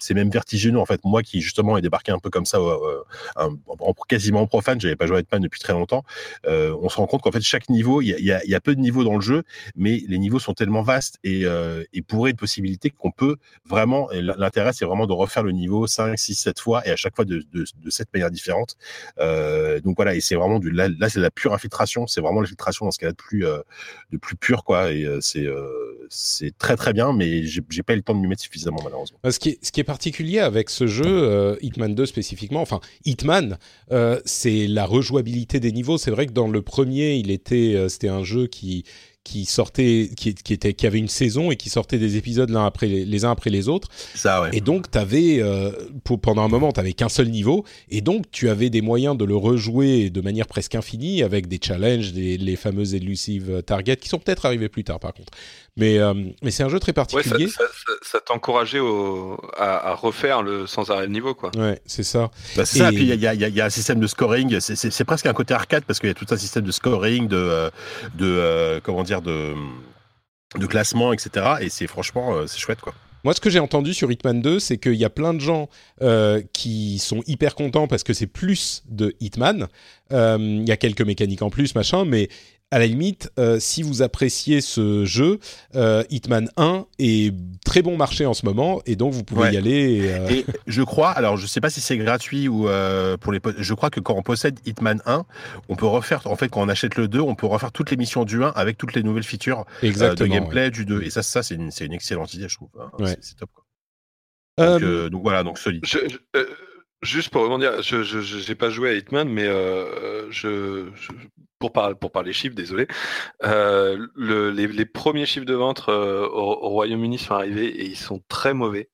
c'est 0.00 0.14
même 0.14 0.30
vertigineux 0.30 0.78
en 0.78 0.86
fait. 0.86 1.00
Moi 1.04 1.22
qui 1.22 1.40
justement 1.40 1.76
ai 1.76 1.82
débarqué 1.82 2.12
un 2.12 2.18
peu 2.18 2.30
comme 2.30 2.46
ça, 2.46 2.58
euh, 2.58 3.02
en, 3.36 3.94
quasiment 4.08 4.46
profane, 4.46 4.80
j'avais 4.80 4.96
pas 4.96 5.06
joué 5.06 5.18
à 5.18 5.20
Hitman 5.20 5.40
depuis 5.40 5.60
très 5.60 5.72
longtemps. 5.72 6.04
Euh, 6.46 6.74
on 6.82 6.88
se 6.88 6.96
rend 6.96 7.06
compte 7.06 7.22
qu'en 7.22 7.30
fait 7.30 7.40
chaque 7.40 7.68
niveau, 7.68 8.00
il 8.02 8.08
y 8.08 8.32
a, 8.54 8.60
peu 8.60 8.74
de 8.74 8.80
niveaux 8.80 9.04
dans 9.04 9.14
le 9.14 9.20
jeu, 9.20 9.42
mais 9.76 10.02
les 10.08 10.18
niveaux 10.18 10.38
sont 10.38 10.54
tellement 10.54 10.82
vastes 10.82 11.18
et, 11.24 11.44
euh, 11.44 11.84
et 11.92 12.02
bourrés 12.02 12.32
de 12.32 12.38
possibilités 12.38 12.90
qu'on 12.90 13.10
peut 13.10 13.36
vraiment. 13.66 14.08
L'intérêt 14.12 14.72
c'est 14.72 14.84
vraiment 14.84 15.06
de 15.06 15.12
refaire 15.12 15.42
le 15.42 15.52
niveau 15.52 15.86
5, 15.86 16.18
6, 16.18 16.34
7 16.34 16.60
fois 16.60 16.86
et 16.86 16.90
à 16.90 16.96
chaque 16.96 17.16
fois 17.16 17.24
de, 17.24 17.44
de, 17.52 17.64
de 17.82 17.90
cette 17.90 18.12
manière 18.12 18.30
différente. 18.30 18.76
Euh, 19.18 19.80
donc 19.80 19.96
voilà, 19.96 20.14
et 20.14 20.20
c'est 20.20 20.34
vraiment 20.34 20.58
du 20.58 20.70
là, 20.70 20.88
là 20.88 21.08
c'est 21.08 21.20
la 21.20 21.30
pure 21.30 21.52
infiltration. 21.52 22.06
C'est 22.06 22.20
vraiment 22.20 22.40
l'infiltration 22.40 22.86
dans 22.86 22.90
ce 22.90 22.98
cas-là 22.98 23.12
de 23.12 23.16
plus 23.16 23.46
euh, 23.46 23.58
de 24.10 24.18
plus 24.18 24.36
pur 24.36 24.64
quoi. 24.64 24.92
Et 24.92 25.06
c'est 25.20 25.46
c'est 26.08 26.56
très 26.58 26.76
très 26.76 26.92
bien, 26.92 27.12
mais 27.12 27.44
j'ai 27.44 27.82
pas 27.82 27.92
eu 27.92 27.96
le 27.96 28.02
temps 28.02 28.14
de 28.14 28.20
m'y 28.20 28.26
mettre 28.26 28.42
suffisamment 28.42 28.80
malheureusement. 28.82 29.18
Ce 29.28 29.38
qui 29.38 29.80
est 29.80 29.84
particulier 29.90 30.38
avec 30.38 30.70
ce 30.70 30.86
jeu, 30.86 31.04
euh, 31.04 31.56
Hitman 31.62 31.96
2 31.96 32.06
spécifiquement, 32.06 32.60
enfin 32.60 32.78
Hitman, 33.06 33.58
euh, 33.90 34.20
c'est 34.24 34.68
la 34.68 34.84
rejouabilité 34.84 35.58
des 35.58 35.72
niveaux. 35.72 35.98
C'est 35.98 36.12
vrai 36.12 36.26
que 36.26 36.32
dans 36.32 36.46
le 36.46 36.62
premier, 36.62 37.16
il 37.16 37.32
était, 37.32 37.74
euh, 37.74 37.88
c'était 37.88 38.08
un 38.08 38.22
jeu 38.22 38.46
qui 38.46 38.84
qui 39.22 39.44
sortait, 39.44 40.08
qui, 40.16 40.34
qui, 40.34 40.54
était, 40.54 40.72
qui 40.72 40.86
avait 40.86 40.98
une 40.98 41.06
saison 41.06 41.50
et 41.50 41.56
qui 41.56 41.68
sortait 41.68 41.98
des 41.98 42.16
épisodes 42.16 42.48
l'un 42.48 42.64
après 42.64 42.86
les, 42.86 43.24
uns 43.26 43.30
après 43.30 43.50
les 43.50 43.68
autres. 43.68 43.88
Ça, 44.14 44.40
ouais. 44.40 44.48
Et 44.54 44.62
donc, 44.62 44.90
t'avais, 44.90 45.42
pour, 46.04 46.18
pendant 46.22 46.42
un 46.42 46.48
moment, 46.48 46.72
tu 46.72 46.80
avais 46.80 46.94
qu'un 46.94 47.10
seul 47.10 47.28
niveau, 47.28 47.66
et 47.90 48.00
donc 48.00 48.30
tu 48.30 48.48
avais 48.48 48.70
des 48.70 48.80
moyens 48.80 49.18
de 49.18 49.26
le 49.26 49.36
rejouer 49.36 50.08
de 50.08 50.20
manière 50.22 50.46
presque 50.46 50.74
infinie 50.74 51.22
avec 51.22 51.48
des 51.48 51.60
challenges, 51.62 52.14
des, 52.14 52.38
les 52.38 52.56
fameuses 52.56 52.94
elusive 52.94 53.62
targets 53.66 53.98
qui 53.98 54.08
sont 54.08 54.18
peut-être 54.18 54.46
arrivés 54.46 54.70
plus 54.70 54.84
tard, 54.84 54.98
par 54.98 55.12
contre. 55.12 55.32
Mais, 55.76 55.98
euh, 55.98 56.14
mais 56.42 56.50
c'est 56.50 56.62
un 56.62 56.68
jeu 56.68 56.80
très 56.80 56.92
particulier. 56.92 57.48
ça, 57.48 57.64
ça, 58.02 58.20
t'encourageait 58.20 58.80
à, 59.56 59.90
à, 59.90 59.94
refaire 59.94 60.42
le 60.42 60.66
sans 60.66 60.90
arrêt 60.90 61.06
de 61.06 61.12
niveau, 61.12 61.34
quoi. 61.34 61.50
Ouais, 61.56 61.80
c'est 61.86 62.02
ça. 62.02 62.30
Bah, 62.56 62.64
c'est 62.64 62.78
ça, 62.78 62.88
puis 62.88 63.02
il 63.02 63.14
y 63.14 63.26
a, 63.26 63.34
y 63.34 63.60
a, 63.60 63.64
un 63.64 63.70
système 63.70 64.00
de 64.00 64.06
scoring. 64.06 64.58
C'est 64.60 65.04
presque 65.04 65.26
un 65.26 65.32
côté 65.32 65.54
arcade 65.54 65.84
parce 65.84 66.00
qu'il 66.00 66.08
y 66.08 66.12
a 66.12 66.14
tout 66.14 66.26
un 66.30 66.36
système 66.36 66.64
de 66.64 66.72
scoring, 66.72 67.28
de, 67.28 67.36
euh, 67.36 67.70
de 68.14 68.26
euh, 68.26 68.80
comment 68.82 69.02
dire, 69.02 69.22
de, 69.22 69.54
de 70.58 70.66
classement, 70.66 71.12
etc. 71.12 71.54
Et 71.60 71.68
c'est 71.68 71.86
franchement, 71.86 72.46
c'est 72.46 72.58
chouette, 72.58 72.80
quoi. 72.80 72.94
Moi, 73.22 73.34
ce 73.34 73.40
que 73.42 73.50
j'ai 73.50 73.58
entendu 73.58 73.92
sur 73.92 74.10
Hitman 74.10 74.40
2, 74.40 74.58
c'est 74.58 74.78
qu'il 74.78 74.94
y 74.94 75.04
a 75.04 75.10
plein 75.10 75.34
de 75.34 75.40
gens 75.40 75.68
qui 76.52 76.98
sont 76.98 77.22
hyper 77.26 77.54
contents 77.54 77.86
parce 77.86 78.02
que 78.02 78.12
c'est 78.12 78.26
plus 78.26 78.82
de 78.88 79.14
Hitman. 79.20 79.68
Il 80.10 80.64
y 80.66 80.72
a 80.72 80.76
quelques 80.76 81.02
mécaniques 81.02 81.42
en 81.42 81.50
plus, 81.50 81.74
machin, 81.74 82.04
mais 82.04 82.28
à 82.72 82.78
la 82.78 82.86
limite, 82.86 83.32
euh, 83.38 83.58
si 83.58 83.82
vous 83.82 84.02
appréciez 84.02 84.60
ce 84.60 85.04
jeu, 85.04 85.40
euh, 85.74 86.04
Hitman 86.08 86.50
1 86.56 86.86
est 87.00 87.34
très 87.64 87.82
bon 87.82 87.96
marché 87.96 88.26
en 88.26 88.34
ce 88.34 88.46
moment 88.46 88.80
et 88.86 88.94
donc 88.94 89.12
vous 89.12 89.24
pouvez 89.24 89.52
y 89.52 89.56
aller. 89.56 90.08
Euh, 90.08 90.28
et, 90.28 90.46
je 90.68 90.82
crois, 90.82 91.10
alors 91.10 91.36
je 91.36 91.46
sais 91.46 91.60
pas 91.60 91.70
si 91.70 91.80
c'est 91.80 91.96
gratuit 91.96 92.48
ou 92.48 92.68
pour 93.20 93.32
les, 93.32 93.40
je 93.58 93.74
crois 93.74 93.90
que 93.90 93.98
quand 93.98 94.14
on 94.14 94.22
possède 94.22 94.60
Hitman 94.66 95.02
1, 95.04 95.24
on 95.68 95.76
peut 95.76 95.86
refaire, 95.86 96.26
en 96.26 96.36
fait, 96.36 96.48
quand 96.48 96.62
on 96.62 96.68
achète 96.68 96.94
le 96.94 97.08
2, 97.08 97.18
on 97.18 97.34
peut 97.34 97.46
refaire 97.46 97.72
toutes 97.72 97.90
les 97.90 97.96
missions 97.96 98.24
du 98.24 98.42
1 98.42 98.48
avec 98.50 98.78
toutes 98.78 98.94
les 98.94 99.02
nouvelles 99.02 99.24
features 99.24 99.64
de 99.82 100.26
gameplay 100.26 100.70
du 100.70 100.84
2. 100.84 101.02
Et 101.02 101.10
ça, 101.10 101.22
ça 101.22 101.42
c'est 101.42 101.56
une, 101.56 101.70
une, 101.80 101.92
excellente 101.92 102.34
idée, 102.34 102.48
je 102.48 102.56
trouve. 102.56 102.70
Hein. 102.78 103.14
C'est 103.20 103.36
top. 103.36 103.50
Quoi. 103.52 104.78
Donc, 104.78 105.10
donc, 105.10 105.22
voilà, 105.22 105.42
donc 105.42 105.58
solide. 105.58 105.84
Juste 107.02 107.30
pour 107.30 107.42
rebondir, 107.42 107.82
je 107.82 108.48
n'ai 108.48 108.54
pas 108.54 108.70
joué 108.70 108.90
à 108.90 108.92
Hitman, 108.92 109.28
mais 109.28 109.46
je, 110.30 110.90
pour, 111.60 111.72
pour 111.72 112.10
parler 112.10 112.32
chiffres, 112.32 112.56
désolé, 112.56 112.88
euh, 113.44 114.06
le, 114.16 114.50
les, 114.50 114.86
premiers 114.86 115.26
chiffres 115.26 115.46
de 115.46 115.54
vente 115.54 115.84
euh, 115.88 116.26
au 116.26 116.70
Royaume-Uni 116.70 117.18
sont 117.18 117.34
arrivés 117.34 117.66
et 117.66 117.84
ils 117.86 117.96
sont 117.96 118.20
très 118.28 118.54
mauvais. 118.54 118.90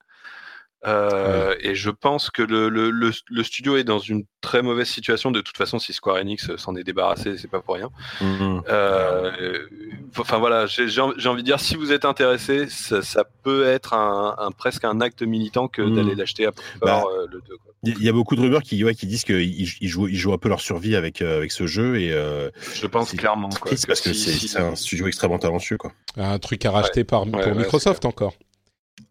Euh, 0.84 1.54
Et 1.60 1.74
je 1.74 1.90
pense 1.90 2.30
que 2.30 2.42
le, 2.42 2.68
le, 2.68 2.90
le, 2.90 3.42
studio 3.42 3.76
est 3.76 3.84
dans 3.84 3.98
une 3.98 4.24
très 4.40 4.62
mauvaise 4.62 4.88
situation. 4.88 5.30
De 5.30 5.40
toute 5.40 5.56
façon, 5.56 5.78
si 5.78 5.92
Square 5.92 6.16
Enix 6.16 6.54
s'en 6.56 6.76
est 6.76 6.84
débarrassé, 6.84 7.38
c'est 7.38 7.50
pas 7.50 7.60
pour 7.60 7.74
rien. 7.74 7.90
Mhm. 8.20 8.62
Euh, 8.68 9.66
enfin 10.18 10.38
voilà, 10.38 10.66
j'ai 10.66 11.00
envie 11.00 11.42
de 11.42 11.46
dire, 11.46 11.60
si 11.60 11.76
vous 11.76 11.92
êtes 11.92 12.04
intéressé, 12.04 12.68
ça, 12.68 13.02
ça 13.02 13.24
peut 13.42 13.66
être 13.66 13.94
un, 13.94 14.36
un, 14.38 14.50
presque 14.52 14.84
un 14.84 15.00
acte 15.00 15.22
militant 15.22 15.66
que 15.66 15.82
d'aller 15.82 16.12
mhm. 16.12 16.18
l'acheter 16.18 16.46
à 16.46 16.52
bah, 16.80 17.02
euh, 17.10 17.26
le 17.32 17.40
2. 17.48 17.56
Il 17.86 18.02
y 18.02 18.08
a 18.08 18.12
beaucoup 18.12 18.34
de 18.34 18.40
rumeurs 18.40 18.62
qui, 18.62 18.82
ouais, 18.82 18.94
qui 18.94 19.06
disent 19.06 19.24
qu'ils 19.24 19.60
ils 19.80 19.88
jouent, 19.88 20.08
ils 20.08 20.16
jouent 20.16 20.32
un 20.32 20.38
peu 20.38 20.48
leur 20.48 20.60
survie 20.60 20.96
avec, 20.96 21.22
euh, 21.22 21.36
avec 21.36 21.52
ce 21.52 21.66
jeu. 21.66 22.00
Et, 22.00 22.12
euh, 22.12 22.50
je 22.74 22.86
pense 22.86 23.12
clairement. 23.12 23.48
Quoi, 23.48 23.72
parce 23.86 24.00
que 24.00 24.12
c'est 24.12 24.58
un 24.58 24.74
studio 24.74 25.06
extrêmement 25.06 25.38
talentueux. 25.38 25.76
Quoi. 25.76 25.92
Un 26.16 26.38
truc 26.38 26.64
à 26.64 26.70
racheter 26.70 27.04
par, 27.04 27.26
pour 27.26 27.54
Microsoft 27.54 28.04
encore. 28.04 28.34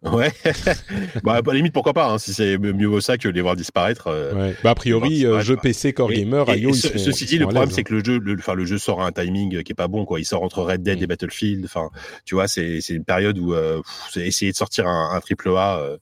Ouais. 0.03 0.31
bah, 1.23 1.35
à 1.35 1.41
la 1.41 1.53
limite, 1.53 1.73
pourquoi 1.73 1.93
pas, 1.93 2.11
hein, 2.11 2.17
si 2.17 2.33
c'est 2.33 2.57
mieux 2.57 2.87
vaut 2.87 3.01
ça 3.01 3.17
que 3.17 3.27
les 3.27 3.41
voir 3.41 3.55
disparaître. 3.55 4.07
Euh, 4.07 4.53
bah, 4.63 4.71
a 4.71 4.75
priori, 4.75 5.25
euh, 5.25 5.41
jeu 5.41 5.57
PC, 5.57 5.93
Core 5.93 6.11
Gamer, 6.11 6.47
IO, 6.55 6.73
sont, 6.73 6.89
Ceci 6.95 7.25
dit, 7.25 7.37
le 7.37 7.45
problème, 7.45 7.71
c'est 7.71 7.81
hein. 7.81 7.83
que 7.83 7.93
le 7.93 8.03
jeu, 8.03 8.19
le, 8.19 8.35
le 8.35 8.65
jeu 8.65 8.77
sort 8.77 9.01
à 9.01 9.07
un 9.07 9.11
timing 9.11 9.63
qui 9.63 9.71
est 9.71 9.75
pas 9.75 9.87
bon, 9.87 10.05
quoi. 10.05 10.19
Il 10.19 10.25
sort 10.25 10.43
entre 10.43 10.61
Red 10.63 10.83
Dead 10.83 11.01
et 11.01 11.05
mm. 11.05 11.07
Battlefield. 11.07 11.65
Enfin, 11.65 11.89
tu 12.23 12.35
vois, 12.35 12.47
c'est 12.47 12.79
une 12.89 13.05
période 13.05 13.37
où 13.37 13.53
euh, 13.53 13.81
essayer 14.15 14.51
de 14.51 14.57
sortir 14.57 14.87
un, 14.87 15.19
triple 15.19 15.49
A. 15.49 15.79
Euh, 15.79 15.97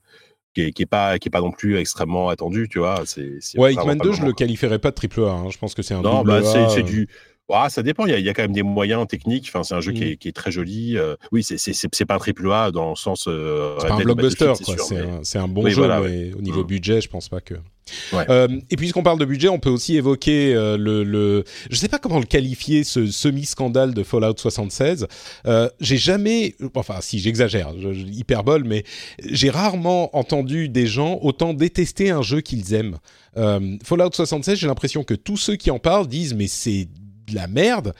qui 0.54 0.62
est, 0.62 0.70
qui 0.70 0.82
est, 0.82 0.86
pas 0.86 1.18
qui 1.18 1.28
est 1.28 1.32
pas 1.32 1.40
non 1.40 1.50
plus 1.50 1.78
extrêmement 1.78 2.28
attendu 2.28 2.68
tu 2.68 2.78
vois 2.78 3.02
c'est 3.06 3.40
ouais 3.58 3.72
Hitman 3.72 3.98
2 3.98 4.12
je 4.12 4.22
le 4.22 4.32
qualifierais 4.32 4.78
pas 4.78 4.90
de 4.90 4.94
triple 4.94 5.24
A 5.24 5.32
hein. 5.32 5.50
je 5.50 5.58
pense 5.58 5.74
que 5.74 5.82
c'est 5.82 5.94
un 5.94 6.00
non 6.00 6.22
bah 6.22 6.42
c'est 6.44 6.84
du 6.84 7.08
ah, 7.52 7.68
ça 7.68 7.82
dépend, 7.82 8.06
il 8.06 8.12
y, 8.12 8.14
a, 8.14 8.18
il 8.18 8.24
y, 8.24 8.28
a, 8.28 8.34
quand 8.34 8.42
même 8.42 8.52
des 8.52 8.62
moyens 8.62 9.06
techniques. 9.06 9.46
Enfin, 9.48 9.62
c'est 9.62 9.74
un 9.74 9.80
jeu 9.80 9.92
qui, 9.92 10.04
mmh. 10.04 10.08
est, 10.08 10.16
qui, 10.16 10.28
est, 10.28 10.32
très 10.32 10.50
joli. 10.50 10.96
Euh, 10.96 11.16
oui, 11.30 11.42
c'est 11.44 12.04
pas 12.06 12.14
un 12.14 12.18
triple 12.18 12.50
A 12.50 12.70
dans 12.70 12.90
le 12.90 12.96
sens. 12.96 13.26
Euh, 13.28 13.76
c'est 13.80 13.88
pas 13.88 13.94
un 13.94 13.98
blockbuster, 13.98 14.52
c'est 15.22 15.38
un, 15.38 15.48
bon 15.48 15.68
jeu, 15.68 15.86
mais 16.02 16.32
au 16.34 16.40
niveau 16.40 16.62
mmh. 16.62 16.66
budget, 16.66 17.00
je 17.00 17.08
pense 17.08 17.28
pas 17.28 17.40
que. 17.40 17.54
Ouais. 18.12 18.24
Euh, 18.30 18.48
et 18.70 18.76
puisqu'on 18.76 19.02
parle 19.02 19.18
de 19.18 19.24
budget, 19.24 19.48
on 19.48 19.58
peut 19.58 19.70
aussi 19.70 19.96
évoquer 19.96 20.54
euh, 20.54 20.76
le, 20.76 21.04
le, 21.04 21.44
je 21.70 21.76
sais 21.76 21.88
pas 21.88 21.98
comment 21.98 22.18
le 22.18 22.24
qualifier, 22.24 22.84
ce 22.84 23.06
semi-scandale 23.06 23.94
de 23.94 24.02
Fallout 24.02 24.36
76. 24.36 25.06
Euh, 25.46 25.68
j'ai 25.80 25.96
jamais, 25.96 26.54
enfin 26.74 26.96
si 27.00 27.18
j'exagère, 27.18 27.72
hyperbole, 28.10 28.64
mais 28.64 28.84
j'ai 29.22 29.50
rarement 29.50 30.16
entendu 30.16 30.68
des 30.68 30.86
gens 30.86 31.18
autant 31.22 31.54
détester 31.54 32.10
un 32.10 32.22
jeu 32.22 32.40
qu'ils 32.40 32.74
aiment. 32.74 32.98
Fallout 33.36 34.12
76, 34.12 34.58
j'ai 34.58 34.66
l'impression 34.66 35.02
que 35.04 35.14
tous 35.14 35.36
ceux 35.36 35.56
qui 35.56 35.70
en 35.70 35.78
parlent 35.78 36.06
disent 36.06 36.34
mais 36.34 36.46
c'est 36.46 36.88
de 37.26 37.34
la 37.34 37.46
merde, 37.46 37.94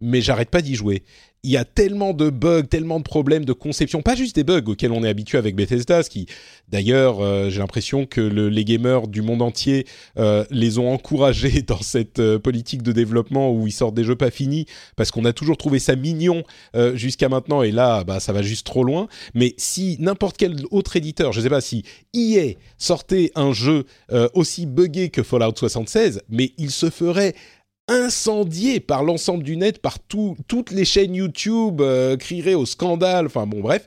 mais 0.00 0.20
j'arrête 0.20 0.50
pas 0.50 0.62
d'y 0.62 0.74
jouer. 0.74 1.02
Il 1.42 1.50
y 1.50 1.56
a 1.56 1.64
tellement 1.64 2.12
de 2.12 2.28
bugs, 2.28 2.64
tellement 2.64 2.98
de 2.98 3.04
problèmes 3.04 3.46
de 3.46 3.54
conception, 3.54 4.02
pas 4.02 4.14
juste 4.14 4.36
des 4.36 4.44
bugs 4.44 4.62
auxquels 4.66 4.92
on 4.92 5.02
est 5.02 5.08
habitué 5.08 5.38
avec 5.38 5.56
Bethesda, 5.56 6.02
ce 6.02 6.10
qui, 6.10 6.26
d'ailleurs, 6.68 7.20
euh, 7.20 7.48
j'ai 7.48 7.60
l'impression 7.60 8.04
que 8.04 8.20
les 8.20 8.62
gamers 8.62 9.08
du 9.08 9.22
monde 9.22 9.40
entier 9.40 9.86
euh, 10.18 10.44
les 10.50 10.78
ont 10.78 10.92
encouragés 10.92 11.62
dans 11.66 11.80
cette 11.80 12.18
euh, 12.18 12.38
politique 12.38 12.82
de 12.82 12.92
développement 12.92 13.52
où 13.52 13.66
ils 13.66 13.72
sortent 13.72 13.94
des 13.94 14.04
jeux 14.04 14.16
pas 14.16 14.30
finis, 14.30 14.66
parce 14.96 15.10
qu'on 15.10 15.24
a 15.24 15.32
toujours 15.32 15.56
trouvé 15.56 15.78
ça 15.78 15.96
mignon 15.96 16.42
jusqu'à 16.92 17.30
maintenant, 17.30 17.62
et 17.62 17.70
là, 17.70 18.04
bah, 18.04 18.20
ça 18.20 18.34
va 18.34 18.42
juste 18.42 18.66
trop 18.66 18.84
loin. 18.84 19.08
Mais 19.34 19.54
si 19.56 19.96
n'importe 19.98 20.36
quel 20.36 20.56
autre 20.70 20.96
éditeur, 20.96 21.32
je 21.32 21.40
sais 21.40 21.48
pas 21.48 21.62
si 21.62 21.84
EA 22.14 22.54
sortait 22.76 23.32
un 23.34 23.52
jeu 23.52 23.84
aussi 24.34 24.66
buggé 24.66 25.08
que 25.08 25.22
Fallout 25.22 25.56
76, 25.56 26.20
mais 26.28 26.52
il 26.58 26.70
se 26.70 26.90
ferait 26.90 27.34
incendié 27.90 28.80
par 28.80 29.02
l'ensemble 29.04 29.42
du 29.42 29.56
net, 29.56 29.82
par 29.82 29.98
toutes 29.98 30.70
les 30.70 30.84
chaînes 30.84 31.14
YouTube, 31.14 31.80
euh, 31.80 32.16
crieraient 32.16 32.54
au 32.54 32.64
scandale, 32.64 33.26
enfin 33.26 33.46
bon 33.46 33.60
bref. 33.60 33.86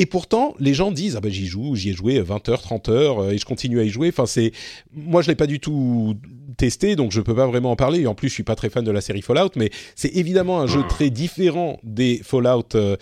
Et 0.00 0.06
pourtant, 0.06 0.54
les 0.60 0.74
gens 0.74 0.92
disent 0.92 1.16
ah 1.16 1.20
ben 1.20 1.30
j'y 1.30 1.46
joue, 1.46 1.74
j'y 1.74 1.90
ai 1.90 1.92
joué 1.92 2.20
20 2.20 2.48
heures, 2.50 2.62
30 2.62 2.88
heures 2.88 3.18
euh, 3.20 3.30
et 3.30 3.38
je 3.38 3.44
continue 3.44 3.80
à 3.80 3.84
y 3.84 3.88
jouer. 3.88 4.08
Enfin 4.08 4.26
c'est 4.26 4.52
moi 4.92 5.22
je 5.22 5.28
l'ai 5.28 5.34
pas 5.34 5.46
du 5.46 5.58
tout 5.58 6.14
testé 6.56 6.96
donc 6.96 7.12
je 7.12 7.20
peux 7.20 7.34
pas 7.34 7.46
vraiment 7.46 7.72
en 7.72 7.76
parler 7.76 8.00
et 8.00 8.06
en 8.06 8.14
plus 8.14 8.28
je 8.28 8.34
suis 8.34 8.42
pas 8.42 8.56
très 8.56 8.70
fan 8.70 8.84
de 8.84 8.90
la 8.90 9.00
série 9.00 9.22
Fallout 9.22 9.50
mais 9.54 9.70
c'est 9.94 10.16
évidemment 10.16 10.60
un 10.60 10.66
jeu 10.66 10.82
très 10.88 11.08
différent 11.08 11.78
des 11.84 12.20
Fallout 12.24 12.74
euh, 12.74 12.96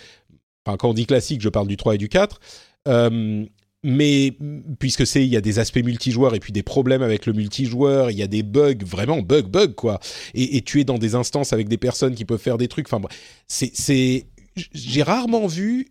enfin 0.67 0.77
quand 0.77 0.91
on 0.91 0.95
dit 0.95 1.07
classique, 1.07 1.41
je 1.41 1.49
parle 1.49 1.67
du 1.67 1.77
3 1.77 1.95
et 1.95 1.99
du 1.99 2.09
4. 2.09 2.41
Euh, 2.89 3.45
mais 3.89 4.37
puisque 4.81 5.07
c'est 5.07 5.25
il 5.25 5.29
y 5.29 5.37
a 5.37 5.41
des 5.41 5.61
aspects 5.61 5.83
multijoueurs 5.83 6.35
et 6.35 6.41
puis 6.41 6.53
des 6.53 6.65
problèmes 6.65 7.03
avec 7.03 7.25
le 7.25 7.33
multijoueur, 7.33 8.11
il 8.11 8.19
y 8.19 8.23
a 8.23 8.27
des 8.27 8.43
bugs 8.43 8.85
vraiment 8.85 9.23
bug 9.23 9.47
bug 9.47 9.75
quoi. 9.77 10.01
Et, 10.35 10.57
et, 10.57 10.63
tu 10.63 10.81
es 10.81 10.85
dans 10.85 10.99
des 10.99 11.15
instances 11.15 11.53
avec 11.53 11.69
des 11.69 11.77
personnes 11.77 12.17
qui 12.17 12.25
peuvent 12.25 12.41
faire 12.41 12.59
des 12.59 12.67
trucs. 12.67 12.93
Enfin 12.93 13.07
c'est 13.47 13.71
c'est 13.73 14.27
j'ai 14.73 15.05
rarement 15.05 15.47
vu 15.47 15.87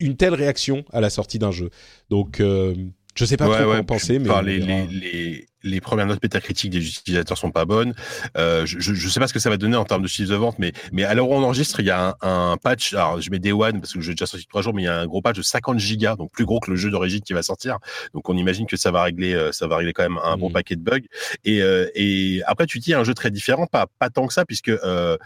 une 0.00 0.18
telle 0.18 0.34
réaction 0.34 0.84
à 0.92 1.00
la 1.00 1.08
sortie 1.08 1.38
d'un 1.38 1.50
jeu. 1.50 1.70
Donc 2.10 2.40
euh, 2.40 2.74
je 3.14 3.24
sais 3.24 3.38
pas 3.38 3.46
trop 3.46 3.64
quoi 3.64 3.78
en 3.78 3.84
penser, 3.84 4.18
mais 4.18 4.28
les, 4.42 4.58
les, 4.58 4.86
les 4.86 5.48
premières 5.80 6.06
notes 6.06 6.22
métacritiques 6.22 6.70
des 6.70 6.86
utilisateurs 6.86 7.38
sont 7.38 7.50
pas 7.50 7.64
bonnes. 7.64 7.94
Euh, 8.36 8.64
je 8.66 8.92
ne 8.92 9.10
sais 9.10 9.20
pas 9.20 9.26
ce 9.26 9.34
que 9.34 9.38
ça 9.38 9.50
va 9.50 9.56
donner 9.56 9.76
en 9.76 9.84
termes 9.84 10.02
de 10.02 10.08
chiffre 10.08 10.30
de 10.30 10.36
vente, 10.36 10.58
mais, 10.58 10.72
mais 10.92 11.04
à 11.04 11.14
l'heure 11.14 11.28
où 11.28 11.34
on 11.34 11.42
enregistre, 11.42 11.80
il 11.80 11.86
y 11.86 11.90
a 11.90 12.16
un, 12.20 12.52
un, 12.52 12.56
patch. 12.56 12.94
Alors, 12.94 13.20
je 13.20 13.30
mets 13.30 13.38
Day 13.38 13.52
One 13.52 13.80
parce 13.80 13.92
que 13.92 13.98
est 13.98 14.10
déjà 14.10 14.26
sorti 14.26 14.46
trois 14.46 14.62
jours, 14.62 14.74
mais 14.74 14.82
il 14.82 14.86
y 14.86 14.88
a 14.88 14.98
un 14.98 15.06
gros 15.06 15.22
patch 15.22 15.36
de 15.36 15.42
50 15.42 15.78
gigas, 15.78 16.16
donc 16.16 16.30
plus 16.32 16.44
gros 16.44 16.60
que 16.60 16.70
le 16.70 16.76
jeu 16.76 16.90
d'origine 16.90 17.20
qui 17.20 17.32
va 17.32 17.42
sortir. 17.42 17.78
Donc, 18.14 18.28
on 18.28 18.36
imagine 18.36 18.66
que 18.66 18.76
ça 18.76 18.90
va 18.90 19.02
régler, 19.02 19.34
euh, 19.34 19.52
ça 19.52 19.66
va 19.66 19.76
régler 19.76 19.92
quand 19.92 20.02
même 20.02 20.18
un 20.22 20.36
bon 20.36 20.50
mmh. 20.50 20.52
paquet 20.52 20.76
de 20.76 20.82
bugs. 20.82 21.00
Et, 21.44 21.62
euh, 21.62 21.88
et 21.94 22.42
après, 22.46 22.66
tu 22.66 22.78
dis 22.78 22.94
un 22.94 23.04
jeu 23.04 23.14
très 23.14 23.30
différent, 23.30 23.66
pas, 23.66 23.86
pas 23.98 24.10
tant 24.10 24.26
que 24.26 24.32
ça, 24.32 24.44
puisque 24.44 24.68
euh, 24.68 25.16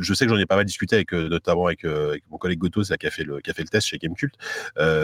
je 0.00 0.14
sais 0.14 0.26
que 0.26 0.32
j'en 0.32 0.38
ai 0.38 0.46
pas 0.46 0.56
mal 0.56 0.64
discuté 0.64 0.96
avec, 0.96 1.12
notamment 1.12 1.66
avec, 1.66 1.84
avec 1.84 2.22
mon 2.30 2.38
collègue 2.38 2.58
Goto, 2.58 2.82
qui 2.82 3.06
a 3.06 3.10
fait 3.10 3.24
le, 3.24 3.40
qui 3.40 3.50
a 3.50 3.54
fait 3.54 3.62
le 3.62 3.68
test 3.68 3.86
chez 3.86 3.98
Gamecult. 3.98 4.34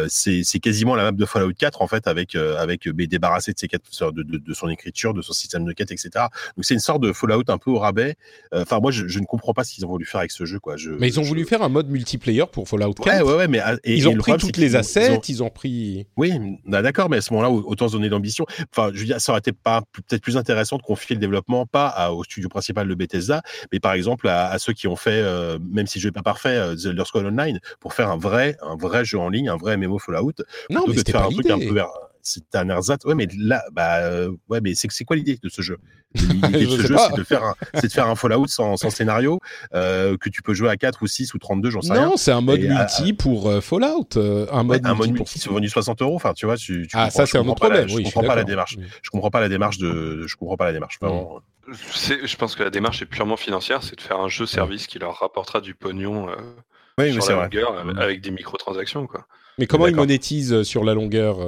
c'est 0.08 0.58
quasiment 0.60 0.94
la 0.94 1.04
map 1.04 1.12
de 1.12 1.26
Fallout 1.26 1.52
4 1.52 1.82
en 1.82 1.86
fait, 1.86 2.06
avec, 2.06 2.34
avec 2.34 2.86
mais 2.86 3.06
débarrassé 3.06 3.52
de 3.52 3.58
ses 3.58 3.68
quatre, 3.68 3.84
de, 4.12 4.22
de, 4.22 4.38
de 4.38 4.53
son 4.54 4.68
écriture, 4.68 5.14
de 5.14 5.22
son 5.22 5.32
système 5.32 5.64
de 5.64 5.72
quête, 5.72 5.90
etc. 5.90 6.10
Donc 6.56 6.64
c'est 6.64 6.74
une 6.74 6.80
sorte 6.80 7.02
de 7.02 7.12
Fallout 7.12 7.44
un 7.48 7.58
peu 7.58 7.70
au 7.70 7.78
rabais. 7.78 8.16
Euh, 8.52 8.62
enfin, 8.62 8.80
moi, 8.80 8.90
je, 8.90 9.18
ne 9.18 9.24
comprends 9.24 9.52
pas 9.52 9.64
ce 9.64 9.74
qu'ils 9.74 9.84
ont 9.86 9.88
voulu 9.88 10.04
faire 10.04 10.20
avec 10.20 10.30
ce 10.30 10.44
jeu, 10.44 10.58
quoi. 10.58 10.76
Je, 10.76 10.90
mais 10.90 11.08
ils 11.08 11.20
ont 11.20 11.22
voulu 11.22 11.44
faire 11.44 11.62
un 11.62 11.68
mode 11.68 11.88
multiplayer 11.90 12.44
pour 12.50 12.68
Fallout 12.68 12.94
4. 12.94 13.06
Ouais, 13.06 13.22
ouais, 13.22 13.36
ouais 13.36 13.48
mais 13.48 13.60
ah, 13.60 13.76
ils 13.84 14.08
ont 14.08 14.16
pris 14.16 14.36
toutes 14.36 14.56
les 14.56 14.76
assets, 14.76 15.20
ils 15.28 15.42
ont... 15.42 15.50
pris. 15.50 16.06
Oui, 16.16 16.32
bah, 16.64 16.82
d'accord, 16.82 17.10
mais 17.10 17.18
à 17.18 17.20
ce 17.20 17.32
moment-là, 17.34 17.50
autant 17.50 17.88
se 17.88 17.92
donner 17.92 18.08
d'ambition. 18.08 18.46
Enfin, 18.72 18.90
je 18.92 19.00
veux 19.00 19.06
dire, 19.06 19.20
ça 19.20 19.32
aurait 19.32 19.40
été 19.40 19.52
pas 19.52 19.82
peut-être 19.92 20.22
plus 20.22 20.36
intéressant 20.36 20.76
de 20.76 20.82
confier 20.82 21.14
le 21.14 21.20
développement 21.20 21.66
pas 21.66 22.10
au 22.12 22.24
studio 22.24 22.48
principal 22.48 22.88
de 22.88 22.94
Bethesda, 22.94 23.42
mais 23.72 23.80
par 23.80 23.92
exemple 23.92 24.28
à, 24.28 24.58
ceux 24.58 24.72
qui 24.72 24.88
ont 24.88 24.96
fait, 24.96 25.20
euh, 25.22 25.58
même 25.60 25.86
si 25.86 25.98
le 25.98 26.02
jeu 26.02 26.12
pas 26.12 26.22
parfait, 26.22 26.56
euh, 26.56 26.74
The 26.74 26.86
Elder 26.86 27.04
Scrolls 27.04 27.26
Online, 27.26 27.60
pour 27.80 27.94
faire 27.94 28.10
un 28.10 28.16
vrai, 28.16 28.56
un 28.62 28.76
vrai 28.76 29.04
jeu 29.04 29.18
en 29.18 29.28
ligne, 29.28 29.48
un 29.48 29.56
vrai 29.56 29.76
MMO 29.76 29.98
Fallout. 29.98 30.32
Non, 30.70 30.84
mais 30.86 30.96
c'était 30.96 31.12
pas 31.12 31.26
un 31.26 31.30
truc 31.30 31.50
un 31.50 31.58
peu 31.58 31.80
c'est 32.24 32.54
un 32.54 32.68
ersatz. 32.70 33.04
Ouais, 33.04 33.14
mais 33.14 33.28
là, 33.38 33.62
bah, 33.70 33.98
euh, 33.98 34.30
ouais, 34.48 34.60
mais 34.62 34.74
c'est 34.74 34.90
c'est 34.90 35.04
quoi 35.04 35.14
l'idée 35.14 35.38
de 35.42 35.48
ce 35.48 35.62
jeu? 35.62 35.78
L'idée 36.14 36.66
de 36.66 36.70
ce 36.70 36.86
jeu, 36.86 36.96
c'est 36.96 37.16
de 37.16 37.24
faire 37.24 37.44
un, 37.44 37.54
c'est 37.74 37.88
de 37.88 37.92
faire 37.92 38.08
un 38.08 38.14
Fallout 38.14 38.46
sans, 38.46 38.76
sans 38.76 38.90
scénario 38.90 39.40
euh, 39.74 40.16
que 40.16 40.28
tu 40.28 40.42
peux 40.42 40.54
jouer 40.54 40.70
à 40.70 40.76
4 40.76 41.02
ou 41.02 41.06
6 41.08 41.34
ou 41.34 41.38
32, 41.38 41.70
j'en 41.70 41.82
sais 41.82 41.92
rien. 41.92 42.06
Non, 42.06 42.16
c'est 42.16 42.30
un 42.30 42.40
mode 42.40 42.60
multi 42.60 43.12
pour 43.12 43.48
euh, 43.48 43.60
Fallout, 43.60 44.08
un 44.16 44.62
mode 44.62 44.86
un 44.86 44.94
mode 44.94 45.10
multi, 45.10 45.38
c'est 45.38 45.50
vendu 45.50 45.68
60 45.68 46.02
euros. 46.02 46.16
Enfin, 46.16 46.32
tu 46.32 46.46
vois, 46.46 46.56
tu, 46.56 46.88
ah 46.94 47.10
ça 47.10 47.26
c'est 47.26 47.38
un 47.38 47.46
autre 47.46 47.56
problème. 47.56 47.88
je, 47.88 48.00
comprends 48.02 48.22
pas 48.22 48.36
la 48.36 48.44
démarche. 48.44 48.78
Je 49.02 49.10
comprends 49.10 49.30
pas 49.30 49.40
la 49.40 49.48
démarche 49.48 49.78
de, 49.78 50.24
je 50.26 50.36
comprends 50.36 50.56
pas 50.56 50.66
la 50.66 50.72
démarche. 50.72 50.98
Vraiment. 51.00 51.40
Je 51.68 52.36
pense 52.36 52.54
que 52.54 52.62
la 52.62 52.70
démarche 52.70 53.02
est 53.02 53.06
purement 53.06 53.36
financière, 53.36 53.82
c'est 53.82 53.96
de 53.96 54.00
faire 54.00 54.20
un 54.20 54.28
jeu 54.28 54.46
service 54.46 54.86
qui 54.86 54.98
leur 54.98 55.18
rapportera 55.18 55.60
du 55.60 55.74
pognon. 55.74 56.28
oui, 56.98 57.12
sur 57.12 57.36
la 57.36 57.42
longueur, 57.42 57.84
avec 57.98 58.20
des 58.20 58.30
microtransactions, 58.30 59.06
quoi. 59.06 59.26
Mais 59.58 59.66
comment 59.66 59.86
ils 59.86 59.94
monétisent 59.94 60.62
sur 60.62 60.84
la 60.84 60.94
longueur 60.94 61.38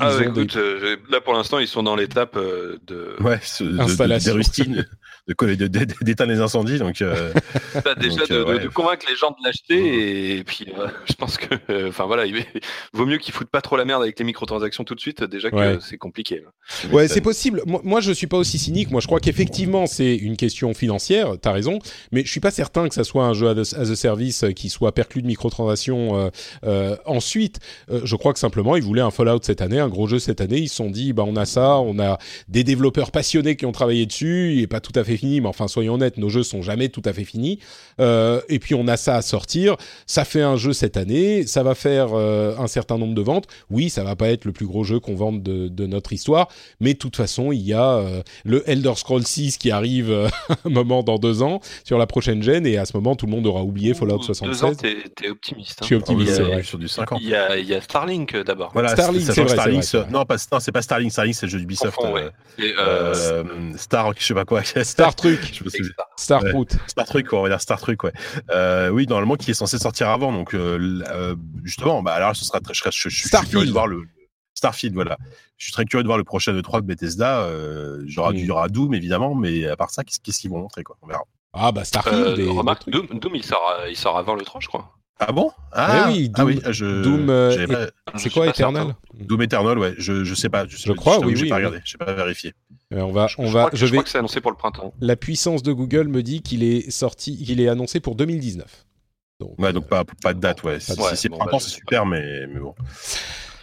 ah, 0.00 0.18
écoute, 0.22 0.56
euh, 0.56 0.96
là 1.10 1.20
pour 1.20 1.34
l'instant, 1.34 1.58
ils 1.58 1.66
sont 1.66 1.82
dans 1.82 1.96
l'étape 1.96 2.36
euh, 2.36 2.78
de 2.86 3.16
ouais, 3.20 3.40
de, 3.60 4.24
des 4.24 4.30
rustines, 4.30 4.86
de 5.28 5.66
d'éteindre 6.02 6.32
les 6.32 6.40
incendies. 6.40 6.78
Donc, 6.78 7.02
euh, 7.02 7.32
bah, 7.84 7.94
déjà 7.94 8.24
de, 8.26 8.68
convaincre 8.68 9.06
les 9.08 9.16
gens 9.16 9.30
de 9.30 9.44
l'acheter 9.44 10.38
et, 10.38 10.44
puis 10.44 10.66
je 11.08 11.14
pense 11.14 11.36
que, 11.36 11.88
enfin 11.88 12.06
voilà, 12.06 12.26
il 12.26 12.44
vaut 12.92 13.06
mieux 13.06 13.18
qu'ils 13.18 13.34
foutent 13.34 13.50
pas 13.50 13.60
trop 13.60 13.76
la 13.76 13.84
merde 13.84 14.02
avec 14.02 14.18
les 14.18 14.24
microtransactions 14.24 14.84
tout 14.84 14.94
de 14.94 15.00
suite. 15.00 15.24
Déjà 15.24 15.50
que 15.50 15.80
c'est 15.80 15.98
compliqué. 15.98 16.44
Ouais, 16.92 17.08
c'est 17.08 17.20
possible. 17.20 17.62
Moi, 17.66 17.80
moi, 17.84 18.00
je 18.00 18.12
suis 18.12 18.26
pas 18.26 18.36
aussi 18.36 18.58
cynique. 18.58 18.90
Moi, 18.90 19.00
je 19.00 19.06
crois 19.06 19.20
qu'effectivement, 19.20 19.86
c'est 19.86 20.14
une 20.14 20.36
question 20.36 20.74
financière. 20.74 21.32
T'as 21.40 21.52
raison, 21.52 21.78
mais 22.12 22.24
je 22.24 22.30
suis 22.30 22.40
pas 22.40 22.50
certain 22.50 22.88
que 22.88 22.94
ça 22.94 23.04
soit 23.04 23.24
un 23.24 23.32
jeu 23.32 23.48
as 23.48 23.74
a 23.74 23.96
service 23.96 24.44
qui 24.54 24.68
soit 24.68 24.92
perclus 24.92 25.22
de 25.22 25.26
microtransactions. 25.26 26.30
ensuite, 27.04 27.58
je 27.88 28.16
crois 28.16 28.32
que 28.32 28.38
simplement, 28.38 28.76
ils 28.76 28.82
voulaient 28.82 29.02
un 29.02 29.10
Fallout 29.10 29.40
cette 29.42 29.60
année 29.60 29.71
un 29.78 29.88
gros 29.88 30.06
jeu 30.06 30.18
cette 30.18 30.40
année. 30.40 30.58
Ils 30.58 30.68
se 30.68 30.76
sont 30.76 30.90
dit, 30.90 31.12
bah 31.12 31.24
on 31.26 31.36
a 31.36 31.44
ça, 31.44 31.78
on 31.78 31.98
a 31.98 32.18
des 32.48 32.64
développeurs 32.64 33.10
passionnés 33.10 33.56
qui 33.56 33.66
ont 33.66 33.72
travaillé 33.72 34.06
dessus. 34.06 34.54
Il 34.54 34.62
est 34.62 34.66
pas 34.66 34.80
tout 34.80 34.92
à 34.94 35.04
fait 35.04 35.16
fini, 35.16 35.40
mais 35.40 35.48
enfin 35.48 35.68
soyons 35.68 35.94
honnêtes, 35.94 36.18
nos 36.18 36.28
jeux 36.28 36.42
sont 36.42 36.62
jamais 36.62 36.88
tout 36.88 37.02
à 37.04 37.12
fait 37.12 37.24
finis. 37.24 37.58
Euh, 38.00 38.40
et 38.48 38.58
puis 38.58 38.74
on 38.74 38.88
a 38.88 38.96
ça 38.96 39.16
à 39.16 39.22
sortir. 39.22 39.76
Ça 40.06 40.24
fait 40.24 40.42
un 40.42 40.56
jeu 40.56 40.72
cette 40.72 40.96
année, 40.96 41.46
ça 41.46 41.62
va 41.62 41.74
faire 41.74 42.08
euh, 42.12 42.56
un 42.58 42.66
certain 42.66 42.98
nombre 42.98 43.14
de 43.14 43.22
ventes. 43.22 43.46
Oui, 43.70 43.90
ça 43.90 44.04
va 44.04 44.16
pas 44.16 44.28
être 44.28 44.44
le 44.44 44.52
plus 44.52 44.66
gros 44.66 44.84
jeu 44.84 45.00
qu'on 45.00 45.14
vende 45.14 45.42
de, 45.42 45.86
notre 45.86 46.12
histoire, 46.12 46.48
mais 46.80 46.94
de 46.94 46.98
toute 46.98 47.16
façon, 47.16 47.50
il 47.50 47.60
y 47.60 47.72
a 47.72 47.94
euh, 47.94 48.22
le 48.44 48.68
Elder 48.70 48.92
Scrolls 48.94 49.26
6 49.26 49.58
qui 49.58 49.72
arrive 49.72 50.12
un 50.64 50.68
moment 50.68 51.02
dans 51.02 51.18
deux 51.18 51.42
ans 51.42 51.60
sur 51.84 51.98
la 51.98 52.06
prochaine 52.06 52.42
gen, 52.42 52.66
et 52.66 52.78
à 52.78 52.84
ce 52.84 52.96
moment, 52.96 53.16
tout 53.16 53.26
le 53.26 53.32
monde 53.32 53.46
aura 53.46 53.62
oublié 53.62 53.94
Fallout 53.94 54.22
76. 54.22 54.60
Deux 54.60 54.66
ans, 54.66 54.74
t'es 55.14 55.28
optimiste. 55.28 55.72
Hein. 55.72 55.82
Je 55.82 55.86
suis 55.86 55.94
optimiste, 55.96 56.34
c'est 56.34 56.42
vrai. 56.42 56.62
Sur 56.62 56.78
du 56.78 56.88
50. 56.88 57.20
Il 57.20 57.28
y 57.28 57.34
a, 57.34 57.58
il 57.58 57.66
y 57.66 57.74
a 57.74 57.80
Starlink 57.80 58.36
d'abord. 58.44 58.70
Voilà, 58.72 58.90
Starlink, 58.90 59.24
c'est 59.24 59.42
vrai. 59.42 59.61
Starlink, 59.62 60.10
non, 60.10 60.24
pas, 60.24 60.36
non, 60.52 60.60
c'est 60.60 60.72
pas 60.72 60.82
Starlink. 60.82 61.12
Starlink, 61.12 61.34
c'est 61.34 61.46
le 61.46 61.50
jeu 61.50 61.58
d'Ubisoft. 61.58 61.98
Euh, 62.02 62.30
euh, 62.60 63.72
Star, 63.76 64.12
je 64.16 64.24
sais 64.24 64.34
pas 64.34 64.44
quoi. 64.44 64.62
Star 64.82 65.14
Truc. 65.14 65.62
Star. 66.16 66.42
Star 66.86 67.06
Truc, 67.06 67.32
on 67.32 67.42
va 67.42 67.48
dire 67.48 67.60
Star 67.60 67.80
Truc, 67.80 68.04
ouais. 68.04 68.12
Euh, 68.50 68.90
oui, 68.90 69.06
normalement, 69.06 69.36
qui 69.36 69.50
est 69.50 69.54
censé 69.54 69.78
sortir 69.78 70.08
avant. 70.08 70.32
Donc, 70.32 70.56
justement, 71.64 72.02
bah, 72.02 72.14
alors, 72.14 72.36
ce 72.36 72.44
sera 72.44 72.60
très. 72.60 72.74
Je, 72.74 72.82
je, 72.90 73.08
je, 73.08 73.28
suis 73.28 73.30
curieux 73.48 73.66
de 73.66 73.72
voir 73.72 73.86
le. 73.86 74.04
Starfield, 74.54 74.94
voilà. 74.94 75.18
Je 75.56 75.64
suis 75.64 75.72
très 75.72 75.84
curieux 75.84 76.04
de 76.04 76.08
voir 76.08 76.18
le 76.18 76.24
prochain 76.24 76.52
E3 76.52 76.82
de 76.82 76.86
Bethesda. 76.86 77.42
Euh, 77.42 78.02
il, 78.06 78.12
y 78.12 78.18
aura, 78.18 78.32
il 78.32 78.44
y 78.44 78.50
aura 78.50 78.68
Doom, 78.68 78.94
évidemment, 78.94 79.34
mais 79.34 79.66
à 79.66 79.76
part 79.76 79.90
ça, 79.90 80.04
qu'est-ce 80.04 80.40
qu'ils 80.40 80.50
vont 80.50 80.58
montrer, 80.58 80.84
quoi? 80.84 80.96
On 81.02 81.06
verra. 81.06 81.22
Ah, 81.52 81.72
bah 81.72 81.84
Starfield. 81.84 82.38
Euh, 82.38 82.52
remarque, 82.52 82.88
Doom, 82.88 83.06
Doom, 83.18 83.34
il, 83.34 83.44
sort, 83.44 83.76
il 83.88 83.96
sort 83.96 84.16
avant 84.16 84.34
le 84.34 84.44
3, 84.44 84.60
je 84.60 84.68
crois. 84.68 84.94
Ah 85.18 85.32
bon? 85.32 85.50
Ah, 85.72 86.08
oui, 86.08 86.28
Doom, 86.28 86.34
ah 86.36 86.44
oui, 86.44 86.60
je, 86.72 87.02
Doom 87.02 87.30
euh, 87.30 87.86
c'est 88.16 88.30
quoi 88.30 88.48
Eternal? 88.48 88.94
Doom 89.14 89.42
Eternal, 89.42 89.78
ouais, 89.78 89.94
je, 89.98 90.24
je 90.24 90.34
sais 90.34 90.48
pas. 90.48 90.66
Je, 90.66 90.76
je 90.76 90.92
crois, 90.92 91.20
oui, 91.20 91.26
oui. 91.26 91.36
J'ai 91.36 91.48
pas 91.48 91.56
regardé, 91.56 91.80
j'ai 91.84 91.98
pas 91.98 92.12
vérifié. 92.12 92.54
Euh, 92.92 93.00
on 93.00 93.12
va, 93.12 93.28
on 93.38 93.48
va, 93.48 93.70
je, 93.72 93.86
vais... 93.86 93.92
crois 93.92 94.02
que 94.04 94.10
c'est 94.10 94.18
annoncé 94.18 94.40
pour 94.40 94.50
le 94.50 94.56
printemps. 94.56 94.92
La 95.00 95.16
puissance 95.16 95.62
de 95.62 95.72
Google 95.72 96.08
me 96.08 96.22
dit 96.22 96.42
qu'il 96.42 96.62
est 96.64 96.90
sorti, 96.90 97.42
qu'il 97.42 97.60
est 97.60 97.68
annoncé 97.68 98.00
pour 98.00 98.16
2019. 98.16 98.86
Donc, 99.40 99.58
ouais, 99.58 99.72
donc 99.72 99.86
pas, 99.88 100.04
pas 100.22 100.34
de 100.34 100.40
date, 100.40 100.62
ouais. 100.62 100.80
Si, 100.80 100.92
si 100.92 101.16
c'est 101.16 101.28
printemps, 101.28 101.46
bah, 101.52 101.58
c'est 101.60 101.70
super, 101.70 102.04
mais, 102.04 102.46
mais 102.48 102.60
bon. 102.60 102.74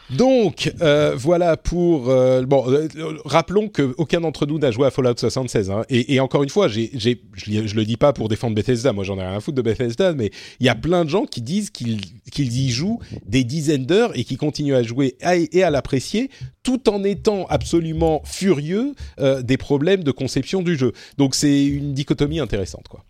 Donc 0.10 0.74
euh, 0.82 1.16
voilà 1.16 1.56
pour 1.56 2.10
euh, 2.10 2.44
bon. 2.44 2.66
Euh, 2.68 2.88
rappelons 3.26 3.68
que 3.68 3.94
aucun 3.98 4.22
d'entre 4.22 4.46
nous 4.46 4.58
n'a 4.58 4.72
joué 4.72 4.88
à 4.88 4.92
Fallout 4.92 5.18
76. 5.18 5.70
Hein, 5.70 5.84
et, 5.90 6.16
et, 6.16 6.20
encore 6.20 6.44
une 6.44 6.50
fois, 6.50 6.68
j'ai, 6.68 6.90
j'ai, 6.94 7.22
je, 7.34 7.68
je, 7.68 7.76
le 7.76 7.86
dis 7.86 7.98
pas 7.98 8.12
pour 8.12 8.28
défendre 8.28 8.56
Bethesda. 8.56 8.92
Moi, 8.92 9.04
j'en 9.04 9.18
ai 9.18 9.22
rien 9.22 9.38
à 9.38 9.40
foutre 9.40 9.58
de 9.58 9.62
Bethesda, 9.62 10.14
mais 10.14 10.32
il 10.60 10.66
y 10.66 10.70
a 10.70 10.76
plein 10.76 11.06
de 11.06 11.10
gens 11.10 11.26
qui 11.26 11.42
disent 11.42 11.70
qu'ils 11.70 12.02
qu'ils 12.32 12.58
y 12.58 12.70
jouent 12.70 13.00
des 13.26 13.44
dizaines 13.44 13.86
d'heures 13.86 14.18
et 14.18 14.24
qui 14.24 14.38
continuent 14.38 14.76
à 14.76 14.84
jouer 14.84 15.16
et 15.52 15.64
à 15.64 15.70
l'apprécier, 15.70 16.30
tout 16.64 16.90
en 16.90 17.04
étant 17.04 17.46
absolument 17.48 18.22
furieux 18.26 18.94
euh, 19.20 19.42
des 19.42 19.58
problèmes 19.58 20.04
de 20.04 20.12
conception 20.12 20.62
du 20.62 20.76
jeu. 20.76 20.94
Donc 21.18 21.36
c'est 21.36 21.66
une 21.66 21.94
dichotomie 21.94 22.40
intéressante, 22.40 22.88
quoi. 22.88 23.04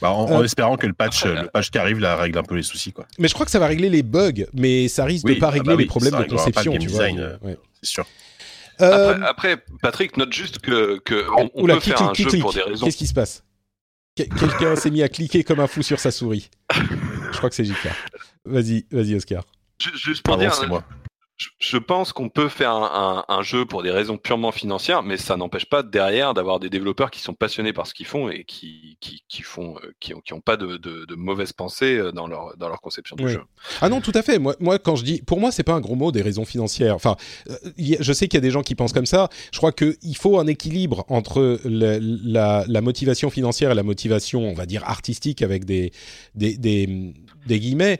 Bah, 0.00 0.10
en, 0.12 0.40
euh, 0.40 0.44
espérant 0.44 0.76
que 0.76 0.86
le 0.86 0.92
patch, 0.92 1.24
le 1.24 1.48
patch 1.48 1.70
qui 1.70 1.78
arrive 1.78 1.98
là 1.98 2.16
règle 2.16 2.38
un 2.38 2.42
peu 2.42 2.54
les 2.54 2.62
soucis 2.62 2.92
quoi. 2.92 3.06
Mais 3.18 3.28
je 3.28 3.34
crois 3.34 3.44
que 3.44 3.52
ça 3.52 3.58
va 3.58 3.66
régler 3.66 3.90
les 3.90 4.02
bugs, 4.02 4.46
mais 4.52 4.88
ça 4.88 5.04
risque 5.04 5.26
de 5.26 5.34
pas 5.34 5.48
ah 5.48 5.50
régler 5.50 5.74
bah 5.74 5.80
les 5.80 5.86
problèmes 5.86 6.18
de 6.18 6.24
conception, 6.24 6.76
tu 6.78 6.88
vois. 6.88 7.04
Euh, 7.04 7.36
c'est 7.82 7.90
sûr. 7.90 8.06
Euh, 8.80 9.18
après, 9.26 9.62
Patrick 9.82 10.16
note 10.16 10.32
juste 10.32 10.58
que, 10.58 10.98
que 11.04 11.26
on, 11.36 11.66
peut 11.66 11.80
faire 11.80 12.02
un 12.02 12.14
jeu 12.14 12.38
pour 12.40 12.52
des 12.54 12.62
raisons. 12.62 12.86
Qu'est-ce 12.86 12.96
qui 12.96 13.06
se 13.06 13.14
passe 13.14 13.44
Quelqu'un 14.14 14.76
s'est 14.76 14.90
mis 14.90 15.02
à 15.02 15.08
cliquer 15.08 15.44
comme 15.44 15.60
un 15.60 15.66
fou 15.66 15.82
sur 15.82 16.00
sa 16.00 16.10
souris. 16.10 16.50
je 16.74 17.36
crois 17.36 17.48
que 17.48 17.56
c'est 17.56 17.64
JK. 17.64 17.88
Vas-y, 18.44 18.86
vas-y 18.90 19.14
Oscar. 19.14 19.44
Juste 19.78 20.22
pour 20.22 20.36
dire, 20.36 20.52
moi 20.68 20.84
je 21.58 21.78
pense 21.78 22.12
qu'on 22.12 22.28
peut 22.28 22.48
faire 22.48 22.72
un, 22.74 23.42
jeu 23.42 23.64
pour 23.64 23.82
des 23.82 23.90
raisons 23.90 24.18
purement 24.18 24.52
financières, 24.52 25.02
mais 25.02 25.16
ça 25.16 25.36
n'empêche 25.36 25.64
pas 25.64 25.82
derrière 25.82 26.34
d'avoir 26.34 26.60
des 26.60 26.68
développeurs 26.68 27.10
qui 27.10 27.20
sont 27.20 27.32
passionnés 27.32 27.72
par 27.72 27.86
ce 27.86 27.94
qu'ils 27.94 28.06
font 28.06 28.28
et 28.28 28.44
qui, 28.44 28.98
qui, 29.00 29.42
font, 29.42 29.76
euh, 29.76 29.94
qui, 30.00 30.12
qui 30.22 30.32
ont 30.34 30.40
pas 30.40 30.58
de, 30.58 30.76
de, 30.76 31.14
mauvaises 31.14 31.52
pensées 31.52 31.96
euh, 31.96 32.12
dans 32.12 32.26
leur, 32.26 32.56
dans 32.58 32.68
leur 32.68 32.80
conception 32.82 33.16
du 33.16 33.28
jeu. 33.28 33.40
Ah 33.80 33.88
non, 33.88 34.00
tout 34.00 34.12
à 34.14 34.22
fait. 34.22 34.38
Moi, 34.38 34.54
moi, 34.60 34.78
quand 34.78 34.96
je 34.96 35.04
dis, 35.04 35.22
pour 35.22 35.40
moi, 35.40 35.50
c'est 35.50 35.62
pas 35.62 35.72
un 35.72 35.80
gros 35.80 35.94
mot 35.94 36.12
des 36.12 36.20
raisons 36.22 36.44
financières. 36.44 36.94
Enfin, 36.94 37.16
euh, 37.48 37.56
je 37.78 38.12
sais 38.12 38.28
qu'il 38.28 38.36
y 38.36 38.42
a 38.42 38.42
des 38.42 38.50
gens 38.50 38.62
qui 38.62 38.74
pensent 38.74 38.92
comme 38.92 39.06
ça. 39.06 39.30
Je 39.52 39.58
crois 39.58 39.72
qu'il 39.72 40.16
faut 40.16 40.38
un 40.38 40.46
équilibre 40.46 41.04
entre 41.08 41.58
la, 41.64 42.64
la, 42.66 42.80
motivation 42.80 43.30
financière 43.30 43.70
et 43.70 43.74
la 43.74 43.82
motivation, 43.82 44.42
on 44.42 44.54
va 44.54 44.66
dire, 44.66 44.84
artistique 44.84 45.42
avec 45.42 45.64
des, 45.64 45.92
des, 46.34 46.58
des, 46.58 47.14
des 47.46 47.60
guillemets. 47.60 47.98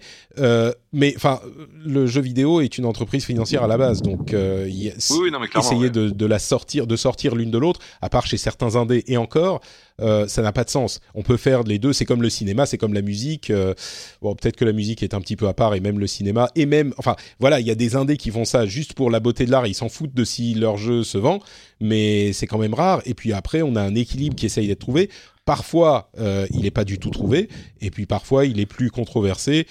mais 0.93 1.15
enfin, 1.17 1.41
le 1.85 2.07
jeu 2.07 2.21
vidéo 2.21 2.61
est 2.61 2.79
une 2.79 2.85
entreprise 2.85 3.25
financière 3.25 3.63
à 3.63 3.67
la 3.67 3.79
base, 3.79 4.03
donc 4.03 4.35
euh, 4.35 4.67
essayer 4.67 5.91
de, 5.91 6.27
la 6.27 6.39
sortir, 6.39 6.87
de 6.87 6.97
sortir 6.97 7.35
l'une 7.35 7.51
de 7.51 7.59
l'autre, 7.59 7.81
à 8.01 8.09
part 8.09 8.27
chez 8.27 8.37
certains 8.37 8.77
indés 8.77 9.05
et 9.07 9.17
encore, 9.17 9.61
euh, 10.01 10.27
ça 10.29 10.43
n'a 10.43 10.53
pas 10.53 10.65
de 10.65 10.71
sens. 10.71 11.01
On 11.15 11.23
peut 11.23 11.37
faire 11.37 11.63
les 11.63 11.79
deux, 11.79 11.93
c'est 11.93 12.05
comme 12.05 12.23
le 12.23 12.31
cinéma, 12.31 12.67
c'est 12.67 12.79
comme 12.79 12.95
la 12.95 13.03
musique. 13.03 13.51
Euh, 13.51 13.75
bon, 14.23 14.35
peut-être 14.35 14.57
que 14.57 14.65
la 14.65 14.73
musique 14.73 15.03
est 15.03 15.15
un 15.15 15.21
petit 15.21 15.37
peu 15.37 15.49
à 15.49 15.55
part 15.55 15.75
et 15.75 15.81
même 15.81 15.99
le 15.99 16.07
cinéma 16.07 16.51
et 16.55 16.67
même, 16.67 16.95
enfin, 16.99 17.17
voilà, 17.39 17.61
il 17.61 17.67
y 17.67 17.71
a 17.71 17.75
des 17.75 17.97
indés 17.97 18.17
qui 18.17 18.31
font 18.31 18.45
ça 18.45 18.67
juste 18.67 18.95
pour 18.95 19.11
la 19.11 19.21
beauté 19.21 19.45
de 19.45 19.51
l'art, 19.51 19.67
ils 19.67 19.75
s'en 19.75 19.89
foutent 19.89 20.15
de 20.15 20.25
si 20.25 20.55
leur 20.55 20.77
jeu 20.77 21.03
se 21.03 21.19
vend, 21.19 21.41
mais 21.81 22.33
c'est 22.33 22.47
quand 22.47 22.59
même 22.59 22.75
rare. 22.75 23.03
Et 23.07 23.15
puis 23.15 23.33
après, 23.33 23.63
on 23.63 23.77
a 23.77 23.83
un 23.83 23.95
équilibre 23.95 24.37
qui 24.37 24.47
essaye 24.47 24.67
d'être 24.67 24.81
trouvé. 24.81 25.11
Parfois, 25.51 26.13
il 26.53 26.61
n'est 26.61 26.71
pas 26.71 26.85
du 26.85 27.01
tout 27.01 27.11
trouvé, 27.11 27.49
et 27.81 27.91
puis 27.91 28.07
parfois, 28.07 28.47
il 28.47 28.61
est 28.61 28.67
plus 28.67 28.93
controversé 28.93 29.67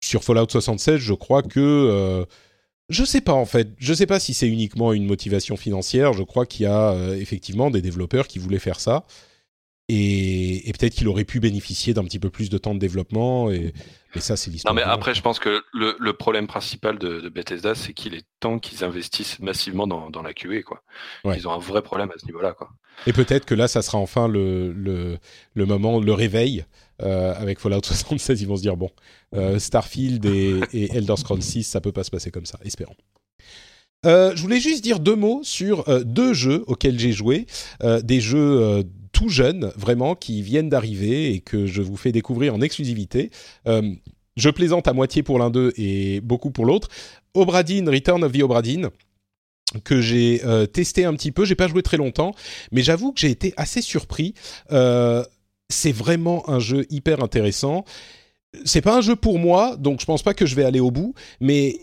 sur 0.00 0.22
Fallout 0.22 0.48
76, 0.50 0.98
je 0.98 1.14
crois 1.14 1.42
que 1.42 1.60
euh, 1.60 2.24
je 2.90 3.04
sais 3.04 3.22
pas 3.22 3.32
en 3.32 3.46
fait. 3.46 3.68
Je 3.78 3.94
sais 3.94 4.06
pas 4.06 4.20
si 4.20 4.34
c'est 4.34 4.48
uniquement 4.48 4.92
une 4.92 5.06
motivation 5.06 5.56
financière. 5.56 6.12
Je 6.12 6.22
crois 6.22 6.46
qu'il 6.46 6.64
y 6.64 6.66
a 6.66 6.94
effectivement 7.16 7.70
des 7.70 7.82
développeurs 7.82 8.28
qui 8.28 8.38
voulaient 8.38 8.58
faire 8.58 8.80
ça. 8.80 9.04
Et, 9.90 10.70
peut-être 10.78 10.94
qu'il 10.94 11.08
aurait 11.08 11.24
pu 11.24 11.40
bénéficier 11.40 11.94
d'un 11.94 12.04
petit 12.04 12.18
peu 12.18 12.28
plus 12.28 12.50
de 12.50 12.58
temps 12.58 12.74
de 12.74 12.78
développement. 12.78 13.50
Et, 13.50 13.72
ça, 14.16 14.36
c'est 14.36 14.50
l'histoire. 14.50 14.74
Non, 14.74 14.80
mais 14.80 14.82
après, 14.82 15.14
je 15.14 15.22
pense 15.22 15.38
que 15.38 15.62
le, 15.72 16.12
problème 16.12 16.46
principal 16.46 16.98
de, 16.98 17.28
Bethesda, 17.28 17.74
c'est 17.74 17.92
qu'il 17.92 18.14
est 18.14 18.24
temps 18.40 18.58
qu'ils 18.58 18.84
investissent 18.84 19.38
massivement 19.40 19.86
dans, 19.86 20.22
la 20.22 20.34
QA. 20.34 20.62
Quoi. 20.62 20.82
Ils 21.24 21.48
ont 21.48 21.52
un 21.52 21.58
vrai 21.58 21.82
problème 21.82 22.10
à 22.10 22.18
ce 22.18 22.26
niveau-là. 22.26 22.52
Quoi. 22.52 22.68
Et 23.06 23.12
peut-être 23.12 23.44
que 23.44 23.54
là, 23.54 23.68
ça 23.68 23.82
sera 23.82 23.98
enfin 23.98 24.28
le, 24.28 24.72
le, 24.72 25.66
moment, 25.66 26.00
le 26.00 26.12
réveil. 26.12 26.64
Euh, 27.00 27.32
avec 27.36 27.60
Fallout 27.60 27.80
76, 27.84 28.42
ils 28.42 28.48
vont 28.48 28.56
se 28.56 28.62
dire 28.62 28.76
bon, 28.76 28.90
euh, 29.32 29.60
Starfield 29.60 30.24
et, 30.26 30.58
et, 30.72 30.96
Elder 30.96 31.14
Scrolls 31.16 31.42
6, 31.42 31.62
ça 31.62 31.80
peut 31.80 31.92
pas 31.92 32.02
se 32.02 32.10
passer 32.10 32.32
comme 32.32 32.44
ça, 32.44 32.58
espérons. 32.64 32.96
Euh, 34.04 34.32
je 34.34 34.42
voulais 34.42 34.58
juste 34.58 34.82
dire 34.82 34.98
deux 34.98 35.14
mots 35.14 35.40
sur 35.44 35.84
deux 36.04 36.32
jeux 36.32 36.64
auxquels 36.66 36.98
j'ai 36.98 37.12
joué, 37.12 37.46
des 38.02 38.20
jeux 38.20 38.82
jeunes, 39.26 39.72
vraiment, 39.76 40.14
qui 40.14 40.42
viennent 40.42 40.68
d'arriver 40.68 41.34
et 41.34 41.40
que 41.40 41.66
je 41.66 41.82
vous 41.82 41.96
fais 41.96 42.12
découvrir 42.12 42.54
en 42.54 42.60
exclusivité. 42.60 43.30
Euh, 43.66 43.82
je 44.36 44.50
plaisante 44.50 44.86
à 44.86 44.92
moitié 44.92 45.24
pour 45.24 45.40
l'un 45.40 45.50
d'eux 45.50 45.72
et 45.76 46.20
beaucoup 46.20 46.52
pour 46.52 46.64
l'autre. 46.64 46.88
Obradine, 47.34 47.88
Return 47.88 48.22
of 48.22 48.30
the 48.30 48.42
Obradine 48.42 48.90
que 49.84 50.00
j'ai 50.00 50.40
euh, 50.44 50.66
testé 50.66 51.04
un 51.04 51.14
petit 51.14 51.32
peu, 51.32 51.44
j'ai 51.44 51.54
pas 51.54 51.68
joué 51.68 51.82
très 51.82 51.96
longtemps, 51.96 52.34
mais 52.72 52.82
j'avoue 52.82 53.12
que 53.12 53.20
j'ai 53.20 53.30
été 53.30 53.52
assez 53.56 53.82
surpris. 53.82 54.34
Euh, 54.72 55.24
c'est 55.68 55.92
vraiment 55.92 56.48
un 56.48 56.58
jeu 56.58 56.86
hyper 56.88 57.22
intéressant. 57.22 57.84
C'est 58.64 58.80
pas 58.80 58.96
un 58.96 59.00
jeu 59.02 59.14
pour 59.14 59.38
moi, 59.38 59.76
donc 59.76 60.00
je 60.00 60.06
pense 60.06 60.22
pas 60.22 60.32
que 60.32 60.46
je 60.46 60.54
vais 60.54 60.64
aller 60.64 60.80
au 60.80 60.90
bout, 60.90 61.14
mais 61.40 61.78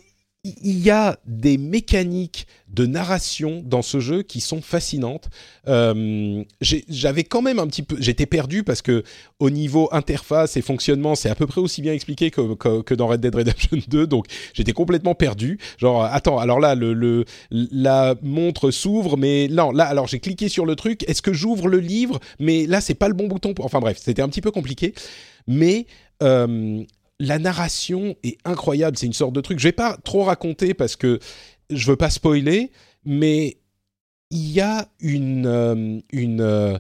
il 0.45 0.80
y 0.80 0.91
a 0.91 1.17
des 1.26 1.57
mécaniques 1.57 2.47
de 2.67 2.85
narration 2.85 3.63
dans 3.65 3.81
ce 3.81 3.99
jeu 3.99 4.22
qui 4.22 4.41
sont 4.41 4.61
fascinantes. 4.61 5.30
Euh, 5.67 6.43
j'avais 6.61 7.23
quand 7.23 7.41
même 7.41 7.57
un 7.57 7.67
petit 7.67 7.84
peu, 7.84 7.95
j'étais 7.99 8.26
perdu 8.26 8.63
parce 8.63 8.81
que 8.81 9.03
au 9.39 9.49
niveau 9.49 9.88
interface 9.91 10.57
et 10.57 10.61
fonctionnement, 10.61 11.15
c'est 11.15 11.30
à 11.30 11.35
peu 11.35 11.47
près 11.47 11.61
aussi 11.61 11.81
bien 11.81 11.93
expliqué 11.93 12.31
que, 12.31 12.93
dans 12.93 13.07
Red 13.07 13.22
Dead 13.22 13.34
Redemption 13.34 13.77
2, 13.88 14.07
donc 14.07 14.26
j'étais 14.53 14.73
complètement 14.73 15.15
perdu. 15.15 15.57
Genre, 15.77 16.03
attends, 16.03 16.38
alors 16.38 16.59
là, 16.59 16.76
la 17.49 18.15
montre 18.22 18.72
s'ouvre, 18.72 19.17
mais 19.17 19.47
non, 19.49 19.72
là, 19.72 19.85
alors 19.85 20.07
j'ai 20.07 20.19
cliqué 20.19 20.49
sur 20.49 20.65
le 20.65 20.76
truc. 20.76 21.07
Est-ce 21.09 21.22
que 21.22 21.34
j'ouvre 21.34 21.67
le 21.67 21.80
livre? 21.80 22.19
Mais 22.39 22.67
là, 22.67 22.81
c'est 22.81 22.93
pas 22.93 23.07
le 23.07 23.13
bon 23.13 23.27
bouton. 23.27 23.53
Enfin 23.59 23.80
bref, 23.80 23.99
c'était 24.01 24.22
un 24.22 24.30
petit 24.30 24.41
peu 24.41 24.51
compliqué, 24.51 24.93
mais 25.47 25.88
euh, 26.23 26.84
la 27.19 27.39
narration 27.39 28.15
est 28.23 28.37
incroyable. 28.45 28.97
C'est 28.97 29.05
une 29.05 29.13
sorte 29.13 29.33
de 29.33 29.41
truc. 29.41 29.59
Je 29.59 29.67
vais 29.67 29.71
pas 29.71 29.97
trop 30.03 30.23
raconter 30.23 30.73
parce 30.73 30.95
que 30.95 31.19
je 31.69 31.87
veux 31.87 31.95
pas 31.95 32.09
spoiler, 32.09 32.71
mais 33.05 33.57
il 34.31 34.51
y 34.51 34.61
a 34.61 34.87
une, 34.99 35.45
euh, 35.45 35.99
une 36.11 36.41
euh, 36.41 36.77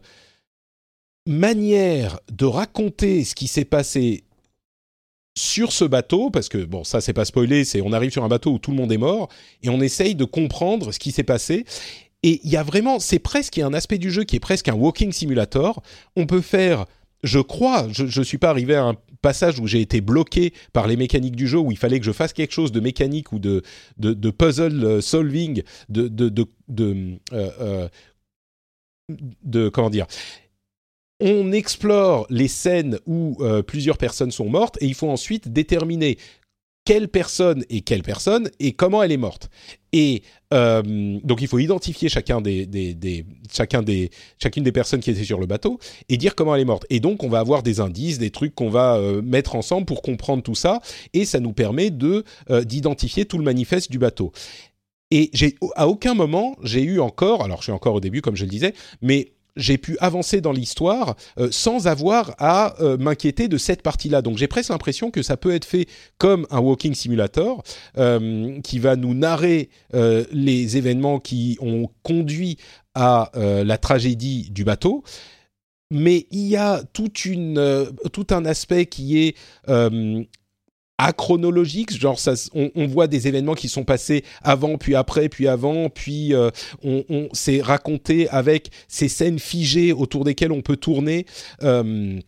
manière 1.25 2.19
de 2.31 2.45
raconter 2.45 3.23
ce 3.23 3.35
qui 3.35 3.47
s'est 3.47 3.65
passé 3.65 4.23
sur 5.37 5.73
ce 5.73 5.83
bateau, 5.83 6.29
parce 6.29 6.47
que 6.47 6.63
bon, 6.63 6.85
ça 6.85 7.01
c'est 7.01 7.13
pas 7.13 7.25
spoilé, 7.25 7.65
c'est 7.65 7.81
on 7.81 7.91
arrive 7.91 8.11
sur 8.11 8.23
un 8.23 8.29
bateau 8.29 8.53
où 8.53 8.59
tout 8.59 8.71
le 8.71 8.77
monde 8.77 8.91
est 8.91 8.97
mort 8.97 9.27
et 9.63 9.69
on 9.69 9.81
essaye 9.81 10.15
de 10.15 10.23
comprendre 10.23 10.93
ce 10.93 10.99
qui 10.99 11.11
s'est 11.11 11.23
passé. 11.23 11.65
Et 12.23 12.39
il 12.43 12.49
y 12.49 12.57
a 12.57 12.63
vraiment, 12.63 12.99
c'est 12.99 13.19
presque 13.19 13.57
un 13.59 13.73
aspect 13.73 13.97
du 13.97 14.11
jeu 14.11 14.23
qui 14.23 14.37
est 14.37 14.39
presque 14.39 14.69
un 14.69 14.73
walking 14.73 15.11
simulator. 15.11 15.83
On 16.15 16.25
peut 16.25 16.41
faire 16.41 16.85
je 17.25 17.39
crois, 17.39 17.87
je 17.91 18.19
ne 18.19 18.23
suis 18.23 18.37
pas 18.37 18.49
arrivé 18.49 18.75
à 18.75 18.83
un 18.83 18.95
passage 19.25 19.59
où 19.59 19.65
j'ai 19.65 19.81
été 19.81 20.01
bloqué 20.01 20.53
par 20.71 20.85
les 20.85 20.97
mécaniques 20.97 21.35
du 21.35 21.47
jeu, 21.47 21.57
où 21.57 21.71
il 21.71 21.79
fallait 21.79 21.99
que 21.99 22.05
je 22.05 22.11
fasse 22.11 22.31
quelque 22.31 22.53
chose 22.53 22.71
de 22.71 22.79
mécanique 22.79 23.31
ou 23.31 23.39
de, 23.39 23.63
de, 23.97 24.29
puzzle 24.29 24.83
euh, 24.83 25.01
solving, 25.01 25.63
de, 25.89 26.07
de, 26.07 26.47
euh, 26.77 27.17
euh, 27.33 27.87
de 29.43 29.69
comment 29.69 29.89
dire 29.89 30.05
on 31.21 31.51
explore 31.53 32.27
les 32.29 32.49
scènes 32.49 32.99
où 33.07 33.37
plusieurs 33.65 33.97
personnes 33.97 34.31
sont 34.31 34.49
mortes 34.49 34.77
et 34.81 34.85
il 34.85 34.93
faut 34.93 35.09
ensuite 35.09 35.47
déterminer 35.47 36.17
quelle 36.83 37.07
personne 37.07 37.63
est 37.69 37.81
quelle 37.81 38.03
personne 38.03 38.49
et 38.59 38.73
comment 38.73 39.01
elle 39.01 39.13
est 39.13 39.17
morte. 39.17 39.49
Et 39.93 40.23
euh, 40.55 41.19
donc 41.23 41.41
il 41.41 41.47
faut 41.47 41.59
identifier 41.59 42.09
chacun 42.09 42.41
des, 42.41 42.65
des, 42.65 43.25
chacun 43.51 43.81
des, 43.81 44.09
chacune 44.41 44.63
des 44.63 44.71
personnes 44.71 45.01
qui 45.01 45.11
étaient 45.11 45.23
sur 45.23 45.39
le 45.39 45.45
bateau 45.45 45.79
et 46.09 46.17
dire 46.17 46.33
comment 46.35 46.55
elle 46.55 46.61
est 46.61 46.65
morte. 46.65 46.85
Et 46.89 46.99
donc 46.99 47.23
on 47.23 47.29
va 47.29 47.39
avoir 47.39 47.61
des 47.61 47.79
indices, 47.79 48.17
des 48.17 48.31
trucs 48.31 48.55
qu'on 48.55 48.69
va 48.69 48.95
euh, 48.95 49.21
mettre 49.21 49.55
ensemble 49.55 49.85
pour 49.85 50.01
comprendre 50.01 50.41
tout 50.41 50.55
ça 50.55 50.81
et 51.13 51.25
ça 51.25 51.39
nous 51.39 51.53
permet 51.53 51.91
de 51.91 52.23
euh, 52.49 52.63
d'identifier 52.63 53.25
tout 53.25 53.37
le 53.37 53.43
manifeste 53.43 53.91
du 53.91 53.99
bateau. 53.99 54.31
Et 55.11 55.29
à 55.75 55.87
aucun 55.87 56.13
moment 56.13 56.55
j'ai 56.63 56.81
eu 56.81 56.99
encore, 56.99 57.43
alors 57.43 57.59
je 57.59 57.63
suis 57.63 57.71
encore 57.71 57.95
au 57.95 57.99
début 57.99 58.21
comme 58.21 58.35
je 58.35 58.43
le 58.43 58.49
disais, 58.49 58.73
mais 59.01 59.34
j'ai 59.55 59.77
pu 59.77 59.97
avancer 59.99 60.41
dans 60.41 60.51
l'histoire 60.51 61.15
euh, 61.39 61.49
sans 61.51 61.87
avoir 61.87 62.35
à 62.39 62.81
euh, 62.81 62.97
m'inquiéter 62.97 63.47
de 63.47 63.57
cette 63.57 63.81
partie-là. 63.81 64.21
Donc 64.21 64.37
j'ai 64.37 64.47
presque 64.47 64.69
l'impression 64.69 65.11
que 65.11 65.21
ça 65.21 65.37
peut 65.37 65.53
être 65.53 65.65
fait 65.65 65.87
comme 66.17 66.45
un 66.51 66.59
walking 66.59 66.93
simulator 66.93 67.63
euh, 67.97 68.59
qui 68.61 68.79
va 68.79 68.95
nous 68.95 69.13
narrer 69.13 69.69
les 70.31 70.77
événements 70.77 71.19
qui 71.19 71.57
ont 71.61 71.89
conduit 72.03 72.57
à 72.93 73.31
la 73.35 73.77
tragédie 73.77 74.49
du 74.51 74.63
bateau. 74.63 75.03
Mais 75.91 76.27
il 76.31 76.47
y 76.47 76.57
a 76.57 76.83
tout 76.93 78.27
un 78.29 78.45
aspect 78.45 78.85
qui 78.85 79.19
est 79.19 79.35
achronologique, 80.97 81.97
genre 81.97 82.19
ça, 82.19 82.33
on, 82.53 82.87
voit 82.87 83.07
des 83.07 83.27
événements 83.27 83.55
qui 83.55 83.67
sont 83.67 83.83
passés 83.83 84.23
avant, 84.43 84.77
puis 84.77 84.95
après, 84.95 85.27
puis 85.27 85.47
avant, 85.47 85.89
puis 85.89 86.33
euh, 86.33 86.49
on, 86.83 87.03
on 87.09 87.27
s'est 87.33 87.61
raconté 87.61 88.29
avec 88.29 88.69
ces 88.87 89.09
scènes 89.09 89.39
figées 89.39 89.91
autour 89.91 90.23
desquelles 90.23 90.51
on 90.51 90.61
peut 90.61 90.77
tourner. 90.77 91.25
Euh, 91.63 92.19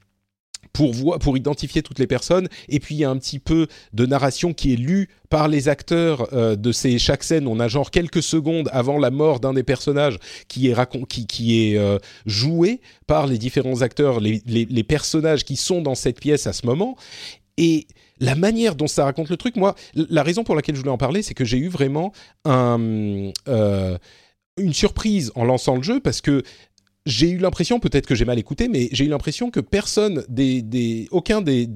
pour, 0.73 0.93
voir, 0.93 1.17
pour 1.17 1.35
identifier 1.35 1.81
toutes 1.81 1.97
les 1.97 2.05
personnes, 2.05 2.49
et 2.69 2.79
puis 2.79 2.93
il 2.93 2.97
y 2.99 3.03
a 3.03 3.09
un 3.09 3.17
petit 3.17 3.39
peu 3.39 3.65
de 3.93 4.05
narration 4.05 4.53
qui 4.53 4.73
est 4.73 4.75
lue 4.75 5.09
par 5.27 5.47
les 5.47 5.69
acteurs 5.69 6.31
euh, 6.33 6.55
de 6.55 6.71
ces 6.71 6.99
chaque 6.99 7.23
scène. 7.23 7.47
On 7.47 7.59
a 7.59 7.67
genre 7.67 7.89
quelques 7.89 8.21
secondes 8.21 8.69
avant 8.71 8.99
la 8.99 9.09
mort 9.09 9.39
d'un 9.39 9.53
des 9.53 9.63
personnages 9.63 10.19
qui 10.47 10.69
est 10.69 10.75
qui, 11.07 11.25
qui 11.25 11.73
est 11.73 11.99
joué 12.27 12.81
par 13.07 13.25
les 13.25 13.39
différents 13.39 13.81
acteurs, 13.81 14.19
les, 14.19 14.43
les, 14.45 14.65
les, 14.65 14.83
personnages 14.83 15.45
qui 15.45 15.55
sont 15.55 15.81
dans 15.81 15.95
cette 15.95 16.19
pièce 16.19 16.45
à 16.45 16.53
ce 16.53 16.67
moment. 16.67 16.95
Et 17.57 17.87
la 18.19 18.35
manière 18.35 18.75
dont 18.75 18.87
ça 18.87 19.05
raconte 19.05 19.29
le 19.29 19.37
truc, 19.37 19.55
moi, 19.55 19.75
la 19.93 20.23
raison 20.23 20.43
pour 20.43 20.55
laquelle 20.55 20.75
je 20.75 20.81
voulais 20.81 20.91
en 20.91 20.97
parler, 20.97 21.21
c'est 21.21 21.33
que 21.33 21.45
j'ai 21.45 21.57
eu 21.57 21.67
vraiment 21.67 22.11
euh, 22.47 23.31
une 24.57 24.73
surprise 24.73 25.31
en 25.35 25.45
lançant 25.45 25.75
le 25.75 25.83
jeu 25.83 25.99
parce 25.99 26.21
que 26.21 26.43
j'ai 27.05 27.29
eu 27.29 27.37
l'impression, 27.37 27.79
peut-être 27.79 28.05
que 28.05 28.15
j'ai 28.15 28.25
mal 28.25 28.39
écouté, 28.39 28.67
mais 28.67 28.89
j'ai 28.91 29.05
eu 29.05 29.09
l'impression 29.09 29.49
que 29.49 29.59
personne, 29.59 30.25
des, 30.29 31.07
aucun 31.11 31.41
des, 31.41 31.69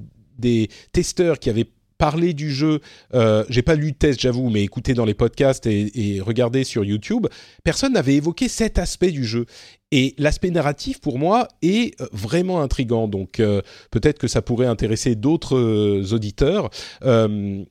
testeurs 0.91 1.39
qui 1.39 1.49
avaient 1.49 1.68
parler 1.97 2.34
du 2.34 2.51
jeu, 2.51 2.81
euh, 3.13 3.45
j'ai 3.47 3.61
pas 3.61 3.76
lu 3.76 3.91
de 3.91 3.97
test, 3.97 4.19
j'avoue, 4.19 4.49
mais 4.49 4.63
écouté 4.63 4.95
dans 4.95 5.05
les 5.05 5.13
podcasts 5.13 5.68
et 5.68 6.19
regardé 6.19 6.63
sur 6.63 6.84
YouTube, 6.84 7.27
personne 7.63 7.93
n'avait 7.93 8.15
évoqué 8.15 8.47
cet 8.47 8.80
aspect 8.80 9.11
du 9.11 9.23
jeu. 9.23 9.45
Et 9.93 10.15
l'aspect 10.18 10.51
narratif, 10.51 11.01
pour 11.01 11.19
moi, 11.19 11.49
est 11.61 11.99
euh, 11.99 12.07
vraiment 12.13 12.61
intrigant. 12.61 13.09
Donc, 13.09 13.39
euh, 13.41 13.61
peut-être 13.91 14.19
que 14.19 14.27
ça 14.27 14.41
pourrait 14.41 14.68
intéresser 14.68 15.15
d'autres 15.15 15.57
euh, 15.57 16.13
auditeurs. 16.13 16.69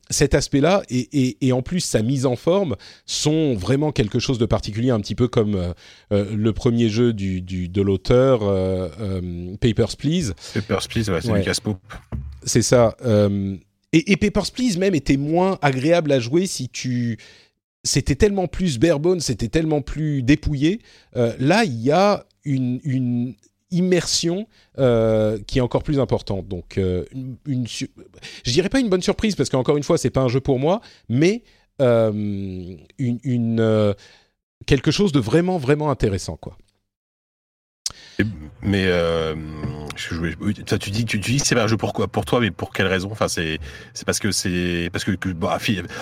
cet 0.09 0.35
aspect-là, 0.35 0.83
et, 0.89 1.37
et, 1.45 1.51
en 1.51 1.61
plus 1.61 1.79
sa 1.79 2.01
mise 2.01 2.25
en 2.25 2.35
forme, 2.35 2.75
sont 3.05 3.55
vraiment 3.55 3.91
quelque 3.91 4.19
chose 4.19 4.37
de 4.37 4.45
particulier, 4.45 4.91
un 4.91 4.99
petit 4.99 5.15
peu 5.15 5.27
comme 5.27 5.73
le 6.11 6.51
premier 6.51 6.89
jeu 6.89 7.13
du, 7.13 7.41
du 7.41 7.67
de 7.67 7.81
l'auteur, 7.81 8.39
Papers, 9.59 9.97
Please. 9.97 10.33
Papers, 10.53 10.87
Please, 10.87 11.09
ouais, 11.11 11.21
c'est 11.21 11.33
Lucas 11.33 11.57
Pope. 11.63 11.79
C'est 12.43 12.61
ça. 12.61 12.95
Et, 13.93 14.11
et, 14.11 14.17
Papers, 14.17 14.51
Please 14.51 14.77
même 14.77 14.95
était 14.95 15.17
moins 15.17 15.57
agréable 15.61 16.11
à 16.11 16.19
jouer 16.19 16.45
si 16.45 16.69
tu... 16.69 17.17
C'était 17.83 18.15
tellement 18.15 18.47
plus 18.47 18.77
barebone, 18.77 19.19
c'était 19.19 19.47
tellement 19.47 19.81
plus 19.81 20.21
dépouillé. 20.21 20.81
Euh, 21.15 21.33
là, 21.39 21.63
il 21.63 21.81
y 21.81 21.91
a 21.91 22.25
une, 22.43 23.33
immersion 23.71 24.47
euh, 24.79 25.39
qui 25.47 25.59
est 25.59 25.61
encore 25.61 25.83
plus 25.83 25.99
importante. 25.99 26.47
Donc, 26.47 26.77
euh, 26.77 27.05
je 27.45 28.51
dirais 28.51 28.67
pas 28.67 28.81
une 28.81 28.89
bonne 28.89 29.01
surprise 29.01 29.35
parce 29.35 29.49
qu'encore 29.49 29.77
une 29.77 29.83
fois, 29.83 29.97
c'est 29.97 30.09
pas 30.09 30.21
un 30.21 30.27
jeu 30.27 30.41
pour 30.41 30.59
moi, 30.59 30.81
mais 31.07 31.43
euh, 31.81 32.75
quelque 34.65 34.91
chose 34.91 35.11
de 35.13 35.19
vraiment 35.19 35.57
vraiment 35.57 35.89
intéressant, 35.89 36.35
quoi. 36.35 36.57
Mais 38.61 38.87
tu 39.95 40.89
dis, 40.91 41.05
tu, 41.05 41.19
dis 41.19 41.39
c'est 41.39 41.55
pas 41.55 41.63
un 41.63 41.67
jeu 41.67 41.77
pourquoi 41.77 42.07
pour 42.07 42.25
toi, 42.25 42.39
mais 42.39 42.51
pour 42.51 42.71
quelle 42.71 42.87
raison? 42.87 43.09
Enfin, 43.11 43.27
c'est 43.27 43.59
c'est 43.93 44.05
parce 44.05 44.19
que 44.19 44.31
c'est 44.31 44.89
parce 44.91 45.03
que, 45.03 45.11
bah, 45.33 45.57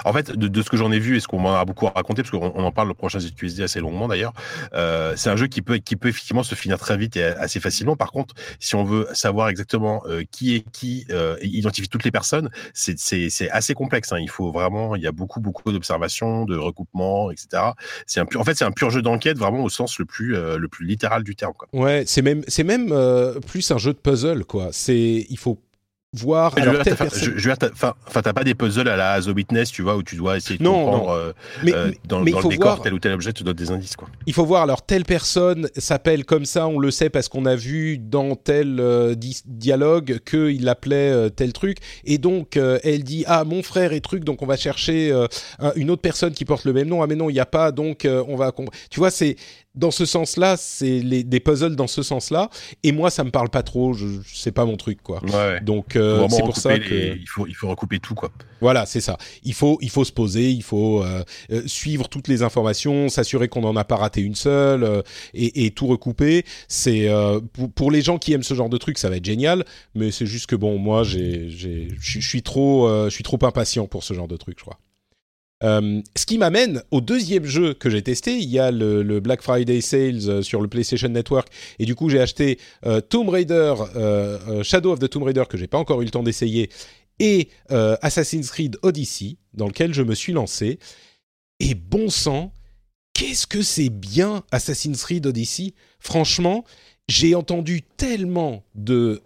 en 0.06 0.14
fait, 0.14 0.32
de, 0.32 0.62
ce 0.62 0.70
que 0.70 0.78
j'en 0.78 0.92
ai 0.92 1.00
vu 1.00 1.18
et 1.18 1.20
ce 1.20 1.28
qu'on 1.28 1.40
m'en 1.40 1.56
a 1.56 1.66
beaucoup 1.66 1.86
raconté, 1.88 2.24
parce 2.24 2.32
qu'on 2.32 2.64
en 2.64 2.72
parle 2.72 2.88
le 2.88 2.94
prochain 2.94 3.20
ZQSD 3.20 3.64
assez 3.64 3.80
longuement 3.80 4.08
d'ailleurs, 4.08 4.34
euh, 4.74 5.14
c'est 5.16 5.30
un 5.30 5.36
jeu 5.36 5.48
qui 5.48 5.62
peut 5.62 5.78
qui 5.78 5.96
peut 5.96 6.10
effectivement 6.10 6.44
se 6.44 6.56
finir 6.56 6.78
très 6.78 6.98
vite 6.98 7.18
et 7.18 7.24
assez 7.24 7.60
facilement. 7.60 7.96
Par 7.96 8.12
contre, 8.12 8.36
si 8.60 8.76
on 8.76 8.84
veut 8.84 9.08
savoir 9.14 9.50
exactement 9.50 10.04
euh, 10.06 10.24
qui 10.32 10.56
est 10.56 10.66
qui, 10.72 11.06
euh, 11.10 11.38
identifier 11.42 11.88
toutes 11.88 12.04
les 12.04 12.12
personnes, 12.12 12.50
c'est 12.74 12.98
c'est 12.98 13.50
assez 13.50 13.74
complexe. 13.74 14.12
Hein. 14.12 14.20
Il 14.20 14.30
faut 14.30 14.52
vraiment, 14.52 14.96
il 14.96 15.02
y 15.02 15.08
a 15.08 15.12
beaucoup 15.12 15.40
beaucoup 15.40 15.72
d'observations, 15.72 16.46
de 16.46 16.58
recoupements, 16.58 17.32
etc. 17.32 17.64
C'est 18.06 18.20
un 18.20 18.26
pur, 18.26 18.42
en 18.42 18.44
fait, 18.44 18.56
c'est 18.56 18.66
un 18.66 18.72
pur 18.72 18.90
jeu 18.90 19.02
d'enquête 19.02 19.38
vraiment 19.38 19.64
au 19.64 19.70
sens 19.70 20.00
le 20.00 20.06
plus 20.06 20.30
le 20.30 20.68
plus 20.68 20.86
littéral 20.86 21.24
du 21.24 21.36
terme. 21.36 21.54
Quoi. 21.58 21.68
Ouais, 21.74 22.04
c'est 22.06 22.22
même 22.22 22.44
c'est 22.48 22.64
même 22.64 22.94
plus 23.48 23.72
un 23.72 23.79
jeu 23.80 23.94
de 23.94 23.98
puzzle, 23.98 24.46
quoi. 24.46 24.70
C'est, 24.72 25.26
il 25.30 25.38
faut 25.38 25.60
voir. 26.14 26.58
Alors, 26.58 26.76
je, 26.84 27.50
enfin, 27.52 28.22
t'as 28.22 28.34
pas 28.34 28.44
des 28.44 28.56
puzzles 28.56 28.88
à 28.88 28.96
la 28.96 29.22
The 29.22 29.28
Witness, 29.28 29.72
tu 29.72 29.82
vois, 29.82 29.96
où 29.96 30.04
tu 30.04 30.16
dois 30.16 30.38
essayer 30.38 30.58
de 30.58 30.64
comprendre 30.64 31.10
euh, 31.10 31.34
mais, 31.64 31.74
euh, 31.74 31.92
dans, 32.08 32.20
le 32.20 32.50
décor 32.50 32.82
tel 32.82 32.94
ou 32.94 33.00
tel 33.00 33.14
objet, 33.14 33.34
tu 33.34 33.44
donnes 33.44 33.56
des 33.56 33.72
indices, 33.72 33.96
quoi. 33.96 34.08
Il 34.26 34.34
faut 34.34 34.46
voir. 34.46 34.64
Alors, 34.64 34.82
telle 34.82 35.06
personne 35.06 35.70
s'appelle 35.78 36.26
comme 36.26 36.46
ça, 36.46 36.68
on 36.68 36.80
le 36.80 36.92
sait 36.92 37.10
parce 37.10 37.30
qu'on 37.30 37.46
a 37.46 37.56
vu 37.56 37.98
dans 37.98 38.36
tel 38.36 38.80
euh, 38.80 39.16
dialogue 39.46 40.20
qu'il 40.26 40.68
appelait 40.68 41.30
tel 41.32 41.54
truc, 41.54 41.78
et 42.06 42.18
donc 42.18 42.58
elle 42.58 43.04
dit 43.04 43.24
ah 43.28 43.44
mon 43.44 43.64
frère 43.64 43.94
est 43.94 44.00
truc, 44.00 44.24
donc 44.24 44.42
on 44.42 44.46
va 44.46 44.58
chercher 44.58 45.12
une 45.76 45.92
autre 45.92 46.02
personne 46.02 46.34
qui 46.34 46.46
porte 46.46 46.66
le 46.66 46.74
même 46.74 46.88
nom. 46.88 47.02
Ah 47.02 47.08
mais 47.08 47.16
non, 47.16 47.30
il 47.30 47.34
n'y 47.34 47.40
a 47.40 47.46
pas, 47.46 47.72
donc 47.72 48.08
on 48.08 48.36
va. 48.36 48.52
Tu 48.90 49.00
vois, 49.00 49.12
c'est 49.12 49.36
dans 49.76 49.92
ce 49.92 50.06
sens-là, 50.06 50.58
c'est 50.58 51.02
des 51.02 51.40
puzzles 51.40 51.76
dans 51.76 51.88
ce 51.88 52.02
sens-là. 52.02 52.50
Et 52.84 52.92
moi, 52.92 53.10
ça 53.10 53.24
me 53.24 53.30
parle 53.30 53.50
pas 53.50 53.64
trop. 53.64 53.94
Je, 53.94 54.06
c'est 54.26 54.52
pas 54.52 54.66
mon 54.66 54.78
truc, 54.78 55.02
quoi. 55.02 55.22
Donc 55.62 55.96
euh, 55.96 56.28
c'est 56.30 56.42
pour 56.42 56.58
ça 56.58 56.80
que 56.80 57.18
il 57.18 57.28
faut 57.28 57.48
il 57.48 57.56
faut 57.56 57.70
recouper 57.70 58.00
tout, 58.00 58.16
quoi. 58.16 58.32
Voilà, 58.62 58.86
c'est 58.86 59.02
ça. 59.02 59.18
Il 59.44 59.54
faut 59.54 59.78
il 59.82 59.90
faut 59.90 60.04
se 60.04 60.12
poser, 60.12 60.50
il 60.52 60.64
faut 60.64 61.04
euh, 61.04 61.24
euh, 61.52 61.62
suivre 61.68 62.10
toutes 62.10 62.28
les 62.28 62.42
informations, 62.42 63.10
s'assurer 63.10 63.48
qu'on 63.48 63.62
n'en 63.62 63.76
a 63.76 63.84
pas 63.84 63.96
raté 63.96 64.22
une 64.22 64.36
seule 64.36 65.04
et, 65.34 65.72
tout 65.72 65.88
recouper. 65.88 66.46
C'est 66.68 67.08
pour, 67.76 67.92
les 67.92 68.02
gens 68.02 68.18
qui 68.18 68.34
aiment 68.34 68.44
ce 68.44 68.56
genre 68.56 68.70
de 68.70 68.78
truc, 68.78 68.98
ça 68.98 69.10
va 69.10 69.18
être 69.18 69.26
génial. 69.26 69.66
Mais 69.94 70.12
c'est 70.12 70.26
juste 70.26 70.48
que 70.48 70.56
bon, 70.56 70.78
moi, 70.78 71.04
j'ai 71.04 71.50
je 71.50 72.20
suis 72.20 72.42
trop 72.42 72.90
je 73.06 73.14
suis 73.14 73.24
trop 73.24 73.38
impatient 73.44 73.86
pour 73.86 74.04
ce 74.04 74.14
genre 74.14 74.28
de 74.28 74.38
truc, 74.38 74.58
je 74.58 74.64
crois. 74.64 74.80
Euh, 75.64 76.02
ce 76.16 76.26
qui 76.26 76.38
m'amène 76.38 76.82
au 76.90 77.02
deuxième 77.02 77.46
jeu 77.46 77.74
que 77.74 77.90
j'ai 77.90 78.02
testé. 78.02 78.38
Il 78.38 78.50
y 78.50 78.60
a 78.60 78.72
le, 78.72 79.20
Black 79.20 79.42
Friday 79.42 79.82
Sales 79.82 80.30
euh, 80.30 80.42
sur 80.42 80.62
le 80.62 80.68
PlayStation 80.68 81.10
Network 81.10 81.50
et 81.80 81.86
du 81.86 81.96
coup 81.96 82.10
j'ai 82.10 82.22
acheté 82.22 82.60
euh, 82.86 83.02
Tomb 83.02 83.30
Raider, 83.30 83.74
Shadow 84.64 84.94
of 84.94 85.00
the 85.00 85.10
Tomb 85.10 85.24
Raider 85.24 85.44
que 85.50 85.58
j'ai 85.58 85.68
pas 85.68 85.78
encore 85.78 86.02
eu 86.02 86.06
le 86.06 86.12
temps 86.12 86.24
d'essayer 86.24 86.70
et 87.20 87.50
Assassin's 87.70 88.50
Creed 88.50 88.78
Odyssey 88.82 89.38
dans 89.54 89.68
lequel 89.68 89.94
je 89.94 90.04
me 90.04 90.16
suis 90.16 90.32
lancé. 90.32 90.80
Et 91.60 91.76
bon 91.76 92.10
sang, 92.10 92.54
qu'est-ce 93.14 93.46
que 93.46 93.62
c'est 93.62 93.90
bien 93.90 94.44
Assassin's 94.52 95.04
Creed 95.04 95.26
Odyssey? 95.26 95.74
Franchement, 96.00 96.64
j'ai 97.10 97.36
entendu 97.36 97.82
tellement 97.82 98.64
de 98.76 99.22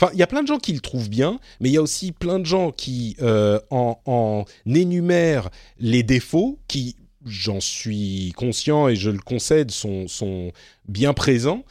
Enfin, 0.00 0.12
il 0.12 0.18
y 0.18 0.22
a 0.22 0.26
plein 0.26 0.42
de 0.42 0.48
gens 0.48 0.58
qui 0.58 0.72
le 0.72 0.80
trouvent 0.80 1.08
bien, 1.08 1.40
mais 1.60 1.70
il 1.70 1.72
y 1.72 1.76
a 1.76 1.82
aussi 1.82 2.12
plein 2.12 2.38
de 2.38 2.46
gens 2.46 2.70
qui 2.70 3.16
euh, 3.20 3.58
en, 3.70 4.44
énumèrent 4.66 5.50
les 5.78 6.02
défauts 6.04 6.58
qui, 6.68 6.96
j'en 7.26 7.60
suis 7.60 8.32
conscient 8.36 8.88
et 8.88 8.96
je 8.96 9.10
le 9.10 9.18
concède, 9.18 9.70
sont, 9.70 10.52
bien 10.86 11.14
présents. 11.14 11.64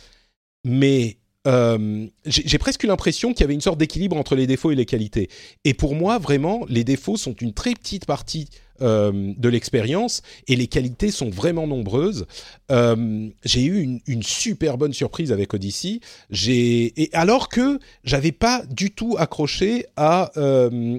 Mais 0.66 1.18
euh, 1.48 2.08
j'ai 2.26 2.58
presque 2.58 2.84
l'impression 2.84 3.32
qu'il 3.32 3.42
y 3.42 3.44
avait 3.46 3.54
une 3.54 3.62
sorte 3.62 3.78
d'équilibre 3.78 4.18
entre 4.18 4.36
les 4.36 4.48
défauts 4.48 4.72
et 4.72 4.76
les 4.76 4.86
qualités. 4.86 5.30
Et 5.64 5.74
pour 5.74 5.96
moi, 5.96 6.20
vraiment, 6.20 6.66
les 6.68 6.84
défauts 6.84 7.16
sont 7.16 7.34
une 7.36 7.54
très 7.54 7.74
petite 7.74 8.06
partie 8.06 8.50
euh, 8.82 9.34
de 9.38 9.50
l'expérience 9.50 10.22
et 10.48 10.56
les 10.56 10.68
qualités 10.68 11.12
sont 11.12 11.30
vraiment 11.30 11.68
nombreuses. 11.68 12.26
Euh, 12.72 13.30
j'ai 13.44 13.66
eu 13.66 14.00
une, 14.08 14.24
super 14.24 14.78
bonne 14.78 14.94
surprise 14.94 15.32
avec 15.32 15.54
Odyssey. 15.54 16.00
J'ai 16.30 17.02
et 17.02 17.10
alors 17.14 17.50
que 17.50 17.80
j'avais 18.04 18.32
pas 18.32 18.64
du 18.70 18.92
tout 18.92 19.16
accroché 19.18 19.86
à 19.96 20.32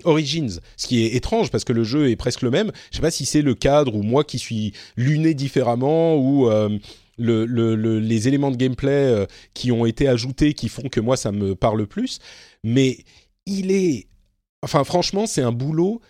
Origins, 0.05 0.61
ce 0.77 0.87
qui 0.87 1.05
est 1.05 1.15
étrange 1.15 1.51
parce 1.51 1.65
que 1.65 1.73
le 1.73 1.85
jeu 1.85 2.11
est 2.11 2.17
presque 2.17 2.43
le 2.43 2.51
même. 2.51 2.73
Je 2.91 2.97
sais 2.97 3.03
pas 3.03 3.11
si 3.11 3.27
c'est 3.27 3.43
le 3.43 3.55
cadre 3.55 3.95
ou 3.95 4.03
moi 4.03 4.25
qui 4.25 4.39
suis 4.39 4.73
luné 4.97 5.35
différemment 5.35 6.17
ou 6.17 6.49
le, 7.19 7.99
les 7.99 8.29
éléments 8.29 8.51
de 8.51 8.57
gameplay 8.57 8.91
euh, 8.91 9.27
qui 9.55 9.73
ont 9.73 9.87
été 9.87 10.09
ajoutés 10.09 10.55
qui 10.55 10.69
font 10.69 10.89
que 10.89 11.01
moi 11.01 11.17
ça 11.17 11.33
me 11.33 11.55
parle 11.55 11.87
plus. 11.87 12.19
Mais 12.65 12.99
il 13.47 13.71
est, 13.71 14.07
enfin 14.63 14.85
franchement, 14.85 15.27
c'est 15.27 15.43
un 15.43 15.53
boulot 15.53 16.01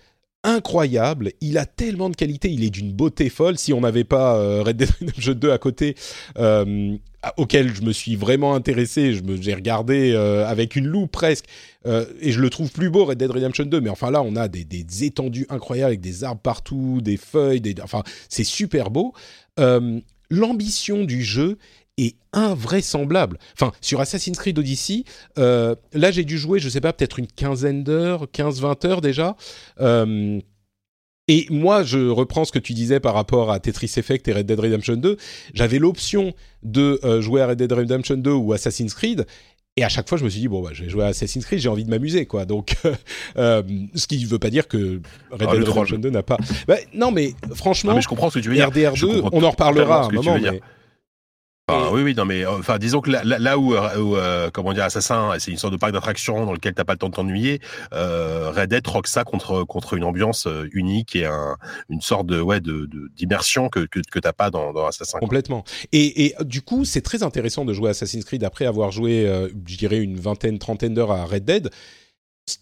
incroyable. 0.48 1.32
Il 1.40 1.58
a 1.58 1.66
tellement 1.66 2.10
de 2.10 2.16
qualité, 2.16 2.50
il 2.50 2.64
est 2.64 2.70
d'une 2.70 2.92
beauté 2.92 3.28
folle. 3.28 3.58
Si 3.58 3.72
on 3.72 3.80
n'avait 3.80 4.04
pas 4.04 4.36
euh, 4.36 4.62
Red 4.62 4.76
Dead 4.76 4.90
Redemption 5.00 5.34
2 5.34 5.50
à 5.50 5.58
côté, 5.58 5.94
euh, 6.38 6.96
auquel 7.36 7.74
je 7.74 7.82
me 7.82 7.92
suis 7.92 8.16
vraiment 8.16 8.54
intéressé, 8.54 9.12
je 9.14 9.22
me, 9.22 9.40
j'ai 9.40 9.54
regardé 9.54 10.14
avec 10.14 10.76
une 10.76 10.86
loupe 10.86 11.10
presque, 11.10 11.46
et 11.84 12.32
je 12.32 12.40
le 12.40 12.48
trouve 12.50 12.70
plus 12.70 12.90
beau 12.90 13.06
Red 13.06 13.18
Dead 13.18 13.30
Redemption 13.30 13.64
2. 13.64 13.80
Mais 13.80 13.90
enfin 13.90 14.10
là, 14.10 14.22
on 14.22 14.36
a 14.36 14.46
des, 14.46 14.64
des 14.64 15.04
étendues 15.04 15.46
incroyables 15.48 15.88
avec 15.88 16.00
des 16.00 16.22
arbres 16.22 16.40
partout, 16.40 17.00
des 17.02 17.16
feuilles, 17.16 17.60
des, 17.60 17.74
enfin 17.82 18.02
c'est 18.28 18.44
super 18.44 18.90
beau 18.90 19.14
l'ambition 20.30 21.04
du 21.04 21.22
jeu 21.22 21.58
est 21.98 22.16
invraisemblable. 22.32 23.38
Enfin, 23.54 23.72
sur 23.80 24.00
Assassin's 24.00 24.38
Creed 24.38 24.58
Odyssey, 24.58 25.04
euh, 25.38 25.74
là 25.92 26.10
j'ai 26.10 26.24
dû 26.24 26.38
jouer, 26.38 26.60
je 26.60 26.68
sais 26.68 26.80
pas, 26.80 26.92
peut-être 26.92 27.18
une 27.18 27.26
quinzaine 27.26 27.84
d'heures, 27.84 28.26
15-20 28.32 28.86
heures 28.86 29.00
déjà. 29.00 29.36
Euh, 29.80 30.40
et 31.30 31.46
moi, 31.50 31.82
je 31.82 32.08
reprends 32.08 32.46
ce 32.46 32.52
que 32.52 32.58
tu 32.58 32.72
disais 32.72 33.00
par 33.00 33.12
rapport 33.12 33.50
à 33.50 33.60
Tetris 33.60 33.92
Effect 33.98 34.26
et 34.28 34.32
Red 34.32 34.46
Dead 34.46 34.58
Redemption 34.58 34.96
2. 34.96 35.18
J'avais 35.52 35.78
l'option 35.78 36.32
de 36.62 36.98
euh, 37.04 37.20
jouer 37.20 37.42
à 37.42 37.48
Red 37.48 37.58
Dead 37.58 37.70
Redemption 37.70 38.16
2 38.16 38.30
ou 38.30 38.54
Assassin's 38.54 38.94
Creed. 38.94 39.26
Et 39.76 39.84
à 39.84 39.88
chaque 39.88 40.08
fois, 40.08 40.18
je 40.18 40.24
me 40.24 40.30
suis 40.30 40.40
dit 40.40 40.48
bon, 40.48 40.62
bah, 40.62 40.70
je 40.72 40.84
vais 40.84 40.88
jouer 40.88 41.04
à 41.04 41.08
Assassin's 41.08 41.44
Creed, 41.44 41.60
j'ai 41.60 41.68
envie 41.68 41.84
de 41.84 41.90
m'amuser, 41.90 42.24
quoi. 42.24 42.46
Donc, 42.46 42.76
ce 43.36 44.06
qui 44.06 44.22
ne 44.22 44.26
veut 44.26 44.38
pas 44.38 44.50
dire 44.50 44.68
que 44.68 45.00
Red 45.30 45.48
ah, 45.48 45.54
Dead 45.54 45.68
Redemption 45.68 45.98
2 45.98 46.10
n'a 46.10 46.22
pas. 46.22 46.38
Bah, 46.66 46.76
non, 46.94 47.10
mais 47.12 47.34
franchement, 47.54 47.94
mais 47.94 48.00
je 48.00 48.08
comprends 48.08 48.30
ce 48.30 48.38
que 48.38 48.44
tu 48.44 48.48
veux 48.48 48.54
dire. 48.54 48.70
RDR2, 48.70 49.28
on 49.30 49.42
en 49.42 49.50
reparlera 49.50 50.06
un 50.06 50.10
moment, 50.10 50.38
mais 50.40 50.60
oui, 51.93 52.03
oui, 52.03 52.15
non, 52.15 52.24
mais 52.24 52.45
euh, 52.45 52.59
enfin, 52.59 52.78
disons 52.78 53.01
que 53.01 53.11
là, 53.11 53.59
où, 53.59 53.74
euh, 53.74 53.89
euh, 53.97 54.51
comment 54.51 54.73
dire, 54.73 54.85
Assassin, 54.85 55.35
c'est 55.39 55.51
une 55.51 55.57
sorte 55.57 55.73
de 55.73 55.78
parc 55.78 55.93
d'attractions 55.93 56.47
dans 56.47 56.53
lequel 56.53 56.74
t'as 56.74 56.85
pas 56.85 56.95
le 56.95 56.99
temps 56.99 57.09
de 57.09 57.15
t'ennuyer. 57.15 57.61
Red 57.93 58.70
Dead 58.70 58.86
rock 58.86 59.07
ça 59.07 59.24
contre 59.24 59.65
contre 59.65 59.95
une 59.95 60.05
ambiance 60.05 60.49
unique 60.73 61.16
et 61.16 61.27
un, 61.27 61.57
une 61.89 62.01
sorte 62.01 62.27
de 62.27 62.40
ouais 62.40 62.61
de 62.61 62.89
d'immersion 63.15 63.69
que 63.69 63.81
que, 63.81 64.01
que 64.01 64.19
t'as 64.19 64.32
pas 64.32 64.51
dans, 64.51 64.73
dans 64.73 64.86
Assassin. 64.86 65.19
Complètement. 65.19 65.65
Et, 65.93 66.27
et 66.27 66.35
du 66.40 66.62
coup, 66.62 66.85
c'est 66.85 67.03
très 67.03 67.23
intéressant 67.23 67.65
de 67.65 67.73
jouer 67.73 67.90
Assassin's 67.90 68.24
Creed 68.24 68.45
après 68.45 68.66
avoir 68.66 68.90
joué, 68.90 69.27
je 69.66 69.77
dirais, 69.77 69.99
une 69.99 70.19
vingtaine, 70.19 70.59
trentaine 70.59 70.95
d'heures 70.95 71.12
à 71.12 71.24
Red 71.24 71.45
Dead. 71.45 71.70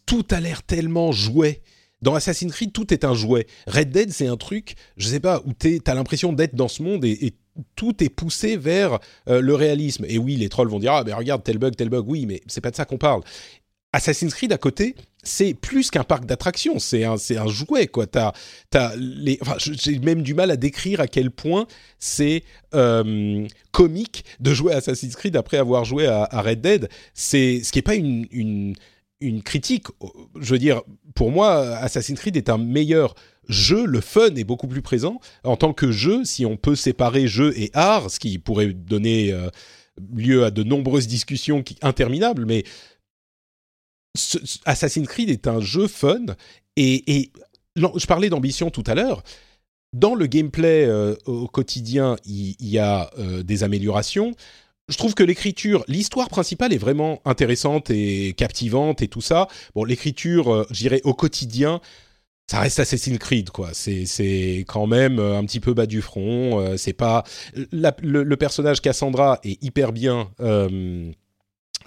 Tout 0.04 0.26
a 0.30 0.40
l'air 0.40 0.62
tellement 0.62 1.12
jouet. 1.12 1.62
Dans 2.02 2.14
Assassin's 2.14 2.52
Creed, 2.52 2.72
tout 2.72 2.92
est 2.92 3.04
un 3.04 3.14
jouet. 3.14 3.46
Red 3.66 3.90
Dead, 3.90 4.12
c'est 4.12 4.26
un 4.26 4.36
truc, 4.36 4.74
je 4.96 5.08
sais 5.08 5.20
pas, 5.20 5.40
où 5.46 5.52
t'as 5.54 5.94
l'impression 5.94 6.32
d'être 6.32 6.54
dans 6.54 6.68
ce 6.68 6.82
monde 6.82 7.04
et, 7.04 7.26
et 7.26 7.34
tout 7.74 8.02
est 8.02 8.08
poussé 8.08 8.56
vers 8.56 8.98
euh, 9.28 9.40
le 9.40 9.54
réalisme. 9.54 10.04
Et 10.08 10.18
oui, 10.18 10.36
les 10.36 10.48
trolls 10.48 10.68
vont 10.68 10.78
dire 10.78 10.92
ah 10.92 11.04
mais 11.04 11.12
regarde 11.12 11.42
tel 11.42 11.58
bug, 11.58 11.76
tel 11.76 11.88
bug. 11.88 12.04
Oui, 12.08 12.26
mais 12.26 12.42
c'est 12.46 12.60
pas 12.60 12.70
de 12.70 12.76
ça 12.76 12.84
qu'on 12.84 12.98
parle. 12.98 13.22
Assassin's 13.92 14.34
Creed 14.34 14.52
à 14.52 14.58
côté, 14.58 14.94
c'est 15.22 15.54
plus 15.54 15.90
qu'un 15.90 16.04
parc 16.04 16.26
d'attractions, 16.26 16.78
c'est 16.78 17.04
un, 17.04 17.16
c'est 17.16 17.38
un 17.38 17.46
jouet 17.46 17.86
quoi. 17.86 18.06
T'as, 18.06 18.32
t'as 18.68 18.94
les, 18.96 19.38
enfin, 19.40 19.56
j'ai 19.58 19.98
même 19.98 20.22
du 20.22 20.34
mal 20.34 20.50
à 20.50 20.56
décrire 20.56 21.00
à 21.00 21.06
quel 21.06 21.30
point 21.30 21.66
c'est 21.98 22.44
euh, 22.74 23.46
comique 23.72 24.24
de 24.40 24.52
jouer 24.52 24.74
à 24.74 24.76
Assassin's 24.76 25.16
Creed 25.16 25.36
après 25.36 25.56
avoir 25.56 25.84
joué 25.84 26.06
à, 26.06 26.42
Red 26.42 26.60
Dead. 26.60 26.88
C'est 27.14 27.62
ce 27.64 27.72
qui 27.72 27.78
est 27.78 27.82
pas 27.82 27.94
une, 27.94 28.26
une, 28.30 28.74
une 29.20 29.42
critique. 29.42 29.86
Je 30.38 30.52
veux 30.52 30.58
dire, 30.58 30.82
pour 31.14 31.30
moi, 31.30 31.76
Assassin's 31.78 32.20
Creed 32.20 32.36
est 32.36 32.50
un 32.50 32.58
meilleur 32.58 33.14
jeu, 33.48 33.86
le 33.86 34.00
fun 34.00 34.34
est 34.34 34.44
beaucoup 34.44 34.68
plus 34.68 34.82
présent. 34.82 35.20
En 35.44 35.56
tant 35.56 35.72
que 35.72 35.92
jeu, 35.92 36.24
si 36.24 36.46
on 36.46 36.56
peut 36.56 36.76
séparer 36.76 37.26
jeu 37.26 37.52
et 37.56 37.70
art, 37.74 38.10
ce 38.10 38.18
qui 38.18 38.38
pourrait 38.38 38.72
donner 38.72 39.32
euh, 39.32 39.50
lieu 40.14 40.44
à 40.44 40.50
de 40.50 40.62
nombreuses 40.62 41.06
discussions 41.06 41.62
interminables, 41.82 42.46
mais 42.46 42.64
Assassin's 44.64 45.06
Creed 45.06 45.30
est 45.30 45.46
un 45.46 45.60
jeu 45.60 45.88
fun 45.88 46.24
et, 46.76 47.30
je 47.76 48.06
parlais 48.06 48.30
d'ambition 48.30 48.70
tout 48.70 48.84
à 48.86 48.94
l'heure. 48.94 49.22
Dans 49.92 50.14
le 50.14 50.26
gameplay 50.26 50.84
euh, 50.86 51.14
au 51.26 51.46
quotidien, 51.46 52.16
il, 52.24 52.56
y, 52.60 52.78
a 52.78 53.10
euh, 53.18 53.42
des 53.42 53.62
améliorations. 53.62 54.34
Je 54.88 54.96
trouve 54.96 55.14
que 55.14 55.22
l'écriture, 55.22 55.84
l'histoire 55.88 56.28
principale 56.28 56.72
est 56.72 56.78
vraiment 56.78 57.20
intéressante 57.24 57.90
et 57.90 58.34
captivante 58.34 59.02
et 59.02 59.08
tout 59.08 59.20
ça. 59.20 59.48
Bon, 59.74 59.84
l'écriture, 59.84 60.66
je 60.70 60.80
dirais 60.80 61.00
au 61.04 61.12
quotidien, 61.12 61.80
ça 62.48 62.60
reste 62.60 62.78
Assassin's 62.78 63.18
Creed 63.18 63.50
quoi. 63.50 63.70
C'est 63.72 64.64
quand 64.68 64.86
même 64.86 65.18
euh, 65.18 65.38
un 65.38 65.44
petit 65.44 65.60
peu 65.60 65.74
bas 65.74 65.86
du 65.86 66.02
front. 66.02 66.60
Euh, 66.60 66.76
c'est 66.76 66.92
pas 66.92 67.24
le, 67.72 68.34
personnage 68.34 68.80
Cassandra 68.80 69.40
est 69.44 69.62
hyper 69.62 69.92
bien. 69.92 70.30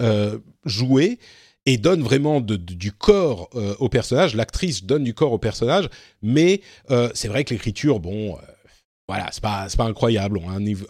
Euh, 0.02 0.38
jouer 0.64 1.20
et 1.66 1.78
donne 1.78 2.02
vraiment 2.02 2.40
du 2.40 2.92
corps 2.94 3.50
au 3.80 3.90
personnage. 3.90 4.34
L'actrice 4.34 4.86
donne 4.86 5.04
du 5.04 5.14
corps 5.14 5.34
au 5.34 5.38
personnage, 5.38 5.90
mais 6.22 6.62
c'est 7.14 7.28
vrai 7.28 7.44
que 7.44 7.54
l'écriture, 7.54 8.00
bon, 8.00 8.38
voilà, 9.10 9.28
c'est 9.32 9.42
pas 9.42 9.66
pas 9.76 9.86
incroyable. 9.86 10.40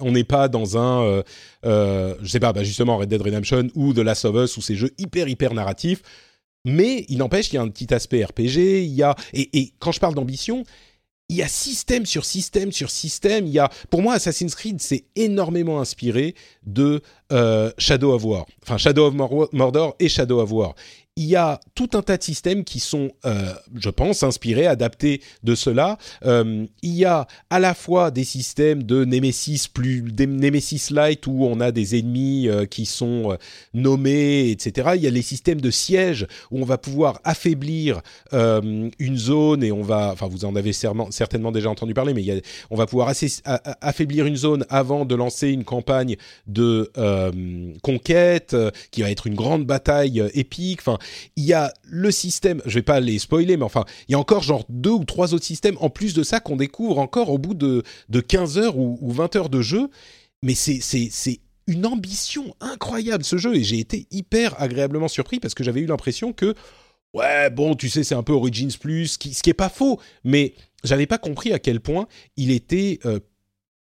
On 0.01 0.11
n'est 0.11 0.23
pas 0.25 0.49
dans 0.49 0.77
un, 0.77 1.03
euh, 1.05 1.23
euh, 1.65 2.15
je 2.21 2.27
sais 2.27 2.41
pas, 2.41 2.51
bah 2.51 2.65
justement 2.65 2.97
Red 2.97 3.07
Dead 3.07 3.21
Redemption 3.21 3.69
ou 3.75 3.93
The 3.93 3.99
Last 3.99 4.25
of 4.25 4.35
Us 4.35 4.57
ou 4.57 4.61
ces 4.61 4.75
jeux 4.75 4.91
hyper 4.97 5.29
hyper 5.29 5.53
narratifs. 5.53 6.01
Mais 6.69 7.05
il 7.09 7.17
n'empêche 7.17 7.49
qu'il 7.49 7.55
y 7.55 7.59
a 7.59 7.61
un 7.61 7.69
petit 7.69 7.93
aspect 7.93 8.23
RPG. 8.23 8.83
Il 8.83 8.93
y 8.93 9.03
a 9.03 9.15
et, 9.33 9.73
quand 9.79 9.91
je 9.91 9.99
parle 9.99 10.15
d'ambition, 10.15 10.63
il 11.29 11.35
y 11.35 11.43
a 11.43 11.47
système 11.47 12.05
sur 12.05 12.25
système 12.25 12.71
sur 12.71 12.89
système. 12.89 13.45
Il 13.45 13.53
y 13.53 13.59
a, 13.59 13.69
pour 13.89 14.01
moi, 14.01 14.15
Assassin's 14.15 14.55
Creed 14.55 14.81
s'est 14.81 15.05
énormément 15.15 15.79
inspiré 15.79 16.33
de 16.65 17.01
euh, 17.31 17.71
Shadow 17.77 18.13
of 18.13 18.25
War, 18.25 18.45
enfin 18.63 18.77
Shadow 18.77 19.07
of 19.07 19.51
Mordor 19.53 19.95
et 19.99 20.09
Shadow 20.09 20.41
of 20.41 20.51
War 20.51 20.75
il 21.19 21.25
y 21.25 21.35
a 21.35 21.59
tout 21.75 21.89
un 21.95 22.01
tas 22.01 22.15
de 22.15 22.23
systèmes 22.23 22.63
qui 22.63 22.79
sont, 22.79 23.11
euh, 23.25 23.53
je 23.75 23.89
pense, 23.89 24.23
inspirés, 24.23 24.67
adaptés 24.67 25.21
de 25.43 25.53
cela. 25.53 25.97
Euh, 26.23 26.65
il 26.81 26.93
y 26.93 27.03
a 27.03 27.27
à 27.49 27.59
la 27.59 27.73
fois 27.73 28.09
des 28.09 28.23
systèmes 28.23 28.83
de 28.83 29.03
Nemesis 29.03 29.67
plus 29.67 30.01
Nemesis 30.01 30.91
Light 30.91 31.27
où 31.27 31.43
on 31.43 31.59
a 31.59 31.73
des 31.73 31.99
ennemis 31.99 32.47
euh, 32.47 32.65
qui 32.65 32.85
sont 32.85 33.37
nommés, 33.73 34.49
etc. 34.49 34.91
Il 34.95 35.01
y 35.01 35.07
a 35.07 35.09
les 35.09 35.21
systèmes 35.21 35.59
de 35.59 35.69
siège 35.71 36.25
où 36.51 36.61
on 36.61 36.65
va 36.65 36.77
pouvoir 36.77 37.19
affaiblir 37.25 38.01
une 38.31 39.17
zone 39.17 39.63
et 39.63 39.73
on 39.73 39.81
va, 39.81 40.11
enfin 40.13 40.27
vous 40.27 40.45
en 40.45 40.55
avez 40.55 40.71
certainement 40.71 41.51
déjà 41.51 41.69
entendu 41.69 41.93
parler, 41.93 42.13
mais 42.13 42.21
il 42.21 42.27
y 42.27 42.31
a, 42.31 42.39
on 42.69 42.77
va 42.77 42.85
pouvoir 42.85 43.11
affaiblir 43.81 44.25
une 44.25 44.37
zone 44.37 44.65
avant 44.69 45.03
de 45.03 45.15
lancer 45.15 45.49
une 45.49 45.65
campagne 45.65 46.15
de 46.47 46.91
conquête 47.81 48.55
qui 48.91 49.01
va 49.01 49.11
être 49.11 49.27
une 49.27 49.35
grande 49.35 49.65
bataille 49.65 50.23
épique. 50.33 50.79
Enfin, 50.81 50.97
il 51.35 51.43
y 51.43 51.53
a 51.53 51.73
le 51.83 52.11
système, 52.11 52.61
je 52.65 52.75
vais 52.75 52.83
pas 52.83 52.99
les 52.99 53.19
spoiler, 53.19 53.57
mais 53.57 53.63
enfin, 53.63 53.85
il 54.07 54.13
y 54.13 54.15
a 54.15 54.19
encore 54.19 54.43
genre 54.43 54.65
deux 54.69 54.91
ou 54.91 55.05
trois 55.05 55.33
autres 55.33 55.45
systèmes 55.45 55.77
en 55.79 55.89
plus 55.89 56.13
de 56.13 56.23
ça 56.23 56.39
qu'on 56.39 56.55
découvre 56.55 56.99
encore 56.99 57.29
au 57.29 57.37
bout 57.37 57.53
de, 57.53 57.83
de 58.09 58.19
15 58.19 58.57
heures 58.57 58.77
ou, 58.77 58.97
20 59.11 59.35
heures 59.35 59.49
de 59.49 59.61
jeu. 59.61 59.89
Mais 60.43 60.55
c'est, 60.55 60.79
c'est, 60.81 61.39
une 61.67 61.85
ambition 61.85 62.55
incroyable 62.61 63.23
ce 63.23 63.37
jeu 63.37 63.55
et 63.55 63.63
j'ai 63.63 63.77
été 63.77 64.07
hyper 64.09 64.59
agréablement 64.59 65.07
surpris 65.07 65.39
parce 65.39 65.53
que 65.53 65.63
j'avais 65.63 65.81
eu 65.81 65.85
l'impression 65.85 66.33
que 66.33 66.55
ouais 67.13 67.51
bon 67.51 67.75
tu 67.75 67.89
sais 67.89 68.03
c'est 68.03 68.15
un 68.15 68.23
peu 68.23 68.33
Origins 68.33 68.75
Plus 68.79 69.05
ce 69.05 69.17
qui, 69.19 69.35
ce 69.35 69.43
qui 69.43 69.51
est 69.51 69.53
pas 69.53 69.69
faux 69.69 69.99
mais 70.23 70.55
j'avais 70.83 71.05
pas 71.05 71.19
compris 71.19 71.53
à 71.53 71.59
quel 71.59 71.79
point 71.79 72.07
il 72.37 72.49
était 72.49 72.97
euh, 73.05 73.19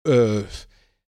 euh, 0.07 0.45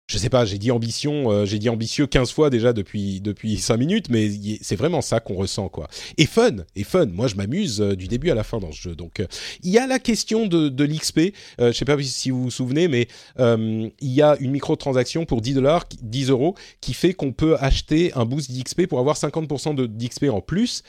je 0.10 0.18
sais 0.18 0.30
pas, 0.30 0.44
j'ai 0.44 0.58
dit 0.58 0.72
ambition, 0.72 1.32
euh, 1.32 1.46
j'ai 1.46 1.60
dit 1.60 1.70
ambitieux 1.70 2.08
15 2.08 2.32
fois 2.32 2.50
déjà 2.50 2.74
depuis 2.74 3.22
depuis 3.22 3.58
5 3.58 3.78
minutes, 3.78 4.10
mais 4.10 4.30
c'est 4.60 4.76
vraiment 4.76 5.02
ça 5.02 5.20
qu'on 5.20 5.36
ressent 5.36 5.70
quoi. 5.70 5.88
Et 6.18 6.26
fun, 6.26 6.56
et 6.76 6.84
fun. 6.84 7.06
Moi, 7.06 7.28
je 7.28 7.36
m'amuse 7.36 7.80
euh, 7.80 7.96
du 7.96 8.08
début 8.08 8.32
à 8.32 8.36
la 8.36 8.44
fin 8.44 8.58
dans 8.58 8.72
ce 8.72 8.82
jeu. 8.82 8.96
Donc, 8.96 9.20
euh, 9.20 9.28
il 9.62 9.70
y 9.70 9.78
a 9.78 9.86
la 9.86 10.00
question 10.00 10.48
de, 10.48 10.84
l'XP. 10.84 11.36
je 11.60 11.72
sais 11.72 11.86
pas 11.86 11.96
si 12.02 12.32
vous 12.32 12.44
vous 12.44 12.52
souvenez, 12.52 12.88
mais 12.88 13.08
il 13.38 13.92
y 14.02 14.22
a 14.22 14.36
une 14.40 14.52
microtransaction 14.52 15.26
pour 15.26 15.42
10 15.42 15.54
dollars, 15.54 15.86
10 16.02 16.30
euros, 16.30 16.56
qui 16.82 16.94
fait 16.96 17.14
qu'on 17.14 17.32
peut 17.32 17.56
acheter 17.60 18.12
un 18.16 18.26
boost 18.26 18.52
d'XP 18.52 18.88
pour 18.88 19.00
avoir 19.00 19.16
50% 19.18 19.76
de 19.76 19.86
d'XP 19.86 20.26
en 20.32 20.42
plus, 20.42 20.82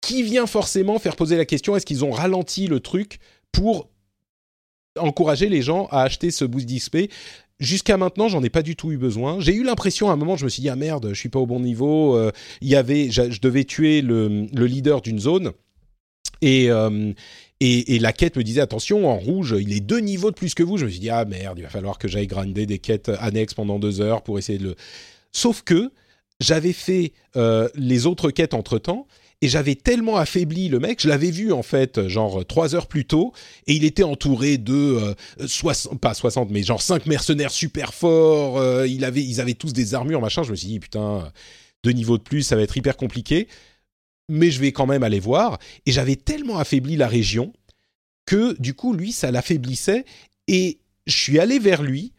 qui 0.00 0.24
vient 0.24 0.46
forcément 0.46 0.98
faire 0.98 1.14
poser 1.14 1.36
la 1.36 1.44
question 1.44 1.76
est-ce 1.76 1.86
qu'ils 1.86 2.04
ont 2.04 2.10
ralenti 2.10 2.66
le 2.66 2.80
truc 2.80 3.20
pour 3.52 3.88
encourager 4.98 5.48
les 5.48 5.62
gens 5.62 5.86
à 5.92 6.02
acheter 6.02 6.32
ce 6.32 6.44
boost 6.44 6.66
d'XP 6.66 7.10
Jusqu'à 7.60 7.98
maintenant, 7.98 8.28
j'en 8.28 8.42
ai 8.42 8.48
pas 8.50 8.62
du 8.62 8.74
tout 8.74 8.90
eu 8.90 8.96
besoin. 8.96 9.38
J'ai 9.38 9.54
eu 9.54 9.62
l'impression 9.62 10.08
à 10.08 10.14
un 10.14 10.16
moment, 10.16 10.36
je 10.36 10.44
me 10.44 10.50
suis 10.50 10.62
dit 10.62 10.70
ah 10.70 10.76
merde, 10.76 11.10
je 11.10 11.18
suis 11.18 11.28
pas 11.28 11.38
au 11.38 11.46
bon 11.46 11.60
niveau. 11.60 12.16
Euh, 12.16 12.32
il 12.62 12.68
y 12.68 13.10
je, 13.10 13.40
devais 13.40 13.64
tuer 13.64 14.00
le, 14.00 14.46
le 14.52 14.66
leader 14.66 15.02
d'une 15.02 15.18
zone 15.18 15.52
et, 16.40 16.70
euh, 16.70 17.12
et 17.60 17.98
la 17.98 18.14
quête 18.14 18.36
me 18.36 18.42
disait 18.42 18.62
attention 18.62 19.06
en 19.10 19.18
rouge, 19.18 19.54
il 19.60 19.74
est 19.74 19.80
deux 19.80 20.00
niveaux 20.00 20.30
de 20.30 20.36
plus 20.36 20.54
que 20.54 20.62
vous. 20.62 20.78
Je 20.78 20.86
me 20.86 20.90
suis 20.90 21.00
dit 21.00 21.10
ah 21.10 21.26
merde, 21.26 21.58
il 21.58 21.62
va 21.62 21.68
falloir 21.68 21.98
que 21.98 22.08
j'aille 22.08 22.26
grinder 22.26 22.64
des 22.64 22.78
quêtes 22.78 23.10
annexes 23.20 23.52
pendant 23.52 23.78
deux 23.78 24.00
heures 24.00 24.22
pour 24.22 24.38
essayer 24.38 24.58
de 24.58 24.64
le. 24.64 24.76
Sauf 25.30 25.62
que 25.62 25.90
j'avais 26.40 26.72
fait 26.72 27.12
euh, 27.36 27.68
les 27.74 28.06
autres 28.06 28.30
quêtes 28.30 28.54
entre 28.54 28.78
temps 28.78 29.06
et 29.42 29.48
j'avais 29.48 29.74
tellement 29.74 30.16
affaibli 30.16 30.68
le 30.68 30.78
mec, 30.78 31.00
je 31.00 31.08
l'avais 31.08 31.30
vu 31.30 31.52
en 31.52 31.62
fait 31.62 32.08
genre 32.08 32.44
trois 32.46 32.74
heures 32.74 32.86
plus 32.86 33.06
tôt 33.06 33.32
et 33.66 33.72
il 33.72 33.84
était 33.84 34.02
entouré 34.02 34.58
de 34.58 34.74
euh, 34.74 35.14
60, 35.46 35.98
pas 35.98 36.14
60 36.14 36.50
mais 36.50 36.62
genre 36.62 36.82
cinq 36.82 37.06
mercenaires 37.06 37.50
super 37.50 37.94
forts, 37.94 38.58
euh, 38.58 38.86
il 38.86 39.04
avait, 39.04 39.22
ils 39.22 39.40
avaient 39.40 39.54
tous 39.54 39.72
des 39.72 39.94
armures 39.94 40.20
machin, 40.20 40.42
je 40.42 40.50
me 40.50 40.56
suis 40.56 40.68
dit 40.68 40.80
putain 40.80 41.32
deux 41.82 41.92
niveaux 41.92 42.18
de 42.18 42.22
plus 42.22 42.42
ça 42.42 42.56
va 42.56 42.62
être 42.62 42.76
hyper 42.76 42.96
compliqué. 42.96 43.48
Mais 44.28 44.50
je 44.52 44.60
vais 44.60 44.70
quand 44.70 44.86
même 44.86 45.02
aller 45.02 45.18
voir. 45.18 45.58
Et 45.86 45.92
j'avais 45.92 46.14
tellement 46.14 46.58
affaibli 46.58 46.94
la 46.96 47.08
région 47.08 47.52
que 48.26 48.54
du 48.60 48.74
coup 48.74 48.92
lui 48.92 49.10
ça 49.10 49.30
l'affaiblissait. 49.32 50.04
Et 50.46 50.78
je 51.06 51.16
suis 51.16 51.38
allé 51.40 51.58
vers 51.58 51.82
lui 51.82 52.12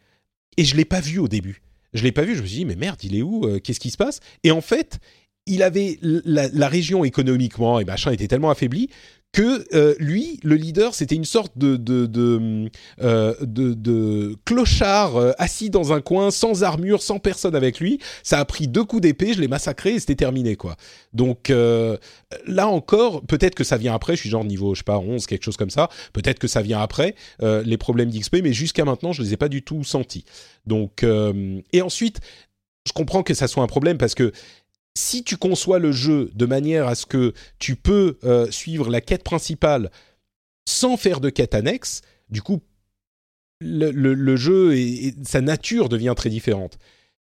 et 0.56 0.64
je 0.64 0.76
l'ai 0.76 0.84
pas 0.84 1.00
vu 1.00 1.18
au 1.18 1.28
début. 1.28 1.62
Je 1.94 2.02
l'ai 2.02 2.12
pas 2.12 2.22
vu, 2.22 2.34
je 2.34 2.42
me 2.42 2.46
suis 2.46 2.58
dit 2.58 2.64
mais 2.64 2.76
merde, 2.76 3.02
il 3.02 3.16
est 3.16 3.22
où 3.22 3.46
euh, 3.46 3.60
Qu'est-ce 3.60 3.80
qui 3.80 3.90
se 3.90 3.96
passe? 3.96 4.20
Et 4.44 4.50
en 4.50 4.60
fait, 4.60 4.98
il 5.46 5.62
avait 5.62 5.98
la, 6.02 6.68
région 6.68 7.04
économiquement 7.04 7.80
et 7.80 7.84
machin 7.84 8.12
était 8.12 8.28
tellement 8.28 8.50
affaiblie 8.50 8.88
que 9.32 9.66
euh, 9.74 9.94
lui, 9.98 10.38
le 10.42 10.56
leader, 10.56 10.94
c'était 10.94 11.14
une 11.14 11.24
sorte 11.24 11.56
de 11.56 12.70
euh, 13.00 14.34
clochard 14.44 15.16
euh, 15.16 15.32
assis 15.38 15.70
dans 15.70 15.94
un 15.94 16.02
coin, 16.02 16.30
sans 16.30 16.62
armure, 16.62 17.02
sans 17.02 17.18
personne 17.18 17.56
avec 17.56 17.80
lui. 17.80 17.98
Ça 18.22 18.38
a 18.38 18.44
pris 18.44 18.68
deux 18.68 18.84
coups 18.84 19.00
d'épée, 19.00 19.32
je 19.32 19.40
l'ai 19.40 19.48
massacré 19.48 19.94
et 19.94 20.00
c'était 20.00 20.16
terminé 20.16 20.56
quoi. 20.56 20.76
Donc 21.14 21.48
là 21.48 22.68
encore, 22.68 23.22
peut-être 23.22 23.54
que 23.54 23.64
ça 23.64 23.78
vient 23.78 23.94
après. 23.94 24.16
Je 24.16 24.20
suis 24.20 24.30
genre 24.30 24.44
niveau, 24.44 24.74
je 24.74 24.80
sais 24.80 24.84
pas, 24.84 24.98
11, 24.98 25.26
quelque 25.26 25.44
chose 25.44 25.56
comme 25.56 25.70
ça. 25.70 25.88
Peut-être 26.12 26.38
que 26.38 26.48
ça 26.48 26.60
vient 26.60 26.80
après 26.80 27.14
les 27.40 27.78
problèmes 27.78 28.10
d'XP, 28.10 28.38
mais 28.42 28.52
jusqu'à 28.52 28.84
maintenant, 28.84 29.12
je 29.12 29.22
les 29.22 29.32
ai 29.32 29.36
pas 29.38 29.48
du 29.48 29.62
tout 29.62 29.82
sentis. 29.82 30.24
Donc 30.66 31.04
et 31.04 31.82
ensuite, 31.82 32.20
je 32.86 32.92
comprends 32.92 33.22
que 33.22 33.34
ça 33.34 33.48
soit 33.48 33.62
un 33.62 33.68
problème 33.68 33.96
parce 33.96 34.14
que 34.14 34.32
si 34.96 35.24
tu 35.24 35.36
conçois 35.36 35.78
le 35.78 35.92
jeu 35.92 36.30
de 36.34 36.46
manière 36.46 36.86
à 36.86 36.94
ce 36.94 37.06
que 37.06 37.32
tu 37.58 37.76
peux 37.76 38.18
euh, 38.24 38.50
suivre 38.50 38.90
la 38.90 39.00
quête 39.00 39.24
principale 39.24 39.90
sans 40.68 40.96
faire 40.96 41.20
de 41.20 41.30
quête 41.30 41.54
annexe, 41.54 42.02
du 42.28 42.42
coup, 42.42 42.60
le, 43.60 44.36
jeu 44.36 44.76
et, 44.76 45.14
sa 45.24 45.40
nature 45.40 45.88
devient 45.88 46.14
très 46.16 46.30
différente. 46.30 46.78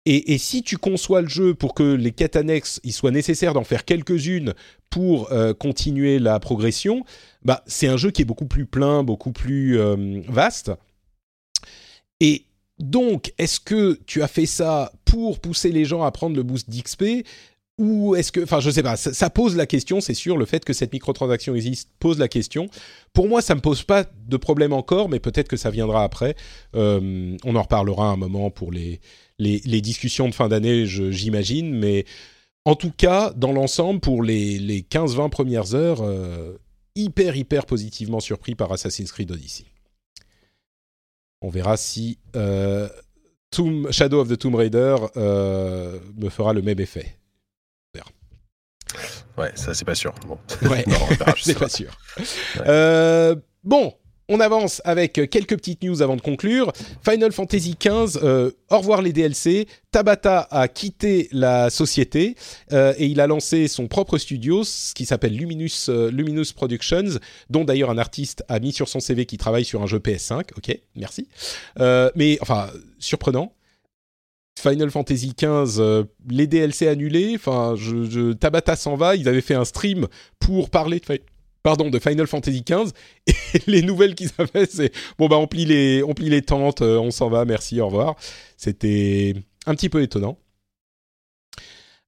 Et, 0.04 0.36
si 0.38 0.64
tu 0.64 0.78
conçois 0.78 1.22
le 1.22 1.28
jeu 1.28 1.54
pour 1.54 1.74
que 1.74 1.94
les 1.94 2.10
quêtes 2.10 2.34
annexes, 2.34 2.80
il 2.82 2.92
soit 2.92 3.12
nécessaire 3.12 3.54
d'en 3.54 3.62
faire 3.62 3.84
quelques-unes 3.84 4.52
pour 4.90 5.30
euh, 5.30 5.54
continuer 5.54 6.18
la 6.18 6.40
progression, 6.40 7.04
bah 7.44 7.62
c'est 7.66 7.86
un 7.86 7.96
jeu 7.96 8.10
qui 8.10 8.22
est 8.22 8.24
beaucoup 8.24 8.46
plus 8.46 8.66
plein, 8.66 9.04
beaucoup 9.04 9.30
plus 9.30 9.78
euh, 9.78 10.20
vaste. 10.26 10.72
Et 12.18 12.46
donc, 12.82 13.32
est-ce 13.38 13.60
que 13.60 14.00
tu 14.06 14.22
as 14.22 14.28
fait 14.28 14.44
ça 14.44 14.92
pour 15.04 15.38
pousser 15.38 15.70
les 15.70 15.84
gens 15.84 16.02
à 16.02 16.10
prendre 16.10 16.34
le 16.34 16.42
boost 16.42 16.68
d'XP 16.68 17.24
ou 17.78 18.16
est-ce 18.16 18.32
que, 18.32 18.40
enfin, 18.40 18.60
je 18.60 18.70
sais 18.70 18.82
pas, 18.82 18.96
ça, 18.96 19.30
pose 19.30 19.56
la 19.56 19.66
question, 19.66 20.00
c'est 20.00 20.14
sûr, 20.14 20.36
le 20.36 20.44
fait 20.44 20.64
que 20.64 20.72
cette 20.72 20.92
microtransaction 20.92 21.54
existe 21.54 21.90
pose 22.00 22.18
la 22.18 22.28
question. 22.28 22.68
Pour 23.12 23.28
moi, 23.28 23.40
ça 23.40 23.54
me 23.54 23.60
pose 23.60 23.82
pas 23.82 24.04
de 24.04 24.36
problème 24.36 24.72
encore, 24.72 25.08
mais 25.08 25.20
peut-être 25.20 25.48
que 25.48 25.56
ça 25.56 25.70
viendra 25.70 26.04
après. 26.04 26.34
Euh, 26.74 27.36
on 27.44 27.56
en 27.56 27.62
reparlera 27.62 28.08
un 28.08 28.16
moment 28.16 28.50
pour 28.50 28.72
les, 28.72 29.00
les, 29.38 29.80
discussions 29.80 30.28
de 30.28 30.34
fin 30.34 30.48
d'année, 30.48 30.86
j'imagine, 30.86 31.72
mais 31.72 32.04
en 32.64 32.74
tout 32.74 32.92
cas, 32.94 33.32
dans 33.36 33.52
l'ensemble, 33.52 34.00
pour 34.00 34.22
les, 34.22 34.58
les 34.58 34.82
15-20 34.82 35.30
premières 35.30 35.74
heures, 35.74 36.02
euh, 36.02 36.58
hyper, 36.94 37.36
hyper 37.36 37.64
positivement 37.64 38.20
surpris 38.20 38.54
par 38.54 38.70
Assassin's 38.70 39.10
Creed 39.12 39.30
Odyssey. 39.30 39.64
On 41.42 41.50
verra 41.50 41.76
si 41.76 42.18
euh, 42.36 42.88
Shadow 43.90 44.20
of 44.20 44.28
the 44.28 44.38
Tomb 44.38 44.54
Raider 44.54 44.96
euh, 45.16 45.98
me 46.16 46.30
fera 46.30 46.52
le 46.52 46.62
même 46.62 46.80
effet. 46.80 47.16
Ouais, 49.38 49.50
ça 49.54 49.72
c'est 49.74 49.84
pas 49.84 49.94
sûr. 49.94 50.14
Bon. 50.26 50.38
Ouais, 50.68 50.84
c'est 51.42 51.58
pas 51.58 51.68
sûr. 51.68 51.90
Euh, 52.66 53.34
bon, 53.64 53.94
on 54.32 54.40
avance 54.40 54.80
avec 54.84 55.12
quelques 55.30 55.56
petites 55.56 55.82
news 55.82 56.00
avant 56.00 56.16
de 56.16 56.22
conclure. 56.22 56.72
Final 57.04 57.32
Fantasy 57.32 57.76
XV, 57.78 58.18
euh, 58.22 58.50
au 58.70 58.78
revoir 58.78 59.02
les 59.02 59.12
DLC. 59.12 59.68
Tabata 59.90 60.48
a 60.50 60.68
quitté 60.68 61.28
la 61.32 61.68
société 61.68 62.34
euh, 62.72 62.94
et 62.96 63.06
il 63.06 63.20
a 63.20 63.26
lancé 63.26 63.68
son 63.68 63.88
propre 63.88 64.16
studio, 64.16 64.64
ce 64.64 64.94
qui 64.94 65.04
s'appelle 65.04 65.36
Luminous, 65.36 65.90
euh, 65.90 66.44
Productions, 66.56 67.18
dont 67.50 67.64
d'ailleurs 67.64 67.90
un 67.90 67.98
artiste 67.98 68.42
a 68.48 68.58
mis 68.58 68.72
sur 68.72 68.88
son 68.88 69.00
CV 69.00 69.26
qui 69.26 69.36
travaille 69.36 69.66
sur 69.66 69.82
un 69.82 69.86
jeu 69.86 69.98
PS5. 69.98 70.44
Ok, 70.56 70.78
merci. 70.96 71.28
mais 72.16 72.38
enfin, 72.40 72.70
surprenant. 72.98 73.52
Final 74.58 74.90
Fantasy 74.90 75.34
XV, 75.36 76.04
les 76.28 76.46
DLC 76.46 76.86
annulés. 76.86 77.32
Enfin, 77.34 77.74
Tabata 78.38 78.76
s'en 78.76 78.96
va. 78.96 79.16
Ils 79.16 79.28
avaient 79.28 79.40
fait 79.40 79.54
un 79.54 79.64
stream 79.64 80.06
pour 80.38 80.70
parler 80.70 81.00
de 81.00 81.04
pardon, 81.62 81.90
de 81.90 81.98
Final 81.98 82.26
Fantasy 82.26 82.62
XV. 82.62 82.92
Et 83.54 83.62
les 83.66 83.82
nouvelles 83.82 84.14
qu'ils 84.14 84.30
avaient, 84.38 84.66
c'est 84.66 84.92
bon 85.18 85.28
bah 85.28 85.36
on 85.36 85.46
plie 85.46 85.64
les, 85.64 86.02
on 86.02 86.14
plie 86.14 86.30
les 86.30 86.42
tentes, 86.42 86.82
euh, 86.82 86.98
on 86.98 87.10
s'en 87.10 87.28
va, 87.28 87.44
merci, 87.44 87.80
au 87.80 87.86
revoir. 87.86 88.16
C'était 88.56 89.34
un 89.66 89.74
petit 89.74 89.88
peu 89.88 90.02
étonnant. 90.02 90.38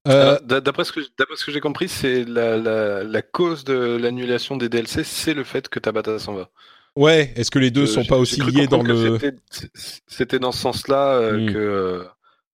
D'après 0.05 0.83
ce 0.83 0.91
que, 0.91 1.01
ce 1.01 1.45
que 1.45 1.51
j'ai 1.51 1.59
compris, 1.59 1.89
c'est 1.89 2.25
la, 2.25 2.57
la, 3.03 3.21
cause 3.23 3.63
de 3.63 3.97
l'annulation 3.97 4.55
des 4.55 4.69
DLC, 4.69 5.03
c'est 5.03 5.33
le 5.33 5.43
fait 5.43 5.67
que 5.67 5.79
Tabata 5.79 6.19
s'en 6.19 6.35
va. 6.35 6.49
Ouais, 6.95 7.33
est-ce 7.35 7.49
que 7.49 7.57
les 7.57 7.71
deux 7.71 7.87
sont 7.87 8.05
pas 8.05 8.17
aussi 8.17 8.41
liés 8.41 8.67
dans 8.67 8.83
le. 8.83 9.17
C'était 10.07 10.39
dans 10.39 10.51
ce 10.51 10.59
sens-là 10.59 11.31
hmm. 11.31 11.51
que. 11.51 12.05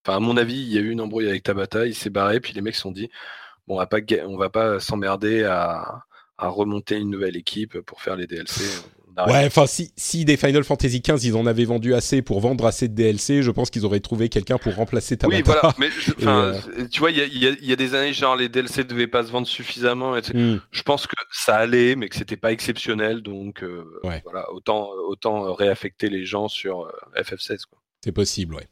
Enfin, 0.03 0.18
à 0.18 0.19
mon 0.19 0.38
avis, 0.38 0.56
il 0.56 0.73
y 0.73 0.78
a 0.78 0.82
eu 0.82 0.90
une 0.90 1.02
embrouille 1.02 1.28
avec 1.28 1.44
Tabata, 1.44 1.86
il 1.86 1.94
s'est 1.94 2.10
barré, 2.10 2.40
puis 2.40 2.53
les 2.53 2.61
mecs 2.61 2.76
se 2.76 2.82
sont 2.82 2.91
dit 2.91 3.10
bon, 3.68 3.76
on 3.76 3.78
va 3.78 3.86
pas, 3.86 3.99
on 4.26 4.38
va 4.38 4.49
pas 4.49 4.80
s'emmerder 4.80 5.44
à, 5.44 6.06
à 6.41 6.49
remonter 6.49 6.97
une 6.97 7.09
nouvelle 7.09 7.38
équipe 7.38 7.80
pour 7.81 8.01
faire 8.01 8.15
les 8.15 8.27
DLC. 8.27 8.63
Ouais, 9.27 9.45
enfin, 9.45 9.68
si, 9.68 9.91
si 9.97 10.26
des 10.26 10.38
Final 10.38 10.63
Fantasy 10.63 11.01
XV, 11.01 11.23
ils 11.26 11.35
en 11.35 11.45
avaient 11.45 11.65
vendu 11.65 11.93
assez 11.93 12.22
pour 12.22 12.39
vendre 12.39 12.65
assez 12.65 12.88
de 12.88 12.95
DLC, 12.95 13.43
je 13.43 13.51
pense 13.51 13.69
qu'ils 13.69 13.85
auraient 13.85 13.99
trouvé 13.99 14.30
quelqu'un 14.30 14.57
pour 14.57 14.73
remplacer 14.76 15.18
Tabata. 15.18 15.38
Oui, 15.38 15.43
voilà. 15.43 15.76
Mais 15.77 15.89
euh, 16.26 16.88
tu 16.89 16.99
vois, 16.99 17.11
il 17.11 17.18
y 17.18 17.47
a, 17.47 17.51
y 17.61 17.72
a, 17.72 17.76
des 17.76 17.93
années, 17.93 18.13
genre 18.13 18.35
les 18.35 18.49
DLC 18.49 18.84
devaient 18.84 19.07
pas 19.07 19.23
se 19.23 19.31
vendre 19.31 19.47
suffisamment. 19.47 20.15
Hmm. 20.34 20.57
Je 20.72 20.84
pense 20.84 21.07
que 21.07 21.15
ça 21.31 21.57
allait, 21.57 21.95
mais 21.95 22.09
que 22.09 22.15
c'était 22.15 22.38
pas 22.38 22.51
exceptionnel. 22.51 23.22
Donc, 23.22 23.63
euh, 23.63 23.85
voilà, 24.23 24.51
autant, 24.53 24.89
autant 25.07 25.53
réaffecter 25.53 26.09
les 26.09 26.26
gens 26.26 26.47
sur 26.47 26.85
euh, 26.85 27.22
FF16. 27.22 27.63
C'est 28.03 28.11
possible, 28.11 28.55
ouais. 28.55 28.68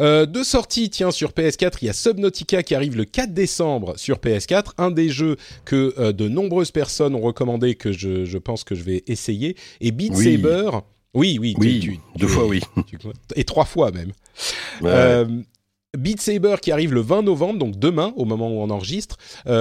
Euh, 0.00 0.24
deux 0.24 0.44
sorties, 0.44 0.88
tiens, 0.88 1.10
sur 1.10 1.32
PS4, 1.32 1.78
il 1.82 1.86
y 1.86 1.88
a 1.90 1.92
Subnautica 1.92 2.62
qui 2.62 2.74
arrive 2.74 2.96
le 2.96 3.04
4 3.04 3.34
décembre 3.34 3.94
sur 3.98 4.18
PS4, 4.18 4.72
un 4.78 4.90
des 4.90 5.10
jeux 5.10 5.36
que 5.66 5.94
euh, 5.98 6.12
de 6.12 6.28
nombreuses 6.28 6.70
personnes 6.70 7.14
ont 7.14 7.20
recommandé 7.20 7.74
que 7.74 7.92
je, 7.92 8.38
pense 8.38 8.64
que 8.64 8.74
je 8.74 8.84
vais 8.84 9.04
essayer, 9.06 9.56
et 9.80 9.92
Beat 9.92 10.16
Saber. 10.16 10.70
Oui, 11.14 11.36
oui, 11.38 11.54
oui 11.58 12.00
deux 12.16 12.26
fois 12.26 12.46
oui. 12.46 12.62
et 13.36 13.44
trois 13.44 13.66
fois 13.66 13.90
même. 13.90 14.12
Euh, 14.82 15.26
Beat 15.94 16.22
Saber 16.22 16.56
qui 16.62 16.72
arrive 16.72 16.94
le 16.94 17.02
20 17.02 17.20
novembre, 17.20 17.58
donc 17.58 17.78
demain, 17.78 18.14
au 18.16 18.24
moment 18.24 18.48
où 18.48 18.62
on 18.62 18.70
enregistre, 18.70 19.18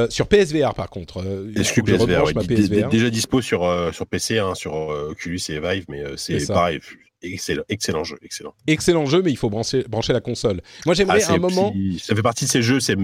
sur 0.10 0.28
PSVR 0.28 0.74
par 0.74 0.90
contre. 0.90 1.22
PSVR, 1.54 2.88
Déjà 2.88 3.10
dispo 3.10 3.42
sur, 3.42 3.94
sur 3.94 4.08
PC, 4.08 4.40
hein, 4.40 4.56
sur 4.56 4.74
Oculus 4.74 5.42
et 5.50 5.60
Vive, 5.60 5.84
mais 5.90 6.04
c'est 6.16 6.48
pareil, 6.48 6.80
excellent, 7.22 7.64
excellent 7.70 8.04
jeu, 8.04 8.18
excellent. 8.24 8.54
Excellent 8.68 9.06
jeu, 9.06 9.22
mais 9.22 9.32
il 9.32 9.38
faut 9.38 9.50
brancher, 9.50 9.84
brancher 9.88 10.14
la 10.14 10.22
console. 10.22 10.62
Moi, 10.86 10.96
j'aimerais 10.96 11.22
ah, 11.28 11.34
un 11.34 11.38
moment. 11.38 11.74
Ça 12.02 12.16
fait 12.16 12.22
partie 12.22 12.46
de 12.46 12.50
ces 12.50 12.62
jeux, 12.62 12.80
c'est, 12.80 12.96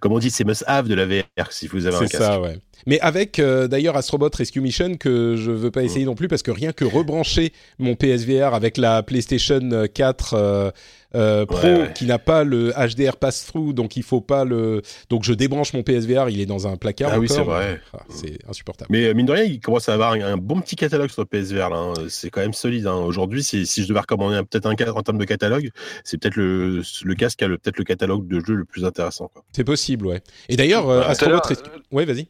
comme 0.00 0.12
on 0.12 0.18
dit, 0.18 0.30
c'est 0.30 0.44
must-have 0.44 0.88
de 0.88 0.94
la 0.94 1.06
VR 1.06 1.50
si 1.50 1.66
vous 1.66 1.86
avez 1.86 1.96
un 1.96 2.00
casque. 2.00 2.12
C'est 2.12 2.18
ça, 2.18 2.40
ouais. 2.40 2.58
Mais 2.86 3.00
avec 3.00 3.38
euh, 3.38 3.66
d'ailleurs 3.66 3.96
Astrobot 3.96 4.30
Rescue 4.34 4.60
Mission 4.60 4.96
que 4.96 5.36
je 5.36 5.50
veux 5.50 5.70
pas 5.70 5.82
essayer 5.82 6.04
non 6.04 6.14
plus 6.14 6.28
parce 6.28 6.42
que 6.42 6.50
rien 6.50 6.72
que 6.72 6.84
rebrancher 6.84 7.52
mon 7.78 7.94
PSVR 7.94 8.54
avec 8.54 8.76
la 8.76 9.02
PlayStation 9.02 9.86
4 9.92 10.34
euh, 10.34 10.70
euh, 11.14 11.46
Pro 11.46 11.84
qui 11.94 12.06
n'a 12.06 12.18
pas 12.18 12.44
le 12.44 12.72
HDR 12.72 13.16
pass-through, 13.16 13.72
donc 13.72 13.96
il 13.96 14.02
faut 14.02 14.20
pas 14.20 14.44
le. 14.44 14.82
Donc 15.10 15.24
je 15.24 15.32
débranche 15.32 15.72
mon 15.72 15.82
PSVR, 15.82 16.28
il 16.28 16.40
est 16.40 16.46
dans 16.46 16.66
un 16.66 16.76
placard. 16.76 17.10
Ah 17.12 17.18
oui, 17.18 17.28
c'est 17.28 17.42
vrai. 17.42 17.80
Ah, 17.92 18.00
c'est 18.08 18.38
insupportable. 18.48 18.88
Mais 18.90 19.12
mine 19.14 19.26
de 19.26 19.32
rien, 19.32 19.44
il 19.44 19.60
commence 19.60 19.88
à 19.88 19.94
avoir 19.94 20.12
un, 20.12 20.36
bon 20.36 20.60
petit 20.60 20.76
catalogue 20.76 21.10
sur 21.10 21.22
le 21.22 21.26
PSVR 21.26 21.70
là. 21.70 21.76
Hein. 21.76 21.94
C'est 22.08 22.30
quand 22.30 22.40
même 22.40 22.52
solide. 22.52 22.86
Hein. 22.86 22.96
Aujourd'hui, 22.96 23.42
si, 23.42 23.66
si 23.66 23.82
je 23.82 23.88
devais 23.88 24.00
recommander 24.00 24.40
peut-être 24.50 24.66
un 24.66 24.74
en 24.74 25.02
termes 25.02 25.18
de 25.18 25.24
catalogue, 25.24 25.70
c'est 26.04 26.18
peut-être 26.18 26.36
le, 26.36 26.82
le 27.04 27.14
casque 27.14 27.38
qui 27.38 27.44
a 27.44 27.48
peut-être 27.48 27.78
le 27.78 27.84
catalogue 27.84 28.26
de 28.26 28.40
jeux 28.44 28.54
le 28.54 28.64
plus 28.64 28.84
intéressant. 28.84 29.30
C'est 29.52 29.64
possible, 29.64 30.06
ouais. 30.06 30.22
Et 30.48 30.56
d'ailleurs, 30.56 30.90
Astrobot 30.90 31.40
Rescue. 31.44 31.70
Ouais, 31.90 32.04
vas-y. 32.04 32.28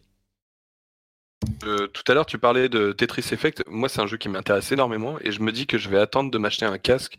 Euh, 1.64 1.86
tout 1.88 2.02
à 2.08 2.14
l'heure, 2.14 2.26
tu 2.26 2.38
parlais 2.38 2.68
de 2.68 2.92
Tetris 2.92 3.24
Effect. 3.32 3.64
Moi, 3.66 3.88
c'est 3.88 4.00
un 4.00 4.06
jeu 4.06 4.16
qui 4.16 4.28
m'intéresse 4.28 4.70
énormément 4.72 5.18
et 5.20 5.32
je 5.32 5.40
me 5.40 5.52
dis 5.52 5.66
que 5.66 5.78
je 5.78 5.88
vais 5.88 5.98
attendre 5.98 6.30
de 6.30 6.38
m'acheter 6.38 6.66
un 6.66 6.78
casque 6.78 7.16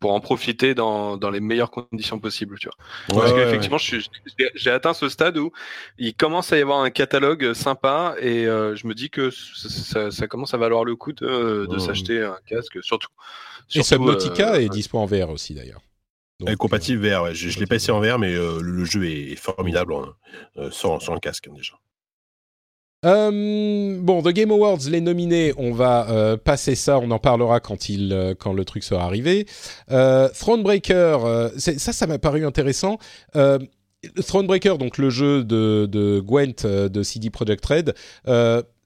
pour 0.00 0.12
en 0.12 0.20
profiter 0.20 0.74
dans, 0.74 1.16
dans 1.16 1.30
les 1.30 1.40
meilleures 1.40 1.70
conditions 1.70 2.18
possibles, 2.18 2.58
tu 2.58 2.68
vois. 2.68 3.20
Parce 3.20 3.32
qu'effectivement, 3.32 3.78
j'ai 3.78 4.70
atteint 4.70 4.94
ce 4.94 5.08
stade 5.08 5.38
où 5.38 5.52
il 5.98 6.14
commence 6.14 6.52
à 6.52 6.58
y 6.58 6.62
avoir 6.62 6.80
un 6.80 6.90
catalogue 6.90 7.54
sympa 7.54 8.14
et 8.20 8.46
euh, 8.46 8.76
je 8.76 8.86
me 8.86 8.94
dis 8.94 9.10
que 9.10 9.30
ça, 9.30 10.10
ça, 10.10 10.26
commence 10.26 10.52
à 10.54 10.58
valoir 10.58 10.84
le 10.84 10.96
coup 10.96 11.12
de, 11.12 11.66
de 11.70 11.78
s'acheter 11.78 12.22
un 12.22 12.38
casque, 12.46 12.82
surtout. 12.82 13.08
et 13.74 13.82
Subnautica 13.82 14.54
euh, 14.54 14.60
est 14.60 14.68
dispo 14.68 14.98
en 14.98 15.06
VR 15.06 15.30
aussi, 15.30 15.54
d'ailleurs. 15.54 15.80
Elle 16.40 16.52
est 16.52 16.56
compatible 16.56 17.06
VR, 17.06 17.22
ouais. 17.22 17.34
Je, 17.34 17.48
je 17.48 17.58
l'ai 17.58 17.66
pas 17.66 17.76
essayé 17.76 17.94
en 17.94 18.00
VR, 18.00 18.18
mais 18.18 18.34
le, 18.34 18.84
jeu 18.84 19.06
est 19.06 19.36
formidable 19.36 19.94
hein, 19.94 20.68
sans, 20.70 21.00
sans, 21.00 21.14
le 21.14 21.20
casque 21.20 21.48
déjà. 21.54 21.74
Euh, 23.06 23.98
bon, 24.00 24.22
The 24.22 24.28
Game 24.28 24.50
Awards, 24.50 24.80
les 24.90 25.00
nominés, 25.00 25.52
on 25.56 25.72
va 25.72 26.10
euh, 26.10 26.36
passer 26.36 26.74
ça, 26.74 26.98
on 26.98 27.10
en 27.12 27.18
parlera 27.18 27.60
quand, 27.60 27.88
il, 27.88 28.12
euh, 28.12 28.34
quand 28.36 28.52
le 28.52 28.64
truc 28.64 28.82
sera 28.82 29.04
arrivé. 29.04 29.46
Thronebreaker, 29.88 31.50
ça, 31.56 31.92
ça 31.92 32.06
m'a 32.06 32.18
paru 32.18 32.44
intéressant. 32.44 32.98
Thronebreaker, 34.26 34.78
donc 34.78 34.98
le 34.98 35.10
jeu 35.10 35.44
de, 35.44 35.86
de 35.90 36.20
Gwent 36.20 36.66
de 36.66 37.02
CD 37.02 37.30
Projekt 37.30 37.64
Red, 37.64 37.94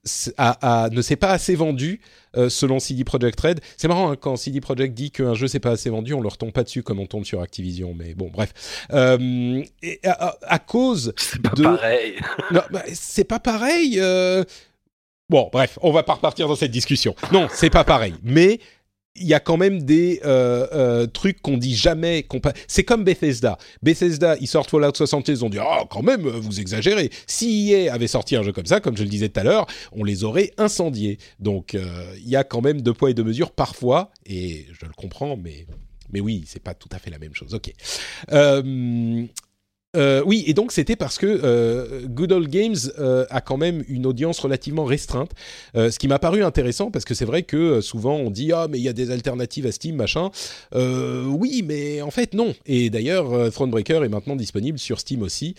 ne 0.03 1.01
s'est 1.01 1.15
pas 1.15 1.29
assez 1.31 1.55
vendu 1.55 2.01
euh, 2.35 2.49
selon 2.49 2.79
CD 2.79 3.03
Projekt 3.03 3.39
Red. 3.39 3.59
C'est 3.77 3.87
marrant 3.87 4.11
hein, 4.11 4.15
quand 4.15 4.35
CD 4.35 4.61
Projekt 4.61 4.93
dit 4.93 5.11
qu'un 5.11 5.33
jeu 5.33 5.47
s'est 5.47 5.59
pas 5.59 5.71
assez 5.71 5.89
vendu, 5.89 6.13
on 6.13 6.21
leur 6.21 6.37
tombe 6.37 6.51
pas 6.51 6.63
dessus 6.63 6.83
comme 6.83 6.99
on 6.99 7.05
tombe 7.05 7.25
sur 7.25 7.41
Activision. 7.41 7.93
Mais 7.93 8.13
bon, 8.13 8.29
bref. 8.33 8.53
Euh, 8.91 9.63
à, 10.03 10.59
cause 10.59 11.13
c'est 11.17 11.41
pas 11.41 11.51
pareil. 11.51 12.15
non, 12.51 12.61
bah, 12.71 12.83
c'est 12.93 13.25
pas 13.25 13.39
pareil. 13.39 13.99
Euh. 13.99 14.43
Bon, 15.29 15.49
bref, 15.51 15.77
on 15.81 15.91
va 15.91 16.03
pas 16.03 16.15
repartir 16.15 16.47
dans 16.47 16.55
cette 16.55 16.71
discussion. 16.71 17.15
Non, 17.31 17.47
c'est 17.51 17.69
pas 17.69 17.83
pareil. 17.83 18.15
Mais 18.23 18.59
il 19.15 19.27
y 19.27 19.33
a 19.33 19.39
quand 19.39 19.57
même 19.57 19.83
des 19.83 20.21
euh, 20.23 20.67
euh, 20.73 21.07
trucs 21.07 21.41
qu'on 21.41 21.57
dit 21.57 21.75
jamais. 21.75 22.25
c'est 22.67 22.83
comme 22.83 23.03
Bethesda. 23.03 23.57
Bethesda, 23.83 24.37
ils 24.39 24.47
sortent 24.47 24.69
Fallout 24.69 24.93
76, 24.95 25.39
ils 25.39 25.45
ont 25.45 25.49
dit 25.49 25.59
oh 25.59 25.85
quand 25.89 26.01
même 26.01 26.21
vous 26.21 26.59
exagérez. 26.59 27.09
Si 27.27 27.71
EA 27.71 27.93
avait 27.93 28.07
sorti 28.07 28.35
un 28.35 28.43
jeu 28.43 28.51
comme 28.51 28.65
ça, 28.65 28.79
comme 28.79 28.97
je 28.97 29.03
le 29.03 29.09
disais 29.09 29.29
tout 29.29 29.39
à 29.39 29.43
l'heure, 29.43 29.67
on 29.91 30.03
les 30.03 30.23
aurait 30.23 30.51
incendiés. 30.57 31.17
Donc 31.39 31.75
euh, 31.75 32.13
il 32.17 32.29
y 32.29 32.35
a 32.35 32.43
quand 32.43 32.61
même 32.61 32.81
deux 32.81 32.93
poids 32.93 33.09
et 33.09 33.13
deux 33.13 33.23
mesures 33.23 33.51
parfois, 33.51 34.11
et 34.25 34.65
je 34.71 34.85
le 34.85 34.93
comprends, 34.93 35.35
mais 35.35 35.65
mais 36.13 36.19
oui, 36.19 36.43
c'est 36.45 36.61
pas 36.61 36.73
tout 36.73 36.89
à 36.91 36.99
fait 36.99 37.09
la 37.09 37.19
même 37.19 37.33
chose. 37.33 37.53
Ok. 37.53 37.73
Euh, 39.97 40.23
oui, 40.25 40.45
et 40.47 40.53
donc 40.53 40.71
c'était 40.71 40.95
parce 40.95 41.17
que 41.17 41.25
euh, 41.25 42.07
Good 42.07 42.31
Old 42.31 42.49
Games 42.49 42.77
euh, 42.97 43.25
a 43.29 43.41
quand 43.41 43.57
même 43.57 43.83
une 43.89 44.05
audience 44.05 44.39
relativement 44.39 44.85
restreinte, 44.85 45.31
ce 45.75 45.97
qui 45.99 46.07
m'a 46.07 46.19
paru 46.19 46.43
intéressant 46.43 46.91
parce 46.91 47.03
que 47.03 47.13
c'est 47.13 47.25
vrai 47.25 47.43
que 47.43 47.81
souvent 47.81 48.15
on 48.15 48.29
dit 48.29 48.51
ah 48.53 48.67
mais 48.69 48.77
il 48.77 48.83
y 48.83 48.87
a 48.87 48.93
des 48.93 49.11
alternatives 49.11 49.65
à 49.65 49.71
Steam 49.71 49.95
machin. 49.95 50.31
oui, 50.73 51.63
mais 51.65 52.01
en 52.01 52.11
fait 52.11 52.33
non. 52.33 52.53
Et 52.65 52.89
d'ailleurs 52.89 53.51
Thronebreaker 53.51 54.03
est 54.03 54.09
maintenant 54.09 54.35
disponible 54.35 54.79
sur 54.79 54.99
Steam 54.99 55.21
aussi. 55.21 55.55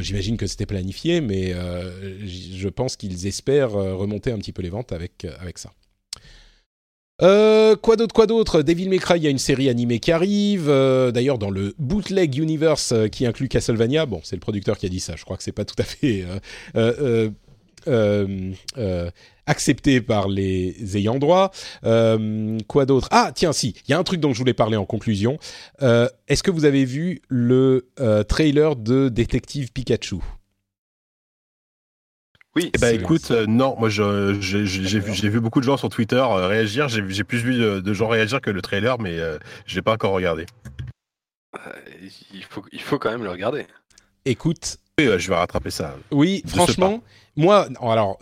J'imagine 0.00 0.36
que 0.36 0.46
c'était 0.46 0.66
planifié, 0.66 1.20
mais 1.20 1.54
je 2.24 2.68
pense 2.68 2.96
qu'ils 2.96 3.26
espèrent 3.26 3.72
remonter 3.72 4.30
un 4.30 4.38
petit 4.38 4.52
peu 4.52 4.62
les 4.62 4.70
ventes 4.70 4.92
avec 4.92 5.26
avec 5.40 5.58
ça. 5.58 5.72
Euh, 7.22 7.76
quoi 7.76 7.96
d'autre, 7.96 8.14
quoi 8.14 8.26
d'autre? 8.26 8.62
Devil 8.62 8.88
May 8.88 8.98
Cry, 8.98 9.18
il 9.18 9.22
y 9.22 9.26
a 9.26 9.30
une 9.30 9.38
série 9.38 9.68
animée 9.68 10.00
qui 10.00 10.10
arrive. 10.10 10.68
Euh, 10.68 11.12
d'ailleurs, 11.12 11.38
dans 11.38 11.50
le 11.50 11.74
Bootleg 11.78 12.36
Universe 12.36 12.92
euh, 12.92 13.08
qui 13.08 13.26
inclut 13.26 13.48
Castlevania, 13.48 14.06
bon, 14.06 14.20
c'est 14.24 14.34
le 14.36 14.40
producteur 14.40 14.76
qui 14.76 14.86
a 14.86 14.88
dit 14.88 15.00
ça. 15.00 15.14
Je 15.16 15.24
crois 15.24 15.36
que 15.36 15.42
c'est 15.42 15.52
pas 15.52 15.64
tout 15.64 15.76
à 15.78 15.84
fait 15.84 16.24
accepté 19.44 20.00
par 20.00 20.28
les 20.28 20.96
ayants 20.96 21.18
droit. 21.18 21.50
quoi 21.82 22.86
d'autre? 22.86 23.08
Ah, 23.10 23.32
tiens, 23.34 23.52
si, 23.52 23.74
il 23.86 23.90
y 23.90 23.94
a 23.94 23.98
un 23.98 24.04
truc 24.04 24.20
dont 24.20 24.32
je 24.32 24.38
voulais 24.38 24.54
parler 24.54 24.76
en 24.76 24.86
conclusion. 24.86 25.38
Est-ce 25.80 26.42
que 26.42 26.50
vous 26.50 26.64
avez 26.64 26.84
vu 26.84 27.22
le 27.28 27.88
trailer 28.28 28.76
de 28.76 29.08
Détective 29.08 29.72
Pikachu? 29.72 30.18
Oui, 32.54 32.70
bah 32.78 32.92
écoute, 32.92 33.30
euh, 33.30 33.46
non, 33.46 33.76
moi 33.78 33.88
j'ai 33.88 34.62
vu, 34.62 35.30
vu, 35.30 35.40
beaucoup 35.40 35.60
de 35.60 35.64
gens 35.64 35.78
sur 35.78 35.88
Twitter 35.88 36.16
euh, 36.16 36.48
réagir, 36.48 36.88
j'ai 36.88 37.24
plus 37.24 37.38
vu 37.38 37.56
de, 37.56 37.92
gens 37.94 38.08
réagir 38.08 38.42
que 38.42 38.50
le 38.50 38.60
trailer, 38.60 38.98
mais 39.00 39.18
euh, 39.18 39.38
je 39.64 39.74
l'ai 39.74 39.82
pas 39.82 39.94
encore 39.94 40.12
regardé. 40.12 40.44
il, 42.34 42.44
faut, 42.44 42.62
il 42.70 42.80
faut 42.82 42.98
quand 42.98 43.10
même 43.10 43.22
le 43.22 43.30
regarder. 43.30 43.66
Écoute. 44.26 44.76
Oui, 44.98 45.06
je 45.16 45.28
vais 45.30 45.34
rattraper 45.34 45.70
ça. 45.70 45.96
Oui, 46.10 46.42
franchement, 46.46 47.02
moi, 47.36 47.68
alors, 47.80 48.18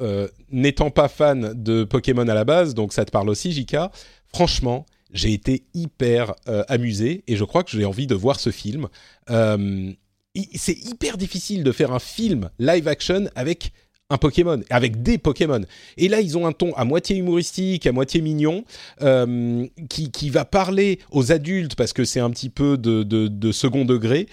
n'étant 0.52 0.90
pas 0.90 1.08
fan 1.08 1.52
de 1.60 1.82
Pokémon 1.82 2.28
à 2.28 2.34
la 2.34 2.44
base, 2.44 2.74
donc 2.74 2.92
ça 2.92 3.04
te 3.04 3.10
parle 3.10 3.28
aussi, 3.28 3.50
Jika, 3.50 3.90
franchement, 4.32 4.86
j'ai 5.12 5.32
été 5.32 5.64
hyper 5.74 6.34
amusé 6.68 7.24
et 7.26 7.34
je 7.34 7.42
crois 7.42 7.64
que 7.64 7.72
j'ai 7.72 7.84
envie 7.84 8.06
de 8.06 8.14
voir 8.14 8.38
ce 8.38 8.50
film. 8.50 8.86
c'est 9.26 10.78
hyper 10.86 11.16
difficile 11.16 11.64
de 11.64 11.72
faire 11.72 11.90
un 11.90 11.98
film 11.98 12.50
live 12.60 12.86
action 12.86 13.24
avec 13.34 13.72
un 14.10 14.18
Pokémon, 14.18 14.60
avec 14.68 15.02
des 15.02 15.18
Pokémon. 15.18 15.62
Et 15.96 16.08
là, 16.08 16.20
ils 16.20 16.36
ont 16.36 16.46
un 16.46 16.52
ton 16.52 16.74
à 16.74 16.84
moitié 16.84 17.16
humoristique, 17.16 17.86
à 17.86 17.92
moitié 17.92 18.20
mignon, 18.20 18.64
euh, 19.02 19.66
qui, 19.88 20.10
qui, 20.10 20.30
va 20.30 20.44
parler 20.44 20.98
aux 21.10 21.32
adultes 21.32 21.76
parce 21.76 21.92
que 21.92 22.04
c'est 22.04 22.20
un 22.20 22.30
petit 22.30 22.50
peu 22.50 22.76
de, 22.76 23.02
de, 23.04 23.52
second 23.52 23.84
degré. 23.84 24.26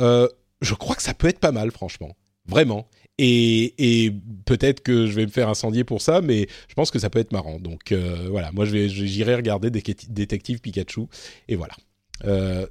Euh, 0.00 0.28
je 0.60 0.74
crois 0.74 0.94
que 0.94 1.02
ça 1.02 1.14
peut 1.14 1.28
être 1.28 1.40
pas 1.40 1.52
mal, 1.52 1.70
franchement. 1.72 2.16
Vraiment. 2.46 2.88
Et, 3.18 3.74
et 3.78 4.12
peut-être 4.44 4.80
que 4.82 5.06
je 5.06 5.12
vais 5.12 5.26
me 5.26 5.30
faire 5.30 5.48
incendier 5.48 5.84
pour 5.84 6.00
ça, 6.00 6.20
mais 6.20 6.46
je 6.68 6.74
pense 6.74 6.90
que 6.90 6.98
ça 6.98 7.10
peut 7.10 7.18
être 7.18 7.32
marrant. 7.32 7.58
Donc 7.58 7.92
euh, 7.92 8.28
voilà, 8.30 8.50
moi 8.52 8.64
j'irai 8.64 9.34
regarder 9.34 9.70
Détective 9.70 10.60
Pikachu. 10.60 11.02
Et 11.48 11.56
voilà. 11.56 11.74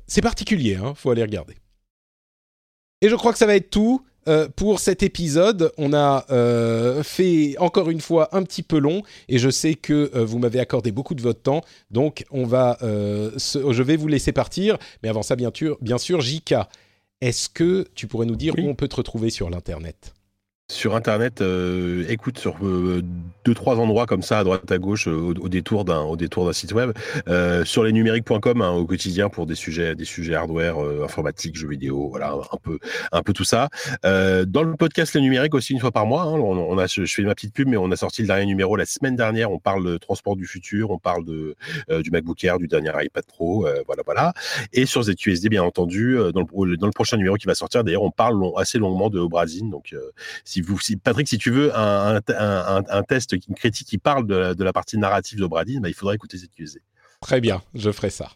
c'est 0.07 0.21
particulier, 0.21 0.75
hein, 0.75 0.93
faut 0.95 1.11
aller 1.11 1.23
regarder. 1.23 1.55
Et 3.01 3.09
je 3.09 3.15
crois 3.15 3.33
que 3.33 3.37
ça 3.37 3.45
va 3.45 3.55
être 3.55 3.69
tout. 3.69 4.01
Euh, 4.27 4.47
pour 4.55 4.79
cet 4.79 5.03
épisode, 5.03 5.71
on 5.77 5.93
a 5.93 6.25
euh, 6.29 7.03
fait 7.03 7.55
encore 7.59 7.89
une 7.89 8.01
fois 8.01 8.29
un 8.35 8.43
petit 8.43 8.63
peu 8.63 8.77
long 8.77 9.01
et 9.27 9.37
je 9.37 9.49
sais 9.49 9.75
que 9.75 10.11
euh, 10.15 10.23
vous 10.23 10.39
m'avez 10.39 10.59
accordé 10.59 10.91
beaucoup 10.91 11.15
de 11.15 11.21
votre 11.21 11.41
temps, 11.41 11.61
donc 11.91 12.25
on 12.31 12.45
va, 12.45 12.77
je 12.81 13.83
vais 13.83 13.95
vous 13.97 14.07
laisser 14.07 14.31
partir. 14.31 14.77
Mais 15.01 15.09
avant 15.09 15.23
ça, 15.23 15.35
bien 15.35 15.51
sûr, 15.53 15.77
bien 15.81 15.97
sûr, 15.97 16.21
JK, 16.21 16.55
est-ce 17.21 17.49
que 17.49 17.85
tu 17.95 18.07
pourrais 18.07 18.25
nous 18.25 18.35
dire 18.35 18.53
où 18.57 18.67
on 18.67 18.75
peut 18.75 18.87
te 18.87 18.95
retrouver 18.95 19.29
sur 19.29 19.49
l'internet? 19.49 20.13
Sur 20.73 20.95
internet, 20.95 21.41
euh, 21.41 22.03
écoute 22.09 22.39
sur 22.39 22.55
euh, 22.63 23.01
deux 23.45 23.53
trois 23.53 23.79
endroits 23.79 24.05
comme 24.05 24.23
ça 24.23 24.39
à 24.39 24.43
droite 24.43 24.71
à 24.71 24.77
gauche 24.77 25.07
au, 25.07 25.33
détour 25.47 25.85
d'un 25.85 26.01
au 26.01 26.17
détour 26.17 26.45
d'un 26.45 26.53
site 26.53 26.73
web, 26.73 26.91
euh, 27.27 27.63
sur 27.63 27.83
les 27.83 27.91
numériques.com 27.91 28.61
hein, 28.61 28.71
au 28.71 28.85
quotidien 28.85 29.29
pour 29.29 29.45
des 29.45 29.55
sujets 29.55 29.95
des 29.95 30.05
sujets 30.05 30.33
hardware, 30.33 30.77
informatique, 31.03 31.55
jeux 31.55 31.69
vidéo, 31.69 32.09
voilà 32.09 32.33
un 32.51 32.57
peu 32.57 32.79
un 33.11 33.21
peu 33.21 33.33
tout 33.33 33.43
ça. 33.43 33.69
dans 34.03 34.63
le 34.63 34.75
podcast 34.75 35.13
les 35.13 35.21
numériques 35.21 35.53
aussi 35.53 35.73
une 35.73 35.79
fois 35.79 35.91
par 35.91 36.05
mois, 36.05 36.23
hein, 36.23 36.33
on, 36.33 36.77
a 36.77 36.87
je, 36.87 37.05
fais 37.05 37.23
ma 37.23 37.35
petite 37.35 37.53
pub 37.53 37.67
mais 37.67 37.77
on 37.77 37.91
a 37.91 37.95
sorti 37.95 38.21
le 38.21 38.27
dernier 38.27 38.45
numéro 38.45 38.75
la 38.75 38.85
semaine 38.85 39.15
dernière. 39.15 39.51
On 39.51 39.59
parle 39.59 39.85
de 39.85 39.97
transport 39.97 40.35
du 40.35 40.45
futur, 40.45 40.89
on 40.91 40.97
parle 40.97 41.23
de 41.25 41.55
du 42.01 42.09
MacBook 42.09 42.43
Air, 42.43 42.57
du 42.57 42.67
dernier 42.67 42.91
iPad 42.99 43.25
Pro, 43.25 43.67
voilà 43.85 44.01
voilà. 44.05 44.33
Et 44.73 44.85
sur 44.85 45.03
ZQSD 45.03 45.49
bien 45.49 45.63
entendu 45.63 46.17
dans 46.33 46.41
le 46.41 46.77
dans 46.77 46.87
le 46.87 46.93
prochain 46.93 47.17
numéro 47.17 47.35
qui 47.35 47.45
va 47.45 47.55
sortir 47.55 47.83
d'ailleurs 47.83 48.03
on 48.03 48.11
parle 48.11 48.41
assez 48.57 48.79
longuement 48.79 49.09
de 49.09 49.19
Obrazine 49.19 49.69
donc 49.69 49.95
si 50.43 50.62
vous, 50.65 50.79
Patrick, 51.03 51.27
si 51.27 51.37
tu 51.37 51.51
veux 51.51 51.71
un, 51.75 52.21
test, 53.07 53.33
une 53.33 53.55
critique 53.55 53.87
qui 53.87 53.97
parle 53.97 54.27
de, 54.27 54.63
la 54.63 54.73
partie 54.73 54.97
narrative 54.97 55.39
de 55.39 55.45
Brady, 55.45 55.79
bah, 55.79 55.89
il 55.89 55.95
faudrait 55.95 56.15
écouter 56.15 56.37
cette 56.37 56.53
QSD. 56.55 56.81
Très 57.21 57.41
bien, 57.41 57.61
je 57.73 57.91
ferai 57.91 58.09
ça. 58.09 58.31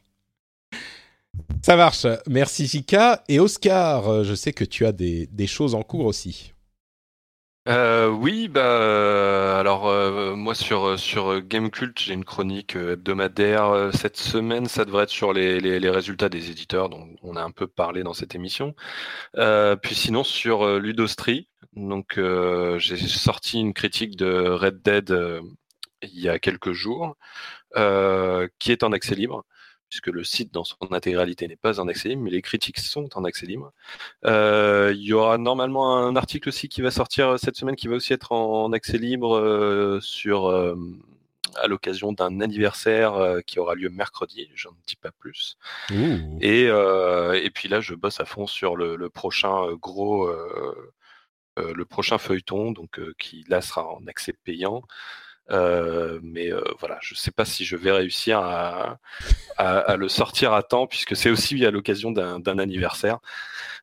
Ça 1.61 1.75
marche. 1.75 2.05
Merci 2.27 2.67
Fika. 2.67 3.23
Et 3.27 3.39
Oscar, 3.39 4.23
je 4.23 4.33
sais 4.33 4.53
que 4.53 4.63
tu 4.63 4.85
as 4.85 4.91
des, 4.91 5.47
choses 5.47 5.75
en 5.75 5.83
cours 5.83 6.05
aussi. 6.05 6.53
Euh, 7.67 8.07
oui, 8.07 8.47
bah 8.47 8.61
euh, 8.61 9.59
alors 9.59 9.89
euh, 9.89 10.37
moi 10.37 10.55
sur 10.55 10.97
sur 10.97 11.41
Gamecult 11.41 11.99
j'ai 11.99 12.13
une 12.13 12.23
chronique 12.23 12.77
hebdomadaire 12.77 13.89
cette 13.93 14.15
semaine. 14.15 14.67
Ça 14.67 14.85
devrait 14.85 15.03
être 15.03 15.09
sur 15.09 15.33
les, 15.33 15.59
les, 15.59 15.89
résultats 15.89 16.29
des 16.29 16.49
éditeurs 16.49 16.87
dont 16.87 17.09
on 17.23 17.35
a 17.35 17.43
un 17.43 17.51
peu 17.51 17.67
parlé 17.67 18.03
dans 18.03 18.13
cette 18.13 18.35
émission. 18.35 18.73
puis 19.33 19.95
sinon 19.95 20.23
sur 20.23 20.79
Ludostri, 20.79 21.49
donc 21.73 22.17
euh, 22.17 22.79
j'ai 22.79 22.97
sorti 22.97 23.59
une 23.59 23.73
critique 23.73 24.15
de 24.15 24.49
Red 24.49 24.81
Dead 24.81 25.11
euh, 25.11 25.41
il 26.01 26.19
y 26.19 26.29
a 26.29 26.39
quelques 26.39 26.73
jours, 26.73 27.15
euh, 27.75 28.47
qui 28.59 28.71
est 28.71 28.83
en 28.83 28.91
accès 28.91 29.15
libre, 29.15 29.45
puisque 29.89 30.07
le 30.07 30.23
site 30.23 30.53
dans 30.53 30.63
son 30.63 30.77
intégralité 30.91 31.47
n'est 31.47 31.55
pas 31.55 31.79
en 31.79 31.87
accès 31.87 32.09
libre, 32.09 32.21
mais 32.23 32.29
les 32.29 32.43
critiques 32.43 32.79
sont 32.79 33.09
en 33.17 33.23
accès 33.23 33.47
libre. 33.47 33.71
il 34.23 35.01
y 35.01 35.13
aura 35.13 35.37
normalement 35.37 35.97
un 35.97 36.15
article 36.15 36.49
aussi 36.49 36.69
qui 36.69 36.81
va 36.81 36.91
sortir 36.91 37.39
cette 37.39 37.55
semaine, 37.55 37.75
qui 37.75 37.87
va 37.87 37.95
aussi 37.95 38.13
être 38.13 38.31
en, 38.31 38.71
accès 38.73 38.99
libre 38.99 39.99
sur 40.01 40.49
à 41.55 41.67
l'occasion 41.67 42.13
d'un 42.13 42.41
anniversaire 42.41 43.39
qui 43.47 43.57
aura 43.57 43.73
lieu 43.73 43.89
mercredi, 43.89 44.49
j'en 44.53 44.73
dis 44.85 44.97
pas 44.97 45.11
plus. 45.11 45.57
Et, 46.41 46.65
et 46.65 47.49
puis 47.49 47.69
là, 47.69 47.81
je 47.81 47.95
bosse 47.95 48.19
à 48.19 48.25
fond 48.25 48.45
sur 48.45 48.75
le, 48.75 48.95
le 48.95 49.09
prochain 49.09 49.73
gros 49.81 50.29
le 51.75 51.85
prochain 51.85 52.17
feuilleton, 52.17 52.71
donc 52.71 52.99
euh, 52.99 53.13
qui 53.17 53.45
là 53.47 53.61
sera 53.61 53.87
en 53.87 54.05
accès 54.07 54.33
payant. 54.33 54.83
Euh, 55.49 56.19
mais 56.23 56.49
voilà, 56.79 56.97
je 57.01 57.13
ne 57.13 57.17
sais 57.17 57.31
pas 57.31 57.45
si 57.45 57.63
je 57.63 57.77
vais 57.77 57.91
réussir 57.91 58.39
à, 58.39 58.99
le 59.97 60.09
sortir 60.09 60.53
à 60.53 60.61
temps, 60.61 60.87
puisque 60.87 61.15
c'est 61.15 61.29
aussi 61.29 61.65
à 61.65 61.71
l'occasion 61.71 62.11
d'un 62.11 62.59
anniversaire. 62.59 63.19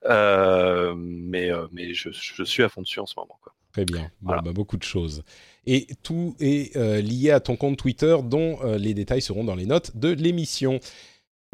mais 0.07 1.51
mais 1.73 1.95
je, 1.95 2.11
suis 2.45 2.63
à 2.63 2.69
fond 2.69 2.83
dessus 2.83 3.01
en 3.01 3.07
ce 3.07 3.15
moment. 3.17 3.39
Quoi. 3.43 3.55
Très 3.73 3.87
bien, 3.87 4.11
bah, 4.21 4.43
beaucoup 4.43 4.77
de 4.77 4.83
choses. 4.83 5.25
Et 5.67 5.87
tout 6.03 6.37
est 6.39 6.77
lié 6.77 7.31
à 7.31 7.41
ton 7.41 7.57
compte 7.57 7.79
Twitter, 7.79 8.15
dont 8.23 8.59
les 8.77 8.93
détails 8.93 9.23
seront 9.23 9.45
dans 9.45 9.57
les 9.57 9.67
notes 9.67 9.97
de 9.97 10.11
l'émission. 10.11 10.81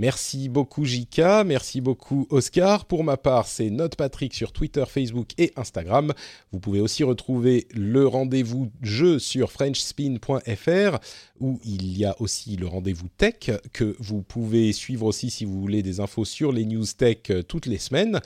Merci 0.00 0.48
beaucoup 0.48 0.86
Jika, 0.86 1.44
merci 1.44 1.82
beaucoup 1.82 2.26
Oscar. 2.30 2.86
Pour 2.86 3.04
ma 3.04 3.18
part, 3.18 3.46
c'est 3.46 3.68
Note 3.68 3.96
Patrick 3.96 4.32
sur 4.32 4.50
Twitter, 4.50 4.84
Facebook 4.88 5.28
et 5.36 5.52
Instagram. 5.56 6.14
Vous 6.52 6.58
pouvez 6.58 6.80
aussi 6.80 7.04
retrouver 7.04 7.68
le 7.74 8.06
rendez-vous 8.06 8.72
jeu 8.80 9.18
sur 9.18 9.52
frenchspin.fr 9.52 10.98
où 11.38 11.60
il 11.64 11.98
y 11.98 12.06
a 12.06 12.16
aussi 12.18 12.56
le 12.56 12.66
rendez-vous 12.66 13.08
tech 13.18 13.50
que 13.74 13.94
vous 13.98 14.22
pouvez 14.22 14.72
suivre 14.72 15.04
aussi 15.04 15.28
si 15.28 15.44
vous 15.44 15.60
voulez 15.60 15.82
des 15.82 16.00
infos 16.00 16.24
sur 16.24 16.50
les 16.50 16.64
news 16.64 16.86
tech 16.96 17.18
euh, 17.28 17.42
toutes 17.42 17.66
les 17.66 17.76
semaines. 17.76 18.20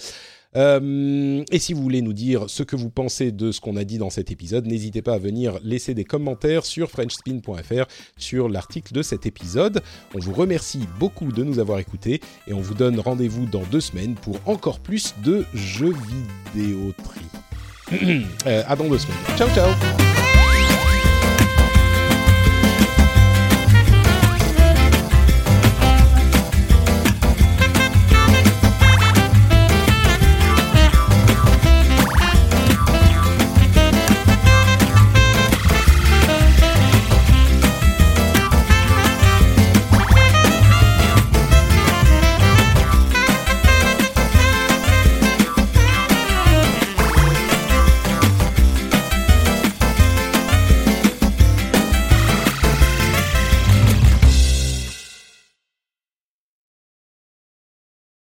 Euh, 0.57 1.43
et 1.51 1.59
si 1.59 1.73
vous 1.73 1.83
voulez 1.83 2.03
nous 2.03 2.13
dire 2.13 2.49
ce 2.49 2.63
que 2.63 2.77
vous 2.77 2.91
pensez 2.91 3.33
de 3.33 3.53
ce 3.53 3.61
qu'on 3.61 3.77
a 3.77 3.85
dit 3.85 3.99
dans 3.99 4.11
cet 4.11 4.31
épisode, 4.31 4.67
n'hésitez 4.67 5.03
pas 5.03 5.15
à 5.15 5.19
venir 5.19 5.59
laisser 5.63 5.95
des 5.95 6.05
commentaires 6.05 6.65
sur 6.65 6.91
frenchspin.fr 6.91 7.87
sur 8.17 8.49
l'article 8.49 8.93
de 8.93 9.03
cet 9.03 9.27
épisode. 9.27 9.83
On 10.15 10.19
vous 10.19 10.33
remercie 10.33 10.87
beaucoup 10.99 11.33
de 11.33 11.43
nous 11.43 11.59
avoir 11.59 11.79
écoutés 11.79 12.21
et 12.47 12.53
on 12.53 12.61
vous 12.61 12.75
donne 12.75 13.01
rendez-vous 13.01 13.47
dans 13.47 13.63
deux 13.65 13.81
semaines 13.81 14.15
pour 14.15 14.39
encore 14.47 14.81
plus 14.81 15.15
de 15.25 15.45
jeux 15.55 15.95
vidéo 16.55 16.93
tri. 17.03 17.21
euh, 18.47 18.63
à 18.67 18.77
dans 18.77 18.89
deux 18.89 18.99
semaines. 18.99 19.17
Ciao 19.37 19.49
ciao 19.51 20.14